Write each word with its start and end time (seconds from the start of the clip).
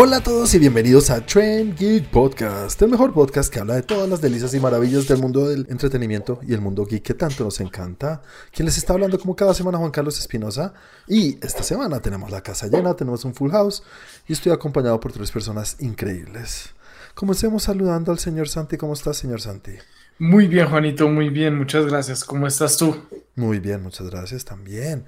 Hola 0.00 0.18
a 0.18 0.20
todos 0.20 0.54
y 0.54 0.60
bienvenidos 0.60 1.10
a 1.10 1.26
Trend 1.26 1.76
Geek 1.76 2.08
Podcast, 2.10 2.80
el 2.82 2.88
mejor 2.88 3.12
podcast 3.12 3.52
que 3.52 3.58
habla 3.58 3.74
de 3.74 3.82
todas 3.82 4.08
las 4.08 4.20
delicias 4.20 4.54
y 4.54 4.60
maravillas 4.60 5.08
del 5.08 5.18
mundo 5.18 5.48
del 5.48 5.66
entretenimiento 5.68 6.38
y 6.46 6.54
el 6.54 6.60
mundo 6.60 6.86
geek 6.86 7.02
que 7.02 7.14
tanto 7.14 7.42
nos 7.42 7.58
encanta. 7.58 8.22
Quien 8.52 8.66
les 8.66 8.78
está 8.78 8.92
hablando 8.92 9.18
como 9.18 9.34
cada 9.34 9.54
semana 9.54 9.76
Juan 9.76 9.90
Carlos 9.90 10.16
Espinosa 10.20 10.72
y 11.08 11.44
esta 11.44 11.64
semana 11.64 11.98
tenemos 11.98 12.30
la 12.30 12.42
casa 12.42 12.68
llena, 12.68 12.94
tenemos 12.94 13.24
un 13.24 13.34
full 13.34 13.50
house 13.50 13.82
y 14.28 14.34
estoy 14.34 14.52
acompañado 14.52 15.00
por 15.00 15.10
tres 15.10 15.32
personas 15.32 15.74
increíbles. 15.80 16.76
Comencemos 17.14 17.64
saludando 17.64 18.12
al 18.12 18.20
señor 18.20 18.48
Santi. 18.48 18.76
¿Cómo 18.76 18.92
estás, 18.92 19.16
señor 19.16 19.40
Santi? 19.40 19.72
Muy 20.20 20.46
bien, 20.46 20.68
Juanito, 20.68 21.08
muy 21.08 21.28
bien, 21.28 21.58
muchas 21.58 21.86
gracias. 21.86 22.24
¿Cómo 22.24 22.46
estás 22.46 22.76
tú? 22.76 22.96
Muy 23.34 23.58
bien, 23.58 23.82
muchas 23.82 24.08
gracias 24.08 24.44
también. 24.44 25.06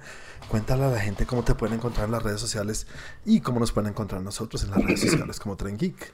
Cuéntale 0.51 0.83
a 0.83 0.89
la 0.89 0.99
gente 0.99 1.25
cómo 1.25 1.45
te 1.45 1.55
pueden 1.55 1.77
encontrar 1.77 2.07
en 2.07 2.11
las 2.11 2.23
redes 2.23 2.41
sociales 2.41 2.85
y 3.23 3.39
cómo 3.39 3.61
nos 3.61 3.71
pueden 3.71 3.91
encontrar 3.91 4.21
nosotros 4.21 4.61
en 4.65 4.71
las 4.71 4.83
redes 4.83 4.99
sociales 4.99 5.39
como 5.39 5.55
Tren 5.55 5.77
Geek. 5.77 6.11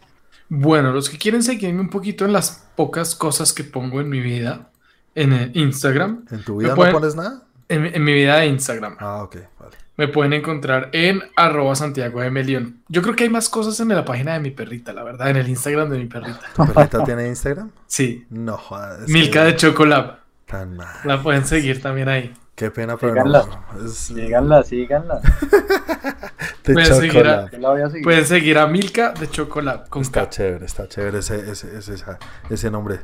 Bueno, 0.48 0.94
los 0.94 1.10
que 1.10 1.18
quieren 1.18 1.42
seguirme 1.42 1.82
un 1.82 1.90
poquito 1.90 2.24
en 2.24 2.34
las 2.34 2.68
pocas 2.76 3.16
cosas 3.16 3.52
que 3.52 3.64
pongo 3.64 4.00
en 4.00 4.10
mi 4.10 4.20
vida, 4.20 4.70
en 5.16 5.34
el 5.34 5.58
Instagram. 5.58 6.26
¿En 6.30 6.44
tu 6.44 6.58
vida 6.58 6.76
no 6.76 6.92
pones 6.92 7.16
nada? 7.16 7.46
En, 7.68 7.88
en, 7.88 8.04
mi 8.04 8.14
vida 8.14 8.38
de 8.38 8.46
Instagram. 8.46 8.98
Ah, 9.00 9.24
ok, 9.24 9.38
vale. 9.60 9.76
Me 9.96 10.08
pueden 10.08 10.34
encontrar 10.34 10.92
en 10.94 11.24
arroba 11.36 11.76
Santiago 11.76 12.22
de 12.22 12.30
Melión. 12.30 12.84
Yo 12.90 13.02
creo 13.02 13.16
que 13.16 13.24
hay 13.24 13.32
más 13.32 13.50
cosas 13.50 13.80
en 13.80 13.88
la 13.88 14.06
página 14.06 14.34
de 14.34 14.40
mi 14.40 14.52
perrita, 14.52 14.94
la 14.94 15.02
verdad, 15.02 15.32
en 15.32 15.38
el 15.38 15.50
Instagram 15.50 15.90
de 15.90 15.98
mi 15.98 16.06
perrita. 16.06 16.42
¿Tu 16.56 16.64
perrita 16.72 17.04
tiene 17.04 17.28
Instagram? 17.28 17.72
Sí. 17.88 18.28
No 18.30 18.56
jodas. 18.56 19.10
Milka 19.10 19.44
de 19.46 19.56
Chocolab. 19.56 20.20
Tan 20.46 20.78
mal. 20.78 20.96
La 21.06 21.24
pueden 21.24 21.44
seguir 21.44 21.82
también 21.82 22.08
ahí. 22.08 22.32
Qué 22.58 22.72
pena, 22.72 22.98
pero 22.98 23.14
síganla, 23.14 23.46
no. 23.46 23.86
Es... 23.86 23.94
Síganla, 23.94 24.64
síganla. 24.64 25.22
de 26.66 26.74
Pueden 26.74 26.96
seguir, 26.96 27.28
a, 27.28 27.52
Yo 27.52 27.60
la 27.60 27.70
voy 27.70 27.82
a 27.82 27.88
seguir. 27.88 28.04
pueden 28.04 28.26
seguir 28.26 28.58
a 28.58 28.66
Milka 28.66 29.12
de 29.12 29.30
Chocolab 29.30 29.88
con 29.90 30.02
Está 30.02 30.24
K. 30.24 30.30
chévere, 30.32 30.66
está 30.66 30.88
chévere 30.88 31.20
ese, 31.20 31.52
ese, 31.52 31.78
ese, 31.78 32.04
ese 32.50 32.72
nombre. 32.72 33.02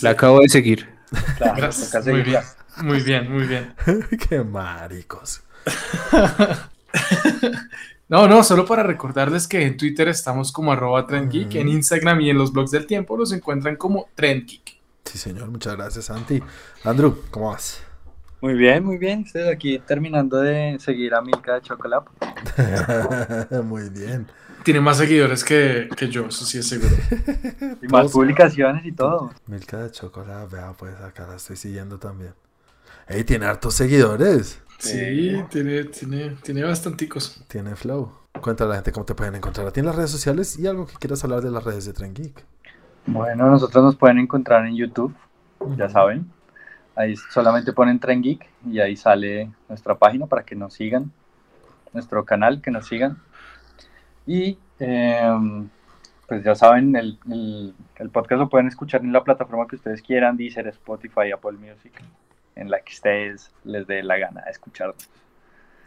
La 0.00 0.10
acabo 0.10 0.40
de 0.40 0.48
seguir. 0.48 0.88
Claro, 1.36 1.58
Gracias. 1.58 1.92
toca 1.92 2.10
Muy 2.10 2.22
bien, 2.22 2.42
muy 2.82 3.00
bien, 3.02 3.32
muy 3.32 3.46
bien. 3.46 3.74
Qué 4.28 4.42
maricos. 4.42 5.42
No, 8.08 8.26
no, 8.26 8.42
solo 8.42 8.66
para 8.66 8.82
recordarles 8.82 9.46
que 9.46 9.64
en 9.64 9.76
Twitter 9.76 10.08
estamos 10.08 10.50
como 10.50 10.72
arroba 10.72 11.06
trendgeek, 11.06 11.54
en 11.54 11.68
Instagram 11.68 12.20
y 12.22 12.30
en 12.30 12.38
los 12.38 12.52
blogs 12.52 12.72
del 12.72 12.84
tiempo 12.84 13.16
los 13.16 13.30
encuentran 13.30 13.76
como 13.76 14.08
trendgeek. 14.16 14.80
Sí, 15.04 15.16
señor, 15.16 15.48
muchas 15.48 15.76
gracias, 15.76 16.06
Santi. 16.06 16.42
Andrew, 16.82 17.22
¿cómo 17.30 17.50
vas? 17.50 17.80
Muy 18.40 18.54
bien, 18.54 18.84
muy 18.84 18.96
bien. 18.96 19.24
Estoy 19.26 19.42
aquí 19.48 19.78
terminando 19.78 20.38
de 20.38 20.78
seguir 20.78 21.14
a 21.14 21.20
Milka 21.20 21.54
de 21.54 21.60
Chocolate. 21.60 22.10
Muy 23.64 23.90
bien. 23.90 24.26
Tiene 24.64 24.80
más 24.80 24.98
seguidores 24.98 25.44
que, 25.44 25.88
que 25.96 26.08
yo, 26.08 26.26
eso 26.26 26.44
sí 26.44 26.58
es 26.58 26.68
seguro. 26.68 26.94
Y 27.82 27.86
más 27.88 28.12
publicaciones 28.12 28.84
y 28.84 28.92
todo. 28.92 29.30
Milka 29.46 29.78
de 29.78 29.90
chocolate, 29.90 30.54
vea, 30.54 30.72
pues 30.72 30.94
acá 31.00 31.26
la 31.26 31.36
estoy 31.36 31.56
siguiendo 31.56 31.98
también. 31.98 32.34
Ey, 33.08 33.24
tiene 33.24 33.46
hartos 33.46 33.74
seguidores. 33.74 34.62
Sí, 34.78 35.42
tiene, 35.50 35.84
tiene, 35.84 36.36
tiene 36.42 36.62
bastanticos. 36.62 37.42
Tiene 37.48 37.74
flow. 37.76 38.12
Cuéntale 38.40 38.68
a 38.68 38.70
la 38.70 38.74
gente 38.76 38.92
cómo 38.92 39.04
te 39.04 39.14
pueden 39.14 39.34
encontrar 39.34 39.66
a 39.66 39.70
ti 39.70 39.80
en 39.80 39.86
las 39.86 39.96
redes 39.96 40.10
sociales 40.10 40.58
y 40.58 40.66
algo 40.66 40.86
que 40.86 40.94
quieras 40.94 41.22
hablar 41.24 41.42
de 41.42 41.50
las 41.50 41.64
redes 41.64 41.84
de 41.84 41.92
Tren 41.92 42.14
Geek. 42.14 42.44
Bueno, 43.06 43.50
nosotros 43.50 43.84
nos 43.84 43.96
pueden 43.96 44.18
encontrar 44.18 44.66
en 44.66 44.76
YouTube, 44.76 45.14
ya 45.76 45.88
saben. 45.88 46.30
Ahí 47.00 47.16
solamente 47.16 47.72
ponen 47.72 47.98
Tren 47.98 48.20
Geek 48.22 48.46
y 48.66 48.80
ahí 48.80 48.96
sale 48.96 49.50
nuestra 49.68 49.94
página 49.94 50.26
para 50.26 50.42
que 50.44 50.54
nos 50.54 50.74
sigan. 50.74 51.10
Nuestro 51.92 52.24
canal, 52.24 52.60
que 52.60 52.70
nos 52.70 52.86
sigan. 52.86 53.18
Y 54.26 54.58
em, 54.78 55.68
pues 56.28 56.44
ya 56.44 56.54
saben, 56.54 56.94
el, 56.96 57.18
el- 57.30 57.74
el 57.96 58.10
podcast 58.10 58.38
lo 58.40 58.48
pueden 58.48 58.68
escuchar 58.68 59.00
en 59.02 59.12
la 59.12 59.24
plataforma 59.24 59.66
que 59.66 59.76
ustedes 59.76 60.00
quieran, 60.02 60.36
Deezer, 60.36 60.66
Spotify, 60.68 61.32
Apple 61.34 61.52
Music, 61.58 61.92
en 62.54 62.70
la 62.70 62.80
que 62.80 62.92
ustedes 62.92 63.50
les 63.64 63.86
dé 63.86 64.02
la 64.02 64.18
gana 64.18 64.42
de 64.42 64.50
escucharnos. 64.50 65.08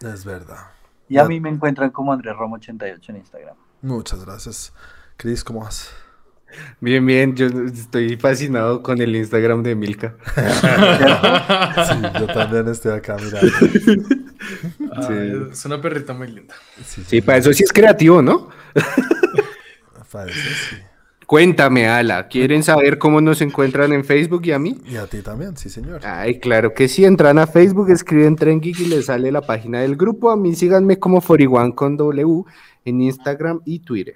Es 0.02 0.26
verdad. 0.26 0.68
Y 1.10 1.18
a 1.18 1.26
mí 1.26 1.40
me 1.40 1.50
encuentran 1.50 1.90
como 1.92 2.12
Andrés 2.14 2.36
Romo 2.36 2.56
88 2.56 3.12
en 3.12 3.18
Instagram. 3.20 3.56
Muchas 3.82 4.26
gracias. 4.26 4.74
Chris, 5.18 5.44
¿cómo 5.44 5.62
vas? 5.62 5.94
Bien, 6.80 7.06
bien, 7.06 7.36
yo 7.36 7.47
estoy 7.47 8.18
fascinado 8.18 8.81
con 8.81 9.02
el 9.02 9.16
Instagram 9.16 9.64
de 9.64 9.75
Milka. 9.75 10.16
Sí, 11.88 11.96
yo 12.19 12.28
también 12.28 12.68
estoy 12.68 12.91
acá 12.91 13.16
mirando. 13.18 13.52
Ah, 14.92 15.09
Es 15.52 15.66
una 15.66 15.81
perrita 15.81 16.13
muy 16.13 16.28
linda. 16.28 16.53
Sí, 16.86 17.03
Sí, 17.08 17.22
para 17.22 17.40
eso 17.40 17.53
sí 17.53 17.63
es 17.63 17.72
creativo, 17.74 18.22
¿no? 18.22 18.50
Parece, 20.12 20.40
sí. 20.40 20.75
Cuéntame, 21.25 21.88
Ala, 21.88 22.28
¿quieren 22.28 22.62
saber 22.63 22.97
cómo 23.00 23.22
nos 23.22 23.42
encuentran 23.42 23.92
en 23.94 24.03
Facebook 24.06 24.46
y 24.46 24.52
a 24.52 24.59
mí? 24.59 24.78
Y 24.86 24.97
a 24.97 25.08
ti 25.08 25.22
también, 25.22 25.58
sí, 25.58 25.69
señor. 25.69 26.02
Ay, 26.03 26.40
claro 26.40 26.74
que 26.74 26.88
sí, 26.88 27.06
entran 27.06 27.40
a 27.40 27.47
Facebook, 27.47 27.90
escriben 27.90 28.36
Tren 28.36 28.59
Geek 28.62 28.80
y 28.81 28.86
les 28.86 29.06
sale 29.06 29.31
la 29.31 29.42
página 29.42 29.81
del 29.81 29.96
grupo. 29.96 30.30
A 30.30 30.38
mí 30.38 30.53
síganme 30.53 31.00
como 31.00 31.22
Foriwan 31.22 31.72
con 31.72 31.97
W 31.97 32.44
en 32.86 33.02
Instagram 33.02 33.62
y 33.66 33.80
Twitter. 33.80 34.16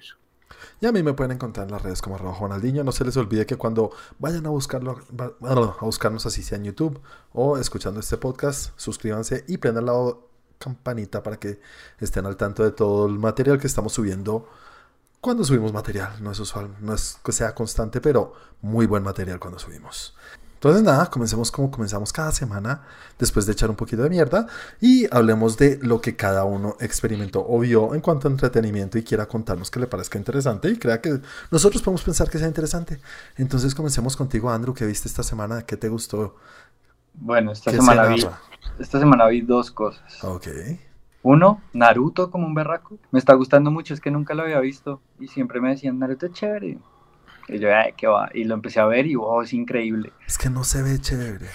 Y 0.80 0.86
a 0.86 0.92
mí 0.92 1.02
me 1.02 1.12
pueden 1.12 1.32
encontrar 1.32 1.66
en 1.66 1.72
las 1.72 1.82
redes 1.82 2.00
como 2.00 2.16
arroba 2.16 2.34
Juanaldiño. 2.34 2.84
No 2.84 2.92
se 2.92 3.04
les 3.04 3.16
olvide 3.16 3.46
que 3.46 3.56
cuando 3.56 3.90
vayan 4.18 4.46
a 4.46 4.50
buscarlo, 4.50 5.00
bueno, 5.40 5.76
a 5.80 5.84
buscarnos 5.84 6.24
así 6.26 6.42
sea 6.42 6.58
en 6.58 6.64
YouTube 6.64 7.00
o 7.32 7.58
escuchando 7.58 7.98
este 8.00 8.16
podcast, 8.16 8.70
suscríbanse 8.76 9.44
y 9.48 9.58
prendan 9.58 9.86
la 9.86 10.14
campanita 10.58 11.22
para 11.22 11.38
que 11.38 11.60
estén 11.98 12.26
al 12.26 12.36
tanto 12.36 12.62
de 12.62 12.70
todo 12.70 13.06
el 13.06 13.18
material 13.18 13.58
que 13.58 13.66
estamos 13.66 13.92
subiendo. 13.92 14.48
Cuando 15.20 15.42
subimos 15.42 15.72
material, 15.72 16.22
no 16.22 16.30
es 16.30 16.38
usual, 16.38 16.76
no 16.80 16.94
es 16.94 17.18
que 17.24 17.32
sea 17.32 17.54
constante, 17.54 18.00
pero 18.00 18.34
muy 18.62 18.86
buen 18.86 19.02
material 19.02 19.40
cuando 19.40 19.58
subimos. 19.58 20.14
Entonces 20.58 20.82
nada, 20.82 21.06
comencemos 21.06 21.52
como 21.52 21.70
comenzamos 21.70 22.12
cada 22.12 22.32
semana, 22.32 22.82
después 23.16 23.46
de 23.46 23.52
echar 23.52 23.70
un 23.70 23.76
poquito 23.76 24.02
de 24.02 24.10
mierda, 24.10 24.48
y 24.80 25.06
hablemos 25.14 25.56
de 25.56 25.78
lo 25.80 26.00
que 26.00 26.16
cada 26.16 26.42
uno 26.42 26.76
experimentó 26.80 27.46
o 27.48 27.60
vio 27.60 27.94
en 27.94 28.00
cuanto 28.00 28.26
a 28.26 28.32
entretenimiento 28.32 28.98
y 28.98 29.04
quiera 29.04 29.26
contarnos 29.26 29.70
que 29.70 29.78
le 29.78 29.86
parezca 29.86 30.18
interesante 30.18 30.68
y 30.68 30.76
crea 30.76 31.00
que 31.00 31.20
nosotros 31.52 31.80
podemos 31.80 32.02
pensar 32.02 32.28
que 32.28 32.38
sea 32.38 32.48
interesante. 32.48 32.98
Entonces 33.36 33.72
comencemos 33.72 34.16
contigo, 34.16 34.50
Andrew, 34.50 34.74
¿qué 34.74 34.84
viste 34.84 35.06
esta 35.06 35.22
semana? 35.22 35.62
¿Qué 35.62 35.76
te 35.76 35.88
gustó? 35.88 36.34
Bueno, 37.14 37.52
esta 37.52 37.70
¿Qué 37.70 37.76
semana, 37.76 38.06
se 38.06 38.14
vi, 38.14 38.26
esta 38.80 38.98
semana 38.98 39.28
vi 39.28 39.42
dos 39.42 39.70
cosas. 39.70 40.24
Ok. 40.24 40.48
Uno, 41.22 41.60
Naruto 41.72 42.32
como 42.32 42.46
un 42.46 42.54
berraco. 42.54 42.98
Me 43.12 43.20
está 43.20 43.34
gustando 43.34 43.70
mucho, 43.70 43.94
es 43.94 44.00
que 44.00 44.10
nunca 44.10 44.34
lo 44.34 44.42
había 44.42 44.58
visto. 44.58 45.00
Y 45.20 45.28
siempre 45.28 45.60
me 45.60 45.70
decían, 45.70 46.00
Naruto 46.00 46.26
es 46.26 46.32
chévere. 46.32 46.78
Y 47.48 47.58
yo, 47.58 47.74
ay, 47.74 47.92
qué 47.96 48.06
va. 48.06 48.28
Y 48.34 48.44
lo 48.44 48.54
empecé 48.54 48.80
a 48.80 48.86
ver 48.86 49.06
y 49.06 49.14
wow, 49.14 49.42
es 49.42 49.52
increíble. 49.52 50.12
Es 50.26 50.36
que 50.38 50.50
no 50.50 50.64
se 50.64 50.82
ve 50.82 50.98
chévere. 50.98 51.46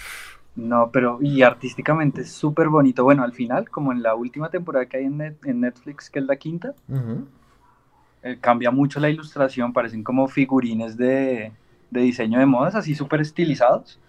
No, 0.56 0.90
pero 0.92 1.18
y 1.22 1.42
artísticamente 1.42 2.22
es 2.22 2.32
súper 2.32 2.70
bonito. 2.70 3.04
Bueno, 3.04 3.24
al 3.24 3.34
final, 3.34 3.70
como 3.70 3.92
en 3.92 4.04
la 4.04 4.14
última 4.16 4.50
temporada 4.50 4.86
que 4.86 4.98
hay 4.98 5.06
en, 5.06 5.18
Net- 5.18 5.46
en 5.46 5.62
Netflix, 5.62 6.10
que 6.10 6.20
es 6.20 6.26
la 6.26 6.36
quinta, 6.36 6.74
eh, 8.22 8.38
cambia 8.40 8.72
mucho 8.72 9.00
la 9.00 9.10
ilustración. 9.10 9.74
Parecen 9.74 10.04
como 10.04 10.28
figurines 10.28 10.96
de, 10.98 11.52
de 11.90 12.02
diseño 12.02 12.40
de 12.40 12.46
modas, 12.46 12.76
así 12.76 12.96
súper 12.96 13.22
estilizados. 13.22 14.00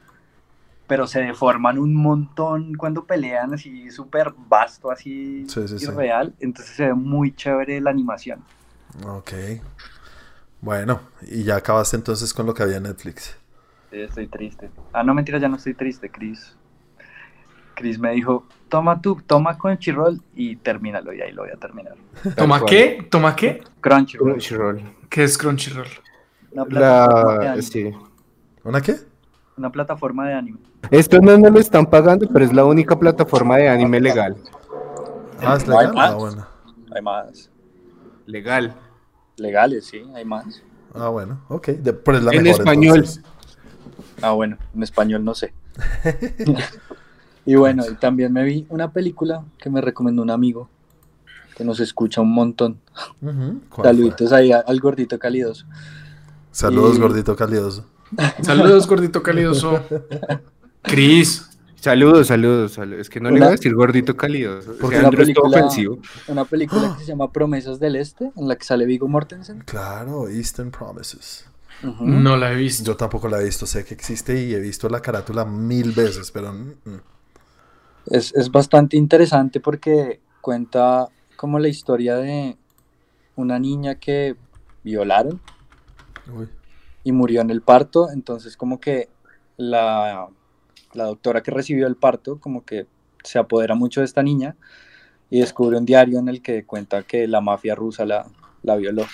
Pero 0.86 1.06
se 1.06 1.22
deforman 1.22 1.78
un 1.78 1.94
montón 1.94 2.74
cuando 2.74 3.04
pelean, 3.04 3.54
así 3.54 3.90
súper 3.90 4.34
vasto, 4.36 4.90
así 4.90 5.46
Sí, 5.48 5.66
sí, 5.66 5.78
sí. 5.78 5.84
irreal. 5.86 6.34
Entonces 6.40 6.76
se 6.76 6.86
ve 6.86 6.94
muy 6.94 7.34
chévere 7.34 7.80
la 7.80 7.88
animación. 7.90 8.40
Ok. 9.06 9.32
Bueno, 10.64 10.98
y 11.20 11.42
ya 11.44 11.56
acabaste 11.56 11.94
entonces 11.94 12.32
con 12.32 12.46
lo 12.46 12.54
que 12.54 12.62
había 12.62 12.78
en 12.78 12.84
Netflix. 12.84 13.36
Sí, 13.90 14.00
estoy 14.00 14.26
triste. 14.28 14.70
Ah, 14.94 15.02
no, 15.02 15.12
mentira, 15.12 15.36
ya 15.38 15.46
no 15.46 15.56
estoy 15.56 15.74
triste, 15.74 16.10
Chris. 16.10 16.56
Chris 17.74 17.98
me 17.98 18.12
dijo, 18.12 18.46
toma 18.70 18.98
tú, 18.98 19.20
toma 19.26 19.58
Crunchyroll 19.58 20.22
y 20.34 20.56
termínalo, 20.56 21.12
y 21.12 21.20
ahí 21.20 21.32
lo 21.32 21.42
voy 21.42 21.50
a 21.50 21.56
terminar. 21.56 21.96
¿Toma 22.36 22.64
qué? 22.64 23.06
¿Toma 23.10 23.36
qué? 23.36 23.62
Crunchyroll. 23.82 24.30
Crunchyroll. 24.30 24.82
¿Qué 25.10 25.24
es 25.24 25.36
Crunchyroll? 25.36 25.86
Una 26.52 26.64
plataforma, 26.64 27.32
de 27.34 27.44
La... 27.44 27.52
anime, 27.52 27.62
Sí. 27.62 27.92
¿Una 28.62 28.80
qué? 28.80 28.96
una 29.58 29.70
plataforma 29.70 30.26
de 30.26 30.34
anime. 30.34 30.58
Esto 30.90 31.20
no 31.20 31.36
nos 31.36 31.52
lo 31.52 31.60
están 31.60 31.84
pagando, 31.84 32.26
pero 32.32 32.42
es 32.42 32.54
la 32.54 32.64
única 32.64 32.98
plataforma 32.98 33.58
de 33.58 33.68
anime 33.68 34.00
legal. 34.00 34.34
Ah, 35.42 35.56
es 35.56 35.66
No 35.66 35.78
hay 35.78 35.88
legal. 35.88 35.94
más. 35.94 36.10
Ah, 36.10 36.14
bueno. 36.14 36.46
Hay 36.96 37.02
más. 37.02 37.50
Legal. 38.26 38.74
Legales, 39.36 39.86
sí, 39.86 40.02
hay 40.14 40.24
más. 40.24 40.62
Ah, 40.94 41.08
bueno. 41.08 41.40
Ok. 41.48 41.68
De- 41.68 41.92
pero 41.92 42.18
es 42.18 42.24
la 42.24 42.32
En 42.32 42.42
mejor, 42.44 42.60
español. 42.60 42.96
entonces. 42.98 43.22
Ah, 44.22 44.30
bueno, 44.32 44.56
en 44.74 44.82
español 44.82 45.24
no 45.24 45.34
sé. 45.34 45.52
y 47.46 47.54
bueno, 47.56 47.84
y 47.90 47.94
también 47.96 48.32
me 48.32 48.44
vi 48.44 48.66
una 48.68 48.92
película 48.92 49.44
que 49.58 49.70
me 49.70 49.80
recomendó 49.80 50.22
un 50.22 50.30
amigo 50.30 50.68
que 51.56 51.64
nos 51.64 51.80
escucha 51.80 52.20
un 52.20 52.32
montón. 52.32 52.80
Ujú. 53.20 53.32
¿Cuál 53.34 53.60
fue? 53.70 53.84
Saluditos 53.84 54.32
ahí 54.32 54.50
al 54.52 54.80
gordito 54.80 55.18
calidoso. 55.18 55.66
Saludos, 56.50 56.96
Y- 56.96 57.00
gordito 57.00 57.36
calidoso. 57.36 57.86
Saludos, 58.42 58.86
gordito 58.86 59.22
calidoso. 59.22 59.80
Cris, 60.82 61.48
Saludos, 61.84 62.28
saludos, 62.28 62.72
saludos. 62.72 63.00
Es 63.02 63.10
que 63.10 63.20
no 63.20 63.28
le 63.30 63.36
Una- 63.36 63.46
voy 63.46 63.52
a 63.52 63.56
decir 63.56 63.74
gordito 63.74 64.16
calidoso. 64.16 64.74
Porque 64.80 64.96
una 64.98 65.08
Andrew 65.08 65.22
es 65.28 65.34
todo 65.34 65.42
película- 65.44 65.66
ofensivo. 65.66 65.98
Una 66.28 66.44
película 66.46 66.94
que 66.96 67.00
se 67.04 67.08
llama 67.08 67.30
Promesas 67.30 67.78
del 67.78 67.96
Este, 67.96 68.32
en 68.36 68.48
la 68.48 68.56
que 68.56 68.64
sale 68.64 68.86
Vigo 68.86 69.06
Mortensen. 69.06 69.60
Claro, 69.66 70.28
Eastern 70.30 70.70
Promises. 70.70 71.46
No 72.00 72.38
la 72.38 72.52
he 72.52 72.56
visto. 72.56 72.84
Yo 72.84 72.96
tampoco 72.96 73.28
la 73.28 73.38
he 73.40 73.44
visto, 73.44 73.66
sé 73.66 73.84
que 73.84 73.92
existe 73.92 74.42
y 74.42 74.54
he 74.54 74.60
visto 74.60 74.88
la 74.88 75.00
carátula 75.00 75.44
mil 75.44 75.92
veces, 75.92 76.30
pero... 76.30 76.54
Es, 78.06 78.34
es 78.34 78.50
bastante 78.50 78.96
interesante 78.96 79.60
porque 79.60 80.20
cuenta 80.40 81.08
como 81.36 81.58
la 81.58 81.68
historia 81.68 82.16
de 82.16 82.56
una 83.36 83.58
niña 83.58 83.96
que 83.96 84.36
violaron 84.82 85.40
Uy. 86.34 86.48
y 87.02 87.12
murió 87.12 87.42
en 87.42 87.50
el 87.50 87.60
parto, 87.60 88.10
entonces 88.10 88.56
como 88.56 88.78
que 88.80 89.08
la, 89.58 90.28
la 90.94 91.04
doctora 91.04 91.42
que 91.42 91.50
recibió 91.50 91.86
el 91.86 91.96
parto 91.96 92.38
como 92.38 92.64
que 92.64 92.86
se 93.22 93.38
apodera 93.38 93.74
mucho 93.74 94.00
de 94.00 94.06
esta 94.06 94.22
niña 94.22 94.56
y 95.30 95.40
descubre 95.40 95.76
un 95.76 95.84
diario 95.84 96.18
en 96.18 96.28
el 96.28 96.42
que 96.42 96.64
cuenta 96.64 97.02
que 97.02 97.26
la 97.26 97.40
mafia 97.40 97.74
rusa 97.74 98.04
la, 98.04 98.26
la 98.62 98.76
violó. 98.76 99.04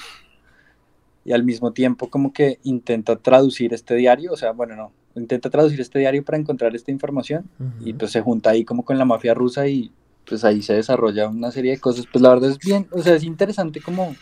Y 1.25 1.33
al 1.33 1.45
mismo 1.45 1.73
tiempo 1.73 2.09
como 2.09 2.33
que 2.33 2.59
intenta 2.63 3.17
traducir 3.17 3.75
este 3.75 3.95
diario, 3.95 4.33
o 4.33 4.37
sea, 4.37 4.53
bueno, 4.53 4.75
no, 4.75 4.93
intenta 5.15 5.51
traducir 5.51 5.81
este 5.81 5.99
diario 5.99 6.25
para 6.25 6.39
encontrar 6.39 6.75
esta 6.75 6.91
información 6.91 7.49
y 7.85 7.93
pues 7.93 8.11
se 8.13 8.21
junta 8.21 8.51
ahí 8.51 8.65
como 8.65 8.85
con 8.85 8.99
la 8.99 9.05
mafia 9.05 9.35
rusa 9.35 9.69
y 9.69 9.93
pues 10.27 10.45
ahí 10.45 10.63
se 10.63 10.75
desarrolla 10.75 11.29
una 11.29 11.51
serie 11.51 11.73
de 11.73 11.81
cosas. 11.81 12.07
Pues 12.11 12.23
la 12.23 12.31
verdad 12.31 12.51
es 12.51 12.59
bien, 12.59 12.87
o 12.93 13.03
sea, 13.03 13.15
es 13.15 13.25
interesante 13.25 13.81
como, 13.81 14.15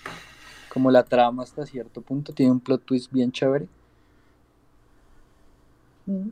como 0.72 0.90
la 0.90 1.04
trama 1.04 1.42
hasta 1.42 1.66
cierto 1.66 2.00
punto, 2.00 2.32
tiene 2.32 2.52
un 2.52 2.60
plot 2.60 2.84
twist 2.84 3.12
bien 3.12 3.32
chévere. 3.32 3.68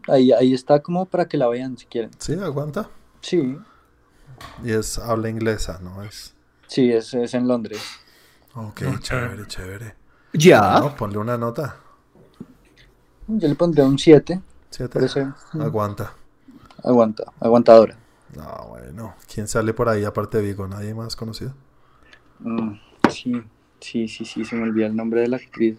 Ahí, 0.08 0.32
ahí 0.32 0.54
está 0.54 0.80
como 0.82 1.06
para 1.06 1.26
que 1.28 1.36
la 1.36 1.48
vean 1.48 1.76
si 1.76 1.86
quieren. 1.86 2.10
Sí, 2.18 2.34
aguanta. 2.34 2.88
Sí, 3.20 3.58
Y 4.64 4.72
es 4.72 4.98
habla 4.98 5.28
inglesa, 5.28 5.78
¿no? 5.82 6.02
Es... 6.02 6.34
sí, 6.66 6.90
es, 6.92 7.14
es 7.14 7.34
en 7.34 7.48
Londres. 7.48 7.80
Ok, 8.54 8.80
chévere, 9.00 9.46
chévere. 9.46 9.94
Ya. 10.32 10.80
No, 10.80 10.94
ponle 10.96 11.18
una 11.18 11.36
nota. 11.36 11.76
Yo 13.28 13.48
le 13.48 13.54
pondré 13.54 13.82
un 13.84 13.98
7, 13.98 14.40
Siete. 14.70 14.92
por 14.92 15.04
eso 15.04 15.20
mm, 15.52 15.60
Aguanta. 15.62 16.12
aguanta, 16.84 17.24
aguantadora. 17.40 17.96
No, 18.36 18.66
bueno. 18.68 19.14
¿Quién 19.32 19.48
sale 19.48 19.72
por 19.74 19.88
ahí 19.88 20.04
aparte 20.04 20.38
de 20.38 20.44
Vigo? 20.44 20.66
¿Nadie 20.68 20.94
más 20.94 21.16
conocido? 21.16 21.54
Mm, 22.40 22.72
sí, 23.10 23.42
sí, 23.80 24.08
sí, 24.08 24.24
sí, 24.24 24.44
se 24.44 24.56
me 24.56 24.62
olvidó 24.64 24.86
el 24.86 24.96
nombre 24.96 25.20
de 25.22 25.28
la 25.28 25.36
actriz. 25.36 25.78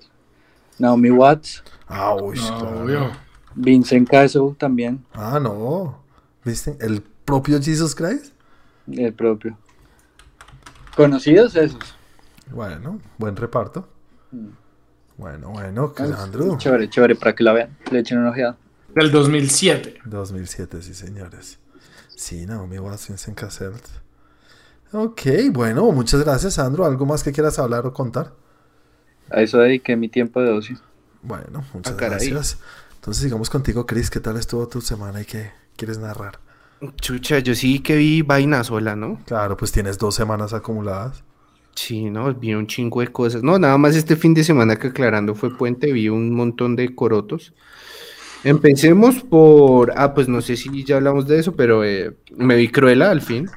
Naomi 0.79 1.11
Watts, 1.11 1.63
Ah, 1.87 2.15
uy, 2.15 2.35
No, 2.37 2.57
claro. 2.59 2.83
obvio. 2.83 3.11
Vincent 3.59 4.07
Castle 4.09 4.55
también, 4.57 5.03
Ah, 5.13 5.39
no. 5.41 5.99
¿Viste? 6.45 6.77
¿El 6.79 7.01
propio 7.01 7.61
Jesus 7.61 7.93
Christ? 7.95 8.33
el 8.89 9.13
propio. 9.13 9.57
Conocidos 10.95 11.55
esos. 11.55 11.79
Bueno, 12.51 12.99
buen 13.17 13.35
reparto. 13.35 13.87
Mm. 14.31 14.47
Bueno, 15.17 15.49
bueno, 15.49 15.93
Ah, 15.97 16.23
Andrew. 16.23 16.57
Chévere, 16.57 16.89
chévere, 16.89 17.15
para 17.15 17.33
que 17.35 17.43
la 17.43 17.53
vean. 17.53 17.77
Le 17.91 17.99
echen 17.99 18.19
una 18.19 18.29
ojeada. 18.29 18.57
Del 18.95 19.11
2007. 19.11 19.99
2007, 20.05 20.81
sí, 20.81 20.93
señores. 20.93 21.59
Sí, 22.15 22.45
Naomi 22.45 22.79
Watts, 22.79 23.09
Vincent 23.09 23.37
Cassel. 23.37 23.73
Ok, 24.93 25.21
bueno, 25.51 25.91
muchas 25.91 26.23
gracias, 26.23 26.57
Andrew. 26.59 26.85
¿Algo 26.85 27.05
más 27.05 27.23
que 27.23 27.31
quieras 27.31 27.59
hablar 27.59 27.85
o 27.85 27.93
contar? 27.93 28.31
A 29.29 29.41
eso 29.41 29.57
dediqué 29.57 29.95
mi 29.97 30.07
tiempo 30.07 30.39
de 30.41 30.51
ocio. 30.51 30.77
Bueno, 31.21 31.63
muchas 31.73 31.93
Ah, 31.93 31.97
caray. 31.97 32.29
gracias. 32.29 32.59
Entonces 33.07 33.23
sigamos 33.23 33.49
contigo, 33.49 33.85
Chris. 33.85 34.09
¿Qué 34.09 34.19
tal 34.19 34.35
estuvo 34.35 34.67
tu 34.67 34.81
semana 34.81 35.21
y 35.21 35.23
qué 35.23 35.51
quieres 35.77 35.97
narrar? 35.97 36.39
Chucha, 36.99 37.39
yo 37.39 37.55
sí 37.55 37.79
que 37.79 37.95
vi 37.95 38.21
vaina 38.21 38.65
sola, 38.65 38.97
¿no? 38.97 39.21
Claro, 39.25 39.55
pues 39.55 39.71
tienes 39.71 39.97
dos 39.97 40.13
semanas 40.13 40.51
acumuladas. 40.51 41.23
Sí, 41.73 42.09
no, 42.09 42.33
vi 42.33 42.53
un 42.53 42.67
chingo 42.67 42.99
de 42.99 43.07
cosas. 43.07 43.43
No, 43.43 43.57
nada 43.59 43.77
más 43.77 43.95
este 43.95 44.17
fin 44.17 44.33
de 44.33 44.43
semana 44.43 44.75
que 44.75 44.87
aclarando 44.87 45.35
fue 45.35 45.55
puente, 45.57 45.93
vi 45.93 46.09
un 46.09 46.35
montón 46.35 46.75
de 46.75 46.93
corotos. 46.93 47.53
Empecemos 48.43 49.23
por, 49.23 49.93
ah, 49.95 50.13
pues 50.13 50.27
no 50.27 50.41
sé 50.41 50.57
si 50.57 50.83
ya 50.83 50.97
hablamos 50.97 51.27
de 51.27 51.39
eso, 51.39 51.55
pero 51.55 51.85
eh, 51.85 52.13
me 52.35 52.57
vi 52.57 52.67
Cruella 52.67 53.09
al 53.09 53.21
fin. 53.21 53.49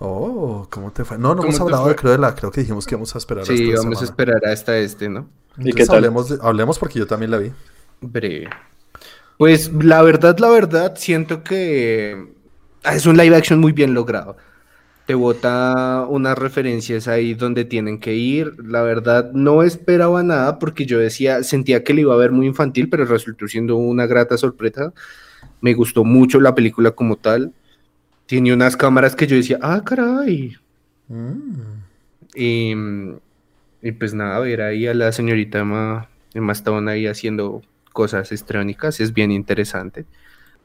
Oh, 0.00 0.66
¿cómo 0.72 0.90
te 0.90 1.04
fue? 1.04 1.18
No, 1.18 1.36
no 1.36 1.42
¿Cómo 1.42 1.50
hemos 1.50 1.60
hablado 1.60 1.84
fue? 1.84 1.92
de 1.92 1.96
Cruella. 1.96 2.34
Creo 2.34 2.50
que 2.50 2.62
dijimos 2.62 2.84
que 2.84 2.96
íbamos 2.96 3.14
a 3.14 3.18
esperar 3.18 3.46
Sí, 3.46 3.72
vamos 3.74 4.02
a 4.02 4.04
esperar 4.06 4.44
hasta 4.44 4.76
este, 4.76 5.08
¿no? 5.08 5.28
¿Y 5.56 5.72
qué 5.72 5.86
tal? 5.86 5.98
Hablemos, 5.98 6.30
de- 6.30 6.38
hablemos 6.42 6.80
porque 6.80 6.98
yo 6.98 7.06
también 7.06 7.30
la 7.30 7.38
vi. 7.38 7.52
Breve. 8.00 8.48
Pues 9.38 9.72
la 9.72 10.02
verdad, 10.02 10.36
la 10.40 10.50
verdad, 10.50 10.94
siento 10.96 11.44
que 11.44 12.26
ah, 12.82 12.96
es 12.96 13.06
un 13.06 13.16
live 13.16 13.36
action 13.36 13.60
muy 13.60 13.70
bien 13.70 13.94
logrado. 13.94 14.36
Te 15.06 15.14
bota 15.14 16.04
unas 16.08 16.36
referencias 16.36 17.06
ahí 17.06 17.34
donde 17.34 17.64
tienen 17.64 18.00
que 18.00 18.14
ir. 18.14 18.52
La 18.62 18.82
verdad, 18.82 19.30
no 19.32 19.62
esperaba 19.62 20.24
nada 20.24 20.58
porque 20.58 20.86
yo 20.86 20.98
decía, 20.98 21.44
sentía 21.44 21.84
que 21.84 21.94
le 21.94 22.02
iba 22.02 22.14
a 22.14 22.18
ver 22.18 22.32
muy 22.32 22.46
infantil, 22.48 22.90
pero 22.90 23.04
resultó 23.04 23.46
siendo 23.46 23.76
una 23.76 24.06
grata 24.06 24.36
sorpresa. 24.36 24.92
Me 25.60 25.72
gustó 25.72 26.04
mucho 26.04 26.40
la 26.40 26.54
película 26.54 26.90
como 26.90 27.16
tal. 27.16 27.52
Tiene 28.26 28.52
unas 28.52 28.76
cámaras 28.76 29.14
que 29.14 29.28
yo 29.28 29.36
decía, 29.36 29.58
ah, 29.62 29.82
caray. 29.84 30.56
Mm. 31.06 31.84
Y, 32.34 32.74
y 33.82 33.92
pues 33.92 34.14
nada, 34.14 34.40
ver 34.40 34.62
ahí 34.62 34.88
a 34.88 34.94
la 34.94 35.12
señorita 35.12 35.60
Emma, 35.60 36.08
Emma 36.34 36.52
Stone 36.52 36.90
ahí 36.90 37.06
haciendo 37.06 37.62
cosas 37.92 38.32
estrónicas 38.32 39.00
es 39.00 39.12
bien 39.12 39.30
interesante. 39.30 40.06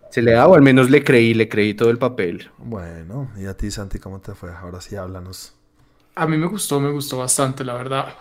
Se 0.10 0.22
le 0.22 0.34
da, 0.34 0.48
o 0.48 0.54
al 0.54 0.62
menos 0.62 0.92
le 0.92 1.04
creí, 1.04 1.34
le 1.34 1.50
creí 1.50 1.74
todo 1.74 1.90
el 1.90 1.98
papel. 1.98 2.52
Bueno, 2.60 3.32
y 3.36 3.46
a 3.46 3.58
ti, 3.58 3.72
Santi, 3.72 3.98
¿cómo 3.98 4.22
te 4.22 4.36
fue? 4.36 4.52
Ahora 4.54 4.80
sí, 4.80 4.96
háblanos. 4.96 5.56
A 6.16 6.28
mí 6.28 6.38
me 6.38 6.46
gustó, 6.46 6.80
me 6.80 6.92
gustó 6.92 7.18
bastante, 7.18 7.64
la 7.64 7.74
verdad. 7.74 8.14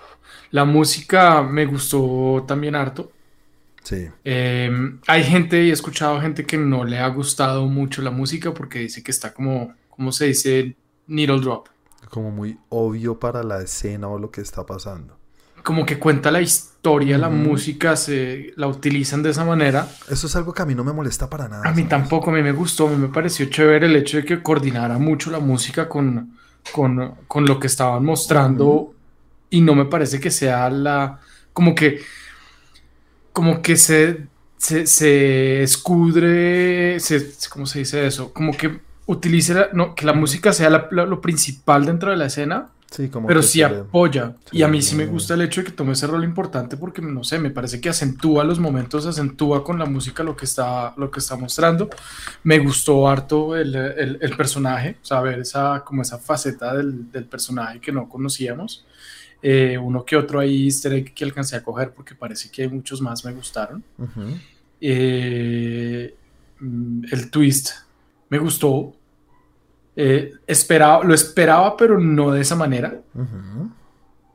La 0.50 0.64
música 0.64 1.42
me 1.42 1.66
gustó 1.66 2.44
también 2.48 2.76
harto. 2.76 3.12
Sí. 3.82 4.08
Eh, 4.24 4.70
hay 5.06 5.24
gente, 5.24 5.64
y 5.64 5.70
he 5.70 5.72
escuchado 5.72 6.20
gente 6.20 6.46
que 6.46 6.56
no 6.56 6.84
le 6.84 6.98
ha 6.98 7.08
gustado 7.08 7.66
mucho 7.66 8.00
la 8.00 8.10
música 8.10 8.54
porque 8.54 8.78
dice 8.78 9.02
que 9.02 9.10
está 9.10 9.34
como, 9.34 9.74
¿cómo 9.90 10.12
se 10.12 10.26
dice? 10.26 10.76
Needle 11.08 11.40
drop. 11.40 11.68
Como 12.08 12.30
muy 12.30 12.58
obvio 12.70 13.18
para 13.18 13.42
la 13.42 13.60
escena 13.62 14.08
o 14.08 14.18
lo 14.18 14.30
que 14.30 14.40
está 14.40 14.64
pasando. 14.64 15.18
Como 15.62 15.86
que 15.86 15.98
cuenta 15.98 16.30
la 16.32 16.40
historia, 16.40 17.16
la 17.18 17.28
música, 17.28 17.94
se 17.96 18.52
la 18.56 18.66
utilizan 18.66 19.22
de 19.22 19.30
esa 19.30 19.44
manera. 19.44 19.86
Eso 20.10 20.26
es 20.26 20.34
algo 20.34 20.52
que 20.52 20.62
a 20.62 20.66
mí 20.66 20.74
no 20.74 20.82
me 20.82 20.92
molesta 20.92 21.30
para 21.30 21.48
nada. 21.48 21.62
A 21.68 21.72
mí 21.72 21.84
tampoco, 21.84 22.30
a 22.30 22.34
mí 22.34 22.42
me 22.42 22.52
gustó, 22.52 22.88
a 22.88 22.90
mí 22.90 22.96
me 22.96 23.08
pareció 23.08 23.46
chévere 23.46 23.86
el 23.86 23.94
hecho 23.96 24.16
de 24.16 24.24
que 24.24 24.42
coordinara 24.42 24.98
mucho 24.98 25.30
la 25.30 25.38
música 25.38 25.88
con, 25.88 26.36
con, 26.72 27.14
con 27.28 27.46
lo 27.46 27.60
que 27.60 27.68
estaban 27.68 28.04
mostrando 28.04 28.92
y 29.50 29.60
no 29.60 29.74
me 29.76 29.84
parece 29.84 30.18
que 30.18 30.30
sea 30.32 30.68
la, 30.70 31.20
como 31.52 31.74
que, 31.76 32.00
como 33.32 33.62
que 33.62 33.76
se, 33.76 34.26
se, 34.56 34.86
se 34.86 35.62
escudre, 35.62 36.98
se, 37.00 37.32
¿cómo 37.50 37.66
se 37.66 37.80
dice 37.80 38.06
eso? 38.06 38.32
Como 38.32 38.52
que 38.56 38.80
utilice, 39.06 39.54
la- 39.54 39.68
no, 39.72 39.94
que 39.94 40.04
la 40.06 40.12
música 40.12 40.52
sea 40.52 40.70
la- 40.70 40.88
la- 40.90 41.06
lo 41.06 41.20
principal 41.20 41.84
dentro 41.86 42.10
de 42.10 42.16
la 42.16 42.26
escena, 42.26 42.68
Sí, 42.94 43.08
como 43.08 43.26
pero 43.26 43.42
sí 43.42 43.62
apoya. 43.62 44.36
Y 44.52 44.62
a 44.62 44.68
mí 44.68 44.82
sí 44.82 44.94
me 44.94 45.06
gusta 45.06 45.32
el 45.32 45.40
hecho 45.40 45.62
de 45.62 45.64
que 45.68 45.72
tome 45.72 45.92
ese 45.94 46.06
rol 46.06 46.24
importante 46.24 46.76
porque, 46.76 47.00
no 47.00 47.24
sé, 47.24 47.38
me 47.38 47.50
parece 47.50 47.80
que 47.80 47.88
acentúa 47.88 48.44
los 48.44 48.60
momentos, 48.60 49.06
acentúa 49.06 49.64
con 49.64 49.78
la 49.78 49.86
música 49.86 50.22
lo 50.22 50.36
que 50.36 50.44
está, 50.44 50.92
lo 50.98 51.10
que 51.10 51.20
está 51.20 51.36
mostrando. 51.36 51.88
Me 52.44 52.58
gustó 52.58 53.08
harto 53.08 53.56
el, 53.56 53.74
el- 53.74 54.18
el 54.20 54.36
personaje, 54.36 54.96
o 55.02 55.04
sea, 55.06 55.20
ver 55.22 55.38
esa, 55.40 55.82
como 55.86 56.02
esa 56.02 56.18
faceta 56.18 56.74
del, 56.74 57.10
del 57.10 57.24
personaje 57.24 57.80
que 57.80 57.92
no 57.92 58.06
conocíamos. 58.08 58.84
Eh, 59.42 59.78
uno 59.78 60.04
que 60.04 60.14
otro 60.16 60.38
ahí 60.38 60.66
easter 60.66 60.92
egg 60.92 61.14
que 61.14 61.24
alcancé 61.24 61.56
a 61.56 61.62
coger 61.64 61.92
porque 61.92 62.14
parece 62.14 62.50
que 62.50 62.68
muchos 62.68 63.00
más 63.00 63.24
me 63.24 63.32
gustaron. 63.32 63.82
Ujú. 63.98 64.36
Eh, 64.82 66.14
mm, 66.60 67.04
el 67.10 67.30
twist 67.30 67.70
me 68.28 68.38
gustó. 68.38 68.94
Eh, 69.96 70.32
esperaba, 70.46 71.04
lo 71.04 71.12
esperaba, 71.14 71.76
pero 71.76 71.98
no 71.98 72.30
de 72.32 72.40
esa 72.40 72.56
manera. 72.56 73.00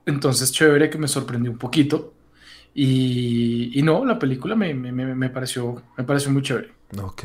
Entonces, 0.05 0.51
chévere 0.51 0.89
que 0.89 0.97
me 0.97 1.07
sorprendió 1.07 1.51
un 1.51 1.57
poquito. 1.57 2.13
Y, 2.73 3.77
y 3.77 3.81
no, 3.81 4.05
la 4.05 4.19
película 4.19 4.55
me, 4.55 4.73
me- 4.73 4.91
me- 4.91 5.15
me 5.15 5.29
pareció, 5.29 5.81
me 5.97 6.03
pareció 6.03 6.31
muy 6.31 6.41
chévere. 6.43 6.73
Ok. 7.01 7.23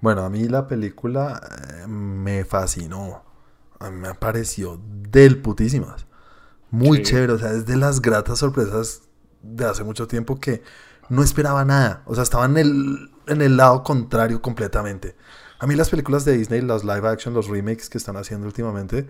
Bueno, 0.00 0.22
a 0.22 0.30
mí 0.30 0.48
la 0.48 0.66
película 0.66 1.40
eh, 1.82 1.86
me 1.86 2.44
fascinó. 2.44 3.22
A 3.78 3.90
mí 3.90 3.96
me 3.98 4.14
pareció 4.14 4.80
del 5.10 5.38
putísimas. 5.38 6.06
Muy 6.70 6.98
Sí. 6.98 7.04
chévere. 7.04 7.32
O 7.32 7.38
sea, 7.38 7.52
es 7.52 7.64
de 7.66 7.76
las 7.76 8.00
gratas 8.02 8.38
sorpresas 8.38 9.02
de 9.42 9.64
hace 9.64 9.82
mucho 9.82 10.06
tiempo 10.06 10.38
que 10.38 10.62
no 11.08 11.22
esperaba 11.22 11.64
nada. 11.64 12.02
O 12.04 12.14
sea, 12.14 12.22
estaba 12.22 12.44
en 12.44 12.58
el, 12.58 13.10
en 13.26 13.40
el 13.42 13.56
lado 13.56 13.82
contrario 13.82 14.40
completamente. 14.42 15.16
A 15.60 15.66
mí 15.66 15.76
las 15.76 15.90
películas 15.90 16.24
de 16.24 16.36
Disney, 16.36 16.60
los 16.62 16.84
live 16.84 17.06
action, 17.08 17.34
los 17.34 17.46
remakes 17.48 17.88
que 17.88 17.98
están 17.98 18.16
haciendo 18.16 18.46
últimamente, 18.46 19.06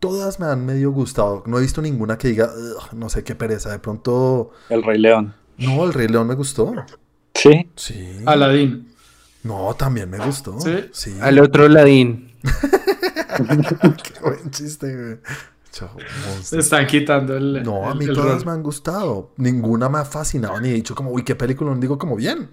todas 0.00 0.40
me 0.40 0.46
han 0.46 0.64
medio 0.64 0.90
gustado. 0.92 1.42
No 1.46 1.58
he 1.58 1.62
visto 1.62 1.82
ninguna 1.82 2.16
que 2.18 2.28
diga, 2.28 2.50
"Ugh, 2.54 2.92
no 2.94 3.08
sé 3.08 3.24
qué 3.24 3.34
pereza. 3.34 3.70
De 3.70 3.78
pronto, 3.78 4.52
El 4.68 4.82
Rey 4.82 4.98
León. 4.98 5.34
no, 5.58 5.84
el 5.84 5.92
Rey 5.92 6.08
León 6.08 6.26
me 6.28 6.34
gustó. 6.34 6.72
Sí. 7.34 7.68
Sí. 7.76 8.18
Aladdin. 8.26 8.88
No, 9.42 9.74
también 9.74 10.08
me 10.08 10.18
gustó. 10.24 10.60
¿Sí? 10.60 10.88
Sí. 10.92 11.16
Al 11.20 11.40
otro 11.40 11.68
ladín. 11.68 12.32
Qué 13.36 14.20
buen 14.20 14.50
chiste, 14.50 14.94
güey. 14.94 15.18
Chao, 15.72 15.90
Se 16.42 16.58
están 16.58 16.86
quitando 16.86 17.36
el. 17.36 17.62
No, 17.62 17.88
a 17.88 17.94
mí 17.94 18.04
el 18.04 18.14
todas 18.14 18.36
rol. 18.38 18.46
me 18.46 18.52
han 18.52 18.62
gustado. 18.62 19.32
Ninguna 19.38 19.88
me 19.88 19.98
ha 19.98 20.04
fascinado 20.04 20.60
ni 20.60 20.68
he 20.68 20.72
dicho 20.74 20.94
como, 20.94 21.10
uy, 21.10 21.24
qué 21.24 21.34
película. 21.34 21.70
No 21.74 21.80
digo 21.80 21.98
como 21.98 22.14
bien. 22.14 22.50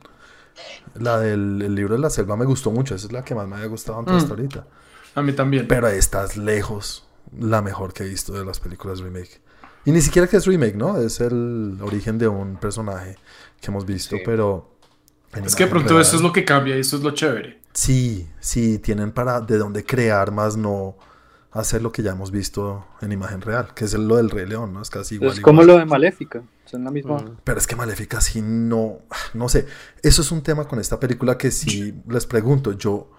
La 0.96 1.20
del 1.20 1.62
el 1.62 1.76
libro 1.76 1.96
de 1.96 2.02
la 2.02 2.10
selva 2.10 2.36
me 2.38 2.46
gustó 2.46 2.72
mucho. 2.72 2.96
Esa 2.96 3.08
es 3.08 3.14
la 3.14 3.24
que 3.24 3.36
más 3.36 3.48
me 3.48 3.56
había 3.56 3.68
gustado 3.68 4.00
antes 4.00 4.14
Mm. 4.14 4.18
hasta 4.18 4.30
ahorita. 4.32 4.68
A 5.16 5.22
mí 5.22 5.34
también. 5.34 5.68
Pero 5.68 5.88
esta 5.88 6.24
es 6.26 6.38
lejos 6.38 7.08
la 7.38 7.62
mejor 7.62 7.94
que 7.94 8.04
he 8.04 8.08
visto 8.10 8.34
de 8.34 8.44
las 8.46 8.60
películas 8.60 9.00
remake. 9.02 9.42
Y 9.86 9.92
ni 9.92 10.02
siquiera 10.02 10.28
que 10.28 10.38
es 10.38 10.46
remake, 10.46 10.76
¿no? 10.76 10.98
Es 11.00 11.20
el 11.22 11.78
origen 11.82 12.18
de 12.18 12.28
un 12.28 12.58
personaje 12.58 13.16
que 13.62 13.68
hemos 13.72 13.86
visto, 13.86 14.16
Sí. 14.18 14.22
pero... 14.26 14.76
es 15.34 15.56
que 15.56 15.66
de 15.66 15.70
pronto 15.70 15.90
real- 15.90 16.02
eso 16.02 16.16
es 16.16 16.22
lo 16.22 16.34
que 16.34 16.44
cambia 16.44 16.76
y 16.76 16.80
eso 16.82 16.98
es 16.98 17.04
lo 17.04 17.12
chévere. 17.12 17.60
Sí, 17.74 18.28
sí, 18.40 18.80
tienen 18.80 19.12
para 19.12 19.42
de 19.42 19.58
dónde 19.58 19.86
crear 19.86 20.32
más 20.32 20.58
no 20.58 20.98
hacer 21.52 21.82
lo 21.82 21.92
que 21.92 22.04
ya 22.04 22.12
hemos 22.12 22.32
visto 22.32 22.86
en 23.02 23.12
imagen 23.12 23.42
real, 23.42 23.74
que 23.74 23.86
es 23.86 23.94
lo 23.94 24.18
del 24.18 24.30
Rey 24.30 24.46
León, 24.48 24.74
¿no? 24.74 24.82
Es 24.82 24.90
casi 24.90 25.16
igual. 25.16 25.32
Es 25.32 25.40
como 25.40 25.64
lo 25.64 25.78
de 25.78 25.86
Maléfica. 25.86 26.44
Son 26.70 26.84
la 26.84 26.92
misma. 26.92 27.18
Mm. 27.18 27.38
Pero 27.44 27.58
es 27.58 27.66
que 27.66 27.76
Maléfica 27.76 28.22
sí 28.22 28.42
no, 28.42 29.00
no 29.34 29.50
sé. 29.50 29.66
Eso 30.04 30.22
es 30.22 30.32
un 30.32 30.44
tema 30.44 30.68
con 30.68 30.80
esta 30.80 31.00
película 31.00 31.38
que 31.38 31.52
sí 31.52 32.02
les 32.08 32.28
pregunto. 32.28 32.74
Yo 32.74 33.10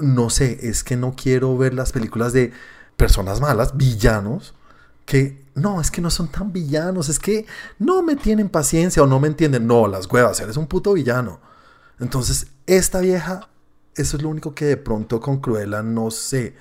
no 0.00 0.30
sé, 0.30 0.58
es 0.62 0.84
que 0.84 0.96
no 0.96 1.14
quiero 1.14 1.56
ver 1.58 1.74
las 1.74 1.92
películas 1.92 2.32
de 2.32 2.52
personas 2.96 3.40
malas, 3.40 3.76
villanos, 3.76 4.54
que 5.04 5.44
no, 5.54 5.80
es 5.80 5.90
que 5.90 6.00
no 6.00 6.10
son 6.10 6.28
tan 6.28 6.52
villanos, 6.52 7.08
es 7.08 7.18
que 7.18 7.46
no 7.78 8.02
me 8.02 8.16
tienen 8.16 8.48
paciencia 8.48 9.02
o 9.02 9.06
no 9.06 9.20
me 9.20 9.28
entienden. 9.28 9.66
No, 9.66 9.86
las 9.86 10.06
huevas, 10.06 10.40
eres 10.40 10.56
un 10.56 10.66
puto 10.66 10.94
villano. 10.94 11.40
Entonces, 12.00 12.48
esta 12.66 13.00
vieja, 13.00 13.48
eso 13.96 14.16
es 14.16 14.22
lo 14.22 14.30
único 14.30 14.54
que 14.54 14.64
de 14.64 14.76
pronto 14.78 15.20
con 15.20 15.40
Cruella 15.40 15.82
no 15.82 16.10
sé. 16.10 16.54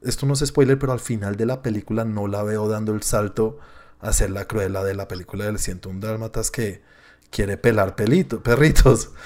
Esto 0.00 0.24
no 0.24 0.34
es 0.34 0.40
spoiler, 0.40 0.78
pero 0.78 0.92
al 0.92 1.00
final 1.00 1.36
de 1.36 1.46
la 1.46 1.60
película 1.60 2.04
no 2.04 2.28
la 2.28 2.42
veo 2.42 2.66
dando 2.68 2.94
el 2.94 3.02
salto 3.02 3.58
a 4.00 4.12
ser 4.12 4.30
la 4.30 4.46
Cruella 4.46 4.82
de 4.84 4.94
la 4.94 5.08
película 5.08 5.46
del 5.46 5.58
101 5.58 6.00
Dálmatas 6.00 6.50
que 6.50 6.82
quiere 7.30 7.56
pelar 7.56 7.96
pelito, 7.96 8.42
perritos. 8.42 9.10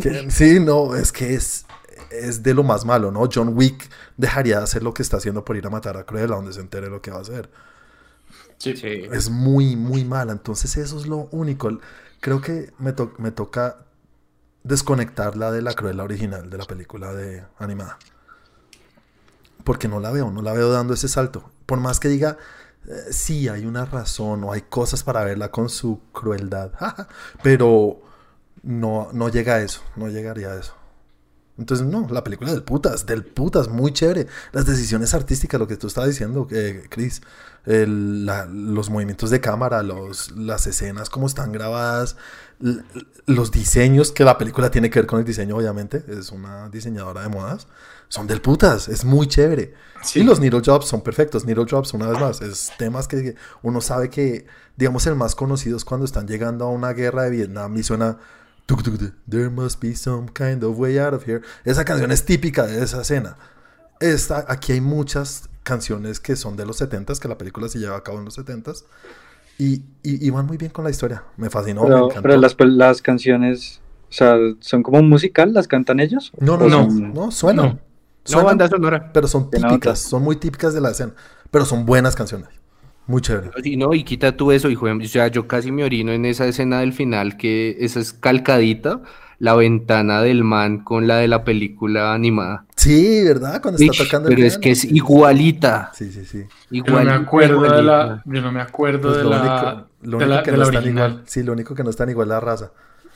Que- 0.00 0.30
sí, 0.30 0.60
no, 0.60 0.94
es 0.96 1.12
que 1.12 1.34
es, 1.34 1.64
es 2.10 2.42
de 2.42 2.54
lo 2.54 2.64
más 2.64 2.84
malo, 2.84 3.10
¿no? 3.12 3.28
John 3.32 3.52
Wick 3.56 3.88
dejaría 4.16 4.58
de 4.58 4.64
hacer 4.64 4.82
lo 4.82 4.92
que 4.92 5.02
está 5.02 5.18
haciendo 5.18 5.44
por 5.44 5.56
ir 5.56 5.66
a 5.66 5.70
matar 5.70 5.96
a 5.96 6.04
Cruella, 6.04 6.34
donde 6.34 6.52
se 6.52 6.60
entere 6.60 6.88
lo 6.90 7.00
que 7.00 7.10
va 7.12 7.18
a 7.18 7.22
hacer. 7.22 7.48
Sí. 8.58 9.12
Es 9.12 9.30
muy, 9.30 9.76
muy 9.76 10.04
mala. 10.04 10.32
Entonces 10.32 10.76
eso 10.76 10.98
es 10.98 11.06
lo 11.06 11.28
único. 11.30 11.78
Creo 12.20 12.40
que 12.40 12.72
me, 12.78 12.92
to- 12.92 13.12
me 13.18 13.30
toca 13.30 13.86
desconectarla 14.64 15.52
de 15.52 15.62
la 15.62 15.74
Cruella 15.74 16.04
original, 16.04 16.50
de 16.50 16.58
la 16.58 16.64
película 16.64 17.12
de 17.14 17.44
animada. 17.58 17.98
Porque 19.64 19.88
no 19.88 20.00
la 20.00 20.10
veo, 20.10 20.30
no 20.30 20.42
la 20.42 20.52
veo 20.52 20.70
dando 20.70 20.94
ese 20.94 21.08
salto. 21.08 21.50
Por 21.66 21.80
más 21.80 21.98
que 21.98 22.08
diga, 22.08 22.38
eh, 22.88 23.12
sí, 23.12 23.48
hay 23.48 23.66
una 23.66 23.84
razón 23.84 24.44
o 24.44 24.52
hay 24.52 24.62
cosas 24.62 25.02
para 25.02 25.24
verla 25.24 25.50
con 25.50 25.68
su 25.68 26.00
crueldad. 26.12 26.72
Pero 27.42 28.00
no, 28.62 29.08
no 29.12 29.28
llega 29.28 29.54
a 29.54 29.62
eso, 29.62 29.82
no 29.96 30.08
llegaría 30.08 30.52
a 30.52 30.58
eso. 30.58 30.74
Entonces, 31.58 31.86
no, 31.86 32.06
la 32.10 32.22
película 32.22 32.52
del 32.52 32.62
putas, 32.62 33.06
del 33.06 33.24
putas, 33.24 33.68
muy 33.68 33.92
chévere. 33.92 34.26
Las 34.52 34.66
decisiones 34.66 35.14
artísticas, 35.14 35.58
lo 35.58 35.66
que 35.66 35.76
tú 35.76 35.86
estabas 35.86 36.10
diciendo, 36.10 36.46
eh, 36.50 36.86
Chris, 36.90 37.22
los 37.64 38.90
movimientos 38.90 39.30
de 39.30 39.40
cámara, 39.40 39.82
los, 39.82 40.32
las 40.32 40.66
escenas, 40.66 41.08
cómo 41.08 41.26
están 41.26 41.52
grabadas, 41.52 42.16
los 43.26 43.50
diseños, 43.50 44.12
que 44.12 44.24
la 44.24 44.36
película 44.36 44.70
tiene 44.70 44.90
que 44.90 45.00
ver 45.00 45.06
con 45.06 45.18
el 45.18 45.24
diseño, 45.24 45.56
obviamente, 45.56 46.04
es 46.08 46.30
una 46.30 46.68
diseñadora 46.68 47.22
de 47.22 47.28
modas, 47.28 47.66
son 48.08 48.26
del 48.26 48.40
putas, 48.40 48.88
es 48.88 49.04
muy 49.04 49.26
chévere. 49.26 49.74
Sí. 50.02 50.20
Y 50.20 50.22
los 50.24 50.38
needle 50.40 50.60
jobs 50.64 50.86
son 50.86 51.00
perfectos. 51.02 51.44
Needle 51.44 51.66
jobs, 51.68 51.92
una 51.94 52.08
vez 52.08 52.20
más, 52.20 52.40
es 52.42 52.70
temas 52.78 53.08
que 53.08 53.34
uno 53.62 53.80
sabe 53.80 54.10
que, 54.10 54.46
digamos, 54.76 55.06
el 55.06 55.16
más 55.16 55.34
conocido 55.34 55.76
es 55.76 55.84
cuando 55.84 56.04
están 56.04 56.26
llegando 56.28 56.66
a 56.66 56.70
una 56.70 56.92
guerra 56.92 57.22
de 57.24 57.30
Vietnam 57.30 57.76
y 57.76 57.82
suena. 57.82 58.18
There 59.28 59.48
must 59.48 59.80
be 59.80 59.94
some 59.94 60.28
kind 60.32 60.62
of 60.64 60.78
way 60.78 60.98
out 60.98 61.14
of 61.14 61.26
here. 61.26 61.40
Esa 61.64 61.84
canción 61.84 62.10
es 62.10 62.24
típica 62.24 62.66
de 62.66 62.82
esa 62.82 63.02
escena. 63.02 63.36
Esta, 64.00 64.44
aquí 64.48 64.72
hay 64.72 64.80
muchas 64.80 65.48
canciones 65.62 66.18
que 66.20 66.34
son 66.36 66.56
de 66.56 66.66
los 66.66 66.80
70s, 66.80 67.18
que 67.18 67.28
la 67.28 67.38
película 67.38 67.68
se 67.68 67.78
lleva 67.78 67.96
a 67.96 68.02
cabo 68.02 68.18
en 68.18 68.24
los 68.24 68.36
70s. 68.38 68.84
Y, 69.58 69.84
y, 70.02 70.26
y 70.26 70.30
van 70.30 70.46
muy 70.46 70.56
bien 70.56 70.70
con 70.70 70.84
la 70.84 70.90
historia. 70.90 71.22
Me 71.36 71.48
fascinó, 71.48 71.82
me 71.82 71.88
pero, 71.88 72.04
encantó. 72.06 72.22
pero 72.22 72.36
las, 72.36 72.56
las 72.58 73.02
canciones, 73.02 73.80
o 74.10 74.12
sea, 74.12 74.36
¿son 74.60 74.82
como 74.82 74.98
un 74.98 75.08
musical? 75.08 75.54
¿Las 75.54 75.66
cantan 75.68 76.00
ellos? 76.00 76.32
No, 76.38 76.56
no, 76.58 76.64
¿O 76.66 76.68
no, 76.68 76.84
son- 76.90 77.14
no, 77.14 77.30
suenan. 77.30 77.66
No. 77.66 77.85
No, 78.28 78.32
Suenan, 78.32 78.46
banda 78.46 78.68
sonora. 78.68 79.10
pero 79.12 79.28
son 79.28 79.50
típicas, 79.50 79.98
son 80.00 80.22
muy 80.22 80.36
típicas 80.36 80.74
de 80.74 80.80
la 80.80 80.90
escena. 80.90 81.12
Pero 81.50 81.64
son 81.64 81.86
buenas 81.86 82.14
canciones. 82.16 82.48
Muy 83.06 83.22
chévere. 83.22 83.50
Y 83.62 83.76
no, 83.76 83.94
y 83.94 84.02
quita 84.02 84.36
tú 84.36 84.50
eso, 84.50 84.68
hijo. 84.68 84.86
de- 84.86 85.04
O 85.04 85.08
sea, 85.08 85.28
yo 85.28 85.46
casi 85.46 85.70
me 85.70 85.84
orino 85.84 86.10
en 86.12 86.24
esa 86.26 86.44
escena 86.46 86.80
del 86.80 86.92
final, 86.92 87.36
que 87.36 87.76
esa 87.80 88.00
es 88.00 88.12
calcadita, 88.12 89.00
la 89.38 89.54
ventana 89.54 90.22
del 90.22 90.42
man 90.42 90.82
con 90.82 91.06
la 91.06 91.18
de 91.18 91.28
la 91.28 91.44
película 91.44 92.14
animada. 92.14 92.64
Sí, 92.74 93.22
¿verdad? 93.22 93.60
Cuando 93.62 93.80
está 93.80 93.92
Ish, 93.92 94.04
tocando 94.04 94.28
el 94.28 94.34
pero 94.34 94.46
es 94.46 94.58
que 94.58 94.70
es 94.72 94.84
igualita. 94.84 95.90
Sí, 95.94 96.10
sí, 96.10 96.24
sí. 96.24 96.38
Yo 96.70 96.82
no 96.82 96.88
Igualita. 96.88 97.18
me 97.18 97.24
acuerdo 97.24 97.60
de 97.62 97.68
la. 97.68 97.80
igualita. 97.82 98.22
Yo 98.26 98.42
no 98.42 98.52
me 98.52 98.60
acuerdo 98.60 99.00
Pues 99.02 99.16
de 99.18 99.22
lo 99.24 99.30
la. 99.30 99.40
único, 99.40 99.88
lo 100.02 100.18
de 100.18 100.24
único 100.24 100.34
la- 100.36 100.42
que 100.42 100.50
de 100.50 100.56
no 100.56 100.62
la 100.62 100.68
están 100.68 100.82
original. 100.82 101.10
igual. 101.12 101.24
Sí, 101.26 101.42
lo 101.44 101.52
único 101.52 101.74
que 101.74 101.84
no 101.84 101.90
están 101.90 102.08
igual 102.10 102.26
es 102.26 102.30
la 102.30 102.40
raza. 102.40 102.72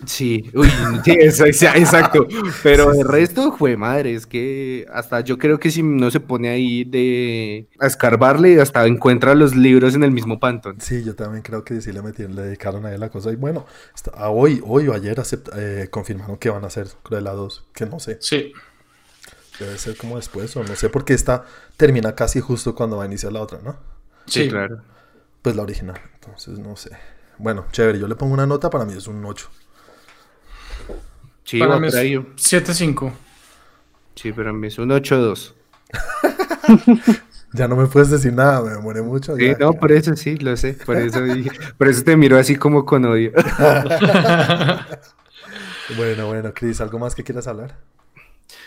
Sí, 0.06 0.50
uy, 0.54 0.68
sí, 1.04 1.12
eso, 1.20 1.44
exacto. 1.44 2.26
Pero 2.62 2.92
el 2.92 3.06
resto, 3.06 3.52
fue 3.52 3.76
madre, 3.76 4.14
es 4.14 4.26
que 4.26 4.86
hasta 4.92 5.20
yo 5.20 5.36
creo 5.38 5.60
que 5.60 5.70
si 5.70 5.82
no 5.82 6.10
se 6.10 6.20
pone 6.20 6.48
ahí 6.48 6.84
de 6.84 7.68
a 7.78 7.86
escarbarle, 7.86 8.60
hasta 8.60 8.86
encuentra 8.86 9.34
los 9.34 9.54
libros 9.54 9.94
en 9.94 10.02
el 10.04 10.10
mismo 10.10 10.40
pantón. 10.40 10.80
Sí, 10.80 11.04
yo 11.04 11.14
también 11.14 11.42
creo 11.42 11.64
que 11.64 11.80
sí 11.80 11.92
le 11.92 12.00
metieron, 12.02 12.34
le 12.34 12.42
dedicaron 12.42 12.86
a 12.86 12.94
él 12.94 13.00
la 13.00 13.10
cosa. 13.10 13.30
Y 13.30 13.36
bueno, 13.36 13.66
está- 13.94 14.12
a 14.12 14.30
hoy, 14.30 14.62
hoy 14.64 14.88
o 14.88 14.94
ayer 14.94 15.20
eh, 15.56 15.88
confirmaron 15.90 16.36
que 16.38 16.48
van 16.50 16.64
a 16.64 16.68
hacer 16.68 16.88
Cruella 17.02 17.32
2. 17.32 17.66
Que 17.74 17.84
no 17.86 18.00
sé, 18.00 18.16
Sí. 18.20 18.52
debe 19.58 19.76
ser 19.76 19.96
como 19.96 20.16
después 20.16 20.56
o 20.56 20.64
no 20.64 20.74
sé, 20.76 20.88
porque 20.88 21.12
esta 21.12 21.44
termina 21.76 22.14
casi 22.14 22.40
justo 22.40 22.74
cuando 22.74 22.96
va 22.96 23.02
a 23.04 23.06
iniciar 23.06 23.32
la 23.32 23.42
otra, 23.42 23.58
¿no? 23.62 23.76
Sí. 24.26 24.48
claro. 24.48 24.80
Pues 25.42 25.56
la 25.56 25.62
original. 25.62 26.00
Entonces, 26.14 26.58
no 26.58 26.76
sé. 26.76 26.90
Bueno, 27.38 27.66
chévere, 27.72 27.98
yo 27.98 28.06
le 28.06 28.14
pongo 28.16 28.34
una 28.34 28.46
nota, 28.46 28.68
para 28.70 28.84
mí 28.84 28.92
es 28.94 29.06
un 29.06 29.24
8. 29.24 29.48
Sí, 31.50 31.58
Para 31.58 31.80
mí 31.80 31.88
es 31.88 31.94
7-5. 31.96 33.10
Sí, 34.14 34.32
pero 34.32 34.50
a 34.50 34.52
mí 34.52 34.68
es 34.68 34.78
un 34.78 34.90
8-2. 34.90 35.52
Ya 37.52 37.66
no 37.66 37.74
me 37.74 37.88
puedes 37.88 38.10
decir 38.10 38.32
nada, 38.32 38.62
me 38.62 38.78
muere 38.78 39.02
mucho. 39.02 39.34
Sí, 39.34 39.48
ya. 39.48 39.56
no, 39.58 39.72
por 39.72 39.90
eso 39.90 40.14
sí, 40.14 40.36
lo 40.36 40.56
sé. 40.56 40.74
Por 40.86 40.96
eso, 40.98 41.20
dije- 41.24 41.50
por 41.76 41.88
eso 41.88 42.04
te 42.04 42.16
miro 42.16 42.38
así 42.38 42.54
como 42.54 42.86
con 42.86 43.04
odio. 43.04 43.32
Bueno, 45.96 46.28
bueno, 46.28 46.52
Chris, 46.54 46.80
¿algo 46.80 47.00
más 47.00 47.16
que 47.16 47.24
quieras 47.24 47.48
hablar? 47.48 47.74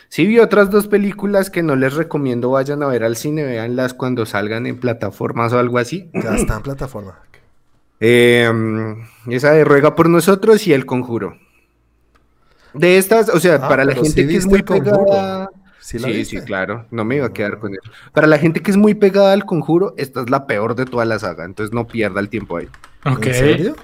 Sí, 0.09 0.25
vi 0.27 0.39
otras 0.39 0.69
dos 0.69 0.87
películas 0.87 1.49
que 1.49 1.63
no 1.63 1.77
les 1.77 1.93
recomiendo 1.93 2.49
vayan 2.51 2.83
a 2.83 2.87
ver 2.87 3.05
al 3.05 3.15
cine, 3.15 3.43
véanlas 3.45 3.93
cuando 3.93 4.25
salgan 4.25 4.67
en 4.67 4.77
plataformas 4.77 5.53
o 5.53 5.59
algo 5.59 5.77
así. 5.77 6.09
Ya 6.13 6.35
está 6.35 6.57
en 6.57 6.63
plataforma. 6.63 7.19
Eh, 8.01 8.51
esa 9.29 9.51
de 9.51 9.63
Ruega 9.63 9.95
por 9.95 10.09
nosotros 10.09 10.67
y 10.67 10.73
El 10.73 10.85
Conjuro. 10.85 11.37
De 12.73 12.97
estas, 12.97 13.29
o 13.29 13.39
sea, 13.39 13.55
Ah, 13.55 13.69
para 13.69 13.85
la 13.85 13.93
gente 13.93 14.09
sí 14.09 14.27
que 14.27 14.37
es 14.37 14.45
muy 14.45 14.63
pegada. 14.63 15.49
¿Sí 15.79 15.99
Sí, 16.23 16.37
claro, 16.41 16.85
no 16.91 17.03
me 17.03 17.17
iba 17.17 17.25
a 17.27 17.33
quedar 17.33 17.59
con 17.59 17.73
eso. 17.73 17.91
Para 18.13 18.25
la 18.25 18.37
gente 18.37 18.61
que 18.61 18.71
es 18.71 18.77
muy 18.77 18.93
pegada 18.93 19.33
al 19.33 19.45
Conjuro, 19.45 19.93
esta 19.97 20.21
es 20.21 20.29
la 20.29 20.47
peor 20.47 20.75
de 20.75 20.85
toda 20.85 21.03
la 21.03 21.19
saga, 21.19 21.43
entonces 21.43 21.73
no 21.73 21.85
pierda 21.87 22.21
el 22.21 22.29
tiempo 22.29 22.57
ahí. 22.57 22.69
Ok. 23.05 23.27
¿En 23.27 23.33
serio? 23.33 23.75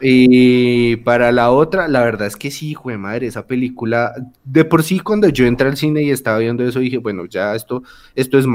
Y 0.00 0.96
para 0.96 1.32
la 1.32 1.50
otra, 1.50 1.88
la 1.88 2.02
verdad 2.02 2.28
es 2.28 2.36
que 2.36 2.52
sí, 2.52 2.70
hijo 2.70 2.90
de 2.90 2.98
madre, 2.98 3.26
esa 3.26 3.46
película, 3.46 4.12
de 4.44 4.64
por 4.64 4.84
sí 4.84 5.00
cuando 5.00 5.28
yo 5.28 5.46
entré 5.46 5.68
al 5.68 5.76
cine 5.76 6.02
y 6.02 6.10
estaba 6.10 6.38
viendo 6.38 6.62
eso, 6.62 6.78
dije, 6.78 6.98
bueno, 6.98 7.26
ya 7.26 7.54
esto, 7.56 7.82
esto 8.14 8.38
es 8.38 8.46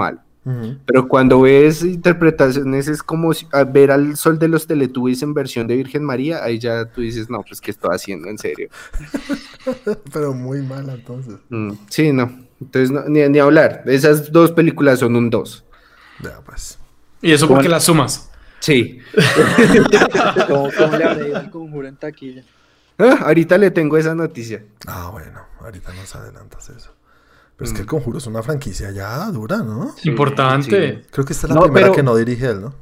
Pero 0.85 1.07
cuando 1.07 1.41
ves 1.41 1.83
interpretaciones 1.83 2.89
es 2.89 3.01
como 3.01 3.33
si- 3.33 3.47
a 3.53 3.63
ver 3.63 3.91
al 3.91 4.17
sol 4.17 4.37
de 4.39 4.49
los 4.49 4.67
Teletubbies 4.67 5.21
en 5.23 5.33
versión 5.33 5.67
de 5.67 5.77
Virgen 5.77 6.03
María, 6.03 6.43
ahí 6.43 6.59
ya 6.59 6.85
tú 6.85 6.99
dices, 7.01 7.29
no, 7.29 7.43
pues 7.47 7.61
¿qué 7.61 7.71
estoy 7.71 7.95
haciendo 7.95 8.27
en 8.29 8.37
serio? 8.37 8.69
Pero 10.13 10.33
muy 10.33 10.61
mala 10.61 10.93
entonces. 10.93 11.35
Mm, 11.49 11.71
sí, 11.89 12.11
no. 12.11 12.31
Entonces, 12.59 12.91
no, 12.91 13.03
ni, 13.07 13.27
ni 13.29 13.39
hablar. 13.39 13.83
Esas 13.85 14.31
dos 14.31 14.51
películas 14.51 14.99
son 14.99 15.15
un 15.15 15.29
2. 15.29 15.63
Ya, 16.21 16.39
pues. 16.45 16.77
Y 17.21 17.31
eso 17.31 17.47
¿Cómo 17.47 17.57
porque 17.57 17.69
las 17.69 17.83
sumas. 17.85 18.29
Sí. 18.59 18.99
¿Cómo, 20.47 20.69
cómo 20.77 20.97
le 20.97 21.03
habrá 21.03 21.27
ido 21.27 21.37
al 21.37 21.49
conjuro 21.49 21.87
en 21.87 21.95
taquilla? 21.97 22.43
Ah, 22.97 23.19
ahorita 23.25 23.57
le 23.57 23.71
tengo 23.71 23.97
esa 23.97 24.13
noticia. 24.15 24.63
Ah, 24.87 25.09
bueno, 25.11 25.41
ahorita 25.59 25.93
nos 25.93 26.15
adelantas 26.15 26.69
eso. 26.69 26.92
Pero 27.63 27.71
es 27.71 27.75
que 27.77 27.81
el 27.81 27.87
conjuro 27.87 28.17
es 28.17 28.27
una 28.27 28.43
franquicia 28.43 28.91
ya 28.91 29.31
dura, 29.31 29.57
¿no? 29.59 29.95
Importante. 30.03 31.03
Creo 31.09 31.25
que 31.25 31.31
esta 31.31 31.47
es 31.47 31.49
la 31.49 31.55
No, 31.55 31.61
primera 31.63 31.85
pero- 31.87 31.95
que 31.95 32.03
no 32.03 32.15
dirige 32.15 32.47
él, 32.47 32.61
¿no? 32.61 32.73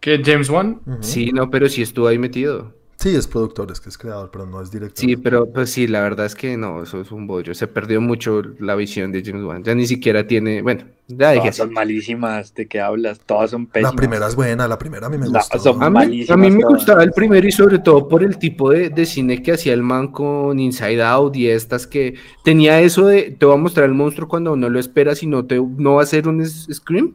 Que 0.00 0.22
James 0.24 0.48
Wan. 0.48 0.80
Sí, 1.00 1.32
no, 1.32 1.50
pero 1.50 1.68
sí 1.68 1.82
estuvo 1.82 2.06
ahí 2.06 2.18
metido. 2.18 2.72
Sí, 3.00 3.14
es 3.14 3.28
productor, 3.28 3.70
es 3.70 3.78
que 3.80 3.90
es 3.90 3.96
creador, 3.96 4.28
pero 4.32 4.44
no 4.44 4.60
es 4.60 4.72
director. 4.72 4.98
Sí, 4.98 5.16
pero 5.16 5.46
pues 5.52 5.70
sí, 5.70 5.86
la 5.86 6.00
verdad 6.00 6.26
es 6.26 6.34
que 6.34 6.56
no, 6.56 6.82
eso 6.82 7.00
es 7.00 7.12
un 7.12 7.28
bollo. 7.28 7.54
Se 7.54 7.68
perdió 7.68 8.00
mucho 8.00 8.42
la 8.58 8.74
visión 8.74 9.12
de 9.12 9.22
James 9.24 9.44
Wan. 9.44 9.62
Ya 9.62 9.72
ni 9.76 9.86
siquiera 9.86 10.26
tiene, 10.26 10.62
bueno, 10.62 10.82
ya 11.06 11.30
dije 11.30 11.42
Todas 11.42 11.56
son 11.58 11.72
malísimas, 11.72 12.52
¿de 12.56 12.66
qué 12.66 12.80
hablas? 12.80 13.20
Todas 13.20 13.50
son 13.52 13.68
pésimas. 13.68 13.92
La 13.92 13.96
primera 13.96 14.26
es 14.26 14.34
buena, 14.34 14.66
la 14.66 14.76
primera 14.78 15.06
a 15.06 15.10
mí 15.10 15.16
me 15.16 15.26
son- 15.26 15.80
A 15.80 15.90
mí, 15.90 15.94
malísimas 15.94 16.30
a 16.30 16.36
mí 16.36 16.50
me 16.50 16.60
todas. 16.60 16.74
gustaba 16.74 17.04
el 17.04 17.12
primero 17.12 17.46
y 17.46 17.52
sobre 17.52 17.78
todo 17.78 18.08
por 18.08 18.24
el 18.24 18.36
tipo 18.36 18.70
de, 18.70 18.90
de 18.90 19.06
cine 19.06 19.44
que 19.44 19.52
hacía 19.52 19.74
el 19.74 19.82
man 19.84 20.08
con 20.08 20.58
Inside 20.58 21.00
Out 21.00 21.36
y 21.36 21.48
estas 21.50 21.86
que 21.86 22.14
tenía 22.42 22.80
eso 22.80 23.06
de 23.06 23.30
te 23.30 23.46
voy 23.46 23.54
a 23.54 23.58
mostrar 23.58 23.86
el 23.86 23.94
monstruo 23.94 24.26
cuando 24.26 24.56
no 24.56 24.68
lo 24.68 24.80
esperas 24.80 25.22
y 25.22 25.28
no, 25.28 25.44
te, 25.46 25.62
no 25.76 25.94
va 25.94 26.02
a 26.02 26.06
ser 26.06 26.26
un 26.26 26.44
scream, 26.44 27.14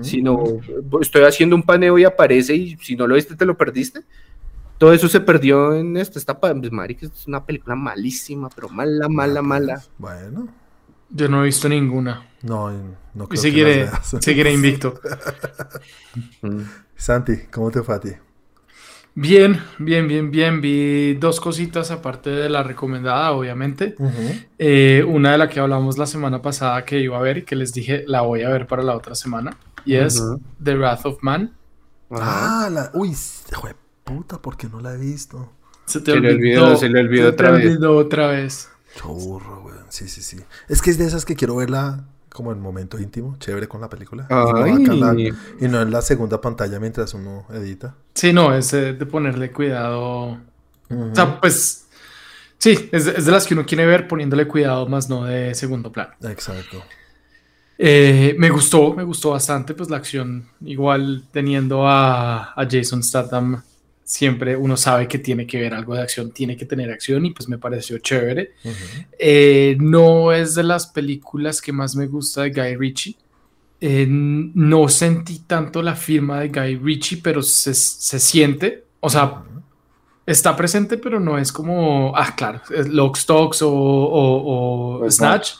sino 0.00 0.42
estoy 1.02 1.22
haciendo 1.24 1.54
un 1.54 1.62
paneo 1.62 1.98
y 1.98 2.04
aparece 2.04 2.54
y 2.56 2.76
si 2.78 2.96
no 2.96 3.06
lo 3.06 3.14
viste 3.14 3.36
te 3.36 3.44
lo 3.44 3.58
perdiste. 3.58 4.00
Todo 4.78 4.92
eso 4.92 5.08
se 5.08 5.20
perdió 5.20 5.74
en 5.74 5.96
esta, 5.96 6.18
esta 6.18 6.38
pa- 6.40 6.54
pues, 6.54 6.70
marica, 6.72 7.06
es 7.06 7.26
una 7.26 7.44
película 7.44 7.74
malísima, 7.74 8.48
pero 8.48 8.68
mala, 8.68 9.08
mala, 9.08 9.42
mala. 9.42 9.82
Bueno, 9.98 10.48
Yo 11.10 11.28
no 11.28 11.42
he 11.42 11.46
visto 11.46 11.68
ninguna. 11.68 12.26
no, 12.42 12.70
no 12.70 13.24
Y 13.24 13.26
creo 13.26 13.28
que 13.28 13.36
seguiré, 13.36 13.90
seguiré 14.20 14.52
invicto. 14.52 15.00
Mm. 16.42 16.60
Santi, 16.96 17.36
¿cómo 17.50 17.70
te 17.70 17.82
fue 17.82 17.94
a 17.94 18.00
ti? 18.00 18.10
Bien, 19.14 19.60
bien, 19.78 20.06
bien, 20.06 20.30
bien. 20.30 20.60
Vi 20.60 21.14
dos 21.14 21.40
cositas 21.40 21.90
aparte 21.90 22.30
de 22.30 22.48
la 22.48 22.62
recomendada, 22.62 23.32
obviamente. 23.32 23.96
Eh, 24.58 25.04
una 25.08 25.32
de 25.32 25.38
la 25.38 25.48
que 25.48 25.58
hablamos 25.58 25.98
la 25.98 26.06
semana 26.06 26.40
pasada 26.40 26.84
que 26.84 27.00
iba 27.00 27.18
a 27.18 27.20
ver 27.20 27.38
y 27.38 27.42
que 27.42 27.56
les 27.56 27.72
dije 27.72 28.04
la 28.06 28.20
voy 28.20 28.42
a 28.42 28.48
ver 28.50 28.68
para 28.68 28.84
la 28.84 28.94
otra 28.94 29.16
semana. 29.16 29.56
Y 29.84 29.94
es. 29.96 30.22
The 30.62 30.76
Wrath 30.76 31.04
of 31.06 31.18
Man. 31.22 31.52
Ah, 32.10 32.68
la... 32.70 32.90
Uy, 32.94 33.08
hijo 33.50 33.66
de 33.66 33.74
puta, 34.08 34.40
¿por 34.40 34.56
qué 34.56 34.68
no 34.68 34.80
la 34.80 34.94
he 34.94 34.96
visto? 34.98 35.52
Se 35.86 36.00
te 36.00 36.12
Se 36.12 36.20
le 36.20 36.30
olvidó, 36.30 36.64
olvidó, 36.64 36.76
se 36.76 36.88
le 36.88 37.00
olvidó 37.00 37.22
se 37.24 37.28
otra 37.28 37.48
te 37.50 37.56
vez. 37.56 37.66
olvidó 37.66 37.96
otra 37.96 38.26
vez. 38.28 38.68
Churro, 38.96 39.62
güey. 39.62 39.76
Sí, 39.88 40.08
sí, 40.08 40.22
sí. 40.22 40.38
Es 40.68 40.82
que 40.82 40.90
es 40.90 40.98
de 40.98 41.06
esas 41.06 41.24
que 41.24 41.34
quiero 41.36 41.56
verla 41.56 42.04
como 42.30 42.52
en 42.52 42.60
momento 42.60 42.98
íntimo, 42.98 43.36
chévere 43.38 43.68
con 43.68 43.80
la 43.80 43.88
película. 43.88 44.26
Y 44.30 44.34
no, 44.34 44.66
en 44.66 45.00
la- 45.00 45.14
y 45.60 45.68
no 45.68 45.80
en 45.82 45.90
la 45.90 46.02
segunda 46.02 46.40
pantalla 46.40 46.78
mientras 46.78 47.14
uno 47.14 47.46
edita. 47.50 47.94
Sí, 48.14 48.32
no, 48.32 48.54
es 48.54 48.72
eh, 48.74 48.92
de 48.92 49.06
ponerle 49.06 49.50
cuidado. 49.50 50.38
O 50.90 51.14
sea, 51.14 51.40
pues 51.40 51.86
sí, 52.58 52.88
es 52.92 53.06
de, 53.06 53.12
es 53.12 53.26
de 53.26 53.32
las 53.32 53.46
que 53.46 53.54
uno 53.54 53.66
quiere 53.66 53.86
ver 53.86 54.06
poniéndole 54.08 54.46
cuidado, 54.46 54.86
más 54.86 55.08
no 55.08 55.24
de 55.24 55.54
segundo 55.54 55.90
plano. 55.92 56.14
Exacto. 56.22 56.82
Eh, 57.80 58.34
me 58.38 58.50
gustó, 58.50 58.92
me 58.94 59.04
gustó 59.04 59.30
bastante, 59.30 59.72
pues 59.74 59.88
la 59.88 59.98
acción, 59.98 60.48
igual 60.62 61.24
teniendo 61.30 61.86
a, 61.86 62.52
a 62.52 62.68
Jason 62.68 63.02
Statham, 63.04 63.62
siempre 64.10 64.56
uno 64.56 64.74
sabe 64.78 65.06
que 65.06 65.18
tiene 65.18 65.46
que 65.46 65.60
ver 65.60 65.74
algo 65.74 65.94
de 65.94 66.00
acción, 66.00 66.30
tiene 66.30 66.56
que 66.56 66.64
tener 66.64 66.90
acción 66.90 67.26
y 67.26 67.30
pues 67.34 67.46
me 67.46 67.58
pareció 67.58 67.98
chévere. 67.98 68.52
Eh, 69.18 69.76
no 69.78 70.32
es 70.32 70.54
de 70.54 70.62
las 70.62 70.86
películas 70.86 71.60
que 71.60 71.72
más 71.72 71.94
me 71.94 72.06
gusta 72.06 72.42
de 72.44 72.50
Guy 72.50 72.76
Ritchie. 72.76 73.16
Eh, 73.82 74.06
no 74.08 74.88
sentí 74.88 75.40
tanto 75.40 75.82
la 75.82 75.94
firma 75.94 76.40
de 76.40 76.48
Guy 76.48 76.76
Ritchie, 76.76 77.20
pero 77.22 77.42
se, 77.42 77.74
se 77.74 78.18
siente, 78.18 78.84
o 79.00 79.10
sea, 79.10 79.42
está 80.24 80.56
presente, 80.56 80.96
pero 80.96 81.20
no 81.20 81.36
es 81.36 81.52
como, 81.52 82.14
ah, 82.16 82.34
claro, 82.34 82.62
es 82.74 82.88
Lock, 82.88 83.16
Stocks 83.18 83.60
o, 83.60 83.70
o- 83.70 84.94
o 84.96 84.98
Pues 85.00 85.16
Snatch. 85.16 85.50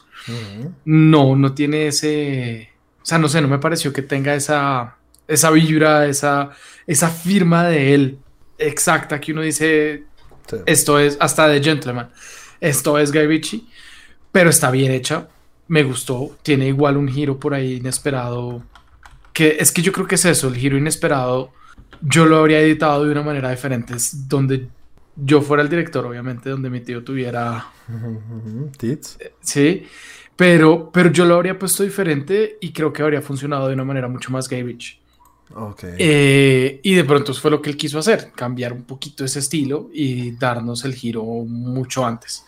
No, 0.86 1.36
no 1.36 1.52
tiene 1.52 1.88
ese, 1.88 2.70
o 3.02 3.04
sea, 3.04 3.18
no 3.18 3.28
sé, 3.28 3.42
no 3.42 3.48
me 3.48 3.58
pareció 3.58 3.92
que 3.92 4.02
tenga 4.02 4.34
esa, 4.34 4.96
esa 5.26 5.50
vibra, 5.50 6.06
esa, 6.06 6.50
esa 6.86 7.10
firma 7.10 7.64
de 7.68 7.94
él 7.94 8.18
exacta 8.58 9.20
que 9.20 9.32
uno 9.32 9.42
dice, 9.42 10.04
Sí. 10.48 10.56
esto 10.66 10.98
es 10.98 11.16
hasta 11.20 11.46
de 11.48 11.62
Gentleman. 11.62 12.10
Esto 12.60 12.98
es 12.98 13.12
Guy 13.12 13.26
Ritchie, 13.26 13.64
pero 14.32 14.50
está 14.50 14.70
bien 14.70 14.92
hecha. 14.92 15.28
Me 15.68 15.82
gustó. 15.82 16.36
Tiene 16.42 16.66
igual 16.68 16.96
un 16.96 17.08
giro 17.08 17.38
por 17.38 17.54
ahí 17.54 17.74
inesperado. 17.74 18.62
Que 19.32 19.58
es 19.60 19.70
que 19.70 19.82
yo 19.82 19.92
creo 19.92 20.06
que 20.06 20.14
es 20.16 20.24
eso, 20.24 20.48
el 20.48 20.56
giro 20.56 20.76
inesperado. 20.78 21.52
Yo 22.00 22.26
lo 22.26 22.38
habría 22.38 22.60
editado 22.60 23.04
de 23.04 23.12
una 23.12 23.22
manera 23.22 23.50
diferente. 23.50 23.94
Es 23.94 24.28
donde 24.28 24.68
yo 25.16 25.42
fuera 25.42 25.62
el 25.62 25.68
director, 25.68 26.06
obviamente, 26.06 26.48
donde 26.50 26.70
mi 26.70 26.80
tío 26.80 27.04
tuviera. 27.04 27.66
Tits. 28.78 29.18
Sí. 29.40 29.86
Pero, 30.36 30.90
pero 30.92 31.10
yo 31.10 31.24
lo 31.24 31.34
habría 31.34 31.58
puesto 31.58 31.82
diferente 31.82 32.56
y 32.60 32.72
creo 32.72 32.92
que 32.92 33.02
habría 33.02 33.20
funcionado 33.20 33.66
de 33.68 33.74
una 33.74 33.84
manera 33.84 34.08
mucho 34.08 34.30
más 34.30 34.48
Guy 34.48 34.62
Ritchie. 34.62 34.98
Ok. 35.54 35.84
Eh, 35.98 36.80
y 36.82 36.94
de 36.94 37.04
pronto 37.04 37.32
fue 37.34 37.50
lo 37.50 37.62
que 37.62 37.70
él 37.70 37.76
quiso 37.76 37.98
hacer, 37.98 38.32
cambiar 38.34 38.72
un 38.72 38.84
poquito 38.84 39.24
ese 39.24 39.38
estilo 39.38 39.88
y 39.92 40.32
darnos 40.32 40.84
el 40.84 40.94
giro 40.94 41.24
mucho 41.24 42.04
antes. 42.04 42.44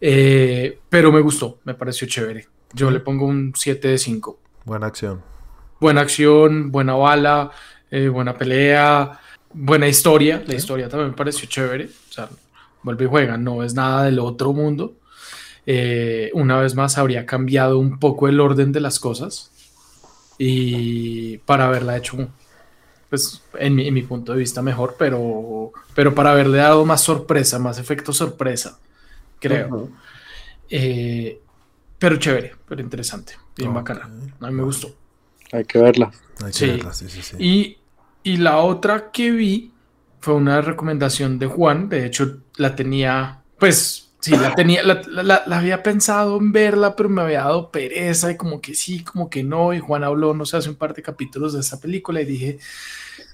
Eh, 0.00 0.78
pero 0.88 1.12
me 1.12 1.20
gustó, 1.20 1.58
me 1.64 1.74
pareció 1.74 2.06
chévere. 2.06 2.46
Yo 2.72 2.90
le 2.90 3.00
pongo 3.00 3.26
un 3.26 3.52
7 3.54 3.88
de 3.88 3.98
5. 3.98 4.38
Buena 4.64 4.86
acción. 4.86 5.22
Buena 5.80 6.00
acción, 6.00 6.70
buena 6.70 6.94
bala, 6.94 7.50
eh, 7.90 8.08
buena 8.08 8.34
pelea, 8.34 9.20
buena 9.52 9.88
historia. 9.88 10.42
La 10.46 10.54
historia 10.54 10.88
también 10.88 11.10
me 11.10 11.16
pareció 11.16 11.48
chévere. 11.48 11.86
O 11.86 12.12
sea, 12.12 12.28
vuelve 12.82 13.04
y 13.04 13.08
juega, 13.08 13.36
no 13.36 13.62
es 13.62 13.74
nada 13.74 14.04
del 14.04 14.18
otro 14.20 14.52
mundo. 14.52 14.94
Una 16.34 16.58
vez 16.58 16.74
más, 16.74 16.98
habría 16.98 17.26
cambiado 17.26 17.78
un 17.78 17.98
poco 17.98 18.28
el 18.28 18.40
orden 18.40 18.72
de 18.72 18.80
las 18.80 18.98
cosas 18.98 19.51
y 20.38 21.38
para 21.38 21.66
haberla 21.66 21.96
hecho, 21.96 22.16
pues, 23.10 23.42
en 23.58 23.74
mi, 23.74 23.86
en 23.88 23.94
mi 23.94 24.02
punto 24.02 24.32
de 24.32 24.38
vista 24.38 24.62
mejor, 24.62 24.96
pero, 24.98 25.72
pero 25.94 26.14
para 26.14 26.32
haberle 26.32 26.58
dado 26.58 26.84
más 26.84 27.02
sorpresa, 27.02 27.58
más 27.58 27.78
efecto 27.78 28.12
sorpresa, 28.12 28.78
creo. 29.38 29.88
Eh, 30.70 31.40
pero 31.98 32.16
chévere, 32.16 32.56
pero 32.66 32.80
interesante, 32.80 33.34
bien 33.56 33.72
bacana. 33.74 34.08
A 34.40 34.46
mí 34.50 34.54
me 34.56 34.62
gustó. 34.62 34.94
Hay 35.52 35.64
que 35.64 35.78
verla. 35.78 36.10
Hay 36.40 36.46
que 36.46 36.52
Sí. 36.52 36.66
verla, 36.66 36.92
sí, 36.92 37.08
sí, 37.08 37.22
sí. 37.22 37.36
Y, 37.38 37.78
y 38.24 38.36
la 38.38 38.58
otra 38.58 39.10
que 39.12 39.30
vi 39.30 39.72
fue 40.20 40.34
una 40.34 40.60
recomendación 40.62 41.38
de 41.38 41.46
Juan. 41.46 41.88
De 41.88 42.06
hecho, 42.06 42.38
la 42.56 42.74
tenía, 42.74 43.42
pues 43.58 44.11
sí, 44.22 44.30
la 44.36 44.54
tenía, 44.54 44.82
la, 44.82 45.02
la- 45.06 45.22
la- 45.22 45.42
la 45.46 45.58
había 45.58 45.82
pensado 45.82 46.38
en 46.38 46.52
verla, 46.52 46.96
pero 46.96 47.10
me 47.10 47.22
había 47.22 47.40
dado 47.42 47.70
pereza 47.70 48.30
y 48.32 48.36
como 48.38 48.60
que 48.62 48.74
sí, 48.74 49.04
como 49.04 49.28
que 49.30 49.44
no. 49.44 49.74
Y 49.74 49.80
Juan 49.80 50.04
habló, 50.04 50.34
no 50.34 50.46
sé, 50.46 50.56
hace 50.56 50.70
un 50.70 50.76
par 50.76 50.94
de 50.94 51.02
capítulos 51.02 51.52
de 51.52 51.60
esta 51.60 51.78
película 51.80 52.20
y 52.22 52.24
dije, 52.26 52.58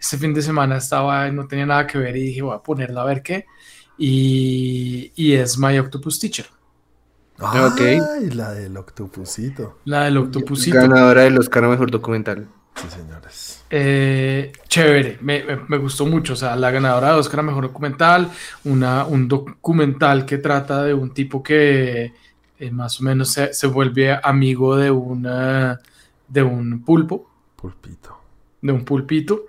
este 0.01 0.19
fin 0.19 0.35
de 0.35 0.43
semana 0.43 0.79
estaba, 0.79 1.31
no 1.31 1.47
tenía 1.49 1.67
nada 1.67 1.87
que 1.87 1.99
ver 1.99 2.17
y 2.17 2.23
dije, 2.25 2.43
voy 2.43 2.57
a 2.57 2.63
ponerla 2.63 3.03
a 3.03 3.07
ver 3.07 3.23
qué. 3.23 3.47
Y, 3.99 5.13
y 5.17 5.35
es 5.35 5.59
My 5.59 5.79
Octopus 5.79 6.19
Teacher, 6.21 6.47
Ok. 7.41 7.81
Ay, 7.81 8.31
la 8.31 8.53
del 8.53 8.77
octopusito. 8.77 9.79
la 9.85 10.05
del 10.05 10.17
Octopusito. 10.19 10.77
Ganadora 10.77 11.23
del 11.23 11.39
Oscar 11.39 11.65
a 11.65 11.69
Mejor 11.69 11.91
Documental. 11.91 12.49
Sí, 12.81 12.89
señores. 12.91 13.65
Eh, 13.71 14.53
chévere, 14.69 15.19
me, 15.21 15.79
gustó 15.79 16.07
mucho. 16.07 16.35
O 16.35 16.37
sea, 16.37 16.57
la 16.57 16.71
ganadora 16.71 17.13
de 17.13 17.19
Oscar 17.19 17.41
a 17.41 17.43
Mejor 17.43 17.65
Documental, 17.65 18.31
una, 18.65 19.05
un 19.05 19.29
documental 19.29 20.25
que 20.25 20.39
trata 20.39 20.85
de 20.85 20.95
un 20.95 21.13
tipo 21.13 21.43
que 21.43 22.13
eh, 22.59 22.71
más 22.71 23.01
o 23.01 23.05
menos 23.05 23.33
se, 23.33 23.53
se 23.53 23.67
vuelve 23.67 24.19
amigo 24.23 24.77
de, 24.77 24.91
una, 24.91 25.81
de 26.29 26.43
un 26.43 26.85
pulpo, 26.85 27.31
Pulpito. 27.57 28.17
de 28.63 28.73
un 28.73 28.85
pulpito, 28.85 29.47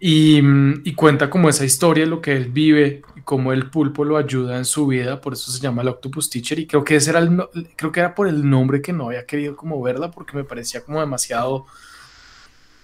y, 0.00 0.40
mm, 0.42 0.82
y 0.84 0.94
cuenta 0.94 1.28
como 1.30 1.48
esa 1.48 1.64
historia, 1.64 2.06
lo 2.06 2.20
que 2.20 2.36
él 2.36 2.50
vive, 2.50 3.02
y 3.16 3.20
cómo 3.20 3.52
el 3.52 3.70
pulpo 3.70 4.04
lo 4.04 4.16
ayuda 4.16 4.58
en 4.58 4.64
su 4.64 4.86
vida, 4.86 5.20
por 5.20 5.34
eso 5.34 5.50
se 5.50 5.60
llama 5.60 5.82
el 5.82 5.88
Octopus 5.88 6.28
Teacher, 6.30 6.58
y 6.58 6.66
creo 6.66 6.84
que 6.84 6.96
ese 6.96 7.10
era 7.10 7.20
el 7.20 7.42
creo 7.76 7.92
que 7.92 8.00
era 8.00 8.14
por 8.14 8.28
el 8.28 8.48
nombre 8.48 8.82
que 8.82 8.92
no 8.92 9.06
había 9.06 9.26
querido 9.26 9.56
como 9.56 9.80
verla, 9.82 10.10
porque 10.10 10.36
me 10.36 10.44
parecía 10.44 10.82
como 10.82 11.00
demasiado 11.00 11.66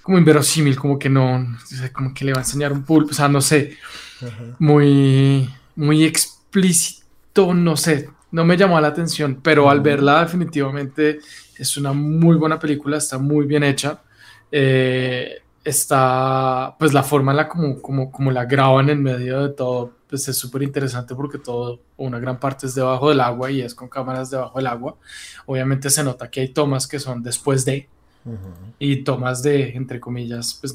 como 0.08 0.16
inverosímil, 0.16 0.78
como 0.78 0.98
que 0.98 1.10
no, 1.10 1.54
como 1.92 2.14
que 2.14 2.24
le 2.24 2.32
va 2.32 2.38
a 2.38 2.40
enseñar 2.40 2.72
un 2.72 2.82
pulpo, 2.82 3.10
o 3.10 3.12
sea, 3.12 3.28
no 3.28 3.42
sé, 3.42 3.76
Ajá. 4.22 4.56
muy, 4.58 5.50
muy 5.76 6.02
explícito, 6.02 7.52
no 7.52 7.76
sé, 7.76 8.08
no 8.30 8.42
me 8.46 8.56
llamó 8.56 8.80
la 8.80 8.88
atención, 8.88 9.40
pero 9.42 9.68
al 9.68 9.82
verla 9.82 10.22
definitivamente 10.22 11.18
es 11.58 11.76
una 11.76 11.92
muy 11.92 12.36
buena 12.36 12.58
película, 12.58 12.96
está 12.96 13.18
muy 13.18 13.44
bien 13.44 13.62
hecha, 13.62 14.00
eh, 14.50 15.42
está, 15.62 16.74
pues 16.78 16.94
la 16.94 17.02
forma 17.02 17.32
en 17.32 17.36
la 17.36 17.46
como, 17.46 17.82
como, 17.82 18.10
como 18.10 18.30
la 18.30 18.46
graban 18.46 18.88
en 18.88 19.02
medio 19.02 19.42
de 19.46 19.52
todo, 19.52 19.92
pues 20.08 20.26
es 20.26 20.38
súper 20.38 20.62
interesante 20.62 21.14
porque 21.14 21.36
todo, 21.36 21.82
una 21.98 22.18
gran 22.18 22.40
parte 22.40 22.66
es 22.66 22.74
debajo 22.74 23.10
del 23.10 23.20
agua 23.20 23.50
y 23.50 23.60
es 23.60 23.74
con 23.74 23.90
cámaras 23.90 24.30
debajo 24.30 24.56
del 24.58 24.68
agua, 24.68 24.96
obviamente 25.44 25.90
se 25.90 26.02
nota 26.02 26.30
que 26.30 26.40
hay 26.40 26.48
tomas 26.48 26.86
que 26.86 26.98
son 26.98 27.22
después 27.22 27.66
de, 27.66 27.90
Y 28.78 29.04
tomas 29.04 29.42
de, 29.42 29.70
entre 29.70 30.00
comillas, 30.00 30.58
pues 30.60 30.74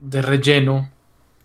de 0.00 0.22
relleno, 0.22 0.90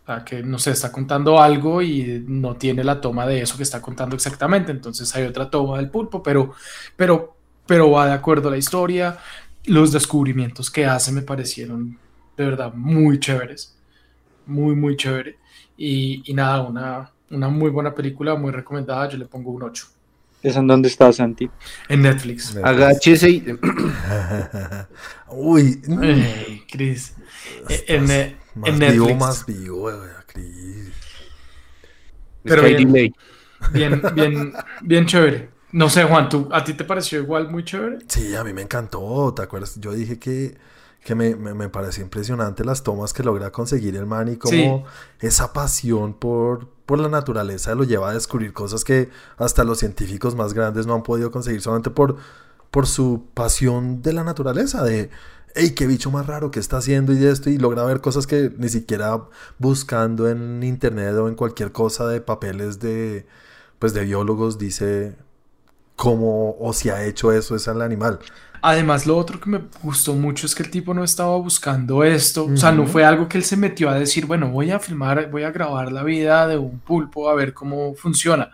sea, 0.06 0.24
que 0.24 0.44
no 0.44 0.60
sé, 0.60 0.72
está 0.72 0.92
contando 0.92 1.40
algo 1.40 1.82
y 1.82 2.24
no 2.28 2.56
tiene 2.56 2.84
la 2.84 3.00
toma 3.00 3.26
de 3.26 3.42
eso 3.42 3.58
que 3.58 3.64
está 3.64 3.82
contando 3.82 4.16
exactamente, 4.16 4.72
entonces 4.72 5.14
hay 5.16 5.24
otra 5.26 5.50
toma 5.50 5.78
del 5.78 5.90
pulpo, 5.90 6.22
pero, 6.22 6.54
pero, 6.96 7.36
pero 7.66 7.92
va 7.92 8.08
de 8.08 8.14
acuerdo 8.14 8.50
a 8.50 8.52
la 8.52 8.58
historia, 8.58 9.18
los 9.66 9.92
descubrimientos 9.92 10.70
que 10.70 10.86
hace 10.86 11.12
me 11.12 11.22
parecieron 11.22 11.98
de 12.36 12.46
verdad 12.46 12.74
muy 12.74 13.20
chéveres, 13.20 13.76
muy, 14.46 14.76
muy 14.76 14.98
chévere, 14.98 15.38
y, 15.78 16.24
y 16.30 16.34
nada, 16.34 16.64
una, 16.64 17.12
una 17.32 17.50
muy 17.50 17.70
buena 17.70 17.94
película, 17.94 18.36
muy 18.36 18.52
recomendada, 18.52 19.10
yo 19.10 19.18
le 19.18 19.26
pongo 19.26 19.52
un 19.52 19.64
8. 19.64 19.88
¿Es 20.44 20.56
en 20.58 20.68
dónde 20.68 20.90
está 20.90 21.12
Santi? 21.14 21.50
En 21.88 22.02
Netflix. 22.02 22.56
Agáchese 22.62 23.30
y... 23.30 23.46
Uy. 25.30 25.82
Ey, 26.02 26.64
Chris. 26.70 27.14
Eh, 27.70 27.86
En, 27.88 28.12
eh, 28.12 28.38
más 28.56 28.70
en 28.70 28.80
vivo, 28.80 29.08
Netflix. 29.08 29.20
más 29.20 29.46
vivo, 29.46 29.92
eh, 29.92 29.96
Cris. 30.28 30.92
Pero 32.46 32.64
bien. 32.64 32.92
delay. 32.92 33.14
Bien, 33.72 34.02
bien, 34.14 34.54
bien 34.82 35.06
chévere. 35.06 35.50
No 35.72 35.90
sé, 35.90 36.04
Juan, 36.04 36.30
¿tú, 36.30 36.50
¿a 36.52 36.64
ti 36.64 36.74
te 36.74 36.84
pareció 36.84 37.20
igual 37.20 37.50
muy 37.50 37.64
chévere? 37.64 38.00
Sí, 38.08 38.36
a 38.36 38.44
mí 38.44 38.54
me 38.54 38.62
encantó, 38.62 39.34
¿te 39.34 39.42
acuerdas? 39.44 39.80
Yo 39.80 39.94
dije 39.94 40.20
que, 40.20 40.58
que 41.04 41.16
me, 41.16 41.36
me, 41.36 41.54
me 41.54 41.70
pareció 41.70 42.04
impresionante 42.04 42.64
las 42.64 42.84
tomas 42.84 43.14
que 43.14 43.24
logra 43.24 43.52
conseguir 43.52 43.96
el 43.96 44.06
man 44.06 44.30
y 44.30 44.38
cómo 44.38 44.86
esa 45.20 45.52
pasión 45.52 46.14
por, 46.14 46.70
por 46.86 47.00
la 47.00 47.10
naturaleza 47.10 47.76
lo 47.76 47.84
lleva 47.84 48.10
a 48.10 48.14
descubrir 48.14 48.54
cosas 48.54 48.84
que 48.84 49.10
hasta 49.38 49.64
los 49.64 49.80
científicos 49.80 50.36
más 50.36 50.54
grandes 50.54 50.86
no 50.88 50.94
han 50.94 51.04
podido 51.04 51.30
conseguir 51.30 51.62
solamente 51.62 51.90
por, 51.90 52.16
por 52.72 52.88
su 52.88 53.26
pasión 53.34 54.02
de 54.02 54.14
la 54.14 54.24
naturaleza, 54.24 54.84
de, 54.84 55.10
hey, 55.56 55.72
qué 55.72 55.88
bicho 55.88 56.10
más 56.10 56.26
raro 56.26 56.52
que 56.52 56.60
está 56.60 56.78
haciendo 56.78 57.12
y 57.14 57.26
esto, 57.26 57.50
y 57.50 57.58
logra 57.58 57.84
ver 57.84 58.00
cosas 58.00 58.26
que 58.26 58.54
ni 58.58 58.70
siquiera 58.70 59.24
buscando 59.60 60.30
en 60.30 60.64
internet 60.64 61.14
o 61.16 61.28
en 61.28 61.36
cualquier 61.36 61.74
cosa 61.74 62.08
de 62.08 62.22
papeles 62.22 62.80
de, 62.80 63.26
pues, 63.78 63.94
de 63.94 64.06
biólogos 64.06 64.58
dice 64.58 65.18
cómo 65.96 66.56
o 66.60 66.74
si 66.74 66.90
ha 66.90 67.04
hecho 67.06 67.32
eso 67.32 67.56
es 67.56 67.68
el 67.68 67.82
animal. 67.82 68.20
Además, 68.66 69.06
lo 69.06 69.18
otro 69.18 69.40
que 69.42 69.50
me 69.50 69.62
gustó 69.82 70.14
mucho 70.14 70.46
es 70.46 70.56
que 70.56 70.64
el 70.64 70.70
tipo 70.72 70.94
no 70.94 71.04
estaba 71.04 71.36
buscando 71.36 72.04
esto, 72.04 72.46
o 72.46 72.56
sea, 72.58 72.72
no 72.72 72.88
fue 72.88 73.04
algo 73.04 73.28
que 73.28 73.38
él 73.38 73.44
se 73.44 73.58
metió 73.58 73.90
a 73.90 74.00
decir, 74.00 74.26
bueno, 74.26 74.50
voy 74.50 74.72
a 74.72 74.80
filmar, 74.80 75.30
voy 75.30 75.44
a 75.44 75.52
grabar 75.52 75.92
la 75.92 76.02
vida 76.04 76.48
de 76.48 76.58
un 76.58 76.80
pulpo 76.80 77.30
a 77.30 77.36
ver 77.36 77.54
cómo 77.54 77.94
funciona, 77.96 78.52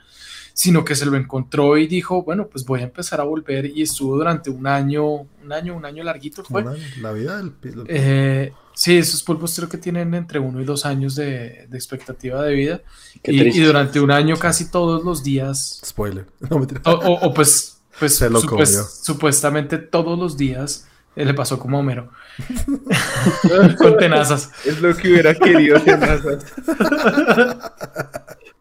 sino 0.54 0.84
que 0.84 0.96
se 0.96 1.06
lo 1.06 1.16
encontró 1.16 1.78
y 1.78 1.86
dijo, 1.86 2.24
bueno, 2.24 2.48
pues 2.48 2.66
voy 2.66 2.80
a 2.82 2.86
empezar 2.86 3.22
a 3.22 3.24
volver 3.24 3.68
y 3.68 3.84
estuvo 3.84 4.16
durante 4.18 4.50
un 4.50 4.66
año, 4.66 5.06
un 5.06 5.54
año, 5.54 5.76
un 5.76 5.86
año 5.86 6.04
larguito 6.04 6.44
fue. 6.44 6.64
La 7.02 7.12
vida 7.12 7.38
del- 7.38 7.54
Eh, 7.88 8.52
sí, 8.82 8.98
esos 8.98 9.22
pulpos 9.24 9.54
creo 9.56 9.68
que 9.68 9.78
tienen 9.78 10.14
entre 10.14 10.40
uno 10.40 10.62
y 10.62 10.64
dos 10.66 10.86
años 10.86 11.14
de, 11.16 11.68
de 11.70 11.78
expectativa 11.78 12.42
de 12.44 12.54
vida 12.54 12.82
Qué 13.22 13.34
y, 13.34 13.60
durante 13.60 14.00
un 14.00 14.10
año 14.12 14.38
casi 14.38 14.72
todos 14.72 15.04
los 15.04 15.22
días 15.22 15.82
Spoiler. 15.86 16.26
No, 16.50 16.60
mentira. 16.60 16.82
o, 16.86 16.92
o- 16.92 17.28
o 17.28 17.34
pues, 17.34 17.82
pues 18.00 18.16
Se 18.16 18.30
lo 18.30 18.40
supues- 18.42 18.72
comió. 18.72 18.84
supuestamente 19.04 19.78
todos 19.78 20.18
los 20.18 20.38
días 20.38 20.86
eh, 21.16 21.26
le 21.26 21.34
pasó 21.34 21.60
como 21.60 21.76
a 21.78 21.80
Homero. 21.82 22.10
Con 23.78 23.98
tenazas. 23.98 24.52
Es 24.64 24.80
lo 24.80 24.96
que 24.96 25.10
hubiera 25.12 25.34
querido 25.36 25.78
Tenazas. 25.82 26.46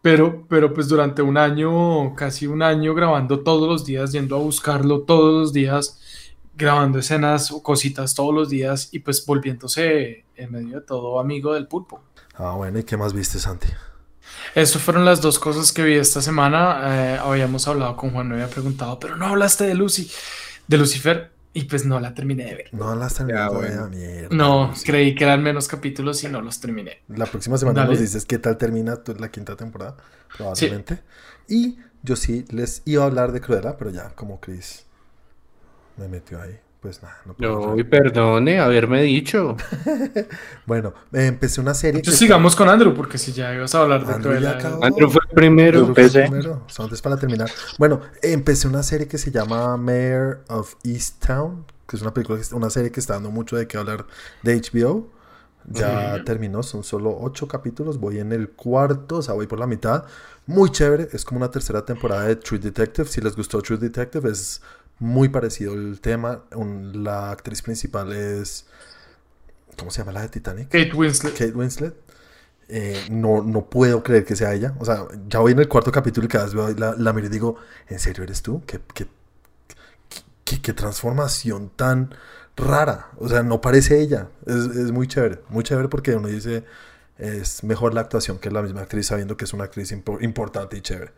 Pero, 0.01 0.45
pero 0.47 0.73
pues 0.73 0.87
durante 0.87 1.21
un 1.21 1.37
año, 1.37 2.15
casi 2.15 2.47
un 2.47 2.61
año 2.63 2.95
grabando 2.95 3.41
todos 3.41 3.67
los 3.67 3.85
días, 3.85 4.13
yendo 4.13 4.37
a 4.37 4.39
buscarlo 4.39 5.01
todos 5.01 5.33
los 5.41 5.51
días, 5.53 5.99
grabando 6.59 6.99
escenas 6.99 7.49
o 7.51 7.63
cositas 7.63 8.13
todos 8.13 8.33
los 8.35 8.49
días 8.49 8.89
y 8.91 8.99
pues 8.99 9.25
volviéndose 9.25 10.25
en 10.35 10.51
medio 10.51 10.79
de 10.79 10.85
todo 10.85 11.19
amigo 11.19 11.53
del 11.53 11.67
pulpo. 11.67 12.03
Ah, 12.35 12.51
bueno, 12.51 12.77
¿y 12.79 12.83
qué 12.83 12.97
más 12.97 13.13
viste, 13.13 13.39
Santi? 13.39 13.67
Estas 14.53 14.81
fueron 14.81 15.05
las 15.05 15.21
dos 15.21 15.39
cosas 15.39 15.71
que 15.71 15.83
vi 15.83 15.95
esta 15.95 16.21
semana. 16.21 17.15
Eh, 17.15 17.17
habíamos 17.17 17.67
hablado 17.67 17.95
con 17.95 18.11
Juan, 18.11 18.27
me 18.27 18.35
había 18.35 18.49
preguntado, 18.49 18.99
pero 18.99 19.15
no 19.15 19.25
hablaste 19.27 19.65
de 19.65 19.73
Lucy, 19.73 20.11
de 20.67 20.77
Lucifer, 20.77 21.31
y 21.53 21.63
pues 21.63 21.85
no 21.85 21.99
la 21.99 22.13
terminé 22.13 22.45
de 22.45 22.55
ver. 22.55 22.69
No 22.73 22.95
las 22.95 23.17
Ya, 23.17 23.25
todavía, 23.47 23.51
bueno. 23.81 23.89
mierda. 23.89 24.35
No, 24.35 24.75
Sí. 24.75 24.85
creí 24.85 25.15
que 25.15 25.23
eran 25.23 25.41
menos 25.41 25.67
capítulos 25.67 26.23
y 26.23 26.27
no 26.29 26.41
los 26.41 26.59
terminé. 26.59 26.99
La 27.07 27.25
próxima 27.25 27.57
semana 27.57 27.81
Dale. 27.81 27.93
nos 27.93 28.01
dices 28.01 28.25
qué 28.25 28.37
tal 28.37 28.57
termina 28.57 29.03
tu- 29.03 29.15
la 29.15 29.29
quinta 29.31 29.55
temporada, 29.55 29.97
probablemente. 30.37 30.99
Y 31.47 31.77
yo 32.03 32.15
sí 32.15 32.45
les 32.49 32.81
iba 32.85 33.03
a 33.03 33.07
hablar 33.07 33.31
de 33.31 33.41
Cruella, 33.41 33.77
pero 33.77 33.89
ya, 33.89 34.09
como 34.11 34.39
Chris 34.39 34.85
me 35.99 36.07
metió 36.07 36.41
ahí, 36.41 36.59
pues 36.79 37.03
nada, 37.03 37.17
no 37.25 37.35
puedo 37.35 37.75
No, 37.75 37.75
perdone 37.89 38.59
haberme 38.59 39.01
dicho. 39.03 39.55
Bueno, 40.65 40.93
eh, 41.13 41.25
empecé 41.27 41.61
una 41.61 41.73
serie 41.73 42.01
Entonces 42.01 42.19
sigamos 42.19 42.55
con 42.55 42.69
Andrew, 42.69 42.93
porque 42.93 43.17
si 43.17 43.33
ya 43.33 43.53
ibas 43.53 43.73
a 43.75 43.81
hablar 43.81 44.05
de 44.05 44.13
Andrew 44.13 44.37
ya 44.37 44.51
Cruella, 44.51 44.51
acabó. 44.53 44.83
Andrew 44.83 45.09
fue 45.09 45.21
el 45.27 45.33
primero. 45.33 45.79
Andrew 45.79 45.95
fue 45.95 46.09
el 46.09 46.15
empecé. 46.15 46.27
primero, 46.27 46.67
antes 46.77 47.01
para 47.01 47.17
terminar. 47.17 47.51
Bueno, 47.77 48.01
empecé 48.21 48.67
una 48.67 48.83
serie 48.83 49.07
que 49.07 49.17
se 49.17 49.31
llama 49.31 49.77
Mayor 49.77 50.43
of 50.49 50.75
Easttown, 50.83 51.65
que 51.87 51.95
es 51.97 52.01
una 52.01 52.13
película, 52.13 52.39
una 52.53 52.69
serie 52.69 52.91
que 52.91 52.99
está 52.99 53.13
dando 53.15 53.31
mucho 53.31 53.55
de 53.57 53.67
qué 53.67 53.77
hablar 53.77 54.05
de 54.43 54.55
HBO. 54.61 55.11
Ya 55.65 56.15
Ujú. 56.15 56.23
terminó, 56.23 56.63
son 56.63 56.83
solo 56.83 57.15
ocho 57.19 57.47
capítulos, 57.47 57.99
voy 57.99 58.19
en 58.19 58.31
el 58.31 58.49
cuarto, 58.51 59.17
o 59.17 59.21
sea, 59.21 59.33
voy 59.35 59.45
por 59.47 59.59
la 59.59 59.67
mitad. 59.67 60.05
Muy 60.47 60.71
chévere, 60.71 61.09
es 61.13 61.25
como 61.25 61.37
una 61.39 61.51
tercera 61.51 61.85
temporada 61.85 62.23
de 62.25 62.37
True 62.37 62.59
Detective. 62.59 63.07
Si 63.07 63.21
les 63.21 63.35
gustó 63.35 63.61
True 63.61 63.77
Detective, 63.77 64.29
es 64.31 64.61
muy 64.99 65.29
parecido 65.29 65.73
el 65.73 65.99
tema. 66.01 66.43
Un- 66.55 67.03
la 67.03 67.31
actriz 67.31 67.61
principal 67.61 68.13
es... 68.13 68.65
¿Cómo 69.77 69.91
se 69.91 69.99
llama 69.99 70.11
la 70.11 70.21
de 70.21 70.29
Titanic? 70.29 70.65
Kate 70.69 70.91
Winslet. 70.93 71.33
Kate 71.33 71.51
Winslet. 71.53 71.95
Eh, 72.67 73.07
no, 73.09 73.41
no 73.43 73.65
puedo 73.69 74.03
creer 74.03 74.25
que 74.25 74.35
sea 74.35 74.53
ella. 74.53 74.75
O 74.79 74.85
sea, 74.85 75.05
ya 75.27 75.39
voy 75.39 75.53
en 75.53 75.59
el 75.59 75.67
cuarto 75.67 75.91
capítulo 75.91 76.25
y 76.25 76.27
cada 76.27 76.45
vez 76.45 76.53
veo 76.53 76.69
la, 76.75 76.95
la 76.97 77.13
miro 77.13 77.27
y 77.27 77.29
digo, 77.29 77.55
¿en 77.87 77.97
serio 77.99 78.23
eres 78.23 78.41
tú? 78.41 78.61
¿Qué, 78.67 78.79
qué, 78.93 79.07
qué- 80.43 80.61
qué 80.61 80.73
transformación 80.73 81.71
tan 81.75 82.13
rara? 82.57 83.07
O 83.17 83.29
sea, 83.29 83.41
no 83.43 83.61
parece 83.61 83.99
ella. 84.01 84.27
Es, 84.45 84.55
es 84.55 84.91
muy 84.91 85.07
chévere. 85.07 85.39
Muy 85.49 85.63
chévere 85.63 85.87
porque 85.87 86.15
uno 86.15 86.27
dice, 86.27 86.63
es 87.17 87.63
mejor 87.63 87.93
la 87.93 88.01
actuación 88.01 88.37
que 88.37 88.51
la 88.51 88.61
misma 88.61 88.81
actriz 88.81 89.07
sabiendo 89.07 89.37
que 89.37 89.45
es 89.45 89.53
una 89.53 89.63
actriz 89.65 89.91
impo- 89.91 90.21
importante 90.21 90.77
y 90.77 90.81
chévere. 90.81 91.11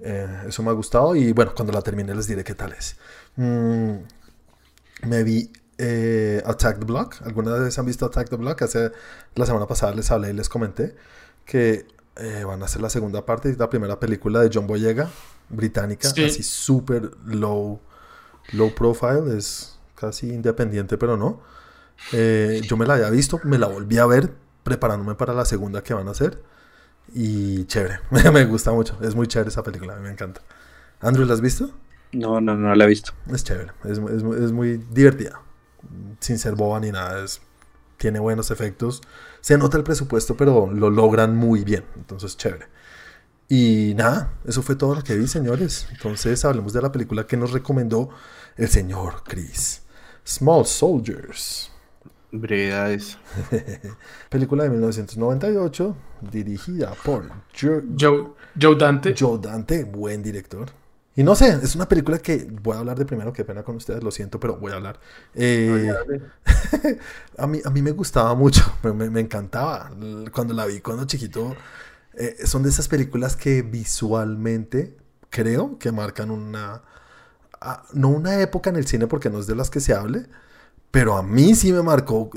Eh, 0.00 0.44
eso 0.46 0.62
me 0.62 0.70
ha 0.70 0.72
gustado 0.74 1.16
y 1.16 1.32
bueno, 1.32 1.52
cuando 1.54 1.72
la 1.72 1.82
termine 1.82 2.14
les 2.14 2.26
diré 2.26 2.44
qué 2.44 2.54
tal 2.54 2.72
es. 2.72 2.96
Mm, 3.36 3.94
me 5.04 5.22
vi 5.24 5.50
eh, 5.78 6.42
Attack 6.46 6.78
the 6.80 6.84
Block. 6.84 7.16
¿Alguna 7.24 7.52
vez 7.54 7.78
han 7.78 7.86
visto 7.86 8.06
Attack 8.06 8.28
the 8.30 8.36
Block? 8.36 8.62
Hace, 8.62 8.92
la 9.34 9.46
semana 9.46 9.66
pasada 9.66 9.94
les 9.94 10.10
hablé 10.10 10.30
y 10.30 10.32
les 10.34 10.48
comenté 10.48 10.94
que 11.44 11.86
eh, 12.16 12.44
van 12.44 12.62
a 12.62 12.66
hacer 12.66 12.80
la 12.82 12.90
segunda 12.90 13.24
parte. 13.26 13.50
Es 13.50 13.58
la 13.58 13.70
primera 13.70 13.98
película 13.98 14.40
de 14.40 14.50
John 14.52 14.66
Boyega, 14.66 15.08
británica, 15.48 16.10
Sí. 16.10 16.24
así 16.24 16.42
súper 16.42 17.10
low, 17.24 17.80
low 18.52 18.74
profile. 18.74 19.36
Es 19.36 19.78
casi 19.94 20.28
independiente, 20.28 20.98
pero 20.98 21.16
no. 21.16 21.40
Eh, 22.12 22.60
yo 22.64 22.76
me 22.76 22.86
la 22.86 22.94
había 22.94 23.10
visto, 23.10 23.40
me 23.44 23.58
la 23.58 23.66
volví 23.66 23.98
a 23.98 24.06
ver 24.06 24.32
preparándome 24.62 25.14
para 25.16 25.32
la 25.34 25.44
segunda 25.44 25.82
que 25.82 25.94
van 25.94 26.06
a 26.08 26.12
hacer. 26.12 26.40
Y 27.14 27.64
chévere, 27.64 28.00
me 28.32 28.44
gusta 28.44 28.72
mucho. 28.72 28.98
Es 29.02 29.14
muy 29.14 29.26
chévere 29.26 29.50
esa 29.50 29.62
película, 29.62 29.94
a 29.94 29.96
mí 29.96 30.02
me 30.02 30.10
encanta. 30.10 30.42
Andrew, 31.00 31.26
¿la 31.26 31.34
has 31.34 31.40
visto? 31.40 31.70
No, 32.12 32.40
no, 32.40 32.54
no 32.54 32.74
la 32.74 32.84
he 32.84 32.88
visto. 32.88 33.12
Es 33.32 33.44
chévere, 33.44 33.72
es, 33.84 33.98
es 33.98 34.22
es 34.22 34.52
muy 34.52 34.78
divertida. 34.90 35.40
Sin 36.20 36.38
ser 36.38 36.54
boba 36.54 36.80
ni 36.80 36.90
nada, 36.90 37.24
es, 37.24 37.40
tiene 37.96 38.18
buenos 38.18 38.50
efectos. 38.50 39.02
Se 39.40 39.58
nota 39.58 39.76
el 39.76 39.84
presupuesto, 39.84 40.36
pero 40.36 40.72
lo 40.72 40.90
logran 40.90 41.36
muy 41.36 41.64
bien. 41.64 41.84
Entonces, 41.96 42.36
chévere. 42.36 42.66
Y 43.48 43.94
nada, 43.96 44.34
eso 44.46 44.62
fue 44.62 44.76
todo 44.76 44.94
lo 44.94 45.02
que 45.02 45.16
vi, 45.16 45.26
señores. 45.26 45.86
Entonces, 45.90 46.44
hablemos 46.44 46.72
de 46.72 46.82
la 46.82 46.92
película 46.92 47.26
que 47.26 47.36
nos 47.36 47.52
recomendó 47.52 48.10
el 48.56 48.68
señor 48.68 49.22
Chris. 49.24 49.82
Small 50.24 50.66
Soldiers. 50.66 51.70
Brevedades. 52.30 53.18
Película 54.28 54.64
de 54.64 54.70
1998, 54.70 55.96
dirigida 56.30 56.92
por 57.04 57.28
Jo- 57.58 57.82
Joe, 57.98 58.28
Joe 58.60 58.76
Dante. 58.76 59.14
Joe 59.18 59.38
Dante, 59.40 59.84
buen 59.84 60.22
director. 60.22 60.68
Y 61.16 61.24
no 61.24 61.34
sé, 61.34 61.48
es 61.48 61.74
una 61.74 61.88
película 61.88 62.18
que 62.20 62.46
voy 62.62 62.76
a 62.76 62.78
hablar 62.78 62.96
de 62.96 63.04
primero, 63.04 63.32
qué 63.32 63.44
pena 63.44 63.64
con 63.64 63.74
ustedes, 63.74 64.04
lo 64.04 64.12
siento, 64.12 64.38
pero 64.38 64.56
voy 64.56 64.70
a 64.70 64.76
hablar. 64.76 65.00
Eh, 65.34 65.92
a, 67.38 67.46
mí, 67.48 67.60
a 67.64 67.70
mí 67.70 67.82
me 67.82 67.90
gustaba 67.90 68.34
mucho, 68.36 68.62
me, 68.94 69.20
encantaba. 69.20 69.90
Cuando 70.32 70.54
la 70.54 70.64
vi 70.66 70.80
cuando 70.80 71.06
chiquito, 71.06 71.56
eh, 72.14 72.36
son 72.44 72.62
de 72.62 72.68
esas 72.68 72.86
películas 72.86 73.34
que 73.34 73.62
visualmente 73.62 74.96
creo 75.28 75.76
que 75.78 75.90
marcan 75.90 76.30
una... 76.30 76.82
ah, 77.60 77.82
no 77.94 78.10
una 78.10 78.40
época 78.40 78.70
en 78.70 78.76
el 78.76 78.86
cine 78.86 79.08
porque 79.08 79.28
no 79.28 79.40
es 79.40 79.48
de 79.48 79.56
las 79.56 79.70
que 79.70 79.80
se 79.80 79.94
hable, 79.94 80.26
pero 80.90 81.16
a 81.16 81.22
mí 81.22 81.54
sí 81.54 81.72
me 81.72 81.82
marcó 81.82 82.30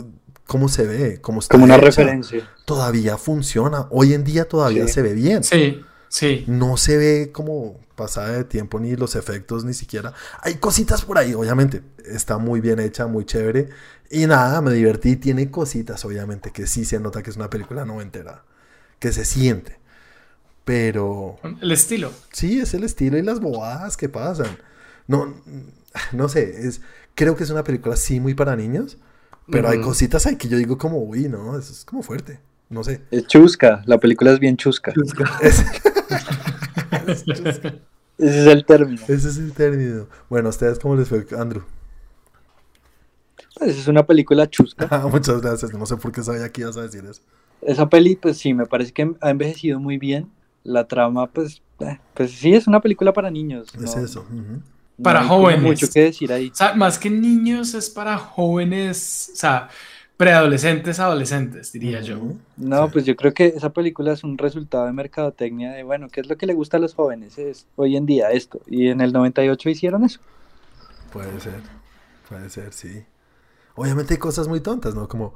cómo 0.48 0.68
se 0.68 0.86
ve, 0.86 1.22
cómo 1.22 1.40
está 1.40 1.54
Como 1.54 1.66
una 1.66 1.76
hecha. 1.76 1.86
referencia. 1.86 2.50
Todavía 2.66 3.18
funciona, 3.18 3.88
hoy 3.92 4.14
en 4.14 4.24
día 4.24 4.48
todavía 4.48 4.86
Sí. 4.88 4.94
se 4.94 5.02
ve 5.02 5.14
bien 5.14 5.44
Sí, 5.44 5.82
sí. 6.10 6.44
no 6.48 6.76
se 6.78 6.98
ve 6.98 7.32
como 7.32 7.80
pasada 7.96 8.32
de 8.34 8.44
tiempo 8.44 8.80
ni 8.80 8.96
los 8.96 9.16
efectos 9.16 9.64
ni 9.64 9.74
siquiera. 9.74 10.14
Hay 10.42 10.56
cositas 10.56 11.04
por 11.06 11.18
ahí, 11.18 11.34
obviamente. 11.34 11.84
Está 12.06 12.38
muy 12.40 12.60
bien 12.60 12.80
hecha, 12.80 13.06
muy 13.08 13.26
chévere. 13.26 13.70
Y 14.10 14.26
nada, 14.26 14.60
me 14.62 14.74
divertí. 14.74 15.16
Tiene 15.18 15.52
cositas, 15.52 16.04
obviamente, 16.04 16.52
que 16.52 16.66
sí 16.68 16.84
se 16.84 17.00
nota 17.00 17.22
que 17.22 17.30
es 17.30 17.36
una 17.36 17.50
película 17.50 17.86
noventera. 17.86 18.44
Que 19.00 19.12
se 19.14 19.24
siente. 19.24 19.78
Pero 20.66 21.40
El 21.62 21.72
estilo. 21.72 22.12
sí, 22.32 22.60
es 22.60 22.74
el 22.74 22.84
estilo 22.84 23.18
y 23.18 23.22
las 23.24 23.40
bobadas 23.40 23.98
que 23.98 24.10
pasan. 24.10 24.58
No, 25.08 25.34
no 26.12 26.30
sé, 26.30 26.68
es, 26.68 26.82
creo 27.16 27.36
que 27.36 27.44
es 27.44 27.50
una 27.50 27.64
película 27.64 27.96
sí 27.96 28.20
muy 28.20 28.34
para 28.34 28.56
niños. 28.56 28.98
Pero 29.50 29.68
hay 29.70 29.80
Ujú. 29.80 29.88
cositas 29.90 30.26
ahí 30.28 30.38
que 30.38 30.48
yo 30.48 30.56
digo 30.58 30.78
como, 30.78 31.00
uy, 31.00 31.28
no, 31.28 31.58
eso 31.58 31.74
es 31.74 31.84
como 31.84 32.04
fuerte. 32.04 32.40
No 32.70 32.84
sé. 32.84 33.02
Es 33.12 33.28
chusca, 33.28 33.82
la 33.86 33.98
película 33.98 34.32
es 34.32 34.40
bien 34.40 34.56
chusca. 34.56 34.94
Es- 35.42 37.26
Ese 37.28 38.42
es 38.42 38.48
el 38.48 38.66
término. 38.66 39.02
Ese 39.08 39.30
es 39.30 39.38
el 39.38 39.52
término. 39.54 40.08
Bueno, 40.30 40.48
¿a 40.48 40.52
ustedes 40.52 40.78
cómo 40.80 40.96
les 40.96 41.08
fue, 41.10 41.26
Andrew? 41.38 41.64
Pues 43.58 43.78
es 43.78 43.88
una 43.88 44.06
película 44.06 44.50
chusca. 44.50 44.88
Ah, 44.90 45.08
muchas 45.12 45.42
gracias. 45.42 45.74
No 45.74 45.86
sé 45.86 45.98
por 45.98 46.12
qué 46.12 46.24
sabía 46.24 46.50
que 46.50 46.62
ibas 46.62 46.78
a 46.78 46.84
decir 46.84 47.04
eso. 47.06 47.22
Esa 47.62 47.90
peli, 47.90 48.16
pues 48.16 48.38
sí, 48.38 48.54
me 48.54 48.66
parece 48.66 48.92
que 48.92 49.12
ha 49.22 49.30
envejecido 49.30 49.80
muy 49.80 49.98
bien. 49.98 50.30
La 50.64 50.88
trama, 50.88 51.28
pues, 51.32 51.62
eh, 51.80 52.00
pues 52.14 52.32
sí, 52.32 52.54
es 52.54 52.68
una 52.68 52.82
película 52.82 53.14
para 53.14 53.32
niños. 53.32 53.68
Es 53.76 53.96
no- 53.96 54.04
eso. 54.04 54.22
ujú. 54.22 54.36
no 54.36 54.62
Para 55.04 55.22
hay 55.22 55.28
como 55.28 55.42
jóvenes. 55.44 55.64
mucho 55.64 55.88
que 55.90 56.02
decir 56.04 56.32
ahí. 56.32 56.50
O 56.52 56.56
sea, 56.56 56.74
más 56.76 56.98
que 57.00 57.10
niños 57.10 57.74
es 57.74 57.90
para 57.90 58.18
jóvenes, 58.18 59.32
o 59.34 59.36
sea, 59.36 59.70
preadolescentes, 60.18 61.00
adolescentes, 61.00 61.72
diría 61.72 62.02
yo. 62.02 62.20
No, 62.58 62.86
Sí. 62.86 62.90
pues 62.94 63.06
yo 63.06 63.16
creo 63.16 63.34
que 63.34 63.48
esa 63.48 63.72
película 63.72 64.14
es 64.14 64.24
un 64.24 64.38
resultado 64.38 64.86
de 64.86 64.94
mercadotecnia 64.94 65.72
de, 65.72 65.84
bueno, 65.84 66.10
¿qué 66.10 66.22
es 66.22 66.28
lo 66.28 66.38
que 66.38 66.46
le 66.46 66.54
gusta 66.54 66.78
a 66.78 66.80
los 66.80 66.94
jóvenes? 66.94 67.38
Es 67.40 67.66
hoy 67.76 67.98
en 67.98 68.06
día 68.06 68.30
esto. 68.32 68.62
Y 68.68 68.90
en 68.90 69.02
el 69.02 69.12
98 69.14 69.70
hicieron 69.70 70.04
eso. 70.04 70.20
Puede 71.12 71.40
ser. 71.40 71.62
Puede 72.30 72.50
ser, 72.50 72.72
sí. 72.74 73.04
Obviamente 73.76 74.14
hay 74.14 74.20
cosas 74.20 74.48
muy 74.48 74.60
tontas, 74.60 74.94
¿no? 74.94 75.08
Como, 75.08 75.34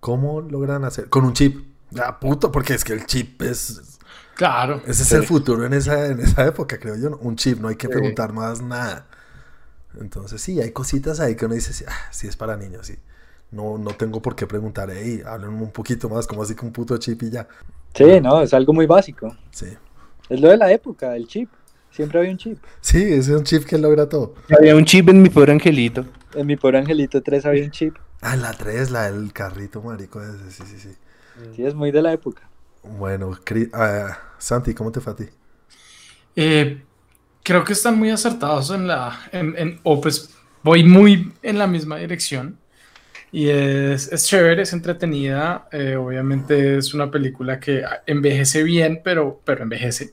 ¿cómo 0.00 0.40
logran 0.40 0.84
hacer? 0.84 1.08
Con 1.10 1.24
un 1.24 1.32
chip. 1.34 1.66
Ah, 2.00 2.18
puto, 2.18 2.50
porque 2.50 2.74
es 2.74 2.84
que 2.84 2.94
el 2.94 3.06
chip 3.06 3.42
es. 3.42 3.95
Claro. 4.36 4.82
Ese 4.86 5.02
es 5.02 5.08
Sí. 5.08 5.14
el 5.16 5.24
futuro 5.24 5.64
en 5.64 5.72
esa, 5.72 6.06
en 6.06 6.20
esa 6.20 6.46
época, 6.46 6.78
creo 6.78 6.94
yo. 6.96 7.10
¿no? 7.10 7.16
Un 7.16 7.36
chip, 7.36 7.58
no 7.58 7.68
hay 7.68 7.76
que 7.76 7.86
Sí. 7.86 7.92
preguntar 7.92 8.32
más 8.32 8.60
nada. 8.62 9.06
Entonces, 10.00 10.40
sí, 10.42 10.60
hay 10.60 10.70
cositas 10.72 11.20
ahí 11.20 11.34
que 11.36 11.46
uno 11.46 11.54
dice, 11.54 11.72
sí, 11.72 11.84
ah, 11.88 12.08
sí 12.10 12.28
es 12.28 12.36
para 12.36 12.56
niños, 12.56 12.86
sí. 12.86 12.96
No, 13.50 13.78
no 13.78 13.92
tengo 13.92 14.20
por 14.20 14.36
qué 14.36 14.46
preguntar, 14.46 14.90
hey, 14.92 15.22
hablen 15.24 15.50
un 15.54 15.70
poquito 15.70 16.08
más, 16.08 16.26
como 16.26 16.42
así 16.42 16.54
que 16.54 16.66
un 16.66 16.72
puto 16.72 16.96
chip 16.98 17.22
y 17.22 17.30
ya. 17.30 17.48
Sí, 17.94 18.20
no, 18.20 18.42
es 18.42 18.52
algo 18.52 18.72
muy 18.74 18.84
básico. 18.86 19.34
Sí. 19.50 19.66
Es 20.28 20.40
lo 20.40 20.48
de 20.50 20.56
la 20.58 20.70
época, 20.70 21.16
el 21.16 21.26
chip. 21.26 21.48
Siempre 21.90 22.18
había 22.18 22.30
un 22.32 22.36
chip. 22.36 22.58
Sí, 22.82 22.98
ese 23.02 23.32
es 23.32 23.38
un 23.38 23.44
chip 23.44 23.64
que 23.64 23.78
logra 23.78 24.06
todo. 24.06 24.34
Había 24.58 24.76
un 24.76 24.84
chip 24.84 25.08
en 25.08 25.22
mi 25.22 25.30
pobre 25.30 25.52
angelito. 25.52 26.04
En 26.34 26.46
mi 26.46 26.56
pobre 26.56 26.76
Angelito 26.78 27.22
3 27.22 27.46
había 27.46 27.64
un 27.64 27.70
chip. 27.70 27.96
Ah, 28.20 28.36
la 28.36 28.52
3, 28.52 28.90
la 28.90 29.10
del 29.10 29.32
carrito 29.32 29.80
marico 29.80 30.20
ese, 30.22 30.50
sí, 30.50 30.62
sí, 30.66 30.78
sí. 30.78 30.96
Sí, 31.54 31.64
es 31.64 31.74
muy 31.74 31.90
de 31.92 32.02
la 32.02 32.12
época. 32.12 32.42
Bueno, 32.88 33.32
ah, 33.74 34.18
Santi, 34.38 34.74
¿cómo 34.74 34.92
te 34.92 35.00
fue 35.00 35.12
a 35.12 35.16
ti? 35.16 35.28
Eh, 36.34 36.82
creo 37.42 37.64
que 37.64 37.72
están 37.72 37.98
muy 37.98 38.10
acertados 38.10 38.70
en 38.70 38.86
la, 38.88 39.20
en, 39.32 39.54
en- 39.58 39.80
o 39.84 40.00
pues 40.00 40.30
voy 40.62 40.84
muy 40.84 41.32
en 41.42 41.58
la 41.58 41.66
misma 41.66 41.98
dirección. 41.98 42.58
Y 43.32 43.48
es, 43.50 44.12
es 44.12 44.26
chévere, 44.26 44.62
es 44.62 44.72
entretenida. 44.74 45.68
eh, 45.72 45.96
obviamente 45.96 46.78
es 46.78 46.94
una 46.94 47.10
película 47.10 47.60
que 47.60 47.82
envejece 48.06 48.62
bien, 48.64 49.02
pero, 49.04 49.42
pero 49.44 49.62
envejece. 49.64 50.12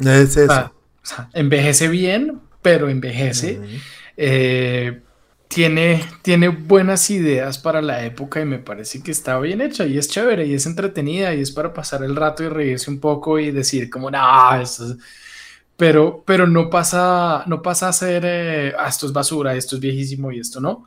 Es 0.00 0.36
eso. 0.36 0.72
O 1.02 1.06
sea, 1.06 1.28
envejece 1.32 1.88
bien, 1.88 2.40
pero 2.62 2.88
envejece. 2.88 3.62
Ujú. 3.62 3.82
Eh, 4.16 5.02
tiene, 5.48 6.04
tiene 6.22 6.48
buenas 6.48 7.10
ideas 7.10 7.58
para 7.58 7.82
la 7.82 8.04
época 8.04 8.40
y 8.40 8.44
me 8.44 8.58
parece 8.58 9.02
que 9.02 9.10
está 9.10 9.38
bien 9.40 9.60
hecha 9.60 9.86
y 9.86 9.98
es 9.98 10.08
chévere 10.08 10.46
y 10.46 10.54
es 10.54 10.66
entretenida 10.66 11.34
y 11.34 11.40
es 11.40 11.50
para 11.50 11.72
pasar 11.72 12.02
el 12.04 12.16
rato 12.16 12.44
y 12.44 12.48
reírse 12.48 12.90
un 12.90 13.00
poco 13.00 13.38
y 13.38 13.50
decir 13.50 13.90
como, 13.90 14.10
no, 14.10 14.54
esto 14.60 14.86
es-". 14.92 14.96
Pero, 15.76 16.22
pero 16.26 16.46
no 16.46 16.70
pasa, 16.70 17.44
no 17.46 17.62
pasa 17.62 17.88
a 17.88 17.92
ser, 17.92 18.24
eh, 18.26 18.74
"Ah, 18.78 18.88
esto 18.88 19.06
es 19.06 19.12
basura, 19.12 19.54
esto 19.54 19.76
es 19.76 19.80
viejísimo 19.82 20.32
y 20.32 20.40
esto 20.40 20.60
no. 20.60 20.86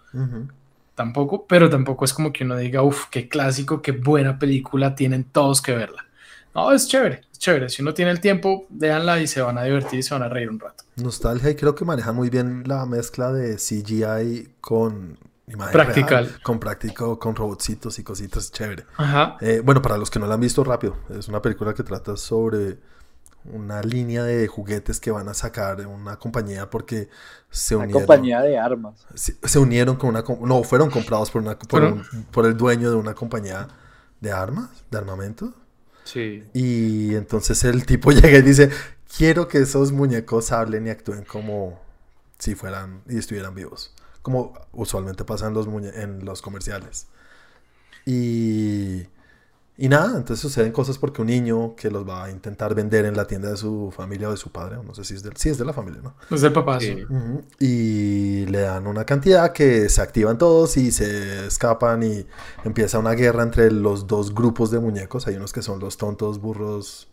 Tampoco, 0.96 1.46
pero 1.48 1.70
tampoco 1.70 2.06
es 2.06 2.14
como 2.14 2.32
que 2.34 2.44
uno 2.44 2.58
diga, 2.58 2.84
uff, 2.84 3.06
qué 3.10 3.28
clásico, 3.30 3.82
qué 3.82 3.92
buena 3.94 4.38
película, 4.40 4.96
tienen 4.96 5.24
todos 5.24 5.62
que 5.62 5.74
verla. 5.76 6.06
No, 6.54 6.72
es 6.72 6.88
chévere, 6.88 7.22
es 7.32 7.40
chévere. 7.40 7.70
Si 7.70 7.82
uno 7.82 7.94
tiene 7.94 8.12
el 8.12 8.20
tiempo, 8.20 8.66
véanla 8.70 9.20
y 9.22 9.28
se 9.28 9.42
van 9.42 9.58
a 9.58 9.64
divertir 9.64 10.00
y 10.00 10.04
se 10.04 10.14
van 10.14 10.24
a 10.24 10.30
reír 10.30 10.50
un 10.50 10.60
rato. 10.60 10.84
Nostalgia 10.98 11.50
y 11.50 11.56
creo 11.56 11.76
que 11.76 11.86
manejan 11.86 12.16
muy 12.16 12.30
bien 12.30 12.64
la 12.68 12.86
mezcla 12.86 13.32
de 13.32 13.56
CGI 13.58 14.56
con 14.60 15.18
imagen 15.48 15.72
Practical. 15.74 16.26
real, 16.28 16.42
con 16.44 16.60
práctico, 16.60 17.18
con 17.20 17.36
robotcitos 17.36 17.98
y 18.00 18.04
cositas 18.04 18.52
chévere. 18.52 18.86
Ajá. 18.98 19.38
Eh, 19.42 19.62
bueno, 19.64 19.82
para 19.82 19.98
los 19.98 20.10
que 20.10 20.20
no 20.20 20.28
la 20.28 20.36
han 20.36 20.42
visto 20.42 20.64
rápido, 20.64 20.98
es 21.10 21.28
una 21.28 21.42
película 21.42 21.74
que 21.74 21.84
trata 21.84 22.16
sobre 22.18 22.80
una 23.46 23.82
línea 23.82 24.24
de 24.24 24.48
juguetes 24.48 25.00
que 25.00 25.10
van 25.10 25.28
a 25.28 25.34
sacar 25.34 25.86
una 25.88 26.18
compañía 26.20 26.70
porque 26.70 27.10
se 27.50 27.76
Una 27.76 27.86
unieron. 27.86 28.02
compañía 28.04 28.42
de 28.42 28.60
armas. 28.60 29.06
se, 29.16 29.36
se 29.44 29.58
unieron 29.58 29.96
con 29.96 30.10
una 30.10 30.24
no 30.46 30.64
fueron 30.64 30.92
comprados 30.92 31.32
por 31.32 31.42
una 31.42 31.58
por, 31.58 31.68
Fueron- 31.70 32.06
un- 32.14 32.24
por 32.26 32.46
el 32.46 32.56
dueño 32.56 32.92
de 32.92 32.98
una 32.98 33.16
compañía 33.16 33.68
de 34.20 34.32
armas, 34.32 34.70
de 34.92 34.98
armamento. 35.00 35.54
Sí. 36.04 36.44
Y 36.54 37.16
entonces 37.16 37.64
el 37.64 37.86
tipo 37.86 38.12
llega 38.12 38.38
y 38.38 38.42
dice, 38.42 38.70
quiero 39.18 39.48
que 39.48 39.60
esos 39.60 39.92
muñecos 39.92 40.52
hablen 40.52 40.88
y 40.88 40.90
actúen 40.90 41.24
como 41.24 41.80
si 42.40 42.56
fueran 42.56 43.04
y 43.08 43.18
estuvieran 43.18 43.56
vivos. 43.56 43.94
Como 44.22 44.54
usualmente 44.72 45.24
pasa 45.24 45.48
en 45.48 45.54
los, 45.54 45.68
en 45.68 46.26
los 46.26 46.42
comerciales. 46.42 47.08
Y, 48.06 49.04
y 49.84 49.90
nada, 49.90 50.16
entonces 50.18 50.40
suceden 50.40 50.72
cosas 50.72 51.00
porque 51.00 51.22
un 51.22 51.28
niño 51.28 51.76
que 51.76 51.90
los 51.90 52.08
va 52.08 52.26
a 52.26 52.30
intentar 52.30 52.76
vender 52.76 53.06
en 53.06 53.18
la 53.18 53.26
tienda 53.26 53.50
de 53.50 53.58
su 53.58 53.92
familia 53.96 54.28
o 54.28 54.32
de 54.32 54.38
su 54.38 54.52
padre, 54.52 54.78
o 54.78 54.84
no 54.84 54.94
sé 54.94 55.04
si 55.04 55.16
es 55.16 55.24
de, 55.24 55.32
sí, 55.36 55.50
es 55.50 55.58
de 55.58 55.66
la 55.66 55.74
familia, 55.74 56.02
¿no? 56.04 56.14
Es 56.30 56.42
del 56.42 56.54
papá, 56.54 56.80
Sí. 56.80 57.04
Y 57.60 58.46
le 58.46 58.60
dan 58.62 58.86
una 58.86 59.06
cantidad 59.06 59.52
que 59.54 59.90
se 59.90 60.02
activan 60.02 60.38
todos 60.38 60.78
y 60.78 60.92
se 60.92 61.48
escapan 61.48 62.04
y 62.04 62.28
empieza 62.64 63.00
una 63.00 63.14
guerra 63.14 63.42
entre 63.42 63.72
los 63.72 64.06
dos 64.06 64.36
grupos 64.36 64.70
de 64.70 64.80
muñecos. 64.80 65.26
Hay 65.28 65.36
unos 65.36 65.52
que 65.52 65.64
son 65.64 65.80
los 65.80 65.98
tontos, 65.98 66.40
burros. 66.40 67.08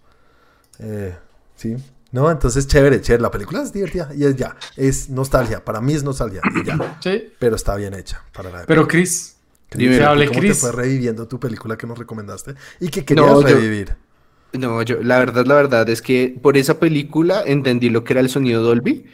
eh, 0.78 1.16
sí. 1.56 1.76
No, 2.10 2.30
entonces 2.30 2.66
chévere, 2.66 3.00
chévere. 3.00 3.22
La 3.22 3.30
película 3.30 3.62
es 3.62 3.72
divertida 3.72 4.10
y 4.14 4.24
es 4.24 4.36
ya. 4.36 4.56
Es 4.76 5.10
nostalgia. 5.10 5.64
Para 5.64 5.80
mí 5.80 5.92
es 5.94 6.02
nostalgia 6.04 6.40
y 6.54 6.64
ya. 6.66 6.98
Sí. 7.00 7.32
Pero 7.38 7.56
está 7.56 7.76
bien 7.76 7.94
hecha 7.94 8.22
para 8.32 8.50
la 8.50 8.56
época. 8.58 8.66
Pero 8.66 8.88
Chris, 8.88 9.36
dime, 9.76 9.96
¿y 9.96 10.00
hable, 10.00 10.26
¿cómo 10.28 10.40
Chris. 10.40 10.52
te 10.52 10.58
fue 10.60 10.72
reviviendo 10.72 11.26
tu 11.28 11.38
película 11.40 11.76
que 11.76 11.86
nos 11.86 11.98
recomendaste 11.98 12.54
y 12.80 12.88
que 12.88 13.04
querías 13.04 13.26
No, 13.26 13.40
yo- 13.42 13.46
revivir? 13.56 13.94
No, 14.54 14.80
yo, 14.82 15.02
la 15.02 15.18
verdad, 15.18 15.44
la 15.44 15.54
verdad 15.56 15.88
es 15.90 16.00
que 16.00 16.34
por 16.40 16.56
esa 16.56 16.78
película 16.80 17.42
entendí 17.44 17.90
lo 17.90 18.02
que 18.04 18.14
era 18.14 18.20
el 18.20 18.30
sonido 18.30 18.62
Dolby. 18.62 19.04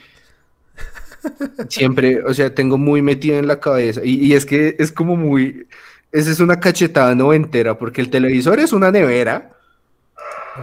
Siempre, 1.69 2.23
o 2.23 2.35
sea, 2.35 2.55
tengo 2.55 2.77
muy 2.79 3.03
metido 3.03 3.39
en 3.39 3.47
la 3.47 3.59
cabeza. 3.59 4.01
Y, 4.05 4.25
y 4.27 4.35
es 4.35 4.45
que 4.45 4.77
es 4.79 4.93
como 4.93 5.17
muy. 5.17 5.67
Esa 6.13 6.31
es 6.31 6.39
una 6.41 6.61
cachetada 6.61 7.15
noventera, 7.15 7.79
porque 7.79 8.01
el 8.01 8.11
televisor 8.11 8.61
es 8.61 8.73
una 8.73 8.91
nevera. 8.91 9.51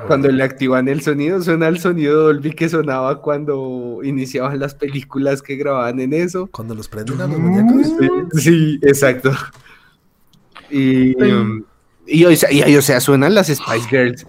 Cuando 0.07 0.29
le 0.29 0.41
activan 0.41 0.87
el 0.87 1.01
sonido, 1.01 1.41
suena 1.41 1.67
el 1.67 1.77
sonido 1.79 2.23
Dolby 2.23 2.51
que 2.53 2.69
sonaba 2.69 3.21
cuando 3.21 3.99
iniciaban 4.03 4.57
las 4.57 4.73
películas 4.73 5.41
que 5.41 5.57
grababan 5.57 5.99
en 5.99 6.13
eso. 6.13 6.47
Cuando 6.47 6.73
los 6.75 6.87
prenden 6.87 7.19
a 7.19 7.27
los 7.27 7.37
muñecos. 7.37 7.91
Sí, 8.41 8.79
exacto. 8.83 9.33
Y, 10.71 11.13
Sí. 11.13 11.31
um, 11.31 11.63
y, 12.07 12.25
o 12.25 12.35
sea, 12.35 12.51
y- 12.51 12.63
y, 12.71 12.75
o 12.77 12.81
sea, 12.81 12.99
suenan 12.99 13.35
las 13.35 13.47
Spice 13.47 13.87
Girls. 13.89 14.25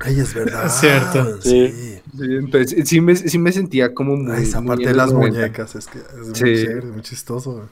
Ay, 0.00 0.18
es 0.20 0.32
verdad. 0.34 0.66
Es 0.66 0.72
cierto. 0.80 1.40
Sí. 1.42 1.68
Sí, 2.16 2.24
entonces 2.24 2.88
sí 2.88 3.00
me, 3.00 3.14
sí 3.16 3.38
me 3.38 3.52
sentía 3.52 3.92
como 3.94 4.16
muy. 4.16 4.34
Ay, 4.34 4.42
esa 4.44 4.60
muy 4.60 4.68
parte 4.68 4.82
en 4.84 4.88
de 4.90 4.94
las 4.96 5.12
90. 5.12 5.38
muñecas 5.38 5.74
es 5.76 5.86
que 5.86 5.98
es 5.98 6.16
muy 6.24 6.32
chévere, 6.32 6.82
muy 6.86 7.02
chistoso. 7.02 7.68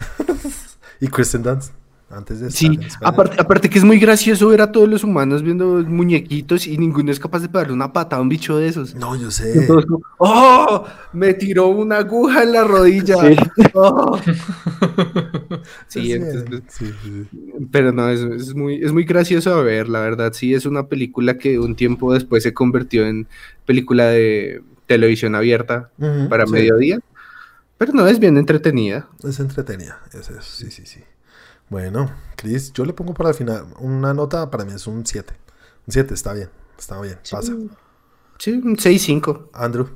y 1.00 1.08
Kristen 1.08 1.42
Dunst, 1.42 1.72
antes 2.10 2.40
de 2.40 2.50
Sí, 2.50 2.78
estar 2.84 3.08
aparte, 3.08 3.36
aparte 3.40 3.70
que 3.70 3.78
es 3.78 3.84
muy 3.84 3.98
gracioso 4.00 4.48
ver 4.48 4.60
a 4.60 4.72
todos 4.72 4.88
los 4.88 5.04
humanos 5.04 5.42
viendo 5.42 5.64
muñequitos 5.84 6.66
y 6.66 6.76
ninguno 6.76 7.12
es 7.12 7.20
capaz 7.20 7.40
de 7.40 7.48
darle 7.48 7.72
una 7.72 7.92
patada 7.92 8.18
a 8.18 8.22
un 8.22 8.28
bicho 8.28 8.58
de 8.58 8.68
esos. 8.68 8.94
No, 8.96 9.14
yo 9.16 9.30
sé. 9.30 9.68
¡Oh! 10.18 10.84
Me 11.12 11.34
tiró 11.34 11.68
una 11.68 11.98
aguja 11.98 12.42
en 12.42 12.52
la 12.52 12.64
rodilla. 12.64 13.16
Sí. 13.16 13.36
¡Oh! 13.74 14.18
Sí, 15.88 16.12
Es 16.12 16.22
entonces, 16.22 16.48
bien. 16.48 16.62
Sí, 16.68 16.86
sí, 17.02 17.26
sí. 17.30 17.66
pero 17.70 17.92
no, 17.92 18.08
es, 18.08 18.20
es 18.20 18.54
muy, 18.54 18.82
es 18.82 18.92
muy 18.92 19.04
gracioso 19.04 19.54
a 19.54 19.62
ver, 19.62 19.88
la 19.88 20.00
verdad. 20.00 20.32
Sí, 20.32 20.54
es 20.54 20.64
una 20.66 20.86
película 20.86 21.36
que 21.38 21.58
un 21.58 21.74
tiempo 21.74 22.12
después 22.14 22.42
se 22.42 22.54
convirtió 22.54 23.06
en 23.06 23.26
película 23.66 24.06
de 24.06 24.62
televisión 24.86 25.34
abierta 25.34 25.90
para 26.28 26.46
sí. 26.46 26.52
mediodía. 26.52 27.00
Pero 27.78 27.92
no, 27.92 28.06
es 28.06 28.18
bien 28.18 28.36
entretenida. 28.36 29.08
Es 29.22 29.40
entretenida, 29.40 30.00
es 30.12 30.28
eso, 30.30 30.42
sí, 30.42 30.70
sí, 30.70 30.82
sí. 30.84 31.00
Bueno, 31.70 32.10
Chris, 32.36 32.72
yo 32.72 32.84
le 32.84 32.92
pongo 32.92 33.14
para 33.14 33.30
el 33.30 33.34
final 33.34 33.66
una 33.78 34.12
nota, 34.12 34.50
para 34.50 34.64
mí 34.64 34.72
es 34.74 34.86
un 34.86 35.06
7. 35.06 35.32
Un 35.86 35.92
7, 35.92 36.14
está 36.14 36.32
bien, 36.34 36.50
está 36.78 37.00
bien, 37.00 37.18
pasa. 37.30 37.54
Sí, 38.38 38.52
un 38.52 38.76
6-5. 38.76 39.50
Andrew, 39.54 39.88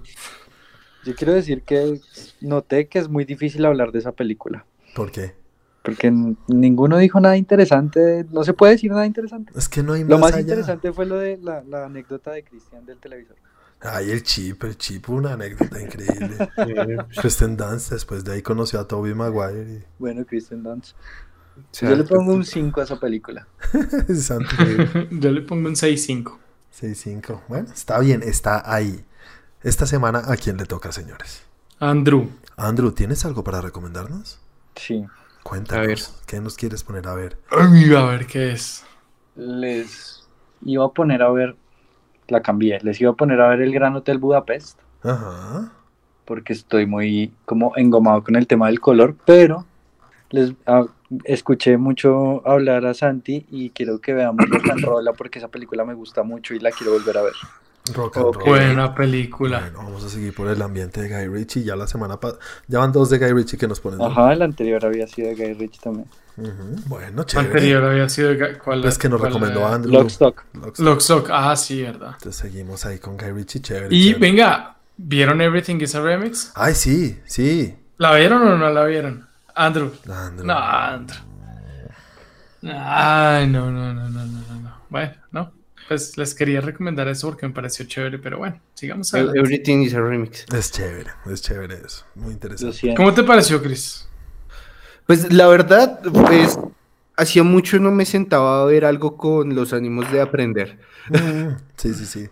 Yo 1.04 1.14
quiero 1.14 1.34
decir 1.34 1.62
que 1.64 2.00
noté 2.40 2.88
que 2.88 2.98
es 2.98 3.08
muy 3.08 3.24
difícil 3.24 3.64
hablar 3.66 3.92
de 3.92 3.98
esa 3.98 4.12
película. 4.12 4.66
¿por 4.94 5.10
qué? 5.10 5.34
Porque 5.82 6.10
ninguno 6.48 6.96
dijo 6.98 7.20
nada 7.20 7.36
interesante. 7.36 8.24
No 8.30 8.44
se 8.44 8.54
puede 8.54 8.72
decir 8.72 8.90
nada 8.90 9.04
interesante. 9.06 9.52
Es 9.54 9.68
que 9.68 9.82
no 9.82 9.92
hay 9.94 10.04
Lo 10.04 10.18
más, 10.18 10.32
más 10.32 10.32
allá. 10.34 10.40
interesante 10.40 10.92
fue 10.92 11.04
lo 11.06 11.16
de 11.18 11.36
la, 11.38 11.62
la 11.64 11.86
anécdota 11.86 12.30
de 12.32 12.44
Cristian 12.44 12.86
del 12.86 12.98
televisor. 13.00 13.36
Ay, 13.80 14.10
el 14.12 14.22
chip, 14.22 14.64
el 14.64 14.78
chip, 14.78 15.10
una 15.10 15.34
anécdota 15.34 15.82
increíble. 15.82 16.38
Kristen 17.20 17.56
Dunst, 17.56 17.90
después 17.92 18.24
de 18.24 18.32
ahí 18.32 18.42
conoció 18.42 18.80
a 18.80 18.88
Toby 18.88 19.14
Maguire 19.14 19.84
Bueno, 19.98 20.24
Kristen 20.24 20.62
Dunst. 20.62 20.96
Yo 21.80 21.94
le 21.94 22.04
pongo 22.04 22.32
un 22.32 22.44
5 22.44 22.80
a 22.80 22.84
esa 22.84 22.98
película. 22.98 23.46
Yo 25.10 25.30
le 25.30 25.40
pongo 25.42 25.68
un 25.68 25.74
6-5. 25.74 26.38
6-5. 26.80 27.40
Bueno, 27.48 27.68
está 27.72 27.98
bien, 28.00 28.22
está 28.22 28.62
ahí. 28.72 29.04
Esta 29.62 29.86
semana, 29.86 30.22
¿a 30.26 30.36
quién 30.36 30.56
le 30.56 30.66
toca, 30.66 30.92
señores? 30.92 31.42
Andrew. 31.78 32.28
Andrew, 32.56 32.92
¿tienes 32.92 33.24
algo 33.24 33.42
para 33.44 33.60
recomendarnos? 33.60 34.38
Sí. 34.76 35.04
Cuéntanos. 35.42 35.84
A 35.84 35.86
ver. 35.86 35.98
¿Qué 36.26 36.40
nos 36.40 36.56
quieres 36.56 36.82
poner 36.84 37.06
a 37.08 37.14
ver? 37.14 37.38
Ay, 37.50 37.94
a 37.94 38.04
ver 38.04 38.26
qué 38.26 38.52
es. 38.52 38.84
Les 39.36 40.26
iba 40.64 40.84
a 40.84 40.88
poner 40.88 41.22
a 41.22 41.30
ver, 41.30 41.56
la 42.28 42.42
cambié, 42.42 42.80
les 42.82 43.00
iba 43.00 43.10
a 43.10 43.14
poner 43.14 43.40
a 43.40 43.48
ver 43.48 43.62
el 43.62 43.72
Gran 43.72 43.94
Hotel 43.96 44.18
Budapest, 44.18 44.78
Ajá. 45.02 45.72
porque 46.24 46.44
porque 46.44 46.52
estoy 46.54 46.86
muy 46.86 47.32
como 47.44 47.76
engomado 47.76 48.24
con 48.24 48.36
el 48.36 48.46
tema 48.46 48.68
del 48.68 48.80
color, 48.80 49.16
pero 49.26 49.66
les 50.34 50.52
ah, 50.66 50.84
escuché 51.24 51.76
mucho 51.76 52.46
hablar 52.46 52.84
a 52.86 52.94
Santi 52.94 53.46
y 53.50 53.70
quiero 53.70 54.00
que 54.00 54.14
veamos 54.14 54.44
Rock 54.48 54.70
and 54.70 54.84
Rolla 54.84 55.12
porque 55.12 55.38
esa 55.38 55.48
película 55.48 55.84
me 55.84 55.94
gusta 55.94 56.22
mucho 56.22 56.54
y 56.54 56.58
la 56.58 56.70
quiero 56.72 56.92
volver 56.92 57.18
a 57.18 57.22
ver. 57.22 57.32
Rock 57.94 58.16
and 58.16 58.34
roll. 58.34 58.44
Buena 58.48 58.94
película. 58.94 59.60
Bueno, 59.60 59.78
vamos 59.84 60.04
a 60.04 60.08
seguir 60.08 60.34
por 60.34 60.48
el 60.48 60.60
ambiente 60.62 61.02
de 61.02 61.08
Guy 61.08 61.28
Ritchie. 61.28 61.62
Ya 61.64 61.76
la 61.76 61.86
semana 61.86 62.18
pasada. 62.18 62.40
Ya 62.66 62.78
van 62.78 62.92
dos 62.92 63.10
de 63.10 63.18
Guy 63.18 63.32
Ritchie 63.32 63.58
que 63.58 63.68
nos 63.68 63.78
ponen. 63.78 64.00
Ajá, 64.00 64.32
el 64.32 64.40
anterior 64.42 64.84
había 64.84 65.06
sido 65.06 65.28
de 65.28 65.34
Guy 65.34 65.52
Ritchie 65.54 65.80
también. 65.82 66.06
Bueno, 66.86 67.22
chévere. 67.24 67.48
Anterior 67.48 67.84
había 67.84 68.08
sido. 68.08 68.32
Ga- 68.32 68.58
¿Cuál 68.58 68.80
Pues 68.82 68.98
que 68.98 69.08
nos 69.08 69.20
cuál 69.20 69.34
recomendó? 69.34 69.66
Andrew. 69.66 69.92
Lockstock. 69.92 70.44
Lockstock. 70.54 70.78
Lockstock. 70.86 71.28
Ah, 71.30 71.54
sí, 71.56 71.82
verdad. 71.82 72.12
Entonces 72.14 72.36
seguimos 72.36 72.84
ahí 72.86 72.98
con 72.98 73.16
Guy 73.18 73.30
Ritchie, 73.32 73.60
chévere. 73.60 73.88
Y 73.94 74.12
chévere. 74.14 74.18
venga, 74.18 74.76
¿vieron 74.96 75.40
Everything 75.42 75.76
is 75.80 75.94
a 75.94 76.00
Remix? 76.00 76.52
Ay, 76.54 76.74
sí, 76.74 77.20
sí. 77.26 77.74
¿La 77.98 78.14
vieron 78.16 78.42
o 78.48 78.56
no 78.56 78.70
la 78.70 78.84
vieron? 78.86 79.28
Andrew. 79.54 79.92
Andrew. 80.08 80.46
No, 80.46 80.58
Andrew. 80.58 81.18
Ay, 82.62 83.46
no, 83.46 83.70
no, 83.70 83.92
no, 83.92 84.08
no, 84.08 84.24
no, 84.24 84.40
no, 84.48 84.60
no. 84.60 84.82
Bueno, 84.88 85.14
no. 85.32 85.52
Pues 85.86 86.16
les 86.16 86.34
quería 86.34 86.62
recomendar 86.62 87.08
eso 87.08 87.28
porque 87.28 87.46
me 87.46 87.52
pareció 87.52 87.84
chévere, 87.84 88.18
pero 88.18 88.38
bueno, 88.38 88.58
sigamos 88.72 89.12
adelante. 89.12 89.38
Everything 89.38 89.82
is 89.82 89.94
a 89.94 90.00
remix. 90.00 90.46
Es 90.52 90.72
chévere, 90.72 91.10
es 91.30 91.42
chévere 91.42 91.82
eso. 91.84 92.06
Muy 92.14 92.32
interesante. 92.32 92.94
¿Cómo 92.96 93.12
te 93.12 93.22
pareció, 93.22 93.62
Chris? 93.62 94.08
Pues 95.06 95.30
la 95.30 95.46
verdad, 95.46 96.00
pues 96.02 96.58
hacía 97.16 97.42
mucho 97.42 97.78
no 97.78 97.90
me 97.90 98.04
sentaba 98.04 98.62
a 98.62 98.64
ver 98.64 98.84
algo 98.84 99.16
con 99.16 99.54
los 99.54 99.72
ánimos 99.72 100.10
de 100.12 100.20
aprender. 100.20 100.78
Mm, 101.08 101.56
Sí, 101.76 101.92
sí, 101.92 102.06
sí. 102.06 102.28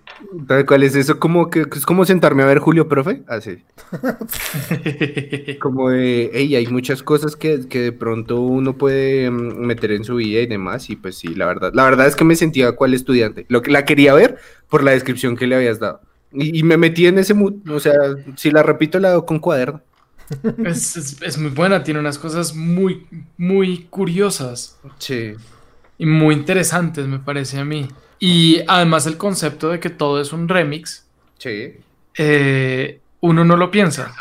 ¿Sabe 0.49 0.65
¿Cuál 0.65 0.83
es 0.83 0.95
eso? 0.97 1.19
Como 1.19 1.51
que 1.51 1.65
es 1.77 1.85
como 1.85 2.05
sentarme 2.05 2.43
a 2.43 2.47
ver 2.47 2.59
Julio 2.59 2.89
Profe, 2.89 3.23
así. 3.27 3.59
Como 5.61 5.91
de, 5.91 6.31
hey, 6.33 6.55
hay 6.57 6.67
muchas 6.69 7.03
cosas 7.03 7.37
que, 7.37 7.69
que 7.69 7.81
de 7.81 7.93
pronto 7.93 8.41
uno 8.41 8.77
puede 8.79 9.31
mm, 9.31 9.59
meter 9.67 9.93
en 9.93 10.05
su 10.05 10.17
vida 10.17 10.41
y 10.41 10.47
demás. 10.47 10.89
Y 10.91 10.97
pues 10.97 11.17
sí, 11.19 11.35
la 11.35 11.47
verdad. 11.47 11.73
La 11.75 11.85
verdad 11.85 12.07
es 12.07 12.17
que 12.17 12.25
me 12.25 12.37
sentía 12.37 12.73
cual 12.73 12.95
estudiante. 12.95 13.47
Lo 13.49 13.63
que 13.63 13.71
la 13.71 13.85
quería 13.85 14.15
ver 14.15 14.39
por 14.69 14.83
la 14.83 14.93
descripción 14.93 15.37
que 15.37 15.47
le 15.47 15.57
habías 15.57 15.79
dado. 15.81 16.01
Y, 16.33 16.59
y 16.61 16.63
me 16.63 16.77
metí 16.77 17.07
en 17.07 17.19
ese 17.19 17.35
mood. 17.35 17.55
O 17.69 17.81
sea, 17.81 17.95
si 18.37 18.51
la 18.51 18.63
repito, 18.63 18.99
la 18.99 19.11
hago 19.13 19.27
con 19.27 19.39
cuaderno. 19.39 19.83
Es, 20.65 20.97
es- 20.97 21.23
es 21.23 21.39
muy 21.39 21.51
buena, 21.51 21.83
tiene 21.83 22.01
unas 22.01 22.19
cosas 22.19 22.55
muy, 22.55 23.07
muy 23.37 23.87
curiosas 23.91 24.79
Sí. 24.99 25.35
y 25.99 26.07
muy 26.07 26.35
interesantes, 26.35 27.07
me 27.07 27.19
parece 27.19 27.59
a 27.59 27.65
mí. 27.65 27.89
Y 28.19 28.61
además 28.69 29.07
el 29.07 29.17
concepto 29.17 29.69
de 29.71 29.81
que 29.81 29.91
todo 29.91 30.21
es 30.21 30.33
un 30.33 30.49
remix, 30.49 31.05
Sí. 31.39 31.75
eh, 32.19 33.01
uno 33.21 33.45
no 33.45 33.57
lo 33.57 33.71
piensa, 33.71 34.15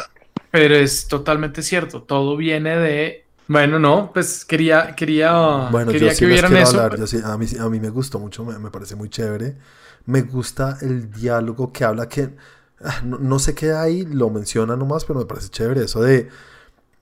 pero 0.52 0.76
es 0.76 1.08
totalmente 1.08 1.62
cierto. 1.62 2.02
Todo 2.04 2.36
viene 2.38 2.78
de... 2.78 3.26
Bueno, 3.48 3.80
no, 3.80 4.12
pues 4.14 4.46
quería, 4.46 4.96
quería, 4.96 5.34
Bueno, 5.72 5.92
quería 5.92 6.10
yo 6.10 6.14
sí 6.16 6.20
que 6.22 6.26
vieran 6.28 6.56
eso. 6.56 6.80
hablar. 6.82 6.98
Yo 7.00 7.06
sí, 7.08 7.18
a, 7.24 7.38
mí, 7.38 7.46
a 7.60 7.68
mí 7.70 7.80
me 7.80 7.90
gustó 7.90 8.18
mucho, 8.20 8.46
me, 8.46 8.58
me 8.60 8.70
parece 8.72 8.96
muy 8.96 9.10
chévere. 9.10 9.58
Me 10.06 10.22
gusta 10.22 10.78
el 10.82 11.12
diálogo 11.12 11.72
que 11.74 11.84
habla 11.84 12.08
que... 12.08 12.30
ah, 12.84 13.02
No, 13.04 13.40
sé 13.40 13.56
qué 13.56 13.74
hay, 13.74 14.06
lo 14.06 14.30
menciona 14.30 14.76
nomás, 14.76 15.06
pero 15.06 15.20
me 15.20 15.26
parece 15.26 15.50
chévere 15.50 15.86
eso 15.86 16.02
de... 16.02 16.30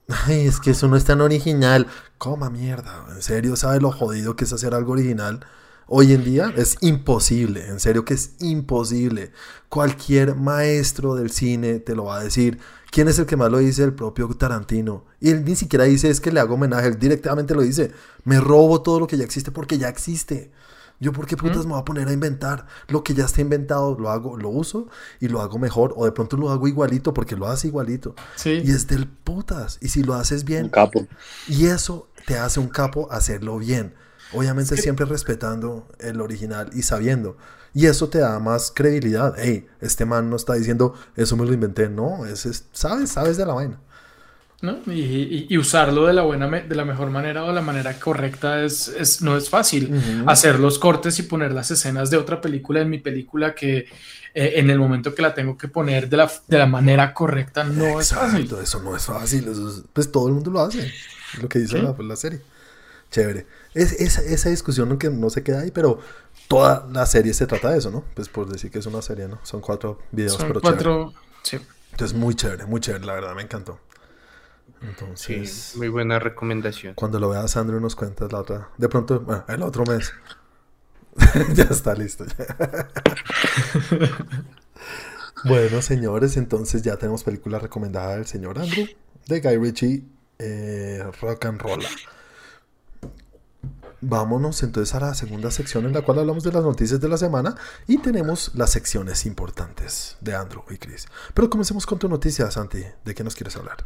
Ay, 0.08 0.46
es 0.46 0.58
que 0.58 0.72
eso 0.72 0.88
no 0.88 0.96
es 0.96 1.04
tan 1.04 1.20
original. 1.20 1.86
Coma 2.18 2.50
mierda. 2.50 3.06
En 3.14 3.22
serio, 3.22 3.54
¿sabe 3.56 3.80
lo 3.80 3.92
jodido 3.92 4.34
que 4.34 4.44
es 4.44 4.52
hacer 4.52 4.74
algo 4.74 4.92
original? 4.92 5.46
Hoy 5.92 6.12
en 6.12 6.22
día 6.22 6.52
es 6.56 6.76
imposible, 6.82 7.66
en 7.66 7.80
serio 7.80 8.04
que 8.04 8.14
es 8.14 8.34
imposible. 8.38 9.32
Cualquier 9.68 10.36
maestro 10.36 11.16
del 11.16 11.32
cine 11.32 11.80
te 11.80 11.96
lo 11.96 12.04
va 12.04 12.18
a 12.18 12.22
decir. 12.22 12.60
¿Quién 12.92 13.08
es 13.08 13.18
el 13.18 13.26
que 13.26 13.36
más 13.36 13.50
lo 13.50 13.58
dice? 13.58 13.82
El 13.82 13.94
propio 13.94 14.28
Tarantino. 14.28 15.04
Y 15.18 15.30
él 15.30 15.44
ni 15.44 15.56
siquiera 15.56 15.84
dice 15.84 16.08
es 16.08 16.20
que 16.20 16.30
le 16.30 16.38
hago 16.38 16.54
homenaje, 16.54 16.86
él 16.86 16.98
directamente 16.98 17.54
lo 17.54 17.62
dice. 17.62 17.90
Me 18.24 18.38
robo 18.38 18.82
todo 18.82 19.00
lo 19.00 19.08
que 19.08 19.16
ya 19.16 19.24
existe 19.24 19.50
porque 19.50 19.78
ya 19.78 19.88
existe. 19.88 20.52
Yo 21.00 21.12
por 21.12 21.26
qué 21.26 21.36
putas 21.36 21.64
me 21.64 21.72
voy 21.72 21.80
a 21.80 21.84
poner 21.84 22.06
a 22.08 22.12
inventar 22.12 22.66
lo 22.88 23.02
que 23.02 23.14
ya 23.14 23.24
está 23.24 23.40
inventado, 23.40 23.96
lo 23.98 24.10
hago, 24.10 24.36
lo 24.36 24.50
uso 24.50 24.86
y 25.18 25.28
lo 25.28 25.40
hago 25.40 25.58
mejor 25.58 25.94
o 25.96 26.04
de 26.04 26.12
pronto 26.12 26.36
lo 26.36 26.50
hago 26.50 26.68
igualito 26.68 27.14
porque 27.14 27.36
lo 27.36 27.46
hace 27.48 27.68
igualito. 27.68 28.14
Sí. 28.36 28.60
Y 28.62 28.70
es 28.70 28.86
del 28.86 29.08
putas. 29.08 29.78
Y 29.80 29.88
si 29.88 30.02
lo 30.02 30.14
haces 30.14 30.42
Un 30.42 30.46
bien, 30.46 30.68
capo. 30.68 31.06
y 31.48 31.66
eso 31.66 32.08
te 32.26 32.38
hace 32.38 32.60
un 32.60 32.68
capo 32.68 33.10
hacerlo 33.10 33.58
bien. 33.58 33.94
Obviamente 34.32 34.76
siempre 34.76 35.06
respetando 35.06 35.88
el 35.98 36.20
original 36.20 36.70
y 36.74 36.82
sabiendo. 36.82 37.36
Y 37.72 37.86
eso 37.86 38.08
te 38.08 38.18
da 38.18 38.38
más 38.38 38.70
credibilidad. 38.74 39.34
Hey, 39.38 39.66
este 39.80 40.04
man 40.04 40.28
no 40.28 40.36
está 40.36 40.54
diciendo, 40.54 40.94
eso 41.16 41.36
me 41.36 41.46
lo 41.46 41.52
inventé. 41.52 41.88
No, 41.88 42.26
es, 42.26 42.44
es- 42.46 42.66
sabes, 42.72 43.10
sabes 43.10 43.36
de 43.38 43.46
la 43.46 43.54
vaina. 43.54 43.80
¿No? 44.62 44.78
Y, 44.86 45.00
y- 45.00 45.46
y 45.48 45.58
usarlo 45.58 46.06
de 46.06 46.12
la 46.12 46.22
buena 46.22 46.48
de 46.48 46.74
la 46.74 46.84
mejor 46.84 47.10
manera 47.10 47.44
o 47.44 47.48
de 47.48 47.54
la 47.54 47.62
manera 47.62 47.98
correcta 47.98 48.62
es, 48.62 48.88
es- 48.88 49.22
no 49.22 49.36
es 49.36 49.48
fácil. 49.48 49.90
Hacer 50.26 50.58
los 50.60 50.78
cortes 50.78 51.18
y 51.18 51.22
poner 51.22 51.52
las 51.52 51.70
escenas 51.70 52.10
de 52.10 52.16
otra 52.18 52.40
película 52.40 52.80
en 52.80 52.90
mi 52.90 52.98
película 52.98 53.54
que 53.54 53.86
eh, 54.34 54.52
en 54.56 54.70
el 54.70 54.78
momento 54.78 55.14
que 55.14 55.22
la 55.22 55.34
tengo 55.34 55.56
que 55.58 55.66
poner 55.68 56.08
de 56.08 56.16
la, 56.18 56.30
de 56.46 56.58
la 56.58 56.66
manera 56.66 57.12
correcta 57.14 57.64
no 57.64 58.00
es 58.00 58.12
fácil. 58.12 58.48
Eso 58.62 58.82
no 58.82 58.94
es 58.96 59.04
fácil. 59.06 59.48
eso 59.48 59.68
es- 59.68 59.82
pues 59.92 60.12
todo 60.12 60.28
el 60.28 60.34
mundo 60.34 60.50
lo 60.50 60.60
hace. 60.60 60.92
Lo 61.40 61.48
que 61.48 61.58
dice 61.60 61.78
Sí. 61.78 61.82
la, 61.82 61.94
la 62.04 62.16
serie. 62.16 62.40
Chévere. 63.10 63.46
Es, 63.74 63.92
esa, 63.94 64.20
esa 64.22 64.50
discusión 64.50 64.96
que 64.98 65.10
no 65.10 65.30
se 65.30 65.42
queda 65.42 65.60
ahí, 65.62 65.70
pero 65.72 66.00
toda 66.48 66.86
la 66.92 67.06
serie 67.06 67.34
se 67.34 67.46
trata 67.46 67.70
de 67.70 67.78
eso, 67.78 67.90
¿no? 67.90 68.04
Pues 68.14 68.28
por 68.28 68.48
decir 68.48 68.70
que 68.70 68.78
es 68.78 68.86
una 68.86 69.02
serie, 69.02 69.26
¿no? 69.26 69.40
Son 69.42 69.60
cuatro 69.60 70.00
videos, 70.12 70.34
Son 70.34 70.46
pero 70.48 70.60
chévere. 70.60 70.76
cuatro. 70.76 71.12
Sí. 71.42 71.58
Entonces, 71.92 72.16
muy 72.16 72.34
chévere, 72.36 72.66
muy 72.66 72.80
chévere, 72.80 73.04
la 73.04 73.14
verdad, 73.14 73.34
me 73.34 73.42
encantó. 73.42 73.80
Sí, 74.80 74.86
Entonces, 74.86 75.72
muy 75.76 75.88
buena 75.88 76.18
recomendación. 76.18 76.94
cuando 76.94 77.20
lo 77.20 77.28
veas, 77.28 77.50
Sandro, 77.50 77.80
nos 77.80 77.96
cuentas 77.96 78.32
la 78.32 78.40
otra. 78.40 78.70
De 78.78 78.88
pronto, 78.88 79.20
bueno, 79.20 79.44
el 79.48 79.62
otro 79.62 79.84
mes. 79.84 80.12
ya 81.54 81.64
está 81.64 81.94
listo. 81.94 82.24
bueno, 85.44 85.82
señores, 85.82 86.36
entonces 86.36 86.82
ya 86.82 86.96
tenemos 86.96 87.24
película 87.24 87.58
recomendada 87.58 88.16
del 88.16 88.26
señor 88.26 88.58
Andrew, 88.58 88.86
de 89.26 89.40
Guy 89.40 89.56
Ritchie, 89.58 90.04
eh, 90.38 91.04
Rock 91.20 91.44
and 91.46 91.60
Roll. 91.60 91.84
Vámonos 94.02 94.62
entonces 94.62 94.94
a 94.94 95.00
la 95.00 95.14
segunda 95.14 95.50
sección 95.50 95.84
en 95.84 95.92
la 95.92 96.00
cual 96.00 96.20
hablamos 96.20 96.42
de 96.42 96.52
las 96.52 96.64
noticias 96.64 97.00
de 97.00 97.08
la 97.08 97.18
semana 97.18 97.54
y 97.86 97.98
tenemos 97.98 98.50
las 98.54 98.70
secciones 98.70 99.26
importantes 99.26 100.16
de 100.22 100.34
Andrew 100.34 100.64
y 100.70 100.78
Chris. 100.78 101.06
Pero 101.34 101.50
comencemos 101.50 101.84
con 101.84 101.98
tu 101.98 102.08
noticia, 102.08 102.50
Santi. 102.50 102.82
¿De 103.04 103.14
qué 103.14 103.22
nos 103.22 103.34
quieres 103.34 103.56
hablar? 103.56 103.76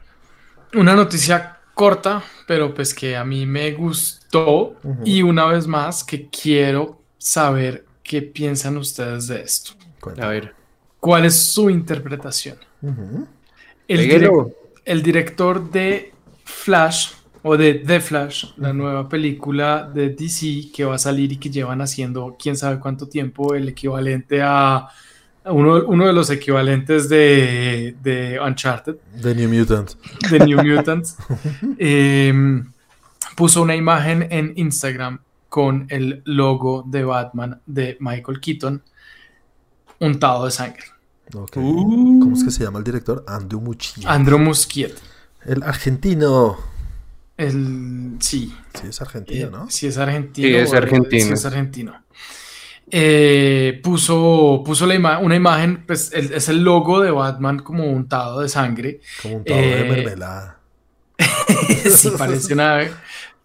Una 0.75 0.95
noticia 0.95 1.59
corta, 1.75 2.23
pero 2.47 2.75
pues 2.75 2.95
que 2.95 3.17
a 3.17 3.25
mí 3.25 3.47
me 3.47 3.73
gustó 3.73 4.77
y 5.05 5.23
una 5.23 5.47
vez 5.47 5.67
más 5.67 6.05
que 6.05 6.29
quiero 6.29 7.01
saber 7.19 7.85
qué 8.03 8.23
piensan 8.23 8.77
ustedes 8.77 9.27
de 9.29 9.41
esto. 9.43 9.73
Cuéntame. 10.01 10.27
A 10.27 10.31
ver. 10.31 10.55
¿Cuál 11.01 11.25
es 11.27 11.37
su 11.37 11.71
interpretación? 11.71 12.57
El, 13.89 13.99
direc- 14.09 14.55
el 14.85 15.03
director 15.03 15.71
de 15.71 16.13
Flash 16.45 17.13
o 17.43 17.57
de 17.57 17.75
The 17.75 18.01
Flash, 18.01 18.47
la 18.57 18.73
nueva 18.73 19.09
película 19.09 19.91
de 19.93 20.11
DC 20.11 20.70
que 20.75 20.85
va 20.85 20.95
a 20.95 20.99
salir 20.99 21.33
y 21.33 21.37
que 21.39 21.51
llevan 21.51 21.83
haciendo 21.83 22.37
quién 22.39 22.57
sabe 22.57 22.81
cuánto 22.81 23.07
tiempo, 23.09 23.55
el 23.55 23.68
equivalente 23.68 24.41
a 24.43 24.89
uno, 25.47 25.84
uno 25.86 26.07
de 26.07 26.12
los 26.12 26.30
equivalentes 26.30 27.09
de, 27.09 27.95
de 28.03 28.38
Uncharted, 28.40 28.97
The 29.20 29.34
New 29.34 29.49
Mutant. 29.49 29.92
de 30.30 30.38
New 30.40 30.62
Mutants, 30.62 31.16
em, 31.78 32.72
puso 33.36 33.62
una 33.62 33.74
imagen 33.76 34.26
en 34.30 34.53
Instagram 34.57 35.18
con 35.49 35.86
el 35.90 36.22
logo 36.24 36.84
de 36.86 37.05
Batman 37.05 37.61
de 37.66 37.97
Michael 38.01 38.40
Keaton 38.40 38.82
untado 40.01 40.45
de 40.47 40.51
sangre. 40.51 40.82
Uh. 41.32 41.47
¿Cómo 42.20 42.36
es 42.36 42.45
que 42.45 42.51
se 42.51 42.64
llama 42.64 42.78
el 42.78 42.84
director? 42.84 43.24
Andrew 43.26 43.61
Muschietti. 43.61 44.07
Andrew 44.07 44.38
Muschietti. 44.38 45.01
El 45.47 45.62
argentino. 45.62 46.57
El, 47.36 48.16
sí, 48.20 48.55
Sí, 48.74 48.88
es 48.88 49.01
argentino, 49.01 49.47
Eh, 49.49 49.51
¿no? 49.51 49.70
Si 49.70 49.86
es 49.86 49.99
argentino. 49.99 50.49
Sí, 50.49 50.55
es 50.55 50.72
argentino. 50.72 51.24
sí 51.26 51.32
es 51.32 51.45
argentino. 51.45 52.03
Eh, 52.91 53.80
puso 53.82 54.62
puso 54.64 54.87
la 54.87 54.95
ima- 54.95 55.18
una 55.18 55.35
imagen, 55.35 55.85
pues 55.87 56.12
el- 56.12 56.32
es 56.35 56.49
el 56.49 56.62
logo 56.62 57.01
de 57.01 57.11
Batman 57.11 57.59
como 57.61 57.85
untado 57.91 58.41
de 58.41 58.49
sangre. 58.49 59.01
Como 59.22 59.37
un 59.37 59.45
tabo 59.45 59.61
de 59.61 59.80
eh, 59.80 59.91
mermelada. 59.91 60.61
sí, 61.91 62.11
parece 62.18 62.53
una, 62.53 62.80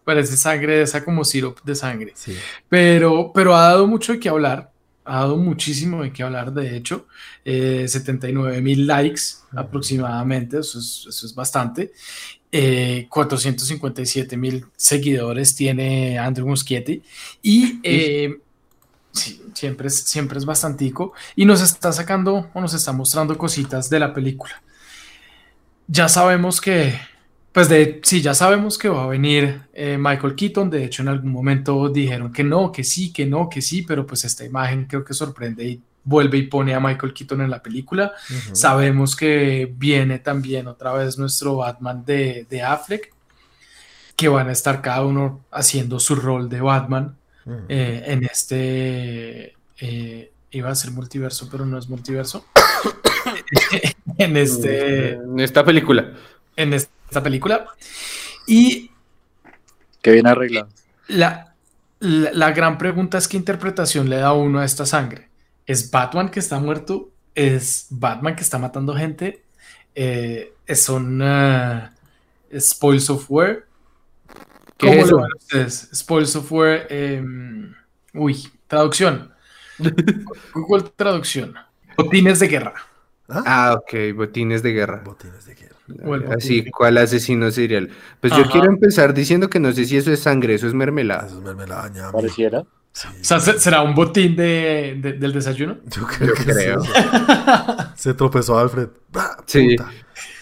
parece 0.04 0.36
sangre 0.38 0.78
de 0.78 0.82
esa 0.84 1.04
como 1.06 1.24
sirope 1.24 1.62
de 1.64 1.76
sangre. 1.76 2.12
Sí. 2.16 2.36
Pero, 2.68 3.32
pero 3.34 3.56
ha 3.56 3.62
dado 3.62 3.88
mucho 3.88 4.14
de 4.14 4.20
qué 4.20 4.30
hablar. 4.30 4.72
ha 5.06 5.20
dado 5.22 5.38
muchísimo 5.38 6.04
de 6.04 6.12
qué 6.14 6.22
hablar, 6.24 6.52
de 6.54 6.76
hecho, 6.76 7.08
79 7.44 8.58
eh, 8.58 8.62
mil 8.62 8.86
likes 8.86 9.22
aproximadamente, 9.56 10.60
eso 10.60 10.78
es, 10.80 11.06
eso 11.10 11.26
es 11.26 11.34
bastante. 11.34 11.92
457 13.10 14.36
mil 14.38 14.66
seguidores 14.76 15.56
tiene 15.56 16.18
Andrew 16.20 16.48
Muschietti 16.48 17.02
y 17.42 17.80
sí, 19.12 19.41
siempre 19.53 19.88
es, 19.88 19.99
siempre 20.01 20.38
es 20.38 20.45
bastantico 20.45 21.14
y 21.36 21.45
nos 21.45 21.62
está 21.62 21.91
sacando 21.91 22.49
o 22.53 22.62
nos 22.62 22.74
está 22.74 22.91
mostrando 22.91 23.38
cositas 23.38 23.89
de 23.89 23.99
la 23.99 24.14
película. 24.14 24.62
Ya 25.88 26.07
sabemos 26.07 26.62
que 26.62 26.99
pues 27.51 27.68
de, 27.68 27.99
sí, 28.03 28.22
ya 28.22 28.34
sabemos 28.34 28.78
que 28.78 28.89
va 28.89 29.03
a 29.03 29.07
venir 29.07 29.64
eh, 29.74 29.97
Michael 29.99 30.36
Keaton. 30.36 30.70
De 30.70 30.86
hecho, 30.86 31.01
en 31.01 31.07
algún 31.07 31.32
momento 31.32 31.89
dijeron 31.89 32.32
que 32.32 32.43
no, 32.43 32.72
que 32.72 32.84
sí, 32.84 33.12
que 33.12 33.26
no, 33.26 33.49
que 33.49 33.62
sí, 33.62 33.82
pero 33.82 34.05
pues 34.05 34.24
esta 34.24 34.45
imagen 34.45 34.86
creo 34.86 35.03
que 35.03 35.14
sorprende 35.14 35.66
y 35.66 35.82
vuelve 36.03 36.38
y 36.38 36.43
pone 36.43 36.74
a 36.74 36.80
Michael 36.80 37.14
Keaton 37.14 37.41
en 37.41 37.49
la 37.49 37.62
película. 37.62 38.14
Sabemos 38.53 39.16
que 39.16 39.72
viene 39.76 40.20
también 40.20 40.68
otra 40.68 40.93
vez 40.93 41.18
nuestro 41.18 41.57
Batman 41.57 42.05
de, 42.05 42.45
de, 42.49 42.62
Affleck, 42.62 43.14
que 44.16 44.28
van 44.28 44.47
a 44.49 44.51
estar 44.51 44.82
cada 44.82 45.05
uno 45.05 45.43
haciendo 45.51 45.99
su 45.99 46.16
rol 46.16 46.49
de 46.49 46.62
Batman 46.62 47.16
eh, 47.68 48.04
en 48.08 48.24
este. 48.24 49.56
Eh, 49.80 50.32
iba 50.52 50.70
a 50.70 50.76
ser 50.76 50.91
multiverso, 50.91 51.47
pero 51.52 51.66
no 51.66 51.78
es 51.78 51.89
multiverso. 51.89 52.45
en 54.18 54.38
este. 54.38 55.12
En 55.12 55.39
esta 55.39 55.64
película. 55.64 56.14
En 56.56 56.74
esta 56.74 57.24
película. 57.24 57.68
Y. 58.47 58.91
Que 60.02 60.12
bien 60.12 60.28
arreglado. 60.28 60.70
La, 61.08 61.54
la, 62.00 62.52
gran 62.52 62.78
pregunta 62.78 63.18
es: 63.18 63.28
¿qué 63.28 63.38
interpretación 63.38 64.10
le 64.10 64.18
da 64.18 64.34
uno 64.34 64.60
a 64.60 64.66
esta 64.66 64.86
sangre? 64.86 65.30
¿Es 65.66 65.91
Batman 65.91 66.30
que 66.30 66.39
está 66.39 66.60
muerto? 66.60 67.12
¿Es 67.36 67.88
Batman 67.89 68.36
que 68.36 68.43
está 68.43 68.58
matando 68.58 68.95
gente? 68.95 69.43
Eh, 69.95 70.54
¿Son 70.74 71.22
uh, 71.22 71.89
Spoil 72.58 73.02
Software? 73.02 73.69
¿Cómo 74.80 75.06
lo 75.06 75.18
ven 75.18 75.32
ustedes? 75.38 75.90
Spoil 75.94 76.26
Software. 76.26 76.88
Em, 76.90 77.74
uy, 78.14 78.48
traducción. 78.68 79.32
Google 80.54 80.90
Traducción. 80.96 81.56
Botines 81.98 82.40
de 82.40 82.48
guerra. 82.48 82.74
¿Ah? 83.28 83.44
¿Ah? 83.46 83.74
ok, 83.74 84.16
botines 84.16 84.64
de 84.64 84.72
guerra. 84.72 85.02
Botines 85.04 85.46
de 85.46 85.56
guerra. 85.56 85.76
Así, 86.36 86.70
¿cuál 86.70 86.98
asesino 86.98 87.52
serial? 87.52 87.90
Pues 88.22 88.34
yo 88.36 88.44
quiero 88.50 88.68
empezar 88.68 89.14
diciendo 89.14 89.50
que 89.50 89.60
no 89.60 89.72
sé 89.72 89.86
si 89.86 89.98
eso 89.98 90.12
es 90.12 90.20
sangre, 90.20 90.54
eso 90.54 90.68
es 90.68 90.74
mermelada. 90.74 91.28
Eso 91.28 91.38
es 91.38 91.44
mermelada, 91.44 92.12
Pareciera. 92.12 92.60
O 92.60 93.24
sea, 93.24 93.40
¿será 93.40 93.82
un 93.82 93.96
botín 93.96 94.36
de, 94.36 94.98
del 95.20 95.32
desayuno? 95.32 95.78
Yo 95.86 96.06
creo. 96.06 96.82
Se 97.96 98.14
tropezó 98.14 98.58
Alfred. 98.58 98.90
Sí. 99.46 99.76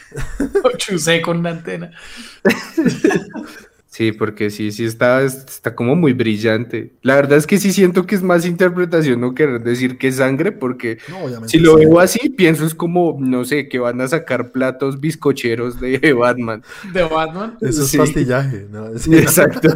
Chusé 0.78 1.22
con 1.22 1.40
una 1.40 1.52
antena. 1.52 1.92
Sí, 3.98 4.12
porque 4.12 4.52
sí, 4.52 4.72
sí 4.72 4.86
está, 4.86 5.24
está 5.24 5.74
como 5.74 5.96
muy 5.96 6.14
brillante. 6.14 6.94
La 7.02 7.16
verdad 7.16 7.40
es 7.40 7.48
que 7.48 7.58
sí 7.58 7.74
siento 7.74 8.06
que 8.06 8.14
es 8.14 8.22
más 8.22 8.46
interpretación, 8.46 9.20
no 9.20 9.34
querer 9.34 9.64
decir 9.64 9.98
que 9.98 10.10
es 10.10 10.18
sangre, 10.18 10.52
porque 10.52 11.00
si 11.48 11.58
lo 11.58 11.78
veo 11.78 12.00
así, 12.00 12.30
pienso 12.30 12.68
es 12.68 12.76
como, 12.76 13.18
no 13.20 13.44
sé, 13.44 13.68
que 13.68 13.80
van 13.80 14.00
a 14.00 14.08
sacar 14.08 14.52
platos 14.52 15.00
bizcocheros 15.00 15.82
de 15.82 16.14
Batman. 16.20 16.62
¿De 16.94 17.02
Batman? 17.02 17.58
Eso 17.60 17.86
es 17.86 17.98
pastillaje, 17.98 18.68
¿no? 18.70 18.86
Exacto. 19.14 19.70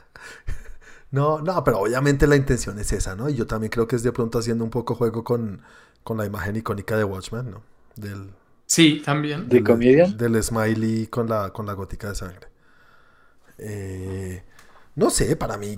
no, 1.10 1.42
no, 1.42 1.62
pero 1.62 1.80
obviamente 1.80 2.26
la 2.26 2.36
intención 2.36 2.78
es 2.78 2.90
esa, 2.90 3.16
¿no? 3.16 3.28
Y 3.28 3.34
yo 3.34 3.46
también 3.46 3.70
creo 3.70 3.86
que 3.86 3.96
es 3.96 4.02
de 4.02 4.12
pronto 4.12 4.38
haciendo 4.38 4.64
un 4.64 4.70
poco 4.70 4.94
juego 4.94 5.24
con, 5.24 5.60
con 6.04 6.16
la 6.16 6.24
imagen 6.24 6.56
icónica 6.56 6.96
de 6.96 7.04
Watchmen, 7.04 7.50
¿no? 7.50 7.62
Del, 7.96 8.30
sí, 8.64 9.02
también. 9.04 9.46
¿De 9.46 9.62
comedia? 9.62 10.06
Del 10.06 10.42
smiley 10.42 11.08
con 11.08 11.28
la, 11.28 11.50
con 11.50 11.66
la 11.66 11.74
gótica 11.74 12.08
de 12.08 12.14
sangre. 12.14 12.49
Eh, 13.60 14.42
no 14.96 15.10
sé, 15.10 15.36
para 15.36 15.56
mí 15.56 15.76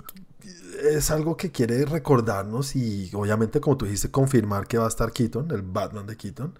es 0.83 1.11
algo 1.11 1.37
que 1.37 1.51
quiere 1.51 1.85
recordarnos 1.85 2.75
y 2.77 3.11
obviamente 3.15 3.61
como 3.61 3.77
tú 3.77 3.85
dijiste 3.85 4.11
confirmar 4.11 4.67
que 4.67 4.79
va 4.79 4.87
a 4.87 4.89
estar 4.89 5.13
Keaton, 5.13 5.51
el 5.51 5.63
Batman 5.63 6.07
de 6.07 6.17
Keaton 6.17 6.59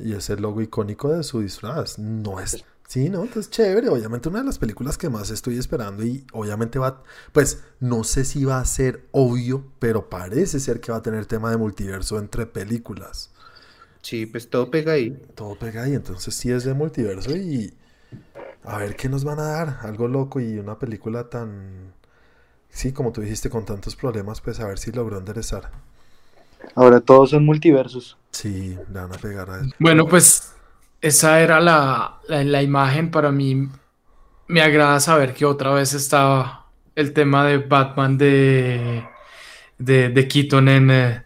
y 0.00 0.14
es 0.14 0.30
el 0.30 0.42
logo 0.42 0.62
icónico 0.62 1.10
de 1.10 1.22
su 1.22 1.40
disfraz. 1.40 1.98
No 1.98 2.40
es, 2.40 2.64
sí, 2.88 3.08
no, 3.08 3.22
entonces 3.22 3.50
chévere, 3.50 3.88
obviamente 3.88 4.28
una 4.28 4.40
de 4.40 4.46
las 4.46 4.58
películas 4.58 4.98
que 4.98 5.08
más 5.08 5.30
estoy 5.30 5.58
esperando 5.58 6.04
y 6.04 6.26
obviamente 6.32 6.78
va, 6.78 7.02
pues 7.32 7.62
no 7.80 8.04
sé 8.04 8.24
si 8.24 8.44
va 8.44 8.58
a 8.58 8.64
ser 8.64 9.06
obvio, 9.12 9.64
pero 9.78 10.08
parece 10.08 10.60
ser 10.60 10.80
que 10.80 10.92
va 10.92 10.98
a 10.98 11.02
tener 11.02 11.26
tema 11.26 11.50
de 11.50 11.56
multiverso 11.56 12.18
entre 12.18 12.46
películas. 12.46 13.30
Sí, 14.02 14.26
pues 14.26 14.48
todo 14.50 14.70
pega 14.70 14.92
ahí. 14.92 15.20
Todo 15.34 15.58
pega 15.58 15.82
ahí, 15.82 15.94
entonces 15.94 16.34
sí 16.34 16.50
es 16.50 16.64
de 16.64 16.74
multiverso 16.74 17.34
y 17.36 17.74
a 18.64 18.78
ver 18.78 18.96
qué 18.96 19.08
nos 19.08 19.24
van 19.24 19.38
a 19.38 19.44
dar, 19.44 19.78
algo 19.82 20.08
loco 20.08 20.40
y 20.40 20.58
una 20.58 20.78
película 20.78 21.28
tan, 21.28 21.92
sí, 22.68 22.92
como 22.92 23.12
tú 23.12 23.20
dijiste, 23.20 23.48
con 23.48 23.64
tantos 23.64 23.96
problemas, 23.96 24.40
pues 24.40 24.60
a 24.60 24.66
ver 24.66 24.78
si 24.78 24.92
logró 24.92 25.18
enderezar. 25.18 25.70
Ahora 26.74 27.00
todos 27.00 27.30
son 27.30 27.44
multiversos. 27.44 28.16
Sí, 28.30 28.76
le 28.92 29.00
van 29.00 29.12
a 29.12 29.18
pegar 29.18 29.50
a 29.50 29.60
él. 29.60 29.74
Bueno, 29.78 30.06
pues 30.06 30.52
esa 31.00 31.40
era 31.40 31.60
la, 31.60 32.20
la, 32.28 32.62
imagen 32.62 33.10
para 33.10 33.30
mí. 33.30 33.68
Me 34.48 34.62
agrada 34.62 34.98
saber 35.00 35.34
que 35.34 35.44
otra 35.44 35.72
vez 35.72 35.94
está 35.94 36.64
el 36.94 37.12
tema 37.12 37.46
de 37.46 37.58
Batman 37.58 38.18
de, 38.18 39.06
de, 39.78 40.08
de 40.08 40.28
Keaton 40.28 40.68
en, 40.68 41.24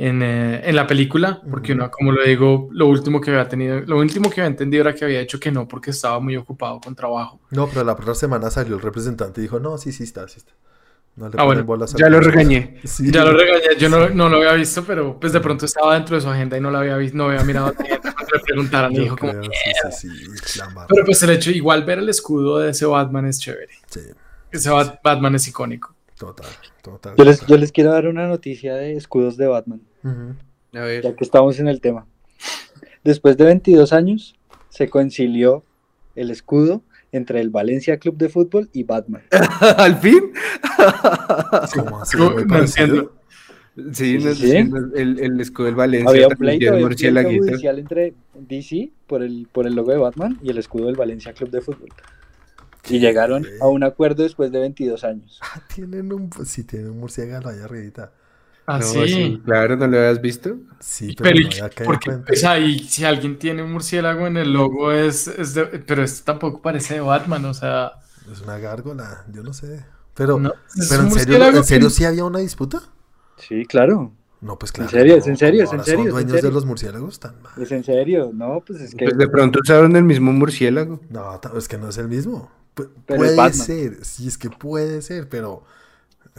eh, 0.00 0.10
eh, 0.22 0.60
en, 0.62 0.76
la 0.76 0.86
película, 0.86 1.42
porque 1.50 1.72
uno, 1.72 1.90
como 1.90 2.12
lo 2.12 2.22
digo, 2.22 2.68
lo 2.70 2.86
último 2.86 3.20
que 3.20 3.32
había 3.32 3.48
tenido, 3.48 3.80
lo 3.80 3.98
último 3.98 4.30
que 4.30 4.40
había 4.40 4.50
entendido 4.50 4.82
era 4.82 4.94
que 4.94 5.04
había 5.04 5.20
hecho 5.20 5.40
que 5.40 5.50
no, 5.50 5.66
porque 5.66 5.90
estaba 5.90 6.20
muy 6.20 6.36
ocupado 6.36 6.80
con 6.80 6.94
trabajo. 6.94 7.40
No, 7.50 7.66
pero 7.66 7.82
la 7.82 7.96
primera 7.96 8.14
semana 8.14 8.48
salió 8.48 8.76
el 8.76 8.80
representante 8.80 9.40
y 9.40 9.42
dijo, 9.42 9.58
no, 9.58 9.76
sí, 9.76 9.90
sí 9.90 10.04
está, 10.04 10.28
sí 10.28 10.38
está. 10.38 10.52
ah, 11.36 11.42
bueno, 11.42 11.66
ya 11.96 12.08
lo 12.08 12.20
regañé. 12.20 12.80
Ya 13.00 13.24
lo 13.24 13.32
regañé, 13.32 13.76
yo 13.76 13.88
no, 13.88 14.08
no, 14.08 14.28
lo 14.28 14.36
había 14.36 14.52
visto, 14.52 14.84
pero 14.84 15.18
pues 15.18 15.32
de 15.32 15.40
pronto 15.40 15.64
estaba 15.66 15.94
dentro 15.94 16.14
de 16.14 16.22
su 16.22 16.28
agenda 16.28 16.56
y 16.56 16.60
no 16.60 16.70
lo 16.70 16.78
había 16.78 16.96
visto, 16.96 17.18
no 17.18 17.30
había 17.30 17.42
mirado 17.42 17.74
cuando 17.74 17.94
le 18.32 18.40
preguntaran 18.40 18.92
y 18.92 19.00
dijo 19.00 19.16
como, 19.16 19.32
sí, 19.42 20.08
sí, 20.44 20.60
pero 20.88 21.04
pues 21.04 21.20
el 21.24 21.30
hecho, 21.30 21.50
igual 21.50 21.82
ver 21.82 21.98
el 21.98 22.08
escudo 22.08 22.58
de 22.60 22.70
ese 22.70 22.86
Batman 22.86 23.26
es 23.26 23.40
chévere. 23.40 23.74
Sí. 23.88 24.02
Ese 24.52 24.70
Batman 24.70 25.34
es 25.34 25.48
icónico. 25.48 25.97
Total, 26.18 26.46
total. 26.82 27.14
Yo 27.16 27.24
les, 27.24 27.46
yo 27.46 27.56
les 27.56 27.70
quiero 27.70 27.92
dar 27.92 28.08
una 28.08 28.26
noticia 28.26 28.74
de 28.74 28.96
escudos 28.96 29.36
de 29.36 29.46
Batman. 29.46 29.80
A 30.02 30.80
ver. 30.80 31.04
Ya 31.04 31.14
que 31.14 31.24
estamos 31.24 31.58
en 31.60 31.68
el 31.68 31.80
tema. 31.80 32.06
Después 33.04 33.36
de 33.36 33.44
22 33.44 33.92
años, 33.92 34.34
se 34.68 34.88
concilió 34.88 35.62
el 36.16 36.30
escudo 36.30 36.82
entre 37.12 37.40
el 37.40 37.50
Valencia 37.50 37.98
Club 37.98 38.16
de 38.16 38.28
Fútbol 38.28 38.68
y 38.72 38.82
Batman. 38.82 39.22
¿Al 39.76 39.96
fin? 39.96 40.32
¿Cómo 41.74 42.02
así? 42.02 42.16
No, 42.18 42.30
no 42.30 42.58
entiendo. 42.58 43.12
Sí, 43.92 44.20
sí, 44.34 44.56
El, 44.56 45.20
el, 45.20 45.40
escudo 45.40 45.66
del 45.66 45.76
Valencia. 45.76 46.10
Había 46.10 46.26
un 46.26 46.34
pleito, 46.34 46.72
había 46.72 46.86
un 46.86 46.94
pleito 46.94 47.28
judicial 47.28 47.78
entre 47.78 48.14
DC 48.34 48.90
por 49.06 49.22
el, 49.22 49.46
por 49.52 49.68
el 49.68 49.76
logo 49.76 49.92
de 49.92 49.98
Batman 49.98 50.36
y 50.42 50.50
el 50.50 50.58
escudo 50.58 50.86
del 50.86 50.96
Valencia 50.96 51.32
Club 51.32 51.50
de 51.50 51.60
Fútbol. 51.60 51.88
Y 52.88 52.98
llegaron 52.98 53.46
a 53.60 53.68
un 53.68 53.84
acuerdo 53.84 54.22
después 54.22 54.50
de 54.50 54.60
22 54.60 55.04
años. 55.04 55.38
Ah, 55.42 55.62
tienen 55.74 56.12
un, 56.12 56.30
sí, 56.44 56.64
tienen 56.64 56.90
un 56.90 57.00
murciélago 57.00 57.48
allá 57.48 57.64
arribita. 57.64 58.12
Ah, 58.70 58.82
sí. 58.82 59.40
Claro, 59.46 59.76
¿no 59.76 59.86
lo 59.86 59.96
habías 59.96 60.20
visto? 60.20 60.56
Sí, 60.78 61.16
pero, 61.16 61.40
pero 61.74 61.86
porque, 61.86 62.10
pues 62.26 62.44
ahí, 62.44 62.80
si 62.80 63.02
alguien 63.02 63.38
tiene 63.38 63.62
un 63.62 63.72
murciélago 63.72 64.26
en 64.26 64.36
el 64.36 64.52
logo 64.52 64.92
es, 64.92 65.26
es 65.26 65.54
de, 65.54 65.64
pero 65.64 66.02
esto 66.02 66.22
tampoco 66.24 66.60
parece 66.60 66.94
de 66.94 67.00
Batman, 67.00 67.46
o 67.46 67.54
sea... 67.54 67.92
Es 68.30 68.42
una 68.42 68.58
gárgola, 68.58 69.24
yo 69.32 69.42
no 69.42 69.54
sé. 69.54 69.86
Pero, 70.12 70.36
pero 70.36 71.02
en 71.02 71.10
serio, 71.12 71.46
¿en 71.46 71.64
serio 71.64 71.88
sí 71.88 72.04
había 72.04 72.26
una 72.26 72.40
disputa? 72.40 72.82
Sí, 73.38 73.64
claro. 73.64 74.12
No, 74.42 74.58
pues 74.58 74.70
claro. 74.70 74.90
En 74.90 74.98
serio, 74.98 75.16
es 75.16 75.26
en 75.26 75.36
serio, 75.38 75.64
es 75.64 75.72
en 75.72 75.82
serio. 75.82 76.04
¿Son 76.04 76.10
dueños 76.10 76.42
de 76.42 76.52
los 76.52 76.66
murciélagos 76.66 77.18
tan 77.18 77.40
mal? 77.40 77.54
Es 77.56 77.72
en 77.72 77.82
serio, 77.82 78.30
no, 78.34 78.62
pues 78.66 78.82
es 78.82 78.94
que... 78.94 79.06
Pues 79.06 79.16
de 79.16 79.28
pronto 79.28 79.60
usaron 79.62 79.96
el 79.96 80.04
mismo 80.04 80.30
murciélago. 80.32 81.00
No, 81.08 81.40
es 81.56 81.68
que 81.68 81.78
no 81.78 81.88
es 81.88 81.96
el 81.96 82.08
mismo 82.08 82.50
puede 83.06 83.52
ser, 83.52 84.04
sí, 84.04 84.28
es 84.28 84.38
que 84.38 84.50
puede 84.50 85.02
ser, 85.02 85.28
pero 85.28 85.64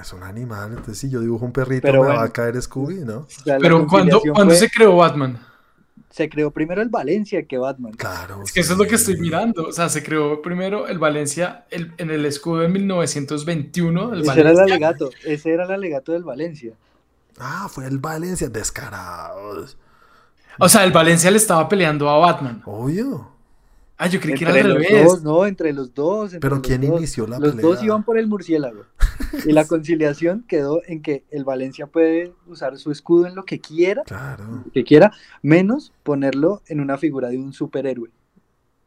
es 0.02 0.14
un 0.14 0.24
animal. 0.24 0.70
Entonces, 0.70 0.98
si 0.98 1.10
yo 1.10 1.20
dibujo 1.20 1.46
un 1.46 1.52
perrito, 1.52 1.92
me 1.92 2.00
va 2.00 2.24
a 2.24 2.30
caer 2.30 2.62
Scooby, 2.62 3.06
¿no? 3.06 3.28
Pero 3.46 3.86
cuando, 3.88 4.22
se 4.52 4.70
creó 4.70 4.96
Batman? 4.96 5.40
Se 6.10 6.28
creó 6.28 6.50
primero 6.52 6.82
el 6.82 6.90
Valencia 6.90 7.46
que 7.46 7.58
Batman. 7.58 7.94
Claro. 7.94 8.42
Es 8.44 8.52
que 8.52 8.62
eso 8.62 8.74
es 8.74 8.80
lo 8.80 8.86
que 8.86 8.96
estoy 8.96 9.18
mirando. 9.18 9.68
O 9.68 9.72
sea, 9.72 9.90
se 9.90 10.02
creó 10.02 10.42
primero 10.42 10.88
el 10.88 10.98
Valencia 10.98 11.66
en 11.70 12.10
el 12.10 12.26
escudo 12.26 12.62
de 12.62 12.70
1921. 12.70 14.16
ese 14.16 14.40
era 14.40 14.52
el 14.52 14.60
alegato. 14.60 15.12
Ese 15.24 15.54
era 15.54 15.66
el 15.66 15.72
alegato 15.72 16.14
del 16.14 16.24
Valencia. 16.24 16.74
Ah, 17.38 17.68
fue 17.70 17.86
el 17.86 18.00
Valencia. 18.00 18.50
Descarados. 18.50 19.78
O 20.58 20.68
sea, 20.68 20.84
el 20.84 20.92
Valencia 20.92 21.30
le 21.30 21.38
estaba 21.38 21.70
peleando 21.70 22.10
a 22.10 22.18
Batman. 22.18 22.64
Obvio. 22.66 23.39
Ah, 24.02 24.08
yo 24.08 24.20
creí 24.22 24.34
que 24.36 24.46
era 24.46 24.52
Entre 24.58 24.72
al 24.72 24.78
los 24.80 24.88
revés. 24.88 25.06
dos, 25.06 25.24
no, 25.24 25.46
entre 25.46 25.74
los 25.74 25.94
dos. 25.94 26.34
entre 26.34 26.40
Pero 26.40 26.56
los 26.56 26.66
¿quién 26.66 26.82
dos. 26.88 26.98
inició 27.00 27.28
la 27.28 27.38
Los 27.38 27.52
pelea? 27.56 27.66
dos 27.70 27.84
iban 27.84 28.04
por 28.04 28.18
el 28.18 28.28
murciélago. 28.28 28.86
Y 29.46 29.52
la 29.52 29.66
conciliación 29.68 30.46
quedó 30.48 30.82
en 30.88 31.02
que 31.02 31.26
el 31.32 31.44
Valencia 31.44 31.86
puede 31.86 32.34
usar 32.48 32.78
su 32.78 32.92
escudo 32.92 33.28
en 33.28 33.36
lo 33.36 33.44
que 33.44 33.60
quiera, 33.60 34.04
Claro. 34.06 34.64
lo 34.66 34.72
que 34.72 34.86
quiera, 34.86 35.12
menos 35.42 35.92
ponerlo 36.04 36.62
en 36.68 36.80
una 36.80 36.98
figura 36.98 37.28
de 37.28 37.38
un 37.40 37.52
superhéroe. 37.52 38.10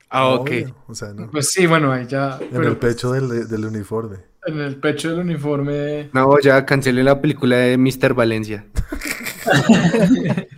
Ah, 0.09 0.29
ok. 0.31 0.41
Obvio, 0.51 0.77
O 0.89 0.95
sea, 0.95 1.13
no. 1.13 1.31
Pues 1.31 1.51
sí, 1.51 1.67
bueno, 1.67 1.93
ahí 1.93 2.07
ya. 2.07 2.39
En 2.41 2.49
pero 2.51 2.69
el 2.69 2.77
pecho 2.79 3.13
del, 3.13 3.47
del 3.49 3.65
uniforme. 3.67 4.17
En 4.47 4.61
el 4.61 4.77
pecho 4.77 5.11
del 5.11 5.21
uniforme. 5.21 6.09
No, 6.15 6.41
ya 6.41 6.65
cancelé 6.65 7.05
la 7.05 7.21
película 7.21 7.57
de 7.59 7.77
Mr. 7.77 8.15
Valencia. 8.15 8.65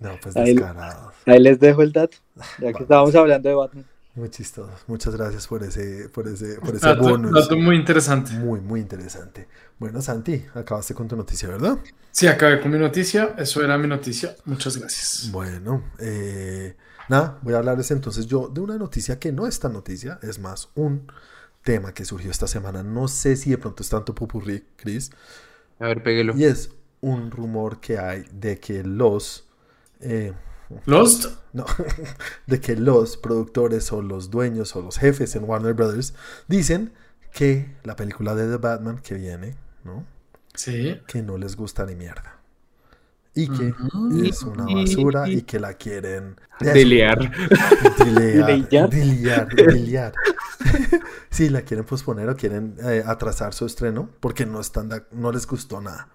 No, 0.00 0.18
pues 0.20 0.34
descarado. 0.34 1.12
Ahí 1.26 1.38
les 1.40 1.60
dejo 1.60 1.82
el 1.82 1.92
dato, 1.92 2.16
ya 2.58 2.72
que 2.72 2.82
estábamos 2.82 3.14
hablando 3.14 3.48
de 3.48 3.54
Batman. 3.54 3.86
Muy 4.14 4.28
chistoso. 4.28 4.72
Muchas 4.88 5.14
gracias 5.14 5.46
por 5.46 5.62
ese, 5.62 6.08
por 6.08 6.26
ese, 6.26 6.56
por 6.60 6.74
ese 6.74 6.84
Dato, 6.86 7.02
bonus. 7.02 7.32
dato 7.32 7.56
muy 7.56 7.76
interesante. 7.76 8.32
Muy, 8.32 8.60
muy 8.60 8.80
interesante. 8.80 9.46
Bueno, 9.78 10.02
Santi, 10.02 10.44
acabaste 10.54 10.94
con 10.94 11.06
tu 11.06 11.16
noticia, 11.16 11.48
¿verdad? 11.48 11.78
Sí, 12.10 12.26
acabé 12.26 12.60
con 12.60 12.72
mi 12.72 12.78
noticia. 12.78 13.34
Eso 13.38 13.62
era 13.62 13.78
mi 13.78 13.86
noticia. 13.86 14.34
Muchas 14.46 14.76
gracias. 14.78 15.30
Bueno, 15.30 15.84
eh, 16.00 16.76
nada, 17.08 17.38
voy 17.42 17.54
a 17.54 17.58
hablarles 17.58 17.90
entonces 17.92 18.26
yo 18.26 18.48
de 18.48 18.60
una 18.60 18.76
noticia 18.78 19.18
que 19.20 19.30
no 19.32 19.46
es 19.46 19.60
tan 19.60 19.72
noticia, 19.74 20.18
es 20.22 20.40
más 20.40 20.70
un 20.74 21.06
tema 21.62 21.94
que 21.94 22.04
surgió 22.04 22.30
esta 22.32 22.48
semana. 22.48 22.82
No 22.82 23.06
sé 23.06 23.36
si 23.36 23.50
de 23.50 23.58
pronto 23.58 23.82
es 23.84 23.88
tanto 23.90 24.12
pupurrí, 24.14 24.64
Chris, 24.76 25.12
A 25.78 25.86
ver, 25.86 26.02
péguelo. 26.02 26.34
y 26.36 26.44
es 26.44 26.70
un 27.00 27.30
rumor 27.30 27.80
que 27.80 27.96
hay 27.98 28.24
de 28.32 28.58
que 28.58 28.82
los... 28.82 29.46
eh, 30.00 30.32
Lost. 30.86 31.26
no, 31.52 31.64
de 32.46 32.60
que 32.60 32.76
los 32.76 33.16
productores 33.16 33.92
o 33.92 34.02
los 34.02 34.30
dueños 34.30 34.74
o 34.76 34.82
los 34.82 34.98
jefes 34.98 35.34
en 35.36 35.44
Warner 35.44 35.74
Brothers 35.74 36.14
dicen 36.48 36.92
que 37.32 37.74
la 37.84 37.96
película 37.96 38.34
de 38.34 38.48
The 38.50 38.56
Batman 38.56 38.98
que 38.98 39.14
viene, 39.14 39.56
¿no? 39.84 40.04
Sí. 40.54 41.00
Que 41.06 41.22
no 41.22 41.38
les 41.38 41.56
gusta 41.56 41.86
ni 41.86 41.94
mierda. 41.94 42.36
Y 43.32 43.48
que 43.48 43.72
es 44.28 44.42
una 44.42 44.64
basura 44.66 45.28
y 45.28 45.42
que 45.42 45.60
la 45.60 45.74
quieren 45.74 46.36
Delear. 46.58 47.18
Dilear, 48.04 48.46
Dilear. 48.68 48.90
dilear, 48.90 49.48
dilear. 49.54 50.12
sí, 51.30 51.48
la 51.48 51.62
quieren 51.62 51.86
posponer 51.86 52.28
o 52.28 52.36
quieren 52.36 52.76
eh, 52.82 53.02
atrasar 53.06 53.54
su 53.54 53.66
estreno 53.66 54.10
porque 54.18 54.46
no 54.46 54.60
están 54.60 54.90
no 55.12 55.30
les 55.32 55.46
gustó 55.46 55.80
nada. 55.80 56.08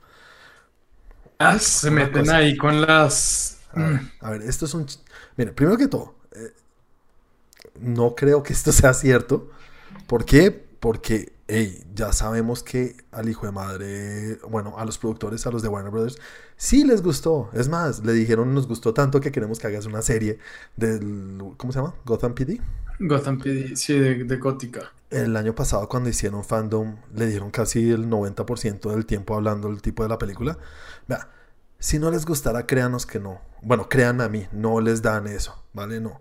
Ah, 1.40 1.58
se 1.58 1.90
Una 1.90 2.06
meten 2.06 2.22
cosa. 2.24 2.36
ahí 2.38 2.58
con 2.58 2.82
las. 2.82 3.55
A 3.76 3.84
ver, 3.84 4.02
Mm. 4.02 4.12
a 4.22 4.30
ver, 4.32 4.42
esto 4.44 4.66
es 4.66 4.74
un... 4.74 4.86
Mire, 5.38 5.52
primero 5.54 5.78
que 5.78 5.88
todo, 5.88 6.16
eh, 6.32 6.54
no 7.80 8.16
creo 8.16 8.44
que 8.44 8.54
esto 8.54 8.72
sea 8.72 8.94
cierto. 8.94 9.50
¿Por 10.08 10.26
qué? 10.26 10.52
Porque, 10.80 11.34
hey, 11.48 11.84
ya 11.96 12.14
sabemos 12.14 12.64
que 12.64 12.96
al 13.12 13.30
hijo 13.30 13.46
de 13.46 13.52
madre, 13.52 14.40
bueno, 14.50 14.78
a 14.78 14.86
los 14.86 14.98
productores, 14.98 15.46
a 15.48 15.52
los 15.52 15.62
de 15.62 15.70
Warner 15.70 15.92
Brothers, 15.92 16.18
sí 16.58 16.84
les 16.84 17.02
gustó. 17.02 17.50
Es 17.54 17.70
más, 17.70 18.04
le 18.06 18.14
dijeron, 18.14 18.54
nos 18.54 18.68
gustó 18.68 18.94
tanto 18.94 19.20
que 19.22 19.32
queremos 19.32 19.60
que 19.60 19.68
hagas 19.68 19.86
una 19.86 20.02
serie 20.02 20.40
del, 20.76 21.40
¿cómo 21.58 21.74
se 21.74 21.80
llama? 21.80 21.96
Gotham 22.06 22.36
PD. 22.36 22.62
Gotham 23.00 23.40
PD, 23.40 23.76
sí, 23.76 23.98
de, 23.98 24.24
de 24.26 24.38
Gótica. 24.38 24.92
El 25.10 25.36
año 25.38 25.54
pasado 25.56 25.88
cuando 25.88 26.10
hicieron 26.10 26.44
fandom 26.44 26.98
le 27.14 27.28
dieron 27.28 27.52
casi 27.52 27.92
el 27.92 28.08
90% 28.10 28.90
del 28.92 29.06
tiempo 29.06 29.36
hablando 29.36 29.70
del 29.70 29.82
tipo 29.82 30.04
de 30.04 30.10
la 30.10 30.18
película. 30.18 30.58
Vea, 31.08 31.30
si 31.86 32.00
no 32.00 32.10
les 32.10 32.26
gustara, 32.26 32.66
créanos 32.66 33.06
que 33.06 33.20
no. 33.20 33.40
Bueno, 33.62 33.88
créanme 33.88 34.24
a 34.24 34.30
mí, 34.30 34.48
no 34.52 34.82
les 34.82 35.04
dan 35.04 35.28
eso, 35.28 35.64
¿vale? 35.72 36.00
No. 36.00 36.20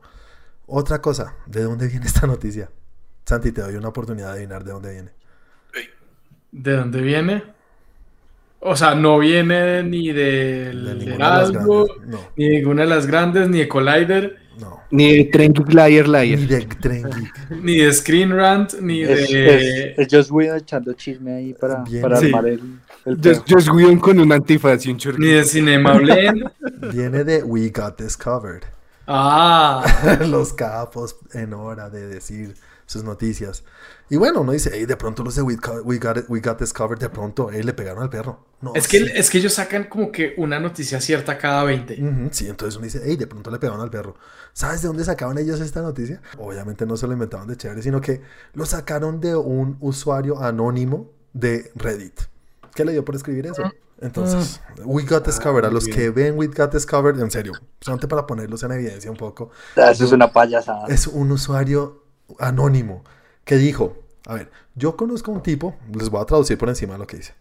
Otra 0.66 1.00
cosa, 1.00 1.36
¿de 1.46 1.62
dónde 1.62 1.88
viene 1.88 2.04
esta 2.12 2.26
noticia? 2.26 2.68
Santi, 3.24 3.50
te 3.50 3.62
doy 3.62 3.74
una 3.76 3.88
oportunidad 3.88 4.26
de 4.26 4.32
adivinar 4.32 4.62
de 4.62 4.72
dónde 4.72 4.92
viene. 4.92 5.10
¿De 6.52 6.72
dónde 6.72 7.00
viene? 7.00 7.42
O 8.60 8.76
sea, 8.76 8.94
no 8.94 9.18
viene 9.18 9.82
ni 9.84 10.08
del 10.12 10.84
De 10.84 10.94
ninguna 10.96 11.06
de 11.06 11.14
Heraldo. 11.14 11.86
No, 12.04 12.20
ni 12.36 12.44
de 12.48 12.56
ninguna 12.58 12.82
de 12.82 12.88
las 12.88 13.06
grandes, 13.06 13.48
ni 13.48 13.60
de 13.60 13.68
Collider, 13.68 14.38
no. 14.60 14.80
Ni 14.90 15.12
de 15.16 15.24
Geek 15.24 15.72
Liar 15.72 16.08
Liar. 16.08 16.38
Ni 16.38 16.46
de 16.46 16.58
Geek. 16.60 17.50
ni 17.62 17.76
de 17.78 17.92
Screen 17.92 18.30
Rant, 18.36 18.74
ni 18.80 19.02
Es, 19.02 19.30
de. 19.30 19.90
es, 19.92 19.98
es 19.98 20.08
Joss 20.10 20.30
Whedon 20.30 20.58
echando 20.58 20.92
chisme 20.92 21.32
ahí 21.34 21.54
para, 21.54 21.82
Bien. 21.82 22.02
para 22.02 22.16
Sí. 22.18 22.26
armar 22.26 22.46
el, 22.46 22.60
Just. 23.22 23.42
Joss 23.50 23.68
Whedon 23.68 23.98
con 23.98 24.18
un 24.18 24.32
antifaz 24.32 24.84
y 24.86 24.90
un 24.90 24.94
Ni 24.96 25.00
chorrito. 25.00 25.26
de 25.36 25.44
Cinema 25.44 25.94
Blend. 25.94 26.50
Viene 26.92 27.24
de 27.24 27.42
We 27.42 27.70
Got 27.74 27.96
This 27.96 28.16
Covered. 28.16 28.62
Ah, 29.06 29.84
los 30.26 30.52
capos 30.54 31.16
en 31.34 31.52
hora 31.52 31.90
de 31.90 32.06
decir 32.08 32.54
sus 32.86 33.04
noticias. 33.04 33.64
Y 34.10 34.16
bueno, 34.16 34.40
uno 34.42 34.52
dice, 34.52 34.70
hey, 34.72 34.84
de 34.86 34.96
pronto 34.96 35.22
los 35.22 35.34
de 35.34 35.42
We 35.42 35.56
Got, 35.56 35.82
We 35.84 35.98
Got, 35.98 36.16
It- 36.18 36.24
We 36.28 36.40
Got 36.40 36.58
This 36.58 36.72
Covered, 36.72 36.98
de 37.00 37.08
pronto, 37.10 37.48
hey, 37.52 37.62
le 37.62 37.72
pegaron 37.74 38.02
al 38.02 38.10
perro. 38.10 38.46
No, 38.60 38.72
es 38.74 38.88
que, 38.88 39.00
sí. 39.00 39.10
es 39.14 39.28
que 39.30 39.38
ellos 39.38 39.54
sacan 39.54 39.84
como 39.84 40.10
que 40.12 40.34
una 40.38 40.58
noticia 40.58 41.00
cierta 41.00 41.36
cada 41.38 41.64
20. 41.64 41.94
Ujú, 42.02 42.28
sí, 42.30 42.48
entonces 42.48 42.76
uno 42.76 42.84
dice, 42.84 43.02
hey, 43.04 43.16
de 43.16 43.26
pronto 43.26 43.50
le 43.50 43.58
pegaron 43.58 43.80
al 43.82 43.90
perro. 43.90 44.16
¿Sabes 44.54 44.80
de 44.82 44.88
dónde 44.88 45.04
sacaban 45.04 45.36
ellos 45.38 45.60
esta 45.60 45.82
noticia? 45.82 46.20
Obviamente 46.38 46.86
no 46.86 46.96
se 46.96 47.06
lo 47.06 47.12
inventaron 47.14 47.46
de 47.48 47.56
chévere, 47.56 47.82
sino 47.82 48.00
que 48.00 48.22
lo 48.54 48.64
sacaron 48.66 49.20
de 49.20 49.34
un 49.36 49.76
usuario 49.80 50.42
anónimo 50.42 51.10
de 51.34 51.70
Reddit. 51.74 52.20
¿Qué 52.74 52.84
le 52.84 52.92
dio 52.92 53.04
por 53.04 53.14
escribir 53.14 53.46
eso? 53.46 53.62
Entonces, 54.00 54.60
We 54.84 55.04
Got 55.04 55.24
This 55.24 55.38
Covered, 55.38 55.66
a 55.66 55.70
los 55.70 55.86
que 55.86 56.10
ven 56.10 56.36
We 56.36 56.48
Got 56.48 56.72
This 56.72 56.84
Covered, 56.86 57.18
en 57.20 57.30
serio, 57.30 57.52
solamente 57.80 58.08
para 58.08 58.26
ponerlos 58.26 58.62
en 58.64 58.72
evidencia 58.72 59.10
un 59.10 59.16
poco, 59.16 59.50
Ah, 59.76 59.90
Eso 59.92 60.04
es 60.04 60.12
una 60.12 60.32
payasada. 60.32 60.86
es 60.88 61.06
un 61.06 61.30
usuario 61.30 62.02
anónimo 62.38 63.04
que 63.44 63.56
dijo, 63.56 63.96
a 64.26 64.34
ver, 64.34 64.50
yo 64.74 64.96
conozco 64.96 65.30
a 65.30 65.34
un 65.34 65.42
tipo, 65.42 65.76
les 65.92 66.10
voy 66.10 66.20
a 66.20 66.24
traducir 66.24 66.58
por 66.58 66.68
encima 66.68 66.98
lo 66.98 67.06
que 67.06 67.18
dice. 67.18 67.34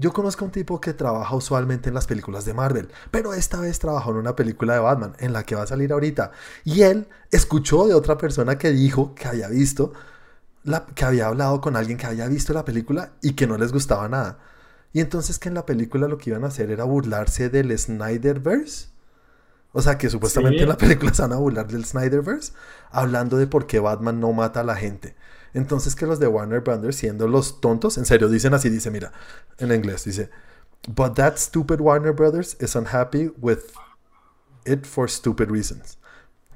Yo 0.00 0.12
conozco 0.12 0.44
a 0.44 0.46
un 0.46 0.52
tipo 0.52 0.80
que 0.80 0.94
trabaja 0.94 1.34
usualmente 1.34 1.88
en 1.88 1.94
las 1.94 2.06
películas 2.06 2.44
de 2.44 2.54
Marvel, 2.54 2.88
pero 3.10 3.34
esta 3.34 3.60
vez 3.60 3.80
trabajó 3.80 4.12
en 4.12 4.18
una 4.18 4.36
película 4.36 4.74
de 4.74 4.78
Batman, 4.80 5.14
en 5.18 5.32
la 5.32 5.42
que 5.42 5.56
va 5.56 5.62
a 5.64 5.66
salir 5.66 5.92
ahorita. 5.92 6.30
Y 6.64 6.82
él 6.82 7.08
escuchó 7.32 7.86
de 7.88 7.94
otra 7.94 8.16
persona 8.16 8.58
que 8.58 8.70
dijo 8.70 9.14
que 9.16 9.26
había 9.26 9.48
visto, 9.48 9.92
la, 10.62 10.86
que 10.86 11.04
había 11.04 11.26
hablado 11.26 11.60
con 11.60 11.76
alguien 11.76 11.98
que 11.98 12.06
había 12.06 12.28
visto 12.28 12.52
la 12.52 12.64
película 12.64 13.12
y 13.22 13.32
que 13.32 13.46
no 13.48 13.58
les 13.58 13.72
gustaba 13.72 14.08
nada. 14.08 14.38
Y 14.92 15.00
entonces 15.00 15.38
que 15.38 15.48
en 15.48 15.54
la 15.54 15.66
película 15.66 16.08
lo 16.08 16.18
que 16.18 16.30
iban 16.30 16.44
a 16.44 16.48
hacer 16.48 16.70
era 16.70 16.84
burlarse 16.84 17.50
del 17.50 17.76
Snyderverse. 17.78 18.88
O 19.72 19.82
sea, 19.82 19.98
que 19.98 20.08
supuestamente 20.08 20.58
Sí. 20.58 20.62
en 20.62 20.68
la 20.70 20.76
película 20.78 21.12
se 21.12 21.22
van 21.22 21.32
a 21.34 21.36
burlar 21.36 21.66
del 21.68 21.84
Snyderverse, 21.84 22.52
hablando 22.90 23.36
de 23.36 23.46
por 23.46 23.66
qué 23.66 23.80
Batman 23.80 24.18
no 24.18 24.32
mata 24.32 24.60
a 24.60 24.64
la 24.64 24.76
gente. 24.76 25.14
Entonces 25.54 25.94
que 25.94 26.06
los 26.06 26.18
de 26.20 26.26
Warner 26.26 26.60
Brothers, 26.60 26.96
siendo 26.96 27.28
los 27.28 27.60
tontos, 27.60 27.98
en 27.98 28.06
serio, 28.06 28.28
dicen 28.28 28.54
así, 28.54 28.70
dice, 28.70 28.90
mira, 28.90 29.12
en 29.58 29.72
inglés, 29.72 30.04
dice, 30.04 30.30
But 30.88 31.14
that 31.16 31.36
stupid 31.36 31.80
Warner 31.80 32.12
Brothers 32.12 32.56
is 32.60 32.74
unhappy 32.76 33.32
with 33.40 33.58
it 34.64 34.84
for 34.86 35.10
stupid 35.10 35.50
reasons. 35.50 35.98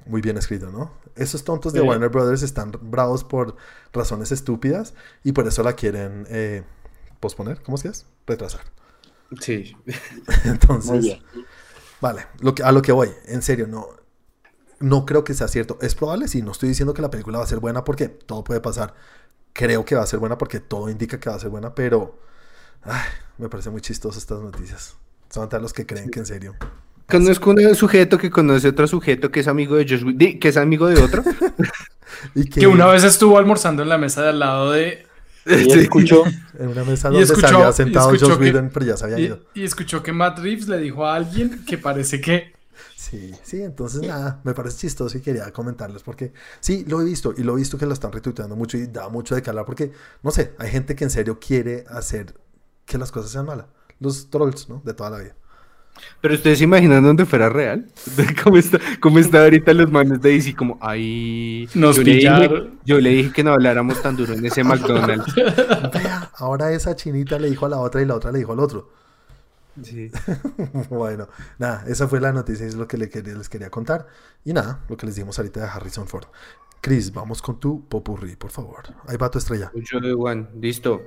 Muy 0.07 0.20
bien 0.20 0.37
escrito, 0.39 0.70
¿no? 0.70 0.93
Esos 1.16 1.45
tontos 1.45 1.72
de 1.72 1.80
Sí. 1.80 1.87
Warner 1.87 2.09
Brothers 2.09 2.43
están 2.43 2.72
bravos 2.80 3.24
por 3.24 3.57
razones 3.93 4.33
estúpidas 4.33 4.95
y 5.22 5.33
por 5.33 5.47
eso 5.47 5.62
la 5.62 5.74
quieren 5.74 6.26
eh, 6.30 6.62
posponer, 7.22 7.62
¿cómo 7.62 7.78
que 7.78 7.88
es? 7.88 8.04
Retrasar. 8.26 8.60
Sí. 9.40 9.74
Entonces, 10.44 10.90
Muy 10.90 11.00
bien. 11.00 11.22
Vale, 12.02 12.26
lo 12.40 12.54
que, 12.54 12.62
a 12.62 12.72
lo 12.72 12.82
que 12.82 12.92
voy, 12.92 13.08
en 13.26 13.40
serio, 13.40 13.66
no, 13.66 13.86
no 14.80 15.06
creo 15.06 15.24
que 15.24 15.32
sea 15.32 15.48
cierto. 15.48 15.78
Es 15.80 15.94
probable, 15.94 16.28
sí, 16.28 16.42
no 16.42 16.52
estoy 16.52 16.68
diciendo 16.68 16.92
que 16.92 17.00
la 17.00 17.10
película 17.10 17.38
va 17.38 17.44
a 17.44 17.46
ser 17.46 17.60
buena 17.60 17.84
porque 17.84 18.08
todo 18.08 18.44
puede 18.44 18.60
pasar. 18.60 18.94
Creo 19.54 19.84
que 19.84 19.94
va 19.94 20.02
a 20.02 20.06
ser 20.06 20.18
buena 20.18 20.36
porque 20.36 20.60
todo 20.60 20.90
indica 20.90 21.18
que 21.18 21.30
va 21.30 21.36
a 21.36 21.38
ser 21.38 21.50
buena, 21.50 21.74
pero 21.74 22.18
ay, 22.82 23.08
me 23.38 23.48
parece 23.48 23.70
muy 23.70 23.80
chistoso 23.80 24.18
estas 24.18 24.40
noticias. 24.40 24.96
Son 25.30 25.48
a 25.50 25.58
los 25.58 25.72
que 25.72 25.86
creen 25.86 26.10
que 26.10 26.18
en 26.18 26.26
serio. 26.26 26.56
Conozco 27.08 27.50
un 27.50 27.74
sujeto 27.74 28.18
que 28.18 28.30
conoce 28.30 28.68
otro 28.68 28.86
sujeto 28.86 29.30
que 29.30 29.40
es 29.40 29.48
amigo 29.48 29.76
de 29.76 29.86
Josh 29.88 30.38
que 30.38 30.48
es 30.48 30.56
amigo 30.56 30.88
de 30.88 31.02
otro. 31.02 31.22
Y 32.34 32.44
que, 32.50 32.60
Que 32.60 32.66
una 32.66 32.86
vez 32.86 33.04
estuvo 33.04 33.38
almorzando 33.38 33.82
en 33.82 33.88
la 33.88 33.98
mesa 33.98 34.22
de 34.22 34.28
al 34.30 34.38
lado 34.38 34.72
de. 34.72 35.06
Y 35.47 35.72
escuchó, 35.72 36.24
en 36.59 36.68
una 36.68 36.84
mesa 36.84 37.09
donde 37.09 37.24
escuchó- 37.24 37.49
se 37.49 37.55
había 37.55 37.72
sentado 37.72 38.12
que- 38.12 38.24
Whedon, 38.24 38.70
pero 38.72 38.86
ya 38.86 38.97
se 38.97 39.05
había 39.07 39.18
ido. 39.18 39.40
y 39.55 39.64
escuchó 39.64 40.03
que 40.03 40.12
Matt 40.12 40.38
Reeves 40.38 40.68
le 40.68 40.78
dijo 40.78 41.05
a 41.07 41.16
alguien 41.16 41.64
que 41.66 41.78
parece 41.78 42.20
que. 42.20 42.53
Sí, 42.97 43.32
sí, 43.43 43.62
entonces 43.62 44.03
nada, 44.03 44.40
me 44.45 44.55
parece 44.55 44.78
chistoso 44.78 45.18
y 45.18 45.20
quería 45.20 45.53
comentarles 45.53 46.03
porque 46.03 46.32
sí, 46.61 46.84
lo 46.88 47.01
he 47.01 47.05
visto 47.05 47.34
y 47.36 47.43
lo 47.43 47.55
he 47.55 47.57
visto 47.57 47.76
que 47.76 47.86
lo 47.86 47.93
están 47.93 48.12
retuiteando 48.12 48.55
mucho 48.57 48.76
y 48.78 48.86
da 48.86 49.09
mucho 49.09 49.34
de 49.34 49.43
hablar 49.49 49.64
porque, 49.66 49.93
no 50.22 50.30
sé, 50.30 50.53
hay 50.59 50.70
gente 50.70 50.95
que 50.95 51.05
en 51.05 51.11
serio 51.11 51.38
quiere 51.40 51.84
hacer 51.88 52.34
que 52.86 52.99
las 52.99 53.11
cosas 53.12 53.30
sean 53.32 53.47
malas. 53.47 53.66
Los 53.99 54.30
trolls, 54.30 54.68
¿no? 54.68 54.80
De 54.84 54.95
toda 54.95 55.11
la 55.11 55.18
vida. 55.18 55.36
Pero 56.20 56.34
ustedes 56.34 56.59
se 56.59 56.64
imaginan 56.64 57.03
dónde 57.03 57.26
fuera 57.26 57.49
real. 57.49 57.86
¿Cómo 58.45 58.57
está, 58.57 58.78
cómo 59.01 59.18
está 59.18 59.43
ahorita 59.43 59.72
los 59.74 59.90
manes 59.90 60.20
de 60.20 60.30
DC? 60.30 60.55
Como, 60.55 60.78
ay. 60.80 61.68
Nos 61.74 61.97
yo 61.97 62.03
le, 62.03 62.11
dije, 62.11 62.18
pillaron. 62.20 62.78
yo 62.84 63.01
le 63.01 63.11
dije 63.11 63.32
que 63.32 63.45
no 63.45 63.53
habláramos 63.53 64.01
tan 64.03 64.16
duro 64.16 64.32
en 64.32 64.45
ese 64.45 64.62
McDonald's. 64.62 65.34
Ahora 66.36 66.72
esa 66.72 66.95
chinita 66.95 67.38
le 67.38 67.51
dijo 67.51 67.66
a 67.66 67.68
la 67.68 67.78
otra 67.78 68.03
y 68.03 68.07
la 68.07 68.14
otra 68.14 68.30
le 68.32 68.38
dijo 68.38 68.53
al 68.53 68.61
otro. 68.61 68.90
Sí. 69.82 70.11
bueno, 70.90 71.28
nada, 71.59 71.84
esa 71.88 72.07
fue 72.07 72.20
la 72.20 72.32
noticia, 72.32 72.66
es 72.66 72.74
lo 72.74 72.86
que 72.86 72.99
les 72.99 73.49
quería 73.49 73.70
contar. 73.70 74.07
Y 74.45 74.53
nada, 74.53 74.80
lo 74.88 74.97
que 74.97 75.07
les 75.07 75.16
dimos 75.16 75.38
ahorita 75.38 75.61
de 75.61 75.66
Harrison 75.66 76.07
Ford. 76.07 76.26
Chris, 76.80 77.12
vamos 77.12 77.40
con 77.40 77.61
tu 77.61 77.88
popurrí, 77.88 78.36
por 78.36 78.51
favor. 78.51 78.82
Ahí 79.07 79.16
va 79.16 79.30
tu 79.30 79.38
estrella. 79.38 79.70
Yo 79.74 80.01
de 80.01 80.14
Juan, 80.14 80.51
listo. 80.61 81.01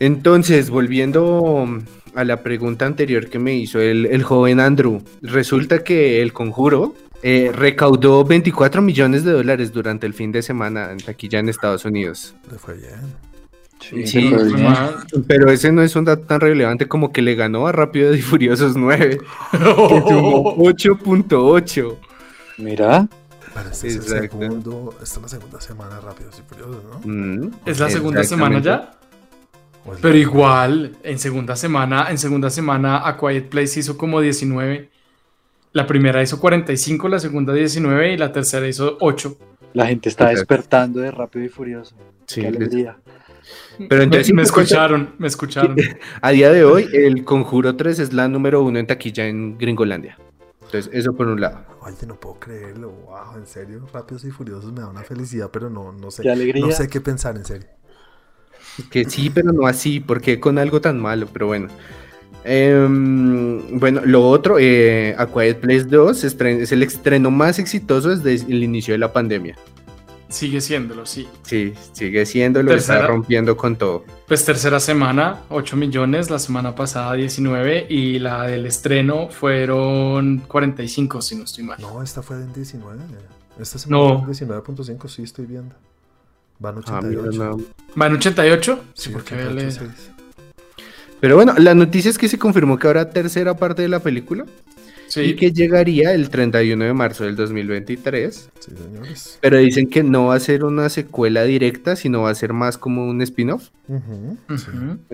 Entonces, 0.00 0.70
volviendo 0.70 1.66
a 2.14 2.24
la 2.24 2.42
pregunta 2.42 2.86
anterior 2.86 3.28
que 3.28 3.38
me 3.38 3.54
hizo 3.54 3.80
el, 3.80 4.06
el 4.06 4.22
joven 4.22 4.60
Andrew, 4.60 5.02
resulta 5.22 5.82
que 5.84 6.20
el 6.22 6.32
conjuro 6.32 6.94
eh, 7.22 7.52
recaudó 7.54 8.24
24 8.24 8.82
millones 8.82 9.24
de 9.24 9.32
dólares 9.32 9.72
durante 9.72 10.06
el 10.06 10.14
fin 10.14 10.32
de 10.32 10.42
semana 10.42 10.90
en 10.90 10.98
taquilla 10.98 11.38
en 11.38 11.48
Estados 11.48 11.84
Unidos. 11.84 12.34
Fue 12.58 12.74
bien. 12.74 13.00
Sí, 13.80 14.06
Sí, 14.06 14.28
pero 14.30 14.50
Fue 14.50 14.58
bien. 14.60 15.24
Pero 15.26 15.50
ese 15.50 15.72
no 15.72 15.82
es 15.82 15.94
un 15.96 16.04
dato 16.04 16.22
tan 16.24 16.40
relevante 16.40 16.86
como 16.88 17.12
que 17.12 17.22
le 17.22 17.34
ganó 17.34 17.66
a 17.66 17.72
Rápido 17.72 18.14
y 18.14 18.20
Furiosos 18.22 18.76
9, 18.76 19.18
que 19.52 19.58
sumó 19.58 20.56
8.8. 20.56 21.96
Mira, 22.58 23.08
Pero 23.54 23.70
este 23.70 23.88
es 23.88 23.96
el 23.96 24.02
Exacto. 24.02 24.38
segundo, 24.38 24.94
esta 25.02 25.16
es 25.16 25.22
la 25.22 25.28
segunda 25.28 25.60
semana 25.60 25.94
de 25.96 26.00
Rápidos 26.00 26.38
y 26.38 26.42
Furiosos, 26.48 26.82
¿no? 26.84 27.00
Mm, 27.04 27.50
¿Es 27.66 27.78
la 27.80 27.88
segunda 27.88 28.24
semana 28.24 28.60
ya? 28.60 28.94
O 29.84 29.94
es 29.94 30.00
Pero 30.00 30.16
igual, 30.16 30.96
en 31.02 31.18
segunda 31.18 31.56
semana, 31.56 32.06
en 32.10 32.18
segunda 32.18 32.50
semana 32.50 33.06
A 33.06 33.16
Quiet 33.16 33.48
Place 33.48 33.80
hizo 33.80 33.96
como 33.96 34.20
19. 34.20 34.90
La 35.72 35.86
primera 35.86 36.22
hizo 36.22 36.38
45, 36.38 37.08
la 37.08 37.18
segunda 37.18 37.52
19 37.52 38.12
y 38.12 38.16
la 38.16 38.32
tercera 38.32 38.68
hizo 38.68 38.98
8. 39.00 39.36
la 39.72 39.86
gente 39.86 40.08
está 40.08 40.28
despertando 40.28 41.00
de 41.00 41.10
Rápido 41.10 41.44
y 41.46 41.48
Furioso. 41.48 41.96
Sí, 42.26 42.42
Qué 42.42 42.48
alegría. 42.48 42.96
Pero 43.88 44.02
entonces, 44.02 44.32
me, 44.32 44.42
escucharon, 44.42 45.14
me 45.18 45.26
escucharon. 45.26 45.76
A 46.20 46.30
día 46.30 46.50
de 46.50 46.64
hoy, 46.64 46.88
el 46.92 47.24
Conjuro 47.24 47.74
3 47.74 47.98
es 47.98 48.12
la 48.12 48.28
número 48.28 48.62
uno 48.62 48.78
en 48.78 48.86
taquilla 48.86 49.26
en 49.26 49.58
Gringolandia. 49.58 50.18
Entonces, 50.60 50.90
eso 50.94 51.12
por 51.14 51.26
un 51.26 51.40
lado. 51.40 51.64
Oye, 51.80 52.06
no 52.06 52.14
puedo 52.16 52.38
creerlo. 52.38 52.90
Wow, 52.90 53.38
en 53.38 53.46
serio, 53.46 53.86
Rápidos 53.92 54.24
y 54.24 54.30
Furiosos 54.30 54.72
me 54.72 54.80
da 54.80 54.88
una 54.88 55.02
felicidad, 55.02 55.50
pero 55.52 55.68
no, 55.68 55.92
no 55.92 56.10
sé. 56.10 56.22
Qué 56.22 56.30
alegría. 56.30 56.64
No 56.64 56.72
sé 56.72 56.88
qué 56.88 57.00
pensar, 57.00 57.36
en 57.36 57.44
serio. 57.44 57.68
Que 58.90 59.04
sí, 59.04 59.30
pero 59.30 59.52
no 59.52 59.66
así, 59.66 60.00
porque 60.00 60.40
con 60.40 60.58
algo 60.58 60.80
tan 60.80 60.98
malo, 61.00 61.26
pero 61.32 61.46
bueno. 61.48 61.68
Em, 62.44 63.78
bueno, 63.78 64.00
lo 64.04 64.28
otro, 64.28 64.56
eh, 64.58 65.14
A 65.16 65.26
Quiet 65.26 65.60
Place 65.60 65.84
2 65.84 66.24
estren- 66.24 66.60
es 66.60 66.72
el 66.72 66.82
estreno 66.82 67.30
más 67.30 67.58
exitoso 67.58 68.14
desde 68.16 68.34
el 68.52 68.62
inicio 68.64 68.94
de 68.94 68.98
la 68.98 69.12
pandemia. 69.12 69.56
Sigue 70.28 70.60
siéndolo, 70.62 71.04
sí. 71.04 71.28
Sí, 71.42 71.74
sigue 71.92 72.24
siendo, 72.24 72.62
lo 72.62 72.72
está 72.74 72.94
Tercera. 72.94 73.08
rompiendo 73.08 73.54
con 73.56 73.76
todo. 73.76 74.04
Pues 74.26 74.44
tercera 74.46 74.80
semana, 74.80 75.40
8 75.50 75.76
millones, 75.76 76.30
la 76.30 76.38
semana 76.38 76.74
pasada 76.74 77.12
19 77.14 77.86
y 77.90 78.18
la 78.18 78.46
del 78.46 78.64
estreno 78.64 79.28
fueron 79.28 80.38
45, 80.48 81.20
si 81.20 81.36
no 81.36 81.44
estoy 81.44 81.64
mal. 81.64 81.78
No, 81.80 82.02
esta 82.02 82.22
fue 82.22 82.36
en 82.36 82.52
19. 82.52 82.98
Esta 83.60 83.78
No. 83.88 84.08
semana 84.08 84.20
en 84.20 84.26
19.5, 84.26 85.06
sí, 85.08 85.22
estoy 85.22 85.44
viendo. 85.44 85.74
Van 86.62 86.76
Ah, 86.86 87.00
mira, 87.02 87.20
88. 87.22 87.44
no. 87.58 88.00
¿Va 88.00 88.06
en 88.06 88.12
88? 88.14 88.80
Sí, 88.94 89.02
Sí, 89.04 89.10
porque 89.10 89.34
88, 89.34 89.82
le- 89.84 89.90
sí. 89.90 90.08
Pero 91.20 91.36
bueno, 91.36 91.54
la 91.58 91.74
noticia 91.74 92.10
es 92.10 92.18
que 92.18 92.28
se 92.28 92.38
confirmó 92.38 92.78
que 92.78 92.86
habrá 92.86 93.10
tercera 93.10 93.54
parte 93.56 93.82
de 93.82 93.88
la 93.88 94.00
película 94.00 94.44
y 94.44 95.10
Sí, 95.12 95.36
que 95.36 95.52
llegaría 95.52 96.14
el 96.14 96.30
31 96.30 96.84
de 96.84 96.94
marzo 96.94 97.24
del 97.24 97.36
2023. 97.36 98.48
Sí, 98.58 98.72
señores. 98.76 99.38
Pero 99.42 99.58
dicen 99.58 99.88
que 99.90 100.02
no 100.02 100.26
va 100.26 100.36
a 100.36 100.40
ser 100.40 100.64
una 100.64 100.88
secuela 100.88 101.44
directa, 101.44 101.96
sino 101.96 102.22
va 102.22 102.30
a 102.30 102.34
ser 102.34 102.52
más 102.54 102.78
como 102.78 103.06
un 103.06 103.20
spin-off. 103.22 103.68
Así 104.48 104.66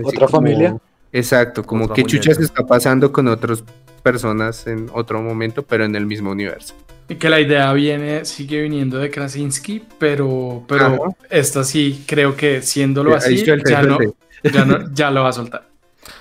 ¿Otra 0.02 0.26
como- 0.26 0.28
familia? 0.28 0.76
Exacto, 1.12 1.64
como 1.64 1.84
Otra 1.84 1.96
que 1.96 2.04
chuchas 2.04 2.36
muñeca. 2.38 2.44
está 2.44 2.66
pasando 2.66 3.10
con 3.12 3.26
otras 3.28 3.64
personas 4.02 4.66
en 4.66 4.88
otro 4.92 5.20
momento, 5.22 5.62
pero 5.62 5.84
en 5.84 5.94
el 5.96 6.06
mismo 6.06 6.30
universo. 6.30 6.74
Y 7.08 7.16
que 7.16 7.30
la 7.30 7.40
idea 7.40 7.72
viene, 7.72 8.24
sigue 8.24 8.60
viniendo 8.62 8.98
de 8.98 9.10
Krasinski, 9.10 9.82
pero, 9.98 10.62
pero 10.68 10.84
Ajá. 10.86 11.16
esta 11.30 11.64
sí 11.64 12.04
creo 12.06 12.36
que 12.36 12.60
siéndolo 12.62 13.14
así, 13.14 13.38
suelta, 13.38 13.70
ya 13.70 13.82
no, 13.82 13.98
ya 14.52 14.64
no, 14.66 14.92
ya 14.92 15.10
lo 15.10 15.22
va 15.22 15.30
a 15.30 15.32
soltar. 15.32 15.68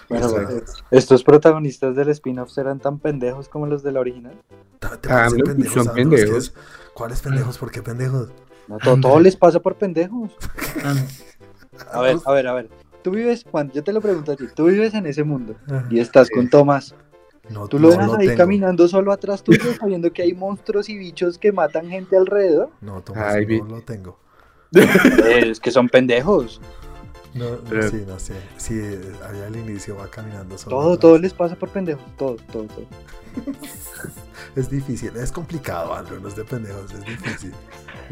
Bueno, 0.10 0.26
Exacto. 0.30 0.58
eh, 0.58 0.64
estos 0.92 1.22
protagonistas 1.24 1.94
del 1.96 2.08
spin-off 2.10 2.50
serán 2.50 2.80
tan 2.80 3.00
pendejos 3.00 3.50
como 3.50 3.68
los 3.68 3.84
de 3.84 3.92
la 3.92 4.00
original. 4.00 4.34
Ta- 4.80 4.96
¿Te 5.02 5.10
Ah, 5.12 5.28
pendejos, 5.44 5.74
son 5.86 5.94
pendejos. 5.94 6.38
es- 6.46 6.54
¿Cuáles 6.94 7.22
pendejos? 7.22 7.58
¿Por 7.58 7.72
qué 7.72 7.82
pendejos? 7.82 8.30
No, 8.70 8.78
todo, 8.80 8.98
todo 9.02 9.20
les 9.20 9.36
pasa 9.36 9.60
por 9.60 9.76
pendejos. 9.76 10.32
Ah, 10.84 10.96
A 11.92 12.02
ver, 12.02 12.18
a 12.26 12.32
ver, 12.32 12.48
a 12.48 12.54
ver. 12.54 12.70
Tú 13.04 13.12
vives, 13.12 13.46
Juan, 13.52 13.70
yo 13.74 13.84
te 13.84 13.92
lo 13.94 14.02
pregunto 14.02 14.32
a 14.32 14.36
ti, 14.38 14.46
tú 14.56 14.66
vives 14.66 14.94
en 14.94 15.06
ese 15.06 15.24
mundo 15.26 15.56
y 15.90 16.00
estás 16.00 16.30
con 16.30 16.50
Tomás. 16.50 16.96
No, 17.50 17.68
Tú 17.68 17.80
lo 17.80 17.88
no 17.90 17.94
dejas 17.94 18.08
lo 18.08 18.14
ahí 18.18 18.28
tengo. 18.28 18.38
caminando 18.38 18.88
solo 18.88 19.12
atrás 19.12 19.44
tuyo 19.44 19.74
sabiendo 19.80 20.12
que 20.12 20.22
hay 20.22 20.34
monstruos 20.34 20.90
y 20.90 20.98
bichos 20.98 21.38
que 21.38 21.52
matan 21.52 21.90
gente 21.90 22.18
alrededor. 22.18 22.70
No, 22.82 23.02
Tomás, 23.02 23.34
Ay, 23.36 23.44
no 23.46 23.48
vi- 23.66 23.72
lo 23.72 23.82
tengo. 23.82 24.18
Eh, 24.76 25.50
es 25.52 25.60
que 25.60 25.72
son 25.72 25.88
pendejos. 25.88 26.60
No, 27.34 27.52
no, 27.52 27.58
Pero- 27.70 27.90
sí, 27.90 28.04
no 28.08 28.20
sé. 28.20 28.34
Sí, 28.58 28.74
ahí 28.74 29.42
al 29.46 29.56
inicio 29.56 29.96
va 29.96 30.08
caminando 30.10 30.58
solo. 30.58 30.76
Todo, 30.76 30.86
atrás. 30.94 31.00
todo 31.00 31.18
les 31.20 31.34
pasa 31.34 31.56
por 31.56 31.70
pendejos. 31.70 32.04
Todo, 32.18 32.36
todo, 32.52 32.64
todo. 32.64 32.86
Es 34.56 34.72
difícil, 34.72 35.12
es 35.16 35.32
complicado, 35.32 35.94
Andrew, 35.94 36.20
no 36.20 36.30
es 36.30 36.36
de 36.36 36.44
pendejos, 36.44 36.92
es 36.92 37.06
difícil. 37.06 37.52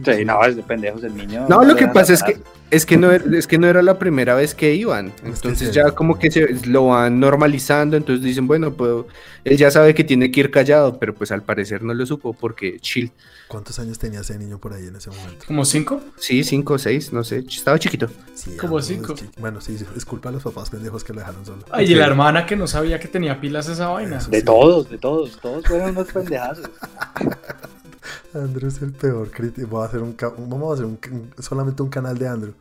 Sí, 0.03 0.25
no, 0.25 0.43
es 0.43 0.55
de 0.55 0.61
pendejos 0.61 1.03
el 1.03 1.15
niño. 1.15 1.47
No, 1.49 1.63
lo 1.63 1.75
que 1.75 1.87
pasa 1.87 2.13
es 2.13 2.21
que 2.21 2.37
es 2.69 2.85
que 2.85 2.97
no 2.97 3.11
era, 3.11 3.23
es 3.37 3.47
que 3.47 3.57
no 3.57 3.67
era 3.67 3.81
la 3.81 3.97
primera 3.97 4.35
vez 4.35 4.53
que 4.53 4.75
iban. 4.75 5.11
Entonces 5.23 5.71
ya 5.71 5.91
como 5.91 6.19
que 6.19 6.29
se 6.29 6.67
lo 6.67 6.87
van 6.87 7.19
normalizando, 7.19 7.97
entonces 7.97 8.23
dicen, 8.23 8.47
bueno, 8.47 8.73
pues 8.73 9.05
él 9.43 9.57
ya 9.57 9.71
sabe 9.71 9.95
que 9.95 10.03
tiene 10.03 10.31
que 10.31 10.41
ir 10.41 10.51
callado, 10.51 10.99
pero 10.99 11.15
pues 11.15 11.31
al 11.31 11.41
parecer 11.41 11.81
no 11.81 11.93
lo 11.93 12.05
supo 12.05 12.33
porque 12.33 12.79
chill. 12.79 13.11
¿Cuántos 13.47 13.77
años 13.79 13.99
tenía 13.99 14.21
ese 14.21 14.37
niño 14.39 14.57
por 14.57 14.73
ahí 14.73 14.87
en 14.87 14.95
ese 14.95 15.11
momento? 15.11 15.45
¿Como 15.45 15.63
cinco? 15.65 16.01
Sí, 16.17 16.43
cinco 16.43 16.73
o 16.73 16.77
seis, 16.79 17.13
no 17.13 17.23
sé, 17.23 17.39
estaba 17.47 17.77
chiquito. 17.77 18.07
Sí, 18.33 18.57
Como 18.57 18.79
Andrew, 18.79 18.97
cinco. 18.97 19.15
Bueno, 19.37 19.61
sí, 19.61 19.77
es 19.95 20.03
culpa 20.05 20.29
de 20.29 20.33
los 20.35 20.43
papás 20.43 20.69
pendejos 20.71 21.03
que 21.03 21.13
lo 21.13 21.19
dejaron 21.19 21.45
solo. 21.45 21.63
Ay, 21.71 21.85
y 21.85 21.87
Sí. 21.89 21.95
la 21.95 22.07
hermana 22.07 22.45
que 22.47 22.55
no 22.55 22.65
sabía 22.65 22.99
que 22.99 23.07
tenía 23.07 23.39
pilas 23.39 23.67
esa 23.69 23.87
vaina. 23.89 24.17
Eso 24.17 24.31
De 24.31 24.39
sí. 24.39 24.45
todos, 24.45 24.89
de 24.89 24.97
todos. 24.97 25.39
Todos 25.39 25.63
fueron 25.65 25.91
unos 25.91 26.11
pendejazos. 26.11 26.69
Andrew 28.33 28.67
es 28.67 28.81
el 28.81 28.91
peor 28.91 29.29
crítico. 29.31 29.67
Voy 29.67 29.83
a 29.83 29.85
hacer 29.87 30.01
un, 30.01 30.15
vamos 30.49 30.71
a 30.71 30.73
hacer 30.73 30.85
un, 30.85 31.31
solamente 31.39 31.81
un 31.83 31.89
canal 31.89 32.17
de 32.17 32.27
Andrew. 32.27 32.53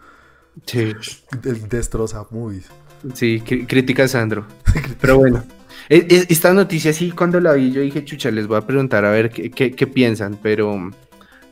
Sí, 0.66 0.92
El 1.42 1.68
destroza 1.68 2.26
movies. 2.30 2.66
sí, 3.14 3.42
cri- 3.44 3.66
crítica 3.66 4.04
a 4.04 4.08
Sandro. 4.08 4.46
Pero 5.00 5.18
bueno, 5.18 5.42
esta 5.88 6.52
noticia 6.54 6.92
sí, 6.92 7.10
cuando 7.10 7.40
la 7.40 7.52
vi 7.54 7.70
yo 7.72 7.80
dije, 7.80 8.04
chucha, 8.04 8.30
les 8.30 8.46
voy 8.46 8.56
a 8.58 8.62
preguntar 8.66 9.04
a 9.04 9.10
ver 9.10 9.30
qué, 9.30 9.50
qué- 9.50 9.72
qué 9.72 9.86
piensan, 9.86 10.38
pero 10.42 10.90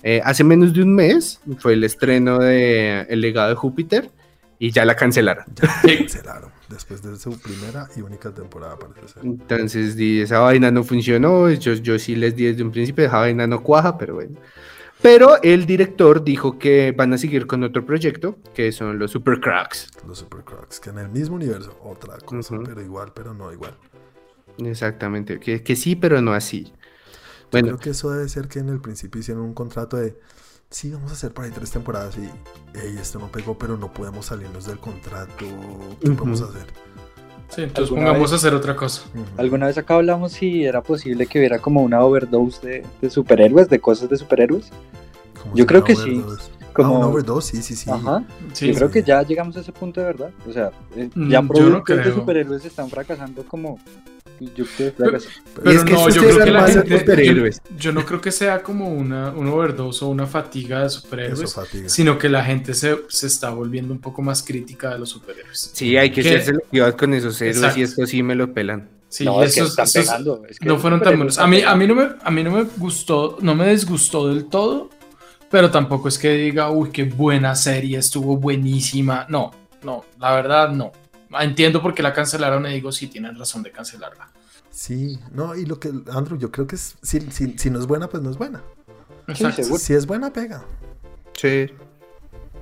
eh, 0.03 0.20
hace 0.24 0.45
menos 0.45 0.72
de 0.72 0.83
un 0.83 0.95
mes 0.95 1.41
fue 1.59 1.74
el 1.74 1.85
estreno 1.85 2.39
de 2.39 3.03
El 3.09 3.20
legado 3.20 3.51
de 3.51 3.55
Júpiter 3.55 4.11
y 4.59 4.70
ya 4.70 4.85
la 4.85 4.95
cancelaron. 4.97 5.45
Ya 5.61 5.68
la 5.85 5.99
cancelaron. 5.99 6.51
Después 6.68 7.03
de 7.03 7.16
su 7.18 7.39
primera 7.39 7.87
y 7.97 8.01
única 8.01 8.33
temporada, 8.33 8.78
parece 8.78 9.09
ser. 9.14 9.24
Entonces 9.24 9.97
esa 9.99 10.39
vaina 10.39 10.70
no 10.70 10.83
funcionó, 10.85 11.51
yo, 11.51 11.74
yo 11.74 11.99
sí 11.99 12.16
les 12.16 12.35
di 12.35 12.45
desde 12.47 12.62
un 12.62 12.70
principio, 12.72 13.05
esa 13.05 13.18
vaina 13.18 13.47
no 13.47 13.62
cuaja, 13.62 13.99
pero 13.99 14.14
bueno. 14.14 14.39
Pero 15.03 15.43
el 15.43 15.66
director 15.66 16.22
dijo 16.22 16.59
que 16.61 16.93
van 16.97 17.12
a 17.12 17.18
seguir 17.18 17.47
con 17.49 17.64
otro 17.64 17.85
proyecto, 17.85 18.39
que 18.55 18.70
son 18.70 18.99
los 19.01 19.11
Super 19.11 19.41
Cracks. 19.41 19.89
Los 20.07 20.20
Super 20.20 20.45
Cracks, 20.45 20.78
que 20.78 20.91
en 20.91 20.99
el 20.99 21.09
mismo 21.09 21.35
universo, 21.35 21.76
otra 21.83 22.16
cosa, 22.18 22.55
Ujú. 22.55 22.62
pero 22.64 22.80
igual, 22.80 23.11
pero 23.12 23.35
no 23.35 23.53
igual. 23.53 23.76
Exactamente, 24.59 25.41
que, 25.41 25.63
que 25.63 25.77
sí, 25.77 25.97
pero 25.97 26.21
no 26.21 26.33
así. 26.33 26.73
Yo 27.53 27.61
Bueno, 27.61 27.69
creo 27.69 27.79
que 27.79 27.91
eso 27.91 28.11
debe 28.11 28.29
ser 28.29 28.49
que 28.49 28.61
en 28.61 28.69
el 28.69 28.81
principio 28.81 29.21
hicieron 29.21 29.45
un 29.45 29.55
contrato 29.55 29.97
de 29.97 30.19
sí, 30.71 30.91
vamos 30.91 31.11
a 31.11 31.15
hacer 31.15 31.33
por 31.33 31.45
ahí 31.45 31.51
tres 31.51 31.71
temporadas 31.71 32.17
y 32.17 32.31
"Ey, 32.79 32.97
esto 32.99 33.19
no 33.19 33.31
pegó, 33.31 33.59
pero 33.59 33.77
no 33.77 33.93
podemos 33.93 34.27
salirnos 34.27 34.67
del 34.67 34.79
contrato. 34.79 35.47
¿Qué 36.05 36.09
Ujú. 36.11 36.17
podemos 36.17 36.43
hacer? 36.43 36.67
Sí, 37.51 37.63
entonces 37.63 37.91
¿Alguna 37.91 38.07
pongamos 38.07 38.23
vez? 38.23 38.33
a 38.33 38.37
hacer 38.37 38.55
otra 38.55 38.75
cosa. 38.77 39.03
Ujú. 39.15 39.25
Alguna 39.37 39.67
vez 39.67 39.77
acá 39.77 39.95
hablamos 39.97 40.33
si 40.33 40.65
era 40.65 40.83
posible 40.83 41.27
que 41.27 41.39
hubiera 41.39 41.59
como 41.59 41.83
una 41.83 42.01
overdose 42.03 42.67
de, 42.67 42.87
de 43.03 43.11
superhéroes, 43.11 43.69
de 43.69 43.79
cosas 43.81 44.09
de 44.09 44.17
superhéroes. 44.17 44.71
Yo 45.55 45.63
si 45.63 45.67
creo 45.67 45.85
que 45.85 45.95
sí. 45.95 46.19
overdose. 46.19 46.51
Como... 46.73 46.95
Ah, 46.95 46.99
una 46.99 47.07
overdose, 47.09 47.57
sí, 47.57 47.63
sí, 47.63 47.77
sí. 47.77 47.91
Ajá. 47.91 48.25
Sí, 48.55 48.69
yo 48.69 48.75
creo 48.75 48.89
sí. 48.89 48.93
que 48.95 49.03
ya 49.03 49.23
llegamos 49.23 49.57
a 49.59 49.61
ese 49.61 49.73
punto 49.73 50.01
de 50.01 50.07
verdad. 50.07 50.31
O 50.49 50.53
sea, 50.53 50.71
eh, 50.97 51.11
Mm, 51.15 51.29
ya 51.31 51.37
yo 51.37 51.43
no 51.43 51.49
productos 51.49 51.97
de 51.97 52.03
creo. 52.03 52.15
superhéroes 52.15 52.65
están 52.65 52.89
fracasando 52.89 53.45
como 53.45 53.79
yo 54.55 54.64
creo 54.76 54.90
que 54.95 55.03
fracasan. 55.03 55.30
Pero 55.55 55.61
Y 55.61 55.62
Pero 55.64 55.70
es 55.78 55.84
que 55.84 55.93
no, 55.93 56.09
yo 56.09 56.22
creo 56.22 56.45
que 56.45 56.51
la 56.51 56.68
gente. 56.68 56.99
superhéroes. 56.99 57.62
Yo, 57.70 57.76
yo 57.78 57.93
no 57.93 58.05
creo 58.07 58.20
que 58.20 58.32
sea 58.32 58.62
como 58.62 58.88
una, 58.93 59.30
un 59.30 59.47
overdose 59.49 60.05
o 60.05 60.09
una 60.09 60.26
fatiga 60.26 60.80
de 60.80 60.86
Eso 60.86 61.01
superhéroes, 61.01 61.55
fatiga. 61.55 61.88
sino 61.88 62.18
que 62.18 62.28
la 62.28 62.45
gente 62.45 62.74
se, 62.74 62.97
se 63.09 63.26
está 63.26 63.51
volviendo 63.51 63.93
un 63.93 64.01
poco 64.01 64.22
más 64.22 64.43
crítica 64.43 64.90
de 64.90 64.99
los 64.99 65.11
superhéroes. 65.11 65.70
sí, 65.74 65.97
hay 65.97 66.11
que 66.11 66.22
¿Qué? 66.22 66.28
ser 66.30 66.43
selectivos 66.45 66.95
con 66.95 67.14
esos 67.14 67.40
héroes 67.40 67.57
Exacto. 67.59 67.80
y 67.80 67.82
esto 67.82 68.07
sí 68.07 68.22
me 68.22 68.34
lo 68.34 68.53
pelan. 68.53 68.88
Sí, 69.09 69.24
no, 69.26 69.43
es 69.43 69.55
que 69.55 69.61
esos- 69.61 69.70
están 69.70 69.84
esos 69.84 70.05
pegando. 70.07 70.43
es 70.49 70.59
que 70.59 70.66
no 70.66 70.78
fueron 70.78 71.01
tan 71.03 71.16
buenos. 71.16 71.38
A 71.38 71.47
mí, 71.47 71.61
a 71.62 71.74
mí 71.76 71.86
no 71.86 71.95
me, 71.95 72.09
a 72.22 72.30
mí 72.30 72.43
no 72.43 72.51
me 72.51 72.62
gustó, 72.78 73.36
no 73.43 73.55
me 73.55 73.68
disgustó 73.70 74.28
del 74.28 74.47
todo, 74.47 74.88
pero 75.51 75.70
tampoco 75.70 76.09
es 76.09 76.18
que 76.18 76.30
diga, 76.30 76.70
uy, 76.70 76.88
qué 76.90 77.05
buena 77.05 77.55
serie, 77.55 77.99
estuvo 77.99 78.38
buenísima. 78.38 79.26
No, 79.28 79.51
no, 79.82 80.07
la 80.18 80.34
verdad 80.34 80.70
no. 80.70 80.93
entiendo 81.40 81.82
por 81.82 81.93
qué 81.95 82.03
la 82.03 82.14
cancelaron 82.14 82.64
y 82.66 82.70
digo, 82.72 82.90
sí, 82.90 83.07
tienen 83.09 83.38
razón 83.38 83.62
de 83.62 83.70
cancelarla. 83.70 84.30
Sí, 84.73 85.20
no, 85.33 85.55
y 85.55 85.66
lo 85.66 85.79
que, 85.79 85.93
Andrew, 86.11 86.39
yo 86.39 86.51
creo 86.51 86.66
que 86.66 86.75
es, 86.77 86.97
si, 87.03 87.20
si, 87.31 87.57
si 87.59 87.70
no 87.70 87.79
es 87.79 87.87
buena, 87.87 88.09
pues 88.09 88.23
no 88.23 88.31
es 88.31 88.39
buena. 88.39 88.62
Exacto. 89.29 89.62
Si 89.79 89.93
es 89.93 90.07
buena, 90.07 90.33
pega. 90.33 90.64
Sí. 91.35 91.66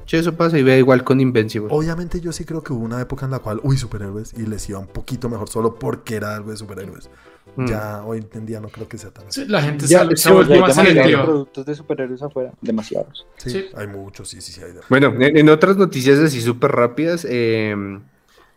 Sí, 0.06 0.16
eso 0.16 0.34
pasa 0.36 0.58
y 0.58 0.64
ve 0.64 0.78
igual 0.78 1.04
con 1.04 1.20
Invincible. 1.20 1.68
Obviamente 1.70 2.20
yo 2.20 2.32
sí 2.32 2.44
creo 2.44 2.62
que 2.64 2.72
hubo 2.72 2.84
una 2.84 3.00
época 3.00 3.26
en 3.26 3.30
la 3.30 3.38
cual, 3.38 3.60
uy, 3.62 3.78
superhéroes, 3.78 4.34
y 4.36 4.42
les 4.44 4.68
iba 4.68 4.80
un 4.80 4.88
poquito 4.88 5.28
mejor 5.28 5.48
solo 5.48 5.76
porque 5.76 6.16
era 6.16 6.34
algo 6.34 6.50
de 6.50 6.56
superhéroes. 6.56 7.08
Mm. 7.54 7.66
Ya 7.66 8.02
hoy 8.04 8.26
en 8.32 8.44
día 8.46 8.60
no 8.60 8.68
creo 8.68 8.88
que 8.88 8.98
sea 8.98 9.10
tan 9.12 9.28
así. 9.28 9.42
Sí, 9.42 9.48
la 9.48 9.62
gente 9.62 9.86
Ya, 9.86 10.04
se, 10.08 10.16
se 10.16 10.32
volvió 10.32 10.60
más 10.60 10.74
selectiva. 10.74 11.24
productos 11.24 11.64
de 11.64 11.74
superhéroes 11.76 12.22
afuera. 12.22 12.52
Demasiados. 12.60 13.24
Sí, 13.36 13.50
Sí. 13.50 13.66
hay 13.76 13.86
muchos, 13.86 14.28
sí, 14.28 14.40
sí, 14.40 14.50
sí. 14.52 14.60
Hay 14.62 14.72
de- 14.72 14.80
Bueno, 14.88 15.14
en, 15.20 15.36
en 15.36 15.48
otras 15.48 15.76
noticias 15.76 16.18
así 16.18 16.40
súper 16.40 16.72
rápidas, 16.72 17.24
eh, 17.28 17.74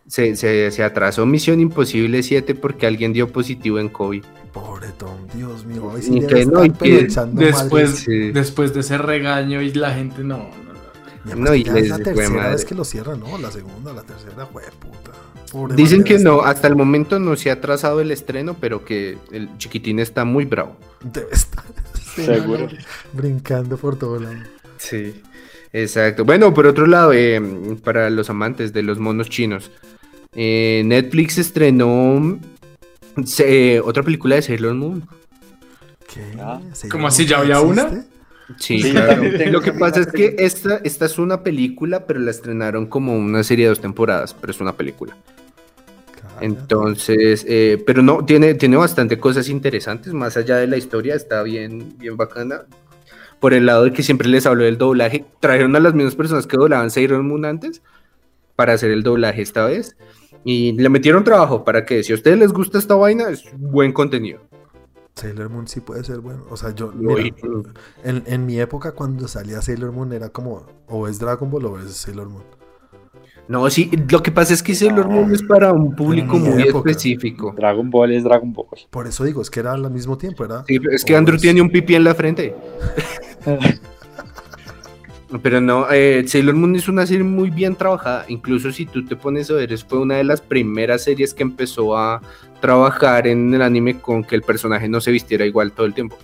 se, 0.06 0.36
se- 0.36 0.70
se 0.70 0.82
atrasó 0.84 1.26
Misión 1.26 1.60
Imposible 1.60 2.22
7 2.22 2.54
porque 2.54 2.86
alguien 2.86 3.12
dio 3.12 3.30
positivo 3.32 3.78
en 3.78 3.88
COVID. 3.88 4.24
Pobre 4.52 4.88
Tom, 4.98 5.26
Dios 5.34 5.64
mío. 5.64 5.84
Hoy 5.86 6.02
sí 6.02 6.20
que 6.26 6.46
no, 6.46 6.62
que 6.72 7.08
Después. 7.32 7.90
Sí. 8.00 8.30
después 8.32 8.72
de 8.74 8.80
ese 8.80 8.98
regaño 8.98 9.60
y 9.62 9.72
la 9.72 9.92
gente, 9.94 10.22
no, 10.22 10.38
no, 10.38 11.34
no. 11.34 11.34
No, 11.36 11.50
que 11.52 11.58
y 11.58 11.62
es 11.62 11.88
la 11.88 11.98
tercera 11.98 12.28
madre. 12.30 12.50
vez 12.52 12.64
que 12.64 12.74
lo 12.74 12.84
cierran, 12.84 13.18
¿no? 13.20 13.36
La 13.38 13.50
segunda, 13.50 13.92
la 13.92 14.02
tercera, 14.02 14.46
fue 14.46 14.62
puta. 14.78 15.10
Pobre 15.50 15.74
Dicen 15.76 16.04
que 16.04 16.18
no, 16.18 16.42
hasta 16.42 16.68
el 16.68 16.76
momento 16.76 17.18
no 17.18 17.34
se 17.36 17.50
ha 17.50 17.54
atrasado 17.54 18.00
el 18.00 18.10
estreno, 18.10 18.56
pero 18.60 18.84
que 18.84 19.16
el 19.32 19.56
chiquitín 19.56 19.98
está 20.00 20.24
muy 20.24 20.44
bravo. 20.44 20.76
Debe 21.02 21.32
estar 21.32 21.64
Seguro. 22.14 22.68
brincando 23.12 23.76
por 23.76 23.96
todo 23.96 24.20
lado. 24.20 24.34
Sí, 24.76 25.22
exacto. 25.74 26.24
Bueno, 26.24 26.54
por 26.54 26.66
otro 26.66 26.86
lado, 26.86 27.12
eh, 27.12 27.38
para 27.84 28.08
los 28.08 28.30
amantes 28.30 28.72
de 28.72 28.82
los 28.82 28.98
monos 28.98 29.28
chinos, 29.28 29.70
eh, 30.34 30.82
Netflix 30.86 31.36
estrenó 31.36 32.38
se- 33.26 33.80
otra 33.80 34.02
película 34.02 34.36
de 34.36 34.42
Sailor 34.42 34.74
Moon. 34.74 35.06
¿Qué? 36.12 36.22
Ah. 36.40 36.60
¿Se 36.72 36.88
¿Cómo 36.88 37.08
así, 37.08 37.26
ya 37.26 37.38
había 37.40 37.60
una? 37.60 37.90
Sí, 38.58 38.80
Sí, 38.82 38.90
claro. 38.92 39.22
Lo 39.50 39.60
que 39.62 39.72
pasa 39.72 40.00
es 40.00 40.06
que 40.08 40.36
esta, 40.38 40.76
esta 40.84 41.06
es 41.06 41.18
una 41.18 41.42
película, 41.42 42.06
pero 42.06 42.20
la 42.20 42.30
estrenaron 42.30 42.86
como 42.86 43.16
una 43.16 43.42
serie 43.42 43.64
de 43.64 43.68
dos 43.70 43.80
temporadas, 43.80 44.34
pero 44.34 44.50
es 44.50 44.60
una 44.60 44.74
película. 44.74 45.16
Entonces, 46.40 47.44
eh, 47.48 47.82
pero 47.86 48.02
no, 48.02 48.24
tiene, 48.24 48.54
tiene 48.54 48.76
bastante 48.76 49.18
cosas 49.18 49.48
interesantes, 49.48 50.12
más 50.12 50.36
allá 50.36 50.56
de 50.56 50.66
la 50.66 50.76
historia, 50.76 51.14
está 51.14 51.42
bien, 51.42 51.94
bien 51.98 52.16
bacana. 52.16 52.62
Por 53.44 53.52
el 53.52 53.66
lado 53.66 53.84
de 53.84 53.92
que 53.92 54.02
siempre 54.02 54.26
les 54.26 54.46
hablo 54.46 54.64
del 54.64 54.78
doblaje, 54.78 55.26
trajeron 55.38 55.76
a 55.76 55.80
las 55.80 55.92
mismas 55.92 56.14
personas 56.14 56.46
que 56.46 56.56
doblaban 56.56 56.90
Sailor 56.90 57.22
Moon 57.22 57.44
antes 57.44 57.82
para 58.56 58.72
hacer 58.72 58.90
el 58.90 59.02
doblaje 59.02 59.42
esta 59.42 59.66
vez. 59.66 59.98
Y 60.44 60.72
le 60.72 60.88
metieron 60.88 61.24
trabajo 61.24 61.62
para 61.62 61.84
que 61.84 62.02
si 62.02 62.12
a 62.12 62.14
ustedes 62.14 62.38
les 62.38 62.54
gusta 62.54 62.78
esta 62.78 62.94
vaina, 62.94 63.28
es 63.28 63.44
buen 63.58 63.92
contenido. 63.92 64.40
Sailor 65.14 65.50
Moon 65.50 65.68
sí 65.68 65.80
puede 65.80 66.04
ser 66.04 66.20
bueno. 66.20 66.46
O 66.48 66.56
sea, 66.56 66.74
yo, 66.74 66.86
Lo- 66.98 67.16
mira, 67.16 67.34
en, 68.02 68.22
en 68.24 68.46
mi 68.46 68.58
época 68.60 68.92
cuando 68.92 69.28
salía 69.28 69.60
Sailor 69.60 69.92
Moon 69.92 70.14
era 70.14 70.30
como, 70.30 70.64
o 70.88 71.06
es 71.06 71.18
Dragon 71.18 71.50
Ball 71.50 71.66
o 71.66 71.78
es 71.78 71.92
Sailor 71.92 72.30
Moon. 72.30 72.44
No, 73.46 73.68
sí, 73.68 73.90
lo 74.10 74.22
que 74.22 74.32
pasa 74.32 74.54
es 74.54 74.62
que 74.62 74.74
Sailor 74.74 75.06
Moon 75.06 75.30
es 75.34 75.42
para 75.42 75.70
un 75.70 75.94
público 75.94 76.38
muy 76.38 76.62
época. 76.62 76.88
específico. 76.90 77.52
Dragon 77.54 77.90
Ball 77.90 78.12
es 78.12 78.24
Dragon 78.24 78.50
Ball. 78.54 78.68
Por 78.88 79.06
eso 79.06 79.22
digo, 79.22 79.42
es 79.42 79.50
que 79.50 79.60
era 79.60 79.72
al 79.74 79.90
mismo 79.90 80.16
tiempo, 80.16 80.46
era... 80.46 80.64
Sí, 80.66 80.78
es 80.90 81.04
que 81.04 81.14
Andrew 81.14 81.36
es- 81.36 81.42
tiene 81.42 81.60
un 81.60 81.68
pipí 81.68 81.94
en 81.94 82.04
la 82.04 82.14
frente. 82.14 82.56
Pero 85.42 85.60
no, 85.60 85.86
eh, 85.90 86.22
Sailor 86.28 86.54
Moon 86.54 86.76
es 86.76 86.88
una 86.88 87.06
serie 87.06 87.24
muy 87.24 87.50
bien 87.50 87.74
trabajada. 87.74 88.24
Incluso 88.28 88.70
si 88.70 88.86
tú 88.86 89.04
te 89.04 89.16
pones 89.16 89.50
a 89.50 89.54
ver, 89.54 89.72
es- 89.72 89.82
fue 89.84 89.98
una 89.98 90.14
de 90.16 90.24
las 90.24 90.40
primeras 90.40 91.02
series 91.04 91.34
que 91.34 91.42
empezó 91.42 91.96
a 91.98 92.20
trabajar 92.60 93.26
en 93.26 93.52
el 93.52 93.62
anime 93.62 93.98
con 94.00 94.22
que 94.22 94.36
el 94.36 94.42
personaje 94.42 94.88
no 94.88 95.00
se 95.00 95.10
vistiera 95.10 95.44
igual 95.44 95.72
todo 95.72 95.86
el 95.86 95.94
tiempo. 95.94 96.16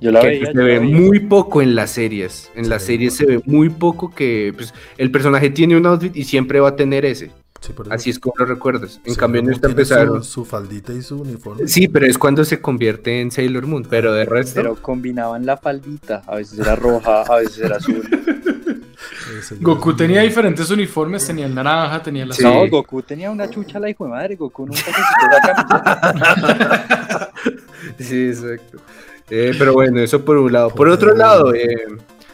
Yo 0.00 0.10
la 0.10 0.20
Que 0.20 0.26
veía. 0.28 0.46
se 0.46 0.52
yo 0.52 0.58
la 0.60 0.64
ve 0.64 0.78
veía. 0.80 0.96
muy 0.96 1.20
poco 1.20 1.62
en 1.62 1.74
las 1.76 1.90
series. 1.90 2.50
En 2.56 2.64
Sí, 2.64 2.70
las 2.70 2.82
series 2.82 3.14
se 3.14 3.26
ve 3.26 3.40
muy 3.46 3.68
poco 3.68 4.12
que 4.12 4.52
pues, 4.56 4.74
el 4.96 5.10
personaje 5.12 5.50
tiene 5.50 5.76
un 5.76 5.86
outfit 5.86 6.16
y 6.16 6.24
siempre 6.24 6.58
va 6.60 6.70
a 6.70 6.76
tener 6.76 7.04
ese. 7.04 7.30
Sí. 7.60 7.72
Así 7.90 8.10
es 8.10 8.18
como 8.18 8.34
lo 8.38 8.44
recuerdas. 8.44 9.00
En 9.04 9.14
cambio, 9.14 9.40
en 9.40 9.50
esta 9.50 9.68
empezaron. 9.68 10.22
Su, 10.22 10.30
su 10.30 10.44
faldita 10.44 10.92
y 10.92 11.02
su 11.02 11.20
uniforme. 11.20 11.66
Sí, 11.66 11.88
pero 11.88 12.06
es 12.06 12.16
cuando 12.16 12.44
se 12.44 12.60
convierte 12.60 13.20
en 13.20 13.30
Sailor 13.30 13.66
Moon. 13.66 13.86
Pero 13.88 14.12
de 14.12 14.24
resto. 14.24 14.54
Pero 14.54 14.76
combinaban 14.76 15.44
la 15.44 15.56
faldita. 15.56 16.22
A 16.26 16.36
veces 16.36 16.58
era 16.60 16.76
roja, 16.76 17.22
a 17.22 17.36
veces 17.36 17.58
era 17.58 17.76
azul. 17.76 18.02
Goku 19.60 19.94
tenía 19.94 20.22
diferentes 20.22 20.70
uniformes, 20.70 21.26
tenía 21.26 21.46
el 21.46 21.54
naranja, 21.54 22.02
tenía 22.02 22.24
el 22.24 22.32
Sí. 22.32 22.42
No, 22.42 22.68
Goku 22.68 23.02
tenía 23.02 23.30
una 23.30 23.48
chucha 23.48 23.78
la 23.78 23.90
hijo 23.90 24.04
de 24.04 24.10
madre. 24.10 24.36
Goku 24.36 24.66
nunca 24.66 24.80
se 24.80 24.90
quitó 24.90 25.26
la 25.30 25.40
camiseta. 25.40 27.32
Sí, 27.98 28.28
exacto. 28.28 28.78
Eh, 29.30 29.54
pero 29.58 29.72
bueno, 29.72 30.00
eso 30.00 30.24
por 30.24 30.36
un 30.36 30.52
lado. 30.52 30.70
Por 30.70 30.88
otro 30.88 31.14
lado, 31.14 31.54
eh, 31.54 31.86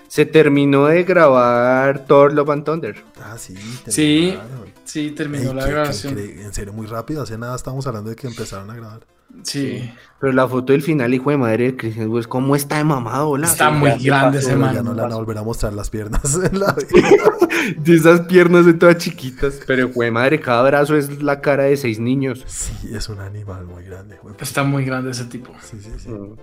se 0.09 0.27
terminó 0.27 0.87
de 0.87 1.05
grabar 1.05 2.07
Thor 2.07 2.33
Love 2.33 2.51
and 2.51 2.65
Thunder. 2.65 3.05
Ah, 3.23 3.37
sí. 3.39 3.55
Sí, 3.87 4.39
Sí, 4.85 5.01
Ey, 5.01 5.11
terminó 5.13 5.53
la 5.55 5.63
qué- 5.63 5.67
qué 5.69 5.73
grabación. 5.75 6.19
en 6.19 6.53
serio, 6.55 6.73
muy 6.73 6.87
rápido. 6.87 7.23
Hace 7.23 7.39
nada 7.39 7.57
estábamos 7.57 7.87
hablando 7.87 8.11
de 8.11 8.17
que 8.17 8.27
empezaron 8.27 8.71
a 8.71 8.75
grabar. 8.77 9.01
Sí. 9.43 9.91
Pero 10.21 10.33
la 10.33 10.47
foto 10.47 10.73
del 10.73 10.83
final, 10.83 11.13
hijo 11.13 11.31
de 11.31 11.37
madre 11.39 11.65
de 11.65 11.77
Christian 11.77 12.09
West, 12.09 12.29
¿cómo 12.29 12.55
está 12.55 12.77
de 12.77 12.85
mamado? 12.85 13.31
hola? 13.31 13.47
Está 13.49 13.71
sí, 13.71 13.77
muy 13.77 13.91
grande 14.05 14.39
ese 14.39 14.55
man. 14.55 14.75
ya 14.75 14.83
no 14.83 14.95
le 14.95 15.03
van 15.03 15.13
a 15.13 15.17
volver 15.17 15.39
a 15.39 15.43
mostrar 15.43 15.73
las 15.73 15.91
piernas 15.91 16.23
en 16.53 16.61
la 16.61 16.73
vida. 16.75 17.09
De 17.79 17.95
esas 17.97 18.21
piernas 18.23 18.67
de 18.67 18.75
todas 18.75 18.99
chiquitas. 18.99 19.55
Pero, 19.67 19.89
hijo 19.89 20.03
de 20.03 20.11
madre, 20.11 20.39
cada 20.39 20.63
brazo 20.65 20.97
es 20.97 21.23
la 21.23 21.41
cara 21.41 21.63
de 21.65 21.77
seis 21.79 21.99
niños. 21.99 22.45
Sí, 22.47 22.73
es 22.95 23.09
un 23.09 23.21
animal 23.21 23.65
muy 23.65 23.83
grande. 23.85 24.19
güey. 24.23 24.35
Está 24.39 24.65
muy 24.65 24.85
grande 24.85 25.13
ese 25.13 25.25
tipo. 25.25 25.51
Sí, 25.63 25.79
sí, 25.83 25.91
sí. 25.97 26.11
Mm, 26.11 26.37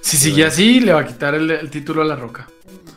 Si 0.00 0.16
sigue 0.16 0.44
así, 0.44 0.78
le 0.80 0.92
va 0.92 1.00
a 1.00 1.06
quitar 1.06 1.34
el, 1.34 1.50
el 1.50 1.68
título 1.68 2.02
a 2.02 2.04
la 2.04 2.14
roca. 2.14 2.46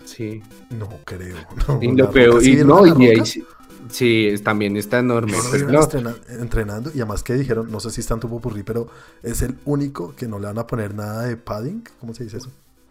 Sí. 0.05 0.43
No 0.69 0.89
creo. 1.03 1.37
No, 1.67 1.79
Y 1.81 1.95
lo 1.95 2.11
peor, 2.11 2.33
Roca, 2.35 2.45
¿sí 2.45 2.51
y 2.59 2.63
no, 2.63 2.85
y 2.85 3.07
ahí 3.07 3.25
sí, 3.25 3.43
sí, 3.91 4.33
también 4.43 4.77
está 4.77 4.99
enorme. 4.99 5.33
Pues, 5.49 5.63
no. 5.67 5.79
estrena- 5.81 6.15
entrenando 6.39 6.89
y 6.93 6.99
además 6.99 7.23
que 7.23 7.33
dijeron, 7.33 7.71
no 7.71 7.79
sé 7.79 7.91
si 7.91 8.01
está 8.01 8.15
en 8.15 8.19
tu 8.21 8.29
popurrí, 8.29 8.63
pero 8.63 8.87
es 9.23 9.41
el 9.41 9.55
único 9.65 10.15
que 10.15 10.27
no 10.27 10.39
le 10.39 10.47
van 10.47 10.59
a 10.59 10.67
poner 10.67 10.93
nada 10.95 11.25
de 11.25 11.37
padding, 11.37 11.83
¿cómo 11.99 12.13
se 12.13 12.23
dice 12.23 12.37
eso? 12.37 12.49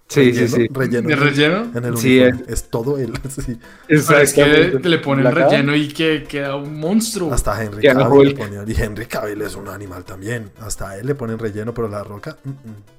Sí, 0.08 0.34
sí, 0.34 0.40
Relleno, 0.40 0.56
sí. 0.56 0.68
Relleno. 0.74 1.06
¿De 1.08 1.14
en- 1.14 1.20
relleno? 1.20 1.70
En 1.72 1.84
el 1.84 1.96
Sí, 1.96 2.18
uniforme. 2.18 2.52
Es 2.52 2.64
todo 2.68 2.98
él. 2.98 3.12
sí. 3.28 3.56
Es 3.86 4.32
que 4.34 4.80
le 4.82 4.98
ponen 4.98 5.22
¿La 5.24 5.30
cara? 5.32 5.48
relleno 5.48 5.76
y 5.76 5.86
que 5.86 6.24
queda 6.24 6.56
un 6.56 6.80
monstruo. 6.80 7.32
Hasta 7.32 7.62
Henry 7.62 7.80
Cavill 7.86 8.34
le. 8.34 8.64
Y 8.66 8.74
Henry 8.82 9.06
Cavill 9.06 9.40
es 9.42 9.54
un 9.54 9.68
animal 9.68 10.04
también. 10.04 10.50
Hasta 10.62 10.98
él 10.98 11.06
le 11.06 11.14
ponen 11.14 11.38
relleno, 11.38 11.72
pero 11.72 11.86
la 11.86 12.02
roca, 12.02 12.36
mm, 12.42 12.48
mm, 12.48 12.54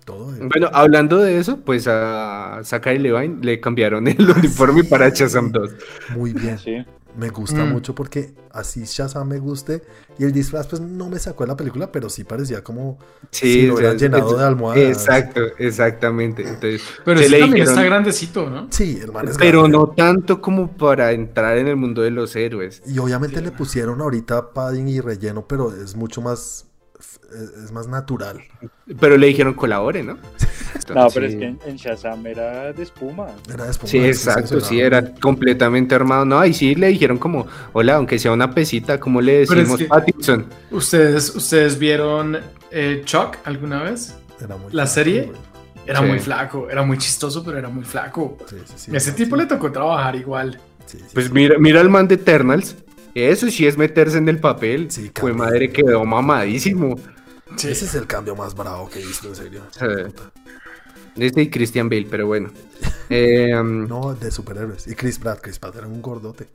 todo 0.05 0.33
él. 0.33 0.47
Bueno, 0.47 0.69
hablando 0.71 1.17
de 1.17 1.37
eso, 1.37 1.57
pues 1.59 1.85
a 1.89 2.61
Sakai 2.63 2.97
Levine 2.97 3.39
le 3.43 3.59
cambiaron 3.59 4.07
el 4.07 4.15
uniforme 4.37 4.85
para 4.85 5.09
Shazam 5.09 5.51
2. 5.51 5.69
Muy 6.15 6.31
bien. 6.31 6.57
Sí. 6.59 6.77
Me 7.17 7.29
gusta 7.29 7.65
Mm. 7.65 7.69
mucho 7.73 7.93
porque 7.93 8.33
así 8.51 8.83
Shazam 8.85 9.27
me 9.27 9.37
guste. 9.39 9.81
Y 10.17 10.23
el 10.23 10.31
disfraz, 10.31 10.67
pues 10.67 10.81
no 10.81 11.09
me 11.09 11.19
sacó 11.19 11.43
de 11.43 11.49
la 11.49 11.57
película, 11.57 11.91
pero 11.91 12.09
sí 12.09 12.23
parecía 12.23 12.63
como 12.63 12.97
si 13.31 13.67
lo 13.67 13.75
hubieran 13.75 13.97
llenado 13.97 14.31
es- 14.31 14.37
de 14.39 14.43
almohadas. 14.45 14.81
Exacto, 14.83 15.41
exactamente. 15.57 16.43
Entonces, 16.43 16.81
Pero 17.03 17.19
le 17.19 17.25
también 17.29 17.53
dijeron- 17.53 17.69
está 17.69 17.83
grandecito, 17.83 18.49
¿no? 18.49 18.67
Sí, 18.69 18.99
el 19.03 19.11
man 19.11 19.27
es 19.27 19.37
pero 19.37 19.61
grande. 19.61 19.77
no 19.77 19.87
tanto 19.89 20.41
como 20.41 20.71
para 20.71 21.11
entrar 21.11 21.57
en 21.57 21.67
el 21.67 21.75
mundo 21.75 22.01
de 22.01 22.11
los 22.11 22.35
héroes. 22.35 22.81
Y 22.85 22.97
obviamente 22.99 23.41
le 23.41 23.51
pusieron 23.51 23.99
ahorita 24.01 24.53
padding 24.53 24.87
y 24.87 24.99
relleno, 25.01 25.45
pero 25.47 25.73
es 25.75 25.95
mucho 25.95 26.21
más. 26.21 26.65
Es 27.63 27.71
más 27.71 27.87
natural. 27.87 28.41
Pero 28.99 29.17
le 29.17 29.27
dijeron 29.27 29.53
colabore, 29.53 30.03
¿no? 30.03 30.17
No, 30.95 31.07
pero 31.13 31.27
Sí. 31.27 31.33
es 31.33 31.39
que 31.39 31.45
en, 31.45 31.59
en 31.65 31.75
Shazam 31.77 32.25
era 32.27 32.73
de 32.73 32.83
espuma. 32.83 33.27
Era 33.53 33.65
de 33.65 33.71
espuma, 33.71 33.89
Sí, 33.89 33.99
exacto, 33.99 34.59
sí, 34.59 34.79
era 34.81 35.13
completamente 35.15 35.95
armado. 35.95 36.25
No, 36.25 36.43
y 36.45 36.53
sí 36.53 36.75
le 36.75 36.87
dijeron 36.87 37.17
como, 37.17 37.45
hola, 37.73 37.95
aunque 37.95 38.17
sea 38.19 38.31
una 38.31 38.51
pesita, 38.51 38.99
¿cómo 38.99 39.21
le 39.21 39.45
Pero 39.47 39.61
es 39.61 39.69
decimos 39.69 39.77
que- 39.79 39.85
Pattinson? 39.85 40.45
¿Ustedes, 40.71 41.33
¿ustedes 41.35 41.77
vieron 41.79 42.37
eh, 42.71 43.01
Chuck 43.05 43.37
alguna 43.45 43.83
vez? 43.83 44.15
era 44.43 44.55
muy 44.57 44.65
¿La 44.73 44.83
flaco, 44.85 44.87
serie? 44.87 45.31
Era 45.85 45.99
Sí. 45.99 46.05
muy 46.05 46.19
flaco, 46.19 46.67
era 46.69 46.83
muy 46.83 46.97
chistoso, 46.97 47.43
pero 47.43 47.57
era 47.57 47.69
muy 47.69 47.83
flaco. 47.85 48.37
Sí, 48.49 48.55
sí, 48.65 48.73
sí, 48.75 48.91
Ese 48.95 49.11
sí, 49.11 49.17
tipo 49.17 49.35
sí. 49.35 49.41
le 49.43 49.47
tocó 49.47 49.71
trabajar 49.71 50.15
igual. 50.15 50.59
Sí, 50.87 50.97
sí, 50.97 51.05
Pues 51.13 51.27
sí. 51.27 51.31
mira, 51.33 51.55
mira 51.59 51.79
al 51.81 51.89
man 51.89 52.07
de 52.07 52.15
Eternals. 52.15 52.75
Eso 53.13 53.49
sí 53.49 53.65
es 53.67 53.77
meterse 53.77 54.17
en 54.17 54.29
el 54.29 54.39
papel. 54.39 54.89
Sí, 54.91 55.11
Fue 55.15 55.33
madre 55.33 55.71
quedó 55.71 56.05
mamadísimo. 56.05 56.97
Sí. 57.57 57.69
Ese 57.69 57.85
es 57.85 57.95
el 57.95 58.07
cambio 58.07 58.35
más 58.35 58.55
bravo 58.55 58.89
que 58.89 58.99
he 59.01 59.05
visto, 59.05 59.27
en 59.27 59.35
serio. 59.35 59.61
Sí. 59.71 59.85
Este 61.17 61.41
y 61.41 61.49
Christian 61.49 61.89
Bale, 61.89 62.07
pero 62.09 62.27
bueno. 62.27 62.49
Eh, 63.13 63.53
um, 63.59 63.87
No, 63.89 64.13
de 64.15 64.31
superhéroes. 64.31 64.87
Y 64.87 64.95
Chris 64.95 65.19
Pratt, 65.19 65.39
Chris 65.41 65.59
Pratt 65.59 65.75
era 65.75 65.85
un 65.85 66.01
gordote. 66.01 66.47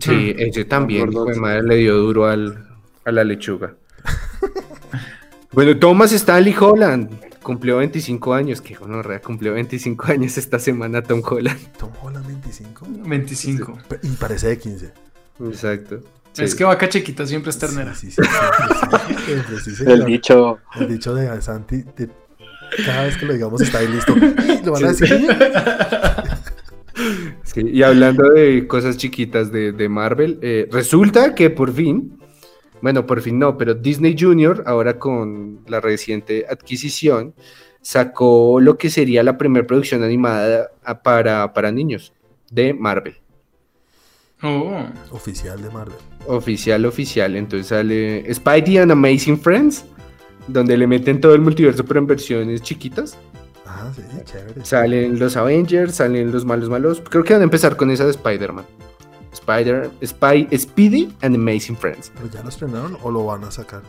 sí, 0.00 0.34
ese 0.38 0.64
también, 0.64 1.12
fue 1.12 1.34
madre, 1.34 1.62
le 1.62 1.76
dio 1.76 1.98
duro 1.98 2.24
al, 2.24 2.66
a 3.04 3.12
la 3.12 3.22
lechuga. 3.24 3.74
bueno, 5.52 5.78
Thomas 5.78 6.12
Stanley 6.12 6.54
Holland 6.58 7.10
cumplió 7.42 7.76
25 7.76 8.32
años. 8.32 8.62
Que 8.62 8.74
gonorrea, 8.74 9.20
cumplió 9.20 9.52
25 9.52 10.04
años 10.06 10.38
esta 10.38 10.58
semana 10.58 11.02
Tom 11.02 11.20
Holland. 11.24 11.60
Tom 11.78 11.90
Holland 12.00 12.26
25. 12.26 12.86
25. 13.04 13.78
Pe- 13.88 13.98
Y 14.02 14.08
parece 14.12 14.48
de 14.48 14.58
15. 14.58 14.92
Exacto. 15.48 16.00
Sí. 16.32 16.44
Es 16.44 16.54
que 16.54 16.64
vaca 16.64 16.88
chiquita 16.88 17.26
siempre 17.26 17.50
es 17.50 17.58
ternera. 17.58 17.94
Sí, 17.94 18.10
sí, 18.10 18.22
sí, 18.22 18.28
sí, 18.28 19.06
sí, 19.08 19.14
siempre, 19.26 19.58
sí, 19.74 19.84
El 19.86 20.04
dicho. 20.06 20.58
El 20.76 20.88
dicho 20.88 21.14
de 21.14 21.42
Santi, 21.42 21.84
de- 21.96 22.08
cada 22.86 23.04
vez 23.04 23.18
que 23.18 23.26
lo 23.26 23.34
digamos 23.34 23.60
está 23.60 23.78
ahí 23.80 23.88
listo. 23.88 24.14
¿Lo 24.64 24.72
van 24.72 24.84
a 24.84 24.88
decir? 24.88 25.28
Sí, 27.44 27.60
y 27.70 27.82
hablando 27.82 28.30
de 28.30 28.66
cosas 28.66 28.96
chiquitas 28.96 29.50
de, 29.52 29.72
de 29.72 29.88
Marvel, 29.88 30.38
eh, 30.42 30.68
resulta 30.70 31.34
que 31.34 31.50
por 31.50 31.72
fin, 31.72 32.18
bueno, 32.80 33.06
por 33.06 33.20
fin 33.20 33.38
no, 33.38 33.58
pero 33.58 33.74
Disney 33.74 34.16
Junior, 34.18 34.62
ahora 34.66 34.98
con 34.98 35.60
la 35.66 35.80
reciente 35.80 36.46
adquisición, 36.48 37.34
sacó 37.82 38.60
lo 38.60 38.78
que 38.78 38.88
sería 38.90 39.22
la 39.22 39.36
primera 39.36 39.66
producción 39.66 40.02
animada 40.02 40.70
para, 41.02 41.52
para 41.52 41.72
niños 41.72 42.12
de 42.50 42.72
Marvel. 42.72 43.16
Oh, 44.42 44.84
Oficial 45.10 45.62
de 45.62 45.70
Marvel. 45.70 45.96
Oficial, 46.26 46.84
oficial. 46.84 47.36
Entonces 47.36 47.68
sale 47.68 48.32
Spidey 48.32 48.78
and 48.78 48.90
Amazing 48.90 49.38
Friends, 49.38 49.84
donde 50.48 50.76
le 50.76 50.86
meten 50.86 51.20
todo 51.20 51.34
el 51.34 51.40
multiverso, 51.40 51.84
pero 51.84 52.00
en 52.00 52.06
versiones 52.06 52.62
chiquitas. 52.62 53.16
Ah, 53.66 53.90
sí, 53.94 54.02
chévere. 54.24 54.64
Salen 54.64 55.18
los 55.18 55.36
Avengers, 55.36 55.96
salen 55.96 56.32
los 56.32 56.44
malos 56.44 56.68
malos. 56.68 57.02
Creo 57.08 57.24
que 57.24 57.32
van 57.32 57.42
a 57.42 57.44
empezar 57.44 57.76
con 57.76 57.90
esa 57.90 58.04
de 58.04 58.10
Spider-Man. 58.10 58.64
Spider, 59.32 59.90
Spy, 60.04 60.48
Speedy 60.56 61.12
and 61.22 61.36
Amazing 61.36 61.76
Friends. 61.76 62.12
¿Pero 62.14 62.30
ya 62.30 62.42
lo 62.42 62.48
estrenaron 62.48 62.98
o 63.02 63.10
lo 63.10 63.24
van 63.24 63.44
a 63.44 63.50
sacar? 63.50 63.82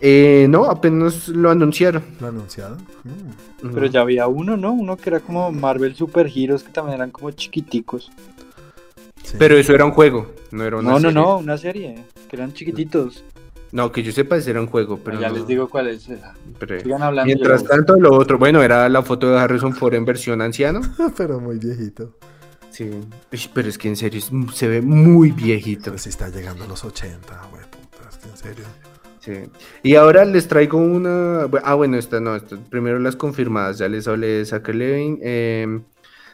Eh, 0.00 0.46
no, 0.50 0.66
apenas 0.66 1.28
lo 1.28 1.50
anunciaron. 1.50 2.02
¿Lo 2.20 2.28
anunciaron? 2.28 2.78
Mm. 3.04 3.70
Pero 3.72 3.86
ya 3.86 4.02
había 4.02 4.26
uno, 4.26 4.56
¿no? 4.56 4.72
Uno 4.72 4.96
que 4.96 5.08
era 5.08 5.20
como 5.20 5.50
Marvel 5.52 5.94
Super 5.94 6.30
Heroes, 6.32 6.62
que 6.62 6.70
también 6.70 6.96
eran 6.96 7.10
como 7.10 7.30
chiquiticos. 7.30 8.10
Sí. 9.26 9.36
Pero 9.38 9.56
eso 9.56 9.74
era 9.74 9.84
un 9.84 9.90
juego, 9.90 10.32
no 10.52 10.62
era 10.64 10.76
una 10.76 10.90
No, 10.90 10.94
no, 10.94 11.00
serie. 11.08 11.14
no, 11.14 11.38
una 11.38 11.58
serie, 11.58 12.04
que 12.28 12.36
eran 12.36 12.52
chiquititos. 12.52 13.24
No, 13.72 13.90
que 13.90 14.04
yo 14.04 14.12
sepa, 14.12 14.36
ese 14.36 14.50
era 14.50 14.60
un 14.60 14.68
juego, 14.68 15.00
pero 15.02 15.20
ya 15.20 15.28
no- 15.28 15.34
les 15.34 15.46
digo 15.48 15.68
cuál 15.68 15.88
es. 15.88 16.08
pero- 16.60 16.78
Sigan 16.80 17.02
hablando. 17.02 17.26
Mientras 17.26 17.62
yo- 17.64 17.68
tanto, 17.68 17.96
lo 17.96 18.14
otro, 18.14 18.38
bueno, 18.38 18.62
era 18.62 18.88
la 18.88 19.02
foto 19.02 19.28
de 19.30 19.38
Harrison 19.38 19.72
Ford 19.74 19.94
en 19.94 20.04
versión 20.04 20.40
anciano. 20.40 20.80
Pero 21.16 21.40
muy 21.40 21.58
viejito. 21.58 22.14
Sí. 22.70 22.84
Uy, 23.32 23.40
Pero 23.52 23.68
es 23.68 23.76
que 23.78 23.88
en 23.88 23.96
serio 23.96 24.20
es- 24.20 24.30
se 24.56 24.68
ve 24.68 24.80
muy 24.82 25.32
viejito. 25.32 25.86
Pero 25.86 25.98
si 25.98 26.10
está 26.10 26.28
llegando 26.28 26.62
a 26.64 26.68
los 26.68 26.84
80, 26.84 27.40
güey, 27.50 27.62
puta, 27.64 28.08
es 28.08 28.16
que 28.18 28.28
en 28.30 28.36
serio. 28.36 28.64
Sí. 29.20 29.50
Y 29.82 29.96
ahora 29.96 30.24
les 30.24 30.46
traigo 30.46 30.78
una. 30.78 31.48
Ah, 31.64 31.74
bueno, 31.74 31.96
esta 31.96 32.20
no, 32.20 32.36
esta- 32.36 32.56
primero 32.70 33.00
las 33.00 33.16
confirmadas. 33.16 33.78
Ya 33.78 33.88
les 33.88 34.06
hablé 34.06 34.28
de 34.28 34.44
Zachary 34.46 34.78
Levin. 34.78 35.18
eh, 35.22 35.80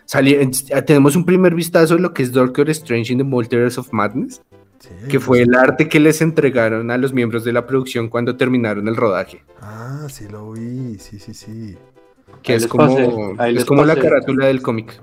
sali- 0.05 0.35
eh, 0.35 0.83
tenemos 0.83 1.17
un 1.17 1.25
primer 1.25 1.55
vistazo 1.55 1.95
de 1.97 2.01
lo 2.01 2.13
que 2.13 2.23
es 2.23 2.33
Doctor 2.33 2.69
Strange 2.71 3.13
in 3.13 3.19
the 3.19 3.25
Multiverse 3.25 3.79
of 3.81 3.93
Madness, 3.93 4.43
Sí, 4.79 4.89
que 5.09 5.19
pues- 5.19 5.25
fue 5.25 5.43
el 5.43 5.55
arte 5.55 5.89
que 5.89 6.01
les 6.01 6.21
entregaron 6.23 6.91
a 6.91 6.99
los 6.99 7.13
miembros 7.13 7.45
de 7.45 7.53
la 7.53 7.67
producción 7.67 8.09
cuando 8.09 8.37
terminaron 8.37 8.89
el 8.89 8.97
rodaje. 8.97 9.43
Ah, 9.61 10.07
sí 10.11 10.27
lo 10.29 10.53
vi, 10.53 10.99
sí, 10.99 11.19
sí, 11.19 11.35
sí. 11.35 11.77
Que 12.43 12.53
Ahí 12.53 12.59
es 12.59 12.67
como, 12.67 13.35
ahí 13.39 13.57
es 13.57 13.65
como 13.65 13.85
la 13.85 13.95
carátula 13.97 14.47
del 14.47 14.61
cómic. 14.63 15.01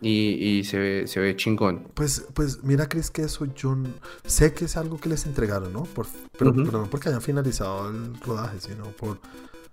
Y, 0.00 0.58
y 0.58 0.64
se, 0.64 0.78
ve, 0.78 1.06
se 1.08 1.18
ve 1.18 1.34
chingón. 1.34 1.88
Pues, 1.94 2.24
pues 2.32 2.62
mira, 2.62 2.88
Chris, 2.88 3.10
que 3.10 3.22
eso 3.22 3.46
yo 3.56 3.76
sé 4.24 4.52
que 4.54 4.66
es 4.66 4.76
algo 4.76 5.00
que 5.00 5.08
les 5.08 5.26
entregaron, 5.26 5.72
¿no? 5.72 5.82
Por, 5.82 6.06
pero, 6.38 6.52
Ujú. 6.52 6.62
pero 6.66 6.78
no 6.82 6.86
porque 6.88 7.08
hayan 7.08 7.20
finalizado 7.20 7.90
el 7.90 8.14
rodaje, 8.20 8.60
sino 8.60 8.84
por. 8.92 9.18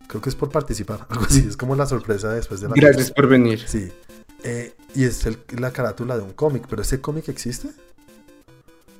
Creo 0.07 0.21
que 0.21 0.29
es 0.29 0.35
por 0.35 0.49
participar, 0.49 1.05
algo 1.09 1.25
así. 1.25 1.45
Es 1.47 1.57
como 1.57 1.75
la 1.75 1.85
sorpresa 1.85 2.31
después 2.33 2.61
de 2.61 2.69
la. 2.69 2.73
Gracias 2.75 3.11
por 3.11 3.27
venir. 3.27 3.59
Sí. 3.67 3.91
Eh, 4.43 4.73
y 4.93 5.03
es 5.05 5.25
el- 5.25 5.39
la 5.59 5.71
carátula 5.71 6.15
de 6.17 6.23
un 6.23 6.33
cómic, 6.33 6.65
pero 6.69 6.81
ese 6.83 7.01
cómic 7.01 7.27
existe. 7.29 7.69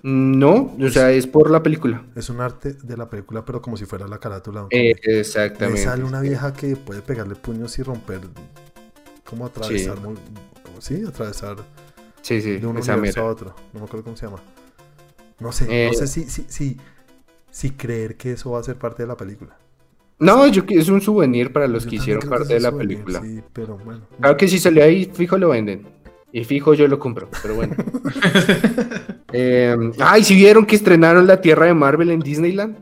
No, 0.03 0.76
o 0.80 0.89
sea, 0.89 1.12
es 1.12 1.26
por 1.26 1.49
la 1.49 1.64
película. 1.64 2.06
Es 2.16 2.30
un 2.30 2.39
arte 2.39 2.74
de 2.74 2.95
la 2.95 3.10
película, 3.10 3.43
pero 3.43 3.60
como 3.62 3.76
si 3.76 3.86
fuera 3.86 4.08
la 4.08 4.20
carátula 4.20 4.60
de 4.62 4.66
un 4.66 4.70
Eh, 4.72 4.93
cómic. 4.93 5.08
Me 5.08 5.20
exactamente. 5.20 5.84
sale 5.84 6.03
una 6.03 6.22
vieja 6.22 6.53
que 6.53 6.76
puede 6.76 7.01
pegarle 7.01 7.36
puños 7.36 7.78
y 7.80 7.84
romper. 7.84 8.22
Como 9.24 9.45
atravesar. 9.47 9.95
Sí. 9.97 10.03
muy- 10.03 10.16
sí, 10.80 11.03
atravesar 11.08 11.58
Sí, 12.22 12.39
sí, 12.41 12.51
de 12.60 12.68
un 12.68 12.78
universo 12.78 12.97
mera. 12.99 13.22
a 13.22 13.26
otro. 13.26 13.56
No 13.74 13.80
me 13.80 13.86
acuerdo 13.88 14.03
cómo 14.03 14.18
se 14.18 14.28
llama. 14.28 14.41
No 15.39 15.51
sé, 15.51 15.66
Eh, 15.70 15.88
no 15.91 15.97
sé 15.97 16.06
si, 16.08 16.30
si, 16.30 16.45
si, 16.49 16.78
si 17.49 17.72
creer 17.72 18.16
que 18.16 18.34
eso 18.34 18.51
va 18.51 18.60
a 18.60 18.64
ser 18.64 18.76
parte 18.78 19.01
de 19.03 19.08
la 19.08 19.18
película. 19.18 19.58
No, 20.20 20.47
yo 20.47 20.66
que 20.66 20.76
es 20.76 20.88
un 20.89 21.01
souvenir 21.01 21.51
para 21.51 21.68
los 21.68 21.84
Yo 21.84 21.89
que 21.89 21.95
hicieron 21.97 22.22
que 22.24 22.28
parte 22.30 22.53
de 22.53 22.59
la 22.61 22.70
souvenir, 22.72 22.97
película. 23.03 23.22
Sí, 23.22 23.41
pero 23.53 23.78
bueno. 23.78 24.01
Claro 24.20 24.38
que 24.38 24.47
si 24.47 24.59
sale 24.59 24.82
ahí, 24.82 25.05
fijo 25.13 25.38
lo 25.38 25.49
venden. 25.49 25.88
Y 26.32 26.43
fijo 26.43 26.74
yo 26.74 26.88
lo 26.88 26.99
compro, 26.99 27.30
pero 27.41 27.55
bueno. 27.55 27.76
Eh, 29.38 29.76
ay, 29.99 30.24
si 30.24 30.34
vieron 30.36 30.66
que 30.66 30.78
estrenaron 30.78 31.28
la 31.28 31.41
Tierra 31.41 31.66
de 31.66 31.74
Marvel 31.74 32.09
en 32.11 32.22
Disneyland? 32.22 32.78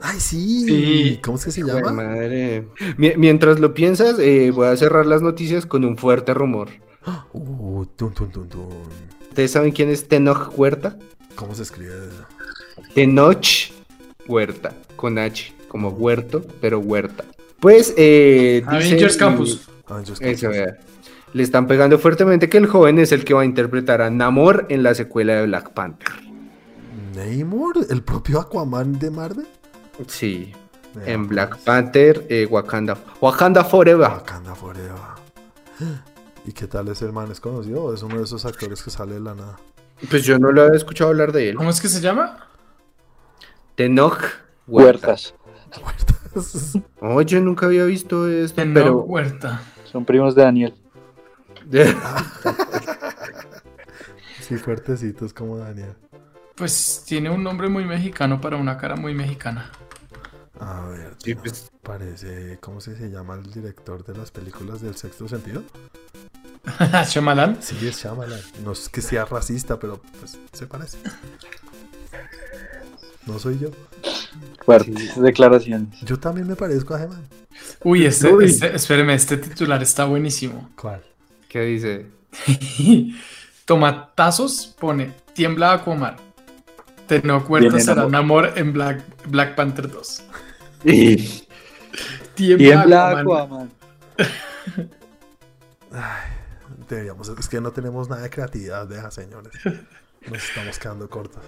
Ay, 0.00 0.20
sí. 0.20 0.64
Sí. 0.64 1.20
¿Cómo 1.24 1.38
es 1.38 1.44
que 1.46 1.50
se 1.50 1.64
llama? 1.64 1.90
madre. 1.92 2.68
Mi- 2.96 3.14
mientras 3.16 3.58
lo 3.58 3.74
piensas, 3.74 4.16
eh, 4.20 4.52
voy 4.54 4.68
a 4.68 4.76
cerrar 4.76 5.06
las 5.06 5.22
noticias 5.22 5.66
con 5.66 5.84
un 5.84 5.96
fuerte 5.96 6.34
rumor. 6.34 6.68
Uh, 7.32 7.84
tun, 7.96 8.12
tun. 8.12 8.28
¿Ustedes 9.28 9.50
saben 9.50 9.72
quién 9.72 9.88
es 9.88 10.06
Tenoch 10.06 10.52
Huerta? 10.56 10.96
¿Cómo 11.34 11.52
se 11.54 11.62
escribe? 11.62 11.94
Tenoch 12.94 13.72
Huerta, 14.28 14.74
con 14.94 15.18
H, 15.18 15.52
como 15.68 15.90
huerto, 15.90 16.44
pero 16.60 16.78
huerta. 16.80 17.24
Pues, 17.60 17.94
eh, 17.96 18.62
Avengers 18.66 19.14
dicen- 19.14 19.18
Campus. 19.18 19.68
Eso, 20.20 20.50
vea. 20.50 20.78
Le 21.32 21.42
están 21.42 21.66
pegando 21.66 21.98
fuertemente 21.98 22.48
que 22.48 22.58
el 22.58 22.66
joven 22.66 22.98
es 22.98 23.12
el 23.12 23.24
que 23.24 23.34
va 23.34 23.42
a 23.42 23.44
interpretar 23.44 24.00
a 24.00 24.10
Namor 24.10 24.66
en 24.68 24.82
la 24.82 24.94
secuela 24.94 25.34
de 25.34 25.46
Black 25.46 25.70
Panther. 25.70 26.08
¿Namor? 27.14 27.76
¿El 27.90 28.02
propio 28.02 28.40
Aquaman 28.40 28.98
de 28.98 29.10
Marvel? 29.10 29.46
Sí, 30.06 30.52
en 31.04 31.20
pues. 31.22 31.28
Black 31.28 31.58
Panther, 31.58 32.24
eh, 32.28 32.46
Wakanda. 32.50 32.96
Wakanda 33.20 33.64
Forever. 33.64 34.08
Wakanda 34.08 34.54
Forever. 34.54 34.92
¿Y 36.46 36.52
qué 36.52 36.66
tal 36.66 36.88
ese 36.88 37.06
man? 37.12 37.30
¿Es 37.30 37.40
conocido 37.40 37.84
o 37.84 37.94
es 37.94 38.02
uno 38.02 38.18
de 38.18 38.24
esos 38.24 38.44
actores 38.46 38.82
que 38.82 38.90
sale 38.90 39.14
de 39.14 39.20
la 39.20 39.34
nada? 39.34 39.58
Pues 40.08 40.22
yo 40.24 40.38
no 40.38 40.52
lo 40.52 40.62
había 40.62 40.76
escuchado 40.76 41.10
hablar 41.10 41.32
de 41.32 41.50
él. 41.50 41.56
¿Cómo 41.56 41.70
es 41.70 41.80
que 41.80 41.88
se 41.88 42.00
llama? 42.00 42.46
Tenoch 43.74 44.18
Huerta. 44.66 45.08
Huertas. 45.08 45.34
Yo 47.26 47.40
nunca 47.40 47.66
había 47.66 47.84
visto 47.84 48.28
esto, 48.28 48.64
No, 48.64 48.74
pero... 48.74 49.00
Huerta. 49.02 49.62
Son 49.84 50.04
primos 50.04 50.34
de 50.34 50.42
Daniel. 50.42 50.74
Sí, 54.40 54.56
fuertecitos 54.56 55.34
como 55.34 55.58
Daniel. 55.58 55.92
Pues 56.54 57.04
tiene 57.06 57.28
un 57.28 57.42
nombre 57.44 57.68
muy 57.68 57.84
mexicano 57.84 58.40
para 58.40 58.56
una 58.56 58.78
cara 58.78 58.96
muy 58.96 59.12
mexicana. 59.14 59.70
A 60.58 60.86
ver, 60.86 61.14
pues- 61.42 61.70
parece. 61.82 62.58
¿Cómo 62.60 62.80
se 62.80 62.96
se 62.96 63.10
llama 63.10 63.34
el 63.34 63.52
director 63.52 64.04
de 64.04 64.16
las 64.16 64.30
películas 64.30 64.80
del 64.80 64.96
sexto 64.96 65.28
sentido? 65.28 65.62
Shyamalan. 67.06 67.62
Sí, 67.62 67.76
es 67.86 68.02
Shyamalan. 68.02 68.40
No 68.64 68.72
es 68.72 68.88
que 68.88 69.02
sea 69.02 69.26
racista, 69.26 69.78
pero 69.78 70.00
pues 70.18 70.38
se 70.52 70.66
parece. 70.66 70.96
No 73.26 73.38
soy 73.38 73.58
yo. 73.58 73.68
Fuertes 74.64 75.20
declaraciones. 75.20 76.00
Yo 76.02 76.18
también 76.18 76.46
me 76.46 76.56
parezco 76.56 76.94
a 76.94 76.98
Geman. 76.98 77.26
Uy, 77.82 78.06
este, 78.06 78.32
Uy. 78.32 78.46
este- 78.46 78.74
espéreme, 78.74 79.14
este 79.14 79.36
titular 79.36 79.82
está 79.82 80.04
buenísimo. 80.04 80.70
¿Cuál? 80.80 81.02
¿Qué 81.48 81.62
dice? 81.62 82.06
Tomatazos 83.64 84.74
pone 84.78 85.12
tiembla 85.34 85.72
Aquaman. 85.72 86.16
Tenoch 87.06 87.48
Huerta 87.48 87.80
será 87.80 88.06
Namor. 88.06 88.44
Namor 88.44 88.58
en 88.58 88.72
Black, 88.72 89.02
Black 89.28 89.54
Panther 89.54 89.90
2. 89.90 90.22
Sí. 90.84 91.44
Tiembla, 92.34 92.66
Tiembla 92.68 93.08
Aquaman. 93.10 93.70
Aquaman. 94.18 94.18
Deberíamos, 96.88 97.28
es 97.28 97.48
que 97.48 97.60
no 97.60 97.70
tenemos 97.70 98.08
nada 98.08 98.22
de 98.22 98.30
creatividad, 98.30 98.86
deja, 98.86 99.10
señores. 99.10 99.52
Nos 100.30 100.44
estamos 100.44 100.78
quedando 100.78 101.08
cortos. 101.08 101.42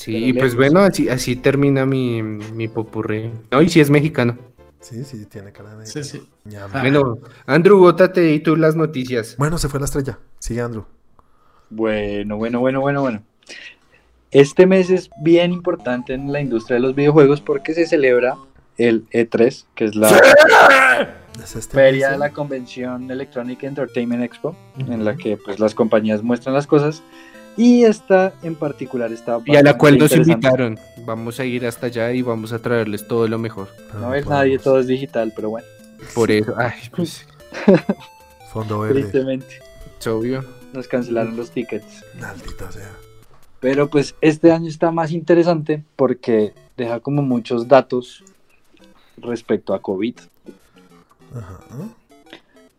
Sí, 0.00 0.32
pues 0.32 0.56
bueno, 0.56 0.80
así, 0.80 1.10
así 1.10 1.36
termina 1.36 1.84
mi, 1.84 2.22
mi 2.22 2.68
popurrí. 2.68 3.30
No, 3.50 3.60
y 3.60 3.68
si 3.68 3.80
es 3.80 3.90
mexicano. 3.90 4.38
Sí, 4.80 5.04
sí, 5.04 5.26
tiene 5.26 5.52
cara 5.52 5.76
de. 5.76 5.84
Sí, 5.84 6.02
sí. 6.02 6.26
Ah. 6.56 6.80
Bueno, 6.80 7.18
Andrew, 7.44 7.78
bótate 7.78 8.32
y 8.32 8.40
tú 8.40 8.56
las 8.56 8.76
noticias. 8.76 9.36
Bueno, 9.36 9.58
se 9.58 9.68
fue 9.68 9.78
la 9.78 9.84
estrella. 9.84 10.18
Sigue, 10.38 10.62
Andrew. 10.62 10.86
Bueno, 11.68 12.38
bueno, 12.38 12.60
bueno, 12.60 12.80
bueno, 12.80 13.02
bueno. 13.02 13.22
Este 14.30 14.64
mes 14.64 14.88
es 14.88 15.10
bien 15.22 15.52
importante 15.52 16.14
en 16.14 16.32
la 16.32 16.40
industria 16.40 16.76
de 16.76 16.80
los 16.80 16.94
videojuegos 16.94 17.42
porque 17.42 17.74
se 17.74 17.86
celebra 17.86 18.38
el 18.78 19.06
E3, 19.10 19.66
que 19.74 19.84
es 19.84 19.94
la 19.96 20.08
Es 21.42 21.56
este 21.56 21.74
feria 21.74 22.08
mes, 22.08 22.12
de 22.12 22.18
la 22.18 22.30
convención 22.30 23.10
Electronic 23.10 23.64
Entertainment 23.64 24.22
Expo, 24.22 24.56
en 24.78 25.04
la 25.04 25.14
que 25.14 25.36
pues 25.36 25.60
las 25.60 25.74
compañías 25.74 26.22
muestran 26.22 26.54
las 26.54 26.66
cosas 26.66 27.02
y 27.56 27.84
esta 27.84 28.32
en 28.42 28.54
particular 28.54 29.12
está 29.12 29.40
Y 29.44 29.56
a 29.56 29.62
la 29.62 29.76
cual 29.76 29.98
nos 29.98 30.14
invitaron. 30.14 30.78
Vamos 31.04 31.40
a 31.40 31.44
ir 31.44 31.66
hasta 31.66 31.86
allá 31.86 32.12
y 32.12 32.22
vamos 32.22 32.52
a 32.52 32.58
traerles 32.58 33.06
todo 33.06 33.26
lo 33.28 33.38
mejor. 33.38 33.68
No 33.94 34.10
ves 34.10 34.24
podemos. 34.24 34.26
nadie, 34.28 34.58
todo 34.58 34.80
es 34.80 34.86
digital, 34.86 35.32
pero 35.34 35.50
bueno, 35.50 35.66
Por 36.14 36.30
eso, 36.30 36.54
ay, 36.56 36.72
pues, 36.94 37.26
Fondo 38.52 38.80
verde. 38.80 39.00
tristemente. 39.02 39.60
es 39.98 40.06
obvio. 40.06 40.44
nos 40.72 40.88
cancelaron 40.88 41.36
los 41.36 41.50
tickets. 41.50 42.04
Maldita 42.20 42.70
sea. 42.72 42.90
Pero 43.60 43.90
pues 43.90 44.14
este 44.22 44.52
año 44.52 44.68
está 44.68 44.90
más 44.90 45.12
interesante 45.12 45.84
porque 45.96 46.54
deja 46.76 47.00
como 47.00 47.20
muchos 47.22 47.68
datos 47.68 48.24
respecto 49.18 49.74
a 49.74 49.82
COVID. 49.82 50.14
Ajá. 51.36 51.58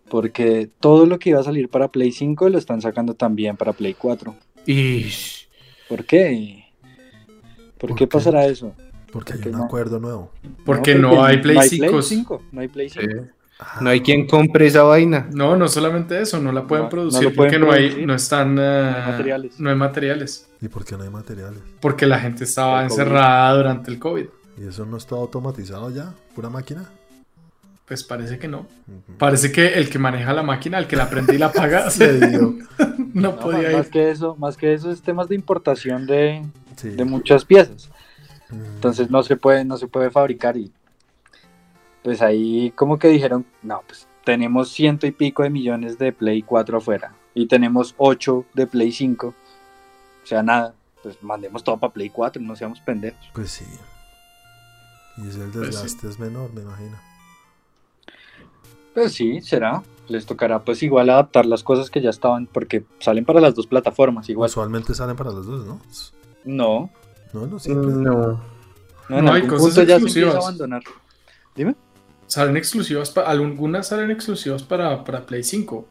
Porque 0.09 0.69
todo 0.79 1.05
lo 1.05 1.19
que 1.19 1.29
iba 1.29 1.39
a 1.39 1.43
salir 1.43 1.69
para 1.69 1.87
Play 1.89 2.11
5 2.11 2.49
lo 2.49 2.57
están 2.57 2.81
sacando 2.81 3.13
también 3.13 3.55
para 3.55 3.73
Play 3.73 3.93
4. 3.93 4.35
Y 4.65 5.05
¿Por 5.89 6.05
qué? 6.05 6.65
¿Por, 7.77 7.89
¿Por 7.89 7.97
qué 7.97 8.05
qué? 8.05 8.07
pasará 8.07 8.45
eso? 8.45 8.73
Porque 9.11 9.33
hay 9.33 9.41
un 9.45 9.57
no. 9.57 9.65
acuerdo 9.65 9.99
nuevo. 9.99 10.31
Porque 10.65 10.95
no, 10.95 11.23
hay 11.23 11.37
Play 11.37 11.57
5. 11.67 12.01
5. 12.01 12.43
No 12.51 12.61
hay 12.61 12.67
Play 12.67 12.89
5. 12.89 13.05
Ah, 13.59 13.79
no 13.81 13.89
hay 13.89 14.01
quien 14.01 14.25
compre 14.25 14.67
esa 14.67 14.83
vaina. 14.83 15.27
No, 15.31 15.55
no 15.55 15.67
solamente 15.67 16.19
eso, 16.19 16.39
no 16.39 16.51
la 16.51 16.65
pueden 16.65 16.83
No, 16.83 16.85
no 16.85 16.89
producir 16.89 17.35
pueden 17.35 17.35
porque 17.35 17.59
no 17.59 17.71
hay, 17.71 18.05
no 18.05 18.15
están, 18.15 18.57
hay 18.57 19.11
materiales. 19.11 19.59
no 19.59 19.69
hay 19.69 19.75
materiales. 19.75 20.49
¿Y 20.61 20.67
por 20.67 20.85
qué 20.85 20.97
no 20.97 21.03
hay 21.03 21.09
materiales? 21.09 21.59
Porque 21.79 22.05
la 22.05 22.19
gente 22.19 22.45
estaba 22.45 22.83
encerrada 22.83 23.55
durante 23.55 23.91
el 23.91 23.99
COVID. 23.99 24.25
¿Y 24.57 24.67
eso 24.67 24.85
no 24.85 24.97
está 24.97 25.15
automatizado 25.15 25.89
ya? 25.91 26.13
¿Pura 26.33 26.49
máquina? 26.49 26.89
Pues 27.91 28.05
parece 28.05 28.39
que 28.39 28.47
no. 28.47 28.67
Parece 29.17 29.51
que 29.51 29.73
el 29.73 29.89
que 29.89 29.99
maneja 29.99 30.31
la 30.31 30.43
máquina, 30.43 30.77
el 30.79 30.87
que 30.87 30.95
la 30.95 31.09
prende 31.09 31.35
y 31.35 31.37
la 31.37 31.47
apaga, 31.47 31.89
se 31.91 32.25
dio. 32.25 32.55
No 33.13 33.31
No, 33.33 33.35
podía 33.37 33.63
más, 33.63 33.73
más 33.73 33.85
ir. 33.87 33.91
que 33.91 34.11
eso, 34.11 34.35
más 34.37 34.55
que 34.55 34.73
eso 34.73 34.89
es 34.89 35.01
temas 35.01 35.27
de 35.27 35.35
importación 35.35 36.07
de, 36.07 36.41
Sí. 36.77 36.87
de 36.91 37.03
muchas 37.03 37.43
piezas. 37.43 37.89
Mm. 38.49 38.63
Entonces 38.75 39.09
no 39.11 39.23
se 39.23 39.35
puede, 39.35 39.65
no 39.65 39.75
se 39.75 39.87
puede 39.87 40.09
fabricar 40.09 40.55
y 40.55 40.71
pues 42.01 42.21
ahí 42.21 42.71
como 42.77 42.97
que 42.97 43.09
dijeron, 43.09 43.45
no, 43.61 43.83
pues 43.85 44.07
tenemos 44.23 44.71
ciento 44.71 45.05
y 45.05 45.11
pico 45.11 45.43
de 45.43 45.49
millones 45.49 45.97
de 45.97 46.13
Play 46.13 46.43
4 46.43 46.77
afuera 46.77 47.13
y 47.33 47.47
tenemos 47.47 47.93
8 47.97 48.45
de 48.53 48.67
Play 48.67 48.93
5. 48.93 49.27
O 49.27 50.25
sea, 50.25 50.41
nada, 50.43 50.73
pues 51.03 51.21
mandemos 51.21 51.61
todo 51.65 51.75
para 51.77 51.91
Play 51.91 52.09
4, 52.09 52.41
no 52.41 52.55
seamos 52.55 52.79
pendejos. 52.79 53.29
Pues 53.33 53.51
sí. 53.51 53.65
Y 55.17 55.27
es 55.27 55.35
el 55.35 55.49
Pues 55.51 55.75
sí. 55.75 55.81
desgaste 55.83 56.07
es 56.07 56.17
menor, 56.19 56.53
me 56.53 56.61
imagino. 56.61 56.95
Pues 58.93 59.13
sí, 59.13 59.41
será. 59.41 59.83
Les 60.07 60.25
tocará 60.25 60.59
pues 60.59 60.83
igual 60.83 61.09
adaptar 61.09 61.45
las 61.45 61.63
cosas 61.63 61.89
que 61.89 62.01
ya 62.01 62.09
estaban 62.09 62.45
porque 62.47 62.83
salen 62.99 63.23
para 63.23 63.39
las 63.39 63.55
dos 63.55 63.67
plataformas 63.67 64.27
igual. 64.29 64.49
Usualmente 64.49 64.93
salen 64.93 65.15
para 65.15 65.31
los 65.31 65.45
dos, 65.45 65.65
¿no? 65.65 65.79
No, 66.43 66.89
No, 67.33 67.45
no 67.47 67.59
siempre. 67.59 67.91
No. 67.91 68.01
no, 68.01 69.17
en 69.17 69.25
No, 69.25 69.31
hay 69.31 69.41
algún 69.41 69.49
cosas 69.57 69.65
punto 69.67 69.81
ya 69.83 69.87
se 69.87 69.93
exclusivas. 70.03 70.35
a 70.35 70.37
abandonar. 70.39 70.81
Dime. 71.55 71.75
Salen 72.27 72.57
exclusivas, 72.57 73.11
pa- 73.11 73.21
algunas 73.23 73.87
salen 73.87 74.11
exclusivas 74.11 74.63
para, 74.63 75.03
para 75.03 75.25
Play 75.25 75.43
5. 75.43 75.85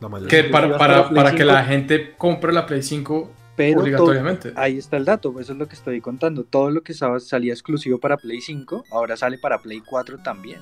La 0.00 0.08
mayoría. 0.08 0.28
Que 0.30 0.38
Exclusivas 0.48 0.78
para, 0.78 0.94
para 0.94 1.02
para, 1.08 1.14
para 1.14 1.30
que 1.32 1.42
5. 1.44 1.52
la 1.52 1.64
gente 1.64 2.14
compre 2.16 2.52
la 2.52 2.66
Play 2.66 2.82
5 2.82 3.30
Pero 3.56 3.74
todo- 3.74 3.82
obligatoriamente. 3.82 4.52
ahí 4.56 4.78
está 4.78 4.96
el 4.96 5.04
dato, 5.04 5.38
eso 5.38 5.52
es 5.52 5.58
lo 5.58 5.68
que 5.68 5.74
estoy 5.76 6.00
contando. 6.00 6.42
Todo 6.44 6.70
lo 6.70 6.82
que 6.82 6.94
salía 6.94 7.52
exclusivo 7.52 7.98
para 7.98 8.16
Play 8.16 8.40
5, 8.40 8.84
ahora 8.90 9.16
sale 9.16 9.38
para 9.38 9.58
Play 9.58 9.80
4 9.80 10.18
también. 10.18 10.60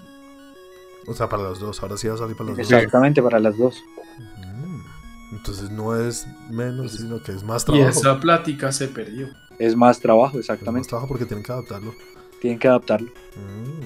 O 1.07 1.15
sea, 1.15 1.29
para 1.29 1.43
los 1.45 1.59
dos. 1.61 1.83
Ahora 1.83 1.97
sí 1.97 2.09
va 2.09 2.15
a 2.15 2.19
salir 2.19 2.37
para 2.37 2.51
los 2.51 2.59
dos. 2.59 2.71
Exactamente, 2.73 3.23
para 3.23 3.39
las 3.41 3.57
dos. 3.59 3.83
Entonces 5.33 5.71
no 5.71 5.97
es 5.97 6.27
menos, 6.51 6.93
sino 6.93 7.23
que 7.23 7.33
es 7.33 7.43
más 7.43 7.63
Y 7.63 7.67
trabajo. 7.67 7.89
esa 7.89 8.21
plática 8.21 8.71
se 8.71 8.89
perdió. 8.89 9.29
Es 9.59 9.75
más 9.77 9.99
trabajo, 9.99 10.31
Es 10.31 10.35
más 10.35 10.51
exactamente. 10.51 10.89
trabajo 10.89 11.09
porque 11.09 11.25
tienen 11.25 11.43
que 11.45 11.53
adaptarlo. 11.53 11.93
Tienen 12.41 12.59
que 12.59 12.69
adaptarlo. 12.69 13.09
Mm. 13.37 13.83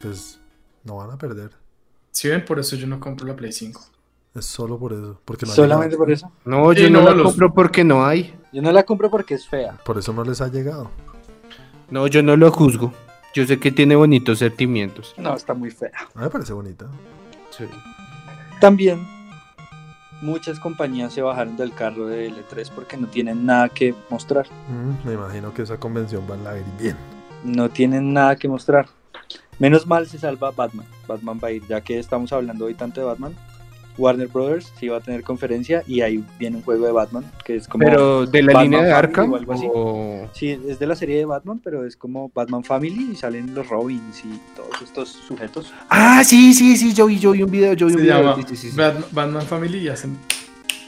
Pues 0.00 0.38
no 0.84 0.96
van 0.96 1.10
a 1.12 1.18
perder. 1.18 1.50
Si 2.10 2.28
ven, 2.28 2.44
por 2.44 2.58
eso 2.58 2.76
yo 2.76 2.86
no 2.86 2.98
compro 3.00 3.26
la 3.26 3.36
Play 3.36 3.52
5. 3.52 3.80
Es 4.34 4.44
solo 4.46 4.78
por 4.78 4.92
eso. 4.92 5.20
Porque 5.24 5.46
no 5.46 5.52
Solamente 5.52 5.96
por 5.96 6.10
eso. 6.10 6.30
No, 6.44 6.72
Sí, 6.72 6.82
yo 6.82 6.90
no, 6.90 7.00
no, 7.00 7.04
la 7.10 7.14
los- 7.14 7.26
compro 7.28 7.54
porque 7.54 7.84
no 7.84 8.04
hay. 8.04 8.34
Yo 8.52 8.60
no 8.62 8.72
la 8.72 8.82
compro 8.82 9.10
porque 9.10 9.34
es 9.34 9.46
fea. 9.48 9.78
Por 9.84 9.98
eso 9.98 10.12
no 10.12 10.24
les 10.24 10.40
ha 10.40 10.48
llegado. 10.48 10.90
No, 11.90 12.06
yo 12.06 12.22
no 12.22 12.36
lo 12.36 12.50
juzgo. 12.50 12.92
Yo 13.34 13.46
sé 13.46 13.58
que 13.58 13.72
tiene 13.72 13.96
bonitos 13.96 14.38
sentimientos. 14.38 15.14
No, 15.16 15.34
está 15.34 15.54
muy 15.54 15.70
fea. 15.70 15.92
A 16.14 16.18
mí 16.18 16.24
me 16.24 16.30
parece 16.30 16.52
bonita. 16.52 16.86
Sí. 17.50 17.64
También 18.60 19.06
muchas 20.22 20.60
compañías 20.60 21.12
se 21.12 21.22
bajaron 21.22 21.56
del 21.56 21.74
carro 21.74 22.06
de 22.06 22.30
L3 22.30 22.70
porque 22.74 22.96
no 22.96 23.08
tienen 23.08 23.44
nada 23.44 23.68
que 23.68 23.94
mostrar. 24.08 24.46
Mm, 24.68 25.06
me 25.06 25.14
imagino 25.14 25.52
que 25.52 25.62
esa 25.62 25.78
convención 25.78 26.24
va 26.30 26.50
a 26.50 26.58
ir 26.58 26.64
bien. 26.78 26.96
No 27.44 27.68
tienen 27.68 28.12
nada 28.12 28.36
que 28.36 28.48
mostrar. 28.48 28.86
Menos 29.58 29.86
mal 29.86 30.06
se 30.08 30.18
salva 30.18 30.50
Batman. 30.50 30.86
Batman 31.06 31.40
va 31.42 31.48
a 31.48 31.52
ir, 31.52 31.66
ya 31.66 31.80
que 31.80 31.98
estamos 31.98 32.32
hablando 32.32 32.66
hoy 32.66 32.74
tanto 32.74 33.00
de 33.00 33.06
Batman. 33.06 33.34
Warner 33.98 34.26
Brothers 34.28 34.72
sí 34.80 34.88
va 34.88 34.96
a 34.96 35.00
tener 35.00 35.22
conferencia 35.22 35.82
y 35.86 36.00
ahí 36.00 36.24
viene 36.38 36.56
un 36.56 36.62
juego 36.62 36.86
de 36.86 36.92
Batman 36.92 37.30
que 37.44 37.56
es 37.56 37.68
como... 37.68 37.84
Pero 37.84 38.24
de 38.26 38.42
la 38.42 38.52
Batman 38.54 38.64
línea 38.64 38.82
de 38.82 38.90
Family 38.90 39.06
Arkham 39.06 39.32
o 39.32 39.36
algo 39.36 39.52
así. 39.52 39.66
o- 39.72 40.30
Sí, 40.32 40.58
es 40.66 40.78
de 40.78 40.86
la 40.86 40.96
serie 40.96 41.18
de 41.18 41.24
Batman, 41.26 41.60
pero 41.62 41.84
es 41.86 41.96
como 41.96 42.30
Batman 42.34 42.64
Family 42.64 43.10
y 43.12 43.16
salen 43.16 43.54
los 43.54 43.68
Robins 43.68 44.24
y 44.24 44.40
todos 44.56 44.80
estos 44.82 45.08
sujetos. 45.10 45.72
Ah, 45.90 46.22
sí, 46.24 46.54
sí, 46.54 46.76
sí, 46.76 46.94
yo 46.94 47.06
vi, 47.06 47.18
yo 47.18 47.32
vi 47.32 47.42
un 47.42 47.50
video, 47.50 47.74
yo 47.74 47.86
vi 47.86 47.92
Se 47.92 47.98
un 47.98 48.02
video. 48.04 48.20
llama 48.22 48.36
sí, 48.36 48.42
sí, 48.48 48.56
sí, 48.56 48.70
sí. 48.70 48.76
Bat- 48.76 49.10
Batman 49.12 49.42
Family 49.42 49.78
y 49.78 49.88
hacen. 49.88 50.16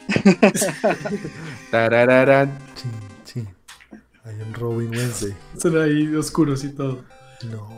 Tarararán. 1.71 2.51
Sí, 2.75 2.89
sí. 3.25 3.45
Hay 4.25 4.35
un 4.41 4.55
Robin 4.55 4.91
Wednesday. 4.91 5.35
Son 5.59 5.81
ahí 5.81 6.15
oscuros 6.15 6.65
y 6.65 6.71
todo. 6.71 7.05
No. 7.51 7.69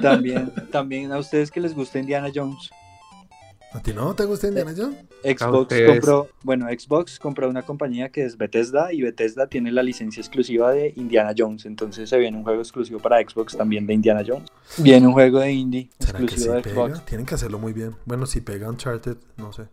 También, 0.00 0.52
también 0.70 1.12
a 1.12 1.18
ustedes 1.18 1.50
que 1.50 1.60
les 1.60 1.74
gusta 1.74 1.98
Indiana 1.98 2.28
Jones. 2.34 2.70
¿A 3.72 3.80
ti 3.80 3.92
no 3.92 4.14
te 4.14 4.24
gusta 4.24 4.48
Indiana 4.48 4.72
Jones? 4.76 4.96
Xbox 5.22 5.74
compró, 5.86 6.28
bueno, 6.42 6.66
Xbox 6.66 7.18
compró 7.18 7.48
una 7.48 7.62
compañía 7.62 8.08
que 8.08 8.24
es 8.24 8.38
Bethesda 8.38 8.92
y 8.92 9.02
Bethesda 9.02 9.48
tiene 9.48 9.70
la 9.72 9.82
licencia 9.82 10.20
exclusiva 10.20 10.72
de 10.72 10.94
Indiana 10.96 11.34
Jones, 11.36 11.66
entonces 11.66 12.08
se 12.08 12.16
viene 12.16 12.36
un 12.36 12.44
juego 12.44 12.60
exclusivo 12.60 13.00
para 13.00 13.20
Xbox 13.20 13.56
también 13.56 13.86
de 13.86 13.94
Indiana 13.94 14.22
Jones. 14.26 14.50
Viene 14.78 15.06
un 15.06 15.12
juego 15.12 15.40
de 15.40 15.52
indie 15.52 15.90
¿Será 15.98 16.20
que 16.20 16.28
sí 16.28 16.34
exclusivo 16.34 16.54
de 16.54 16.62
Xbox. 16.62 16.92
pega? 16.92 17.04
Tienen 17.04 17.26
que 17.26 17.34
hacerlo 17.34 17.58
muy 17.58 17.72
bien. 17.72 17.94
Bueno, 18.06 18.24
si 18.26 18.40
pega 18.40 18.68
Uncharted, 18.68 19.16
no 19.36 19.52
sé. 19.52 19.64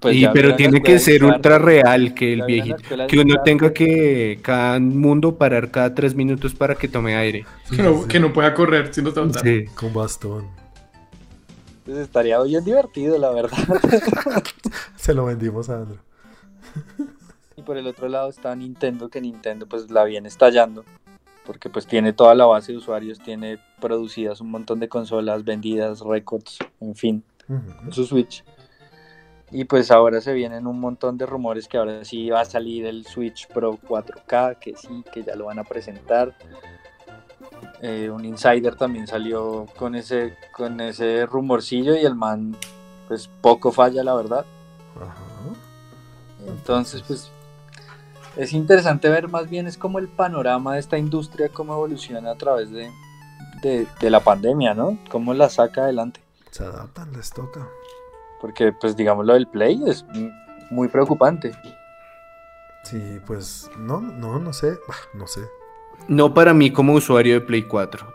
Pues 0.00 0.16
pero 0.32 0.56
tiene 0.56 0.82
que 0.82 0.98
ser 0.98 1.24
ultra 1.24 1.58
real, 1.58 2.14
que 2.14 2.32
el 2.32 2.42
viejito. 2.42 2.78
Que 3.06 3.18
uno 3.18 3.34
tenga 3.44 3.72
que 3.72 4.38
cada 4.42 4.80
mundo 4.80 5.36
parar 5.36 5.70
cada 5.70 5.94
tres 5.94 6.14
minutos 6.14 6.54
para 6.54 6.74
que 6.74 6.88
tome 6.88 7.14
aire. 7.16 7.44
Que 7.70 7.82
no, 7.82 8.06
que 8.06 8.18
no 8.18 8.32
pueda 8.32 8.54
correr 8.54 8.92
si 8.94 9.02
no 9.02 9.12
te 9.12 9.20
matan. 9.20 9.42
Sí. 9.42 9.64
Con 9.74 9.92
bastón. 9.92 10.63
Pues 11.84 11.98
estaría 11.98 12.40
bien 12.42 12.64
divertido, 12.64 13.18
la 13.18 13.30
verdad. 13.30 13.58
Se 14.96 15.12
lo 15.12 15.26
vendimos 15.26 15.68
a 15.68 15.78
Andrew. 15.78 15.98
Y 17.56 17.62
por 17.62 17.76
el 17.76 17.86
otro 17.86 18.08
lado 18.08 18.30
está 18.30 18.54
Nintendo, 18.56 19.08
que 19.08 19.20
Nintendo 19.20 19.66
pues 19.66 19.90
la 19.90 20.04
viene 20.04 20.28
estallando, 20.28 20.84
porque 21.46 21.68
pues 21.70 21.86
tiene 21.86 22.12
toda 22.12 22.34
la 22.34 22.46
base 22.46 22.72
de 22.72 22.78
usuarios, 22.78 23.20
tiene 23.20 23.58
producidas 23.80 24.40
un 24.40 24.50
montón 24.50 24.80
de 24.80 24.88
consolas, 24.88 25.44
vendidas, 25.44 26.00
récords, 26.00 26.58
en 26.80 26.94
fin, 26.94 27.24
Ujú. 27.48 27.92
su 27.92 28.06
Switch. 28.06 28.44
Y 29.50 29.66
pues 29.66 29.92
ahora 29.92 30.20
se 30.20 30.32
vienen 30.32 30.66
un 30.66 30.80
montón 30.80 31.16
de 31.16 31.26
rumores 31.26 31.68
que 31.68 31.76
ahora 31.76 32.04
sí 32.04 32.28
va 32.30 32.40
a 32.40 32.44
salir 32.44 32.86
el 32.86 33.06
Switch 33.06 33.46
Pro 33.48 33.78
4K, 33.78 34.58
que 34.58 34.74
sí, 34.74 35.04
que 35.12 35.22
ya 35.22 35.36
lo 35.36 35.44
van 35.44 35.60
a 35.60 35.64
presentar. 35.64 36.34
Eh, 37.80 38.10
un 38.10 38.24
insider 38.24 38.76
también 38.76 39.06
salió 39.06 39.66
con 39.76 39.94
ese, 39.94 40.36
con 40.52 40.80
ese 40.80 41.26
rumorcillo 41.26 41.94
y 41.96 42.04
el 42.04 42.14
man 42.14 42.56
pues 43.08 43.28
poco 43.40 43.72
falla 43.72 44.02
la 44.02 44.14
verdad. 44.14 44.44
Ajá. 44.96 45.14
Entonces, 46.46 47.02
pues 47.02 47.30
es 48.36 48.52
interesante 48.52 49.08
ver 49.08 49.28
más 49.28 49.48
bien 49.48 49.66
es 49.66 49.78
como 49.78 49.98
el 49.98 50.08
panorama 50.08 50.74
de 50.74 50.80
esta 50.80 50.98
industria, 50.98 51.48
cómo 51.48 51.74
evoluciona 51.74 52.30
a 52.30 52.36
través 52.36 52.70
de, 52.70 52.90
de, 53.62 53.86
de 54.00 54.10
la 54.10 54.20
pandemia, 54.20 54.74
¿no? 54.74 54.98
Cómo 55.10 55.34
la 55.34 55.48
saca 55.48 55.82
adelante. 55.84 56.20
Se 56.50 56.64
adaptan, 56.64 57.12
les 57.12 57.30
toca. 57.30 57.66
Porque, 58.40 58.72
pues, 58.72 58.94
digamos, 58.96 59.24
lo 59.24 59.34
del 59.34 59.48
Play 59.48 59.82
es 59.86 60.04
muy 60.70 60.88
preocupante. 60.88 61.52
Sí, 62.84 63.18
pues 63.26 63.70
no, 63.78 64.00
no, 64.00 64.38
no 64.38 64.52
sé. 64.52 64.72
Bah, 64.86 64.94
No 65.14 65.26
sé. 65.26 65.40
No 66.08 66.34
para 66.34 66.52
mí 66.54 66.70
como 66.70 66.92
usuario 66.94 67.34
de 67.34 67.40
Play 67.40 67.62
4. 67.62 68.06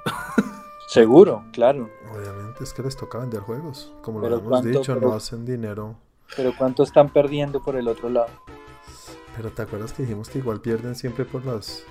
Seguro, 0.88 1.44
claro. 1.54 1.90
Obviamente 2.12 2.64
es 2.64 2.74
que 2.74 2.82
les 2.82 2.96
toca 2.98 3.20
vender 3.20 3.42
juegos. 3.42 3.94
Como 4.02 4.20
Pero 4.22 4.32
lo 4.32 4.38
hemos 4.40 4.50
¿cuánto? 4.50 4.68
dicho, 4.80 4.94
Pero- 4.96 5.10
no 5.10 5.16
hacen 5.16 5.46
dinero. 5.46 5.96
Pero 6.36 6.54
¿cuánto 6.58 6.84
están 6.84 7.10
perdiendo 7.10 7.62
por 7.64 7.76
el 7.76 7.88
otro 7.88 8.10
lado? 8.10 8.28
Pero 9.36 9.50
te 9.52 9.62
acuerdas 9.64 9.94
que 9.94 10.04
dijimos 10.04 10.30
que 10.30 10.40
igual 10.40 10.62
pierden 10.62 10.96
siempre 10.96 11.26
por 11.26 11.46
las. 11.46 11.84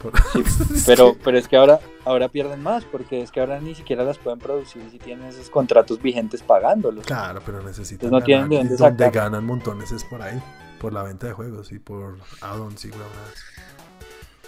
por- 0.00 0.12
Pero, 0.86 1.16
pero 1.22 1.38
es 1.38 1.46
que 1.46 1.56
ahora, 1.56 1.78
ahora 2.04 2.28
pierden 2.28 2.62
más, 2.62 2.84
porque 2.84 3.22
es 3.22 3.30
que 3.30 3.38
ahora 3.40 3.60
ni 3.60 3.74
siquiera 3.74 4.02
las 4.02 4.18
pueden 4.18 4.38
producir 4.40 4.82
si 4.90 4.98
tienen 4.98 5.26
esos 5.26 5.50
contratos 5.50 6.00
vigentes 6.02 6.42
pagándolos. 6.42 7.06
Claro, 7.06 7.40
pero 7.46 7.62
necesitan. 7.62 8.10
No 8.10 8.20
tienen 8.20 8.48
de 8.48 8.56
dónde 8.58 8.76
donde 8.76 9.04
sacar. 9.04 9.24
ganan 9.24 9.44
montones 9.46 9.92
es 9.92 10.02
por 10.04 10.20
ahí. 10.22 10.42
Por 10.80 10.92
la 10.92 11.04
venta 11.04 11.28
de 11.28 11.32
juegos 11.32 11.70
y 11.70 11.78
por 11.78 12.16
add-ons 12.40 12.84
y 12.84 12.88
huevonadas. 12.90 13.44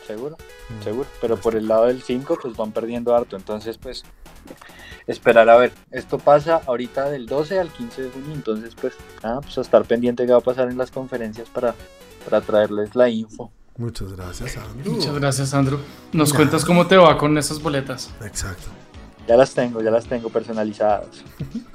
Seguro. 0.07 0.37
Mm. 0.69 0.85
seguro, 0.85 1.09
pero 1.21 1.37
por 1.37 1.57
el 1.57 1.67
lado 1.67 1.87
del 1.87 2.03
5 2.03 2.39
pues 2.41 2.57
van 2.57 2.73
perdiendo 2.73 3.15
harto, 3.15 3.37
entonces 3.37 3.79
pues 3.79 4.05
esperar 5.07 5.49
a 5.49 5.57
ver. 5.57 5.73
Esto 5.91 6.19
pasa 6.19 6.61
ahorita 6.67 7.11
del 7.11 7.27
12 7.27 7.59
al 7.59 7.71
15 7.71 8.03
de 8.03 8.11
junio, 8.11 8.33
entonces 8.33 8.75
pues, 8.75 8.95
ah, 9.23 9.41
pues 9.43 9.57
a 9.59 9.61
estar 9.61 9.85
pendiente 9.85 10.27
que 10.27 10.33
va 10.33 10.39
a 10.39 10.43
pasar 10.43 10.71
en 10.71 10.79
las 10.79 10.91
conferencias 10.91 11.49
para, 11.49 11.75
para 12.25 12.41
traerles 12.41 12.95
la 12.95 13.09
info. 13.09 13.51
Muchas 13.77 14.13
gracias, 14.13 14.57
Andrew. 14.57 14.95
Muchas 14.95 15.15
gracias, 15.15 15.55
Andrew. 15.55 15.81
Nos 16.13 16.33
cuentas 16.33 16.65
cómo 16.65 16.87
te 16.87 16.97
va 16.97 17.19
con 17.19 17.37
esas 17.37 17.61
boletas. 17.61 18.11
Exacto. 18.25 18.69
Ya 19.27 19.37
las 19.37 19.53
tengo, 19.53 19.83
ya 19.83 19.91
las 19.91 20.07
tengo 20.07 20.29
personalizadas. 20.29 21.25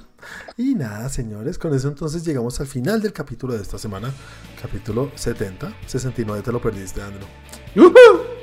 Y 0.57 0.75
nada, 0.75 1.07
señores, 1.07 1.57
con 1.57 1.73
eso 1.73 1.87
entonces 1.87 2.25
llegamos 2.25 2.59
al 2.59 2.67
final 2.67 3.01
del 3.01 3.13
capítulo 3.13 3.53
de 3.53 3.61
esta 3.61 3.77
semana. 3.77 4.11
Capítulo 4.61 5.09
70. 5.15 5.73
69 5.87 6.43
te 6.43 6.51
lo 6.51 6.61
perdiste, 6.61 7.01
Andrew. 7.01 7.25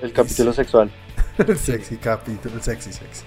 El 0.03 0.13
capítulo 0.13 0.53
sexual. 0.53 0.91
El 1.39 1.59
sexy 1.59 1.97
capítulo, 1.97 2.55
el 2.55 2.63
sexy, 2.63 2.93
sexy. 2.93 3.25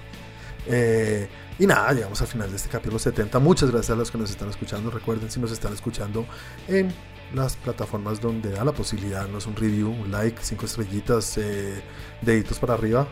Eh, 0.66 1.28
y 1.60 1.68
nada, 1.68 1.92
llegamos 1.92 2.22
al 2.22 2.28
final 2.28 2.50
de 2.50 2.56
este 2.56 2.70
capítulo 2.70 2.98
70. 2.98 3.38
Muchas 3.40 3.70
gracias 3.70 3.92
a 3.92 3.96
los 3.96 4.10
que 4.10 4.18
nos 4.18 4.30
están 4.30 4.50
escuchando. 4.50 4.90
Recuerden, 4.90 5.30
si 5.30 5.40
nos 5.40 5.52
están 5.52 5.74
escuchando 5.74 6.26
en 6.68 6.94
las 7.34 7.58
plataformas 7.58 8.22
donde 8.22 8.50
da 8.52 8.64
la 8.64 8.72
posibilidad, 8.72 9.28
no 9.28 9.40
es 9.40 9.46
un 9.46 9.56
review, 9.56 9.90
un 9.90 10.10
like, 10.10 10.40
cinco 10.42 10.66
estrellitas, 10.66 11.38
eh, 11.38 11.82
deditos 12.22 12.60
para 12.60 12.76
arriba. 12.76 13.08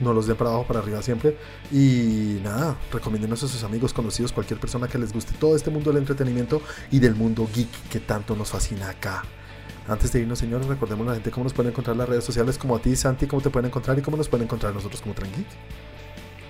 No 0.00 0.12
los 0.12 0.26
den 0.26 0.36
para 0.36 0.50
abajo, 0.50 0.66
para 0.66 0.80
arriba 0.80 1.00
siempre. 1.00 1.38
Y 1.70 2.40
nada, 2.42 2.76
recomiéndenos 2.92 3.42
a 3.44 3.48
sus 3.48 3.62
amigos, 3.62 3.92
conocidos, 3.92 4.32
cualquier 4.32 4.58
persona 4.58 4.88
que 4.88 4.98
les 4.98 5.12
guste 5.12 5.32
todo 5.38 5.54
este 5.54 5.70
mundo 5.70 5.90
del 5.90 5.98
entretenimiento 5.98 6.60
y 6.90 6.98
del 6.98 7.14
mundo 7.14 7.48
geek 7.54 7.88
que 7.88 8.00
tanto 8.00 8.34
nos 8.34 8.50
fascina 8.50 8.90
acá. 8.90 9.22
Antes 9.88 10.12
de 10.12 10.20
irnos, 10.20 10.38
señores, 10.38 10.66
recordemos 10.68 11.06
a 11.06 11.10
la 11.10 11.14
gente 11.16 11.30
cómo 11.30 11.44
nos 11.44 11.52
pueden 11.52 11.72
encontrar 11.72 11.94
en 11.94 11.98
las 11.98 12.08
redes 12.08 12.24
sociales, 12.24 12.56
como 12.56 12.76
a 12.76 12.78
ti, 12.78 12.94
Santi, 12.94 13.26
cómo 13.26 13.42
te 13.42 13.50
pueden 13.50 13.66
encontrar 13.66 13.98
y 13.98 14.02
cómo 14.02 14.16
nos 14.16 14.28
pueden 14.28 14.44
encontrar 14.44 14.72
nosotros 14.72 15.00
como 15.02 15.14
Trangeek. 15.14 15.46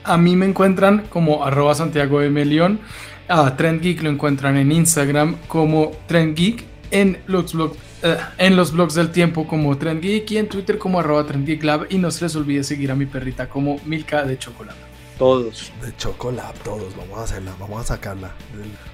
A 0.04 0.18
mí 0.18 0.36
me 0.36 0.46
encuentran 0.46 1.06
como 1.08 1.44
arroba 1.44 1.74
Santiago 1.74 2.20
M. 2.20 2.44
León. 2.44 2.80
A 3.28 3.56
Trend 3.56 3.80
Geek 3.80 4.02
lo 4.02 4.10
encuentran 4.10 4.56
en 4.56 4.70
Instagram 4.72 5.36
como 5.48 5.92
Trend 6.06 6.36
Geek. 6.36 6.64
En 6.90 7.18
los, 7.26 7.54
blog- 7.54 7.74
eh, 8.02 8.18
en 8.36 8.54
los 8.56 8.72
blogs 8.72 8.94
del 8.94 9.10
tiempo 9.12 9.46
como 9.46 9.78
Trend 9.78 10.02
Geek 10.02 10.30
y 10.32 10.36
en 10.36 10.48
Twitter 10.48 10.76
como 10.76 11.00
arroba 11.00 11.24
Trend 11.24 11.46
Geek 11.46 11.62
Lab. 11.64 11.86
Y 11.88 11.96
no 11.98 12.10
se 12.10 12.24
les 12.24 12.36
olvide 12.36 12.64
seguir 12.64 12.90
a 12.90 12.94
mi 12.94 13.06
perrita 13.06 13.48
como 13.48 13.80
Milka 13.86 14.24
de 14.24 14.36
Chocolate. 14.38 14.91
Todos. 15.26 15.70
De 15.80 15.94
Chocolate, 15.96 16.58
todos, 16.64 16.96
vamos 16.96 17.16
a 17.16 17.22
hacerla, 17.22 17.52
vamos 17.60 17.80
a 17.80 17.84
sacarla. 17.94 18.32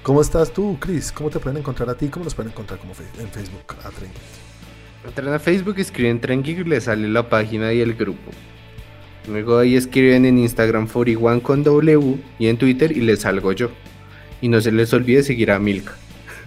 ¿Cómo 0.03 0.21
estás 0.21 0.53
tú, 0.53 0.77
Chris? 0.79 1.11
¿Cómo 1.11 1.31
te 1.31 1.39
pueden 1.39 1.57
encontrar 1.57 1.89
a 1.89 1.95
ti? 1.95 2.07
¿Cómo 2.07 2.23
nos 2.25 2.35
pueden 2.35 2.51
encontrar 2.51 2.79
como 2.79 2.93
en 3.17 3.27
Facebook 3.31 3.63
a 3.83 3.89
Trangeek? 3.89 4.11
Entran 5.07 5.33
a 5.33 5.39
Facebook, 5.39 5.79
escriben 5.79 6.21
Tranquilo 6.21 6.61
y 6.61 6.65
les 6.69 6.83
sale 6.83 7.07
la 7.09 7.27
página 7.27 7.73
y 7.73 7.81
el 7.81 7.95
grupo. 7.95 8.29
Luego 9.27 9.57
ahí 9.57 9.75
escriben 9.75 10.23
en 10.25 10.37
Instagram 10.37 10.87
41 10.87 11.41
con 11.41 11.63
W 11.63 12.17
y 12.37 12.45
en 12.47 12.57
Twitter 12.59 12.91
y 12.95 13.01
les 13.01 13.21
salgo 13.21 13.51
yo. 13.53 13.71
Y 14.39 14.49
no 14.49 14.61
se 14.61 14.71
les 14.71 14.93
olvide 14.93 15.23
seguir 15.23 15.49
a 15.49 15.57
Milka. 15.57 15.93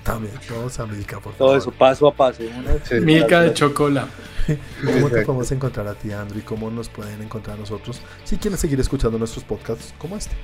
También, 0.05 0.35
todos 0.47 0.78
a 0.78 0.87
Milka, 0.87 1.18
por 1.18 1.33
favor. 1.35 1.39
Todo 1.39 1.57
eso 1.57 1.72
paso 1.72 2.07
a 2.07 2.14
paso. 2.14 2.45
una- 2.57 2.85
Sí. 2.85 3.01
Milka 3.01 3.41
de 3.41 3.53
Chocolate. 3.53 4.12
¿Y 4.49 4.86
¿Cómo 4.86 5.11
te 5.11 5.22
podemos 5.24 5.51
encontrar 5.53 5.86
a 5.86 5.95
ti, 5.95 6.12
Andrew? 6.12 6.40
¿Y 6.40 6.43
cómo 6.43 6.70
nos 6.70 6.88
pueden 6.88 7.22
encontrar 7.22 7.57
a 7.57 7.61
nosotros? 7.61 8.01
Si 8.24 8.36
quieren 8.36 8.59
seguir 8.59 8.80
escuchando 8.80 9.18
nuestros 9.18 9.45
podcasts 9.45 9.95
como 9.99 10.16
este. 10.16 10.34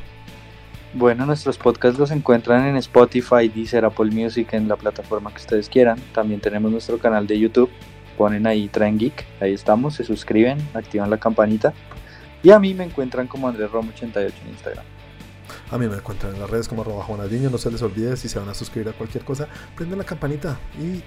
Bueno, 0.94 1.26
nuestros 1.26 1.58
podcasts 1.58 1.98
los 1.98 2.10
encuentran 2.10 2.66
en 2.66 2.76
Spotify, 2.76 3.48
Deezer, 3.48 3.84
Apple 3.84 4.10
Music, 4.10 4.48
en 4.52 4.68
la 4.68 4.76
plataforma 4.76 5.30
que 5.30 5.38
ustedes 5.38 5.68
quieran. 5.68 5.98
También 6.14 6.40
tenemos 6.40 6.70
nuestro 6.70 6.98
canal 6.98 7.26
de 7.26 7.38
YouTube. 7.38 7.70
Ponen 8.16 8.46
ahí 8.46 8.68
Train 8.68 8.98
Geek, 8.98 9.24
ahí 9.40 9.52
estamos, 9.52 9.94
se 9.94 10.04
suscriben, 10.04 10.58
activan 10.74 11.10
la 11.10 11.18
campanita. 11.18 11.74
Y 12.42 12.50
a 12.50 12.58
mí 12.58 12.72
me 12.74 12.84
encuentran 12.84 13.26
como 13.26 13.48
Andrés 13.48 13.70
Rom 13.70 13.88
88 13.88 14.34
en 14.42 14.50
Instagram. 14.50 14.84
A 15.70 15.78
mí 15.78 15.86
me 15.86 15.96
encuentran 15.96 16.34
en 16.34 16.40
las 16.40 16.48
redes 16.48 16.68
como 16.68 16.82
arroba 16.82 17.04
Juanaldiño. 17.04 17.50
No 17.50 17.58
se 17.58 17.70
les 17.70 17.82
olvide 17.82 18.16
si 18.16 18.28
se 18.28 18.38
van 18.38 18.48
a 18.48 18.54
suscribir 18.54 18.88
a 18.88 18.92
cualquier 18.92 19.24
cosa, 19.24 19.46
prendan 19.76 19.98
la 19.98 20.04
campanita 20.04 20.58
y 20.80 21.02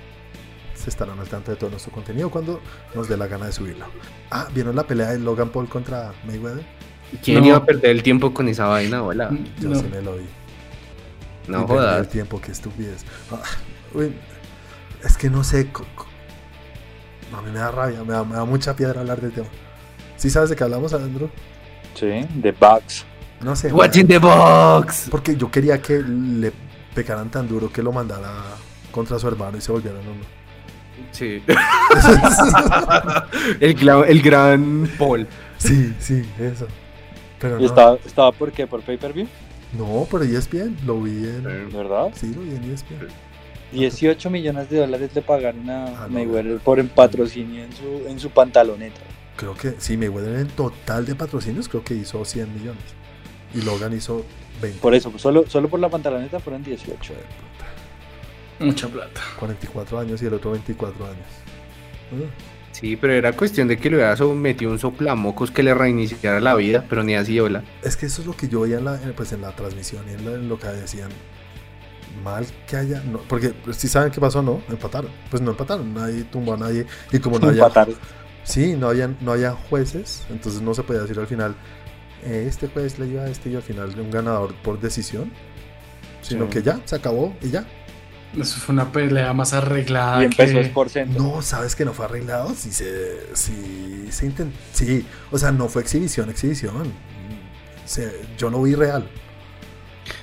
se 0.81 0.89
estarán 0.89 1.19
al 1.19 1.27
tanto 1.27 1.51
de 1.51 1.57
todo 1.57 1.69
nuestro 1.69 1.91
contenido 1.91 2.29
cuando 2.29 2.59
nos 2.93 3.07
dé 3.07 3.15
la 3.17 3.27
gana 3.27 3.45
de 3.45 3.51
subirlo. 3.53 3.85
Ah, 4.29 4.47
¿vieron 4.53 4.75
la 4.75 4.83
pelea 4.83 5.11
de 5.11 5.19
Logan 5.19 5.49
Paul 5.49 5.69
contra 5.69 6.13
Mayweather? 6.25 6.65
¿Quién 7.23 7.39
No. 7.41 7.45
iba 7.47 7.57
a 7.57 7.65
perder 7.65 7.91
el 7.91 8.03
tiempo 8.03 8.33
con 8.33 8.47
esa 8.47 8.65
vaina? 8.67 9.03
Hola. 9.03 9.29
Yo 9.59 9.69
No. 9.69 9.75
sí 9.75 9.85
me 9.91 10.01
lo 10.01 10.15
vi. 10.17 10.25
No 11.47 11.61
Y 11.63 11.65
perdí 11.65 11.73
el 11.73 11.85
jodas. 11.89 12.09
tiempo, 12.09 12.41
qué 12.41 12.51
estupidez. 12.51 13.05
Ah, 13.31 13.41
uy, 13.93 14.13
es 15.03 15.17
que 15.17 15.29
no 15.29 15.43
sé. 15.43 15.69
A 17.35 17.41
mí 17.41 17.51
me 17.51 17.59
da 17.59 17.71
rabia, 17.71 18.03
me 18.03 18.13
da, 18.13 18.23
me 18.23 18.35
da 18.35 18.45
mucha 18.45 18.75
piedra 18.75 19.01
hablar 19.01 19.21
del 19.21 19.31
tema. 19.31 19.47
¿Sí 20.17 20.29
sabes 20.29 20.49
de 20.49 20.55
qué 20.55 20.63
hablamos, 20.63 20.93
Andrew? 20.93 21.29
Sí, 21.95 22.25
de 22.35 22.51
Bugs. 22.51 23.05
No 23.41 23.55
sé. 23.55 23.71
What's 23.73 23.97
in 23.97 24.07
the 24.07 24.19
box? 24.19 25.07
Porque 25.09 25.35
yo 25.35 25.49
quería 25.49 25.81
que 25.81 25.99
le 26.01 26.51
pegaran 26.93 27.29
tan 27.31 27.47
duro 27.47 27.71
que 27.71 27.81
lo 27.81 27.91
mandara 27.91 28.29
contra 28.91 29.17
su 29.17 29.27
hermano 29.27 29.57
y 29.57 29.61
se 29.61 29.71
volvieran 29.71 30.01
uno. 30.01 30.23
Sí. 31.11 31.41
el, 33.59 34.21
gran 34.21 34.89
Paul. 34.97 35.27
sí, 35.57 35.93
sí, 35.99 36.23
eso. 36.39 36.67
Pero 37.39 37.57
¿Y 37.57 37.61
no, 37.61 37.67
estaba, 37.67 37.97
estaba 38.05 38.31
por 38.31 38.51
qué? 38.51 38.67
¿Por 38.67 38.81
pay-per-view? 38.81 39.27
no, 39.73 40.07
pero 40.11 40.23
ESPN, 40.23 40.77
lo 40.85 41.01
vi 41.01 41.11
en... 41.11 41.71
¿Verdad? 41.71 42.09
Sí, 42.13 42.33
lo 42.33 42.41
vi 42.41 42.55
en 42.55 42.71
ESPN. 42.71 43.07
18 43.71 44.29
millones 44.29 44.69
de 44.69 44.79
dólares 44.79 45.11
le 45.13 45.21
pagaron 45.21 45.69
a 45.69 45.85
Ah, 45.85 46.07
no. 46.07 46.09
Mayweather 46.09 46.59
por 46.59 46.79
en 46.79 46.89
patrocinio 46.89 47.63
en 47.63 47.73
su, 47.73 48.07
en 48.07 48.19
su 48.19 48.29
pantaloneta. 48.29 48.99
Creo 49.37 49.55
que, 49.55 49.75
sí, 49.77 49.97
Mayweather 49.97 50.39
en 50.39 50.47
total 50.47 51.05
de 51.05 51.15
patrocinios 51.15 51.69
creo 51.69 51.83
que 51.83 51.93
hizo 51.93 52.23
100 52.23 52.53
millones. 52.53 52.83
Y 53.53 53.61
Logan 53.61 53.93
hizo 53.93 54.25
20. 54.61 54.79
Por 54.79 54.93
eso, 54.93 55.11
solo, 55.17 55.45
solo 55.47 55.69
por 55.69 55.79
la 55.79 55.89
pantaloneta 55.89 56.39
fueron 56.39 56.63
18. 56.63 57.13
Mucha 58.61 58.87
plata. 58.87 59.21
44 59.39 59.99
años 59.99 60.21
y 60.21 60.25
el 60.25 60.33
otro 60.33 60.51
24 60.51 61.05
años. 61.05 61.17
Sí, 62.71 62.95
pero 62.95 63.13
era 63.13 63.33
cuestión 63.33 63.67
de 63.67 63.77
que 63.77 63.89
le 63.89 63.97
hubiera 63.97 64.15
metido 64.33 64.71
un 64.71 64.79
soplamocos 64.79 65.51
que 65.51 65.61
le 65.63 65.73
reiniciara 65.73 66.39
la 66.39 66.55
vida, 66.55 66.85
pero 66.89 67.03
ni 67.03 67.15
así, 67.15 67.39
hola. 67.39 67.63
Es 67.83 67.95
que 67.95 68.05
eso 68.07 68.21
es 68.21 68.27
lo 68.27 68.35
que 68.35 68.47
yo 68.47 68.61
veía 68.61 68.77
en 68.79 68.85
la, 68.85 68.97
pues, 69.15 69.31
en 69.33 69.41
la 69.41 69.55
transmisión 69.55 70.03
y 70.09 70.13
en, 70.13 70.25
la- 70.25 70.31
en 70.35 70.49
lo 70.49 70.57
que 70.59 70.67
decían. 70.67 71.09
Mal 72.23 72.45
que 72.67 72.75
haya. 72.77 73.01
No, 73.03 73.19
porque 73.19 73.53
si 73.71 73.87
saben 73.87 74.11
qué 74.11 74.19
pasó, 74.19 74.41
no, 74.41 74.61
empataron. 74.69 75.11
Pues 75.29 75.41
no 75.41 75.51
empataron, 75.51 75.93
nadie 75.93 76.23
tumbó 76.25 76.53
a 76.53 76.57
nadie. 76.57 76.85
Y 77.11 77.19
como 77.19 77.39
no 77.39 77.47
había, 77.47 77.63
Empataron. 77.63 77.95
sí, 78.43 78.75
no 78.75 78.89
habían, 78.89 79.15
no 79.21 79.31
había 79.31 79.51
jueces, 79.51 80.23
entonces 80.29 80.61
no 80.61 80.73
se 80.73 80.83
podía 80.83 81.01
decir 81.01 81.17
al 81.19 81.27
final, 81.27 81.55
eh, 82.25 82.45
este 82.49 82.67
juez 82.67 82.99
le 82.99 83.05
dio 83.05 83.21
a 83.21 83.29
este 83.29 83.49
y 83.49 83.55
al 83.55 83.61
final 83.61 83.97
un 83.99 84.11
ganador 84.11 84.53
por 84.55 84.79
decisión. 84.79 85.31
Sino 86.21 86.45
Sí. 86.45 86.49
que 86.51 86.61
ya, 86.61 86.79
se 86.85 86.95
acabó 86.95 87.33
y 87.41 87.49
ya. 87.49 87.65
Eso 88.39 88.59
fue 88.59 88.73
una 88.73 88.91
pelea 88.91 89.33
más 89.33 89.51
arreglada 89.53 90.21
Y 90.21 90.25
empezó 90.25 90.53
que... 90.61 90.67
por 90.69 90.89
centro. 90.89 91.21
No, 91.21 91.41
¿sabes 91.41 91.75
que 91.75 91.83
no 91.83 91.93
fue 91.93 92.05
arreglado? 92.05 92.53
Sí, 92.55 92.71
se, 92.71 93.27
sí, 93.33 94.07
se 94.09 94.25
intentó. 94.27 94.57
Sí, 94.73 95.05
o 95.31 95.37
sea, 95.37 95.51
no 95.51 95.67
fue 95.67 95.81
exhibición, 95.81 96.29
exhibición. 96.29 96.93
Se- 97.85 98.21
yo 98.37 98.49
lo 98.49 98.61
vi 98.63 98.73
real. 98.75 99.09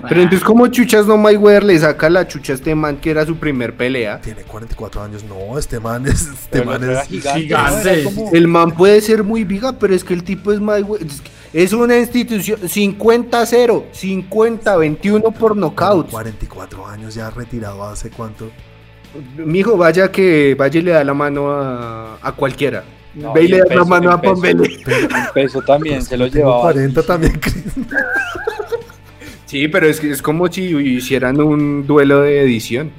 Pero 0.09 0.20
entonces, 0.23 0.45
como 0.45 0.66
chuchas 0.69 1.07
no 1.07 1.16
Mayweather 1.16 1.65
le 1.65 1.78
saca 1.78 2.11
la 2.11 2.27
chucha 2.27 2.53
a 2.53 2.57
este 2.57 2.74
man 2.74 2.99
que 2.99 3.11
era 3.11 3.24
su 3.24 3.37
primer 3.37 3.77
pelea? 3.77 4.20
Tiene 4.20 4.43
44 4.43 5.03
años. 5.03 5.24
No, 5.24 5.59
este 5.59 5.81
man 5.81 6.07
es. 6.07 6.23
Este 6.28 6.65
man 6.65 6.83
es. 6.91 7.07
gigante. 7.09 8.05
El 8.33 8.49
man 8.49 8.70
puede 8.73 9.01
ser 9.01 9.23
muy 9.24 9.45
viga, 9.45 9.78
pero 9.78 9.95
es 9.95 10.05
que 10.05 10.15
el 10.15 10.24
tipo 10.24 10.53
es 10.53 10.61
Mayweather. 10.61 11.07
es 11.07 11.20
que 11.20 11.31
Es 11.53 11.73
una 11.73 11.97
institución 11.99 12.61
50-0, 12.61 13.85
50-21 13.93 15.33
por 15.35 15.57
nocaut. 15.57 16.11
44 16.11 16.87
años 16.87 17.15
ya 17.15 17.31
retirado 17.31 17.83
hace 17.85 18.11
cuánto. 18.11 18.51
Mijo, 19.39 19.77
vaya 19.77 20.12
que 20.12 20.55
vaya 20.59 20.79
y 20.81 20.83
le 20.83 20.91
da 20.93 21.03
la 21.05 21.15
mano 21.15 21.51
a, 21.51 22.19
a 22.20 22.33
cualquiera. 22.33 22.85
No, 23.15 23.33
Ve 23.33 23.43
y 23.43 23.45
y 23.47 23.49
le 23.49 23.59
da 23.61 23.75
la 23.77 23.85
mano 23.85 24.11
a 24.12 24.20
En 24.23 24.59
peso 25.33 25.62
también, 25.62 26.03
se 26.03 26.16
lo 26.19 26.27
llevaba. 26.27 26.61
40 26.62 27.03
también, 27.03 27.33
Chris. 27.41 27.55
Sí, 29.47 29.66
pero 29.66 29.87
es 29.87 29.99
que 29.99 30.11
es 30.11 30.20
como 30.20 30.47
si 30.53 30.65
hicieran 30.77 31.41
un 31.41 31.87
duelo 31.87 32.20
de 32.20 32.43
edición. 32.43 32.91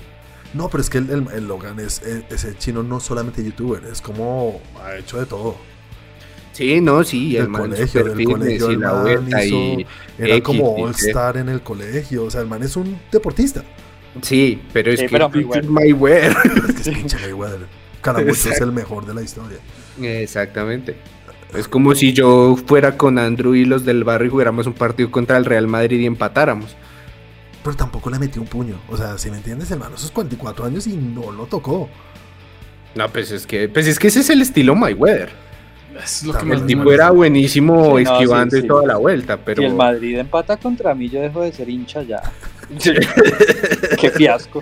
No, 0.56 0.68
pero 0.68 0.82
es 0.82 0.90
que 0.90 0.98
el, 0.98 1.08
el- 1.12 1.28
el 1.32 1.48
Logan 1.48 1.80
es, 1.80 2.02
es- 2.02 2.24
ese 2.32 2.58
chino 2.58 2.82
no 2.82 3.00
solamente 3.00 3.44
youtuber, 3.44 3.84
es 3.86 4.02
como 4.02 4.60
ha 4.84 4.96
hecho 4.96 5.20
de 5.20 5.28
todo. 5.28 5.58
Sí, 6.60 6.82
no, 6.82 7.04
sí, 7.06 7.38
el 7.38 7.44
Del 7.44 7.50
man 7.52 7.62
colegio, 7.62 8.04
del 8.04 8.26
colegio, 8.26 8.70
el 8.70 8.80
la 8.82 8.92
man 8.92 9.02
vuelta 9.04 9.46
hizo- 9.46 9.56
y 9.80 9.88
Era 10.18 10.36
X, 10.36 10.44
como 10.44 10.76
All 10.76 10.92
Star 10.92 11.38
en 11.38 11.48
el 11.48 11.62
colegio. 11.62 12.26
O 12.26 12.30
sea, 12.30 12.42
el 12.42 12.48
man 12.48 12.62
es 12.64 12.76
un 12.76 13.00
deportista. 13.12 13.64
Sí, 14.22 14.62
pero 14.74 14.92
es 14.92 15.00
Sí, 15.00 15.06
que 15.06 15.12
pero 15.12 15.28
es 15.28 15.34
Mayweather. 15.70 15.70
Mayweather. 15.70 16.36
Es 16.68 16.76
que 16.76 16.82
es 16.92 16.98
pinche 16.98 17.18
Mayweather. 17.22 17.66
Caramucho 18.02 18.50
es 18.52 18.60
el 18.60 18.74
mejor 18.74 19.06
de 19.06 19.14
la 19.14 19.22
historia. 19.22 19.58
Exactamente. 20.02 20.98
Es 21.58 21.70
como 21.70 21.96
si 21.96 22.12
yo 22.12 22.58
fuera 22.68 22.98
con 22.98 23.18
Andrew 23.18 23.56
y 23.56 23.64
los 23.64 23.86
del 23.86 24.04
barrio 24.04 24.28
y 24.28 24.32
jugáramos 24.32 24.68
un 24.68 24.74
partido 24.74 25.10
contra 25.12 25.38
el 25.38 25.46
Real 25.46 25.68
Madrid 25.68 26.00
y 26.02 26.06
empatáramos. 26.08 26.76
Pero 27.64 27.76
tampoco 27.78 28.10
le 28.10 28.20
metió 28.20 28.42
un 28.42 28.48
puño. 28.50 28.76
O 28.90 28.98
sea, 28.98 29.18
si 29.18 29.32
me 29.32 29.38
entiendes, 29.38 29.72
hermano, 29.72 29.96
esos 29.96 30.12
44 30.12 30.66
años 30.66 30.88
y 30.88 30.98
no 30.98 31.32
lo 31.32 31.46
tocó. 31.46 31.90
No, 32.96 33.08
pues 33.10 33.32
es 33.32 33.48
que, 33.48 33.70
pues 33.70 33.88
es 33.88 33.98
que 33.98 34.08
ese 34.10 34.20
es 34.20 34.30
el 34.30 34.42
estilo 34.42 34.76
Mayweather. 34.76 35.30
Es 36.04 36.24
lo 36.24 36.34
que 36.38 36.54
El 36.54 36.66
tipo 36.66 36.92
era 36.92 37.10
buenísimo 37.12 37.98
Sí, 37.98 38.04
no, 38.04 38.12
esquivando 38.12 38.52
sí, 38.56 38.60
y 38.60 38.62
sí. 38.62 38.68
toda 38.68 38.86
la 38.86 38.98
vuelta, 38.98 39.38
pero 39.38 39.62
Si 39.62 39.68
el 39.68 39.76
Madrid 39.76 40.18
empata 40.20 40.58
contra 40.58 40.94
mí, 40.96 41.10
yo 41.10 41.22
dejo 41.22 41.42
de 41.42 41.52
ser 41.52 41.70
hincha 41.70 42.04
ya. 42.04 42.22
Qué 44.00 44.12
fiasco. 44.12 44.62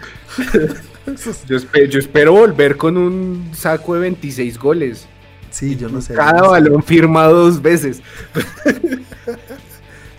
yo, 1.48 1.58
espe- 1.58 1.90
yo 1.90 2.00
espero 2.00 2.34
volver 2.34 2.78
con 2.78 2.96
un 2.98 3.52
saco 3.54 3.96
de 3.96 4.02
26 4.02 4.58
goles. 4.58 5.08
Sí, 5.52 5.76
yo 5.76 5.90
no 5.90 6.02
sé. 6.02 6.14
Cada 6.14 6.34
no 6.40 6.46
sé. 6.46 6.50
balón 6.52 6.84
firmado 6.84 7.34
dos 7.46 7.62
veces. 7.62 8.02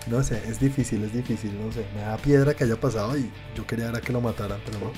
No 0.07 0.23
sé, 0.23 0.41
es 0.47 0.59
difícil, 0.59 1.03
es 1.03 1.13
difícil, 1.13 1.51
no 1.63 1.71
sé. 1.71 1.85
Me 1.95 2.01
da 2.01 2.17
piedra 2.17 2.53
que 2.53 2.63
haya 2.63 2.75
pasado 2.79 3.15
y 3.17 3.29
yo 3.55 3.65
quería 3.67 3.89
era 3.89 4.01
que 4.01 4.11
lo 4.11 4.21
mataran, 4.21 4.59
pero 4.65 4.79
no. 4.79 4.91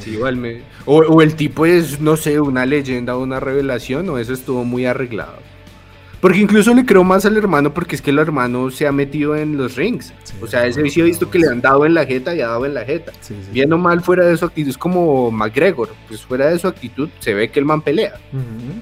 Sí, 0.00 0.10
igual 0.12 0.36
me- 0.36 0.62
o, 0.86 0.98
o 0.98 1.22
el 1.22 1.34
tipo 1.34 1.66
es, 1.66 2.00
no 2.00 2.16
sé, 2.16 2.40
una 2.40 2.64
leyenda 2.66 3.16
o 3.16 3.22
una 3.22 3.40
revelación, 3.40 4.08
o 4.08 4.18
eso 4.18 4.32
estuvo 4.32 4.64
muy 4.64 4.86
arreglado. 4.86 5.34
Porque 6.20 6.38
incluso 6.38 6.74
le 6.74 6.84
creo 6.84 7.02
más 7.02 7.24
al 7.24 7.36
hermano, 7.38 7.72
porque 7.72 7.96
es 7.96 8.02
que 8.02 8.10
el 8.10 8.18
hermano 8.18 8.70
se 8.70 8.86
ha 8.86 8.92
metido 8.92 9.34
en 9.36 9.56
los 9.56 9.76
rings. 9.76 10.12
Sí, 10.22 10.34
o 10.42 10.46
sea, 10.46 10.66
ese 10.66 10.86
sí 10.90 11.00
he 11.00 11.04
visto 11.04 11.30
que 11.30 11.38
le 11.38 11.46
han 11.48 11.62
dado 11.62 11.86
en 11.86 11.94
la 11.94 12.04
jeta 12.04 12.34
y 12.34 12.42
ha 12.42 12.48
dado 12.48 12.66
en 12.66 12.74
la 12.74 12.84
jeta. 12.84 13.12
Sí, 13.20 13.34
sí, 13.42 13.48
Bien 13.52 13.72
o 13.72 13.78
mal, 13.78 14.02
fuera 14.02 14.26
de 14.26 14.36
su 14.36 14.44
actitud, 14.44 14.68
es 14.68 14.76
como 14.76 15.30
McGregor. 15.30 15.88
Pues 16.08 16.20
fuera 16.22 16.48
de 16.50 16.58
su 16.58 16.68
actitud, 16.68 17.08
se 17.20 17.32
ve 17.32 17.50
que 17.50 17.58
el 17.58 17.64
man 17.64 17.80
pelea. 17.80 18.14
Ujú. 18.34 18.80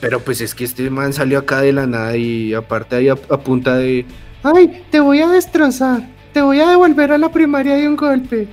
Pero 0.00 0.20
pues 0.20 0.40
es 0.42 0.54
que 0.54 0.64
este 0.64 0.90
man 0.90 1.12
salió 1.14 1.38
acá 1.38 1.60
de 1.62 1.72
la 1.72 1.86
nada 1.86 2.16
y 2.18 2.52
aparte 2.52 2.96
ahí 2.96 3.08
a, 3.08 3.12
a 3.12 3.38
punta 3.38 3.76
de, 3.76 4.04
ay, 4.42 4.82
te 4.90 5.00
voy 5.00 5.20
a 5.20 5.28
destrozar, 5.28 6.02
te 6.32 6.40
voy 6.42 6.60
a 6.60 6.68
devolver 6.68 7.12
a 7.12 7.18
la 7.18 7.30
primaria 7.30 7.74
de 7.76 7.88
un 7.88 7.96
golpe, 7.96 8.48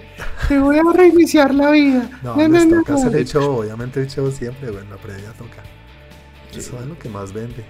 te 0.48 0.58
voy 0.60 0.78
a 0.78 0.84
reiniciar 0.94 1.54
la 1.54 1.72
vida. 1.72 2.10
No, 2.24 2.36
No, 2.36 2.48
les 2.48 2.50
no, 2.68 2.76
no, 2.76 2.78
toca 2.82 2.94
no". 2.94 3.00
hacer 3.00 3.16
el 3.16 3.26
show, 3.28 3.60
obviamente 3.60 4.02
el 4.02 4.08
show 4.10 4.32
siempre, 4.32 4.70
bueno, 4.72 4.90
la 4.92 4.98
previa 4.98 5.32
toca. 5.34 5.64
Eso 6.56 6.80
es 6.80 6.86
lo 6.86 6.98
que 6.98 7.10
más 7.10 7.32
vende. 7.34 7.64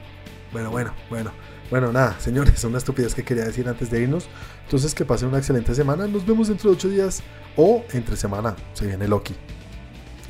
Bueno, 0.52 0.72
bueno, 0.72 0.94
bueno. 1.10 1.32
Bueno, 1.70 1.92
nada, 1.92 2.16
señores, 2.20 2.64
una 2.64 2.80
estupidez 2.80 3.14
que 3.14 3.24
quería 3.24 3.46
decir 3.46 3.68
antes 3.70 3.92
de 3.92 4.02
irnos. 4.02 4.28
Entonces, 4.64 4.96
que 4.96 5.06
pasen 5.06 5.28
una 5.30 5.38
excelente 5.38 5.76
semana. 5.76 6.08
Nos 6.08 6.26
vemos 6.26 6.48
dentro 6.48 6.72
de 6.72 6.76
ocho 6.78 6.90
días 6.90 7.22
o 7.56 7.84
entre 7.94 8.16
semana. 8.16 8.56
Se 8.74 8.88
viene 8.88 9.08
Loki. 9.08 9.36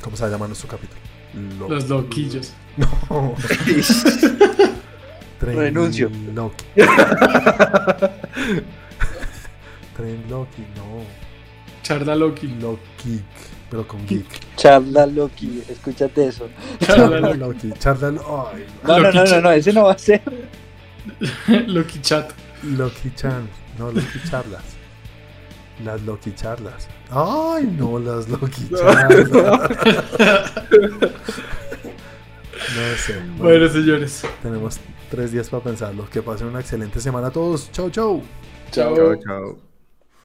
¿Cómo 0.02 0.18
se 0.18 0.28
llama 0.28 0.46
nuestro 0.46 0.68
capítulo? 0.68 1.00
Lo- 1.58 1.68
Los 1.70 1.88
loquillos. 1.88 2.52
No. 2.76 2.86
Renuncio. 5.40 6.10
Loki. 6.34 6.64
Tren 10.00 10.24
Loki, 10.30 10.62
no. 10.76 11.04
Charla 11.82 12.14
Loki. 12.16 12.46
Loki, 12.60 13.20
pero 13.70 13.86
con 13.86 14.06
geek. 14.06 14.56
Charla 14.56 15.04
Loki, 15.06 15.62
escúchate 15.68 16.28
eso. 16.28 16.48
Charla 16.80 17.20
Loki. 17.20 17.38
Loki. 17.68 17.72
Charla 17.78 18.10
Lo- 18.12 18.48
ay, 18.52 18.64
No, 18.84 18.98
no, 18.98 19.12
no, 19.12 19.24
no, 19.24 19.40
no, 19.42 19.50
ese 19.52 19.72
no 19.74 19.84
va 19.84 19.92
a 19.92 19.98
ser. 19.98 20.22
Loki 21.66 22.00
Chat. 22.00 22.32
Loki 22.62 23.12
Chan. 23.14 23.46
No, 23.78 23.90
Loki 23.92 24.20
Charlas. 24.30 24.62
Las 25.84 26.00
Loki 26.02 26.32
Charlas. 26.34 26.88
Ay, 27.10 27.64
no, 27.78 27.98
las 27.98 28.26
Loki 28.28 28.68
Charlas. 28.70 29.28
No 32.76 32.96
sé. 32.98 33.18
Bueno, 33.38 33.68
señores. 33.68 34.22
Tenemos 34.42 34.78
tres 35.10 35.32
días 35.32 35.48
para 35.48 35.62
pensarlo. 35.64 36.08
Que 36.10 36.22
pasen 36.22 36.46
una 36.48 36.60
excelente 36.60 37.00
semana 37.00 37.28
a 37.28 37.30
todos. 37.30 37.70
Chau, 37.72 37.90
chau. 37.90 38.22
Chao. 38.70 38.94
Chao, 38.94 39.16
chao. 39.16 39.69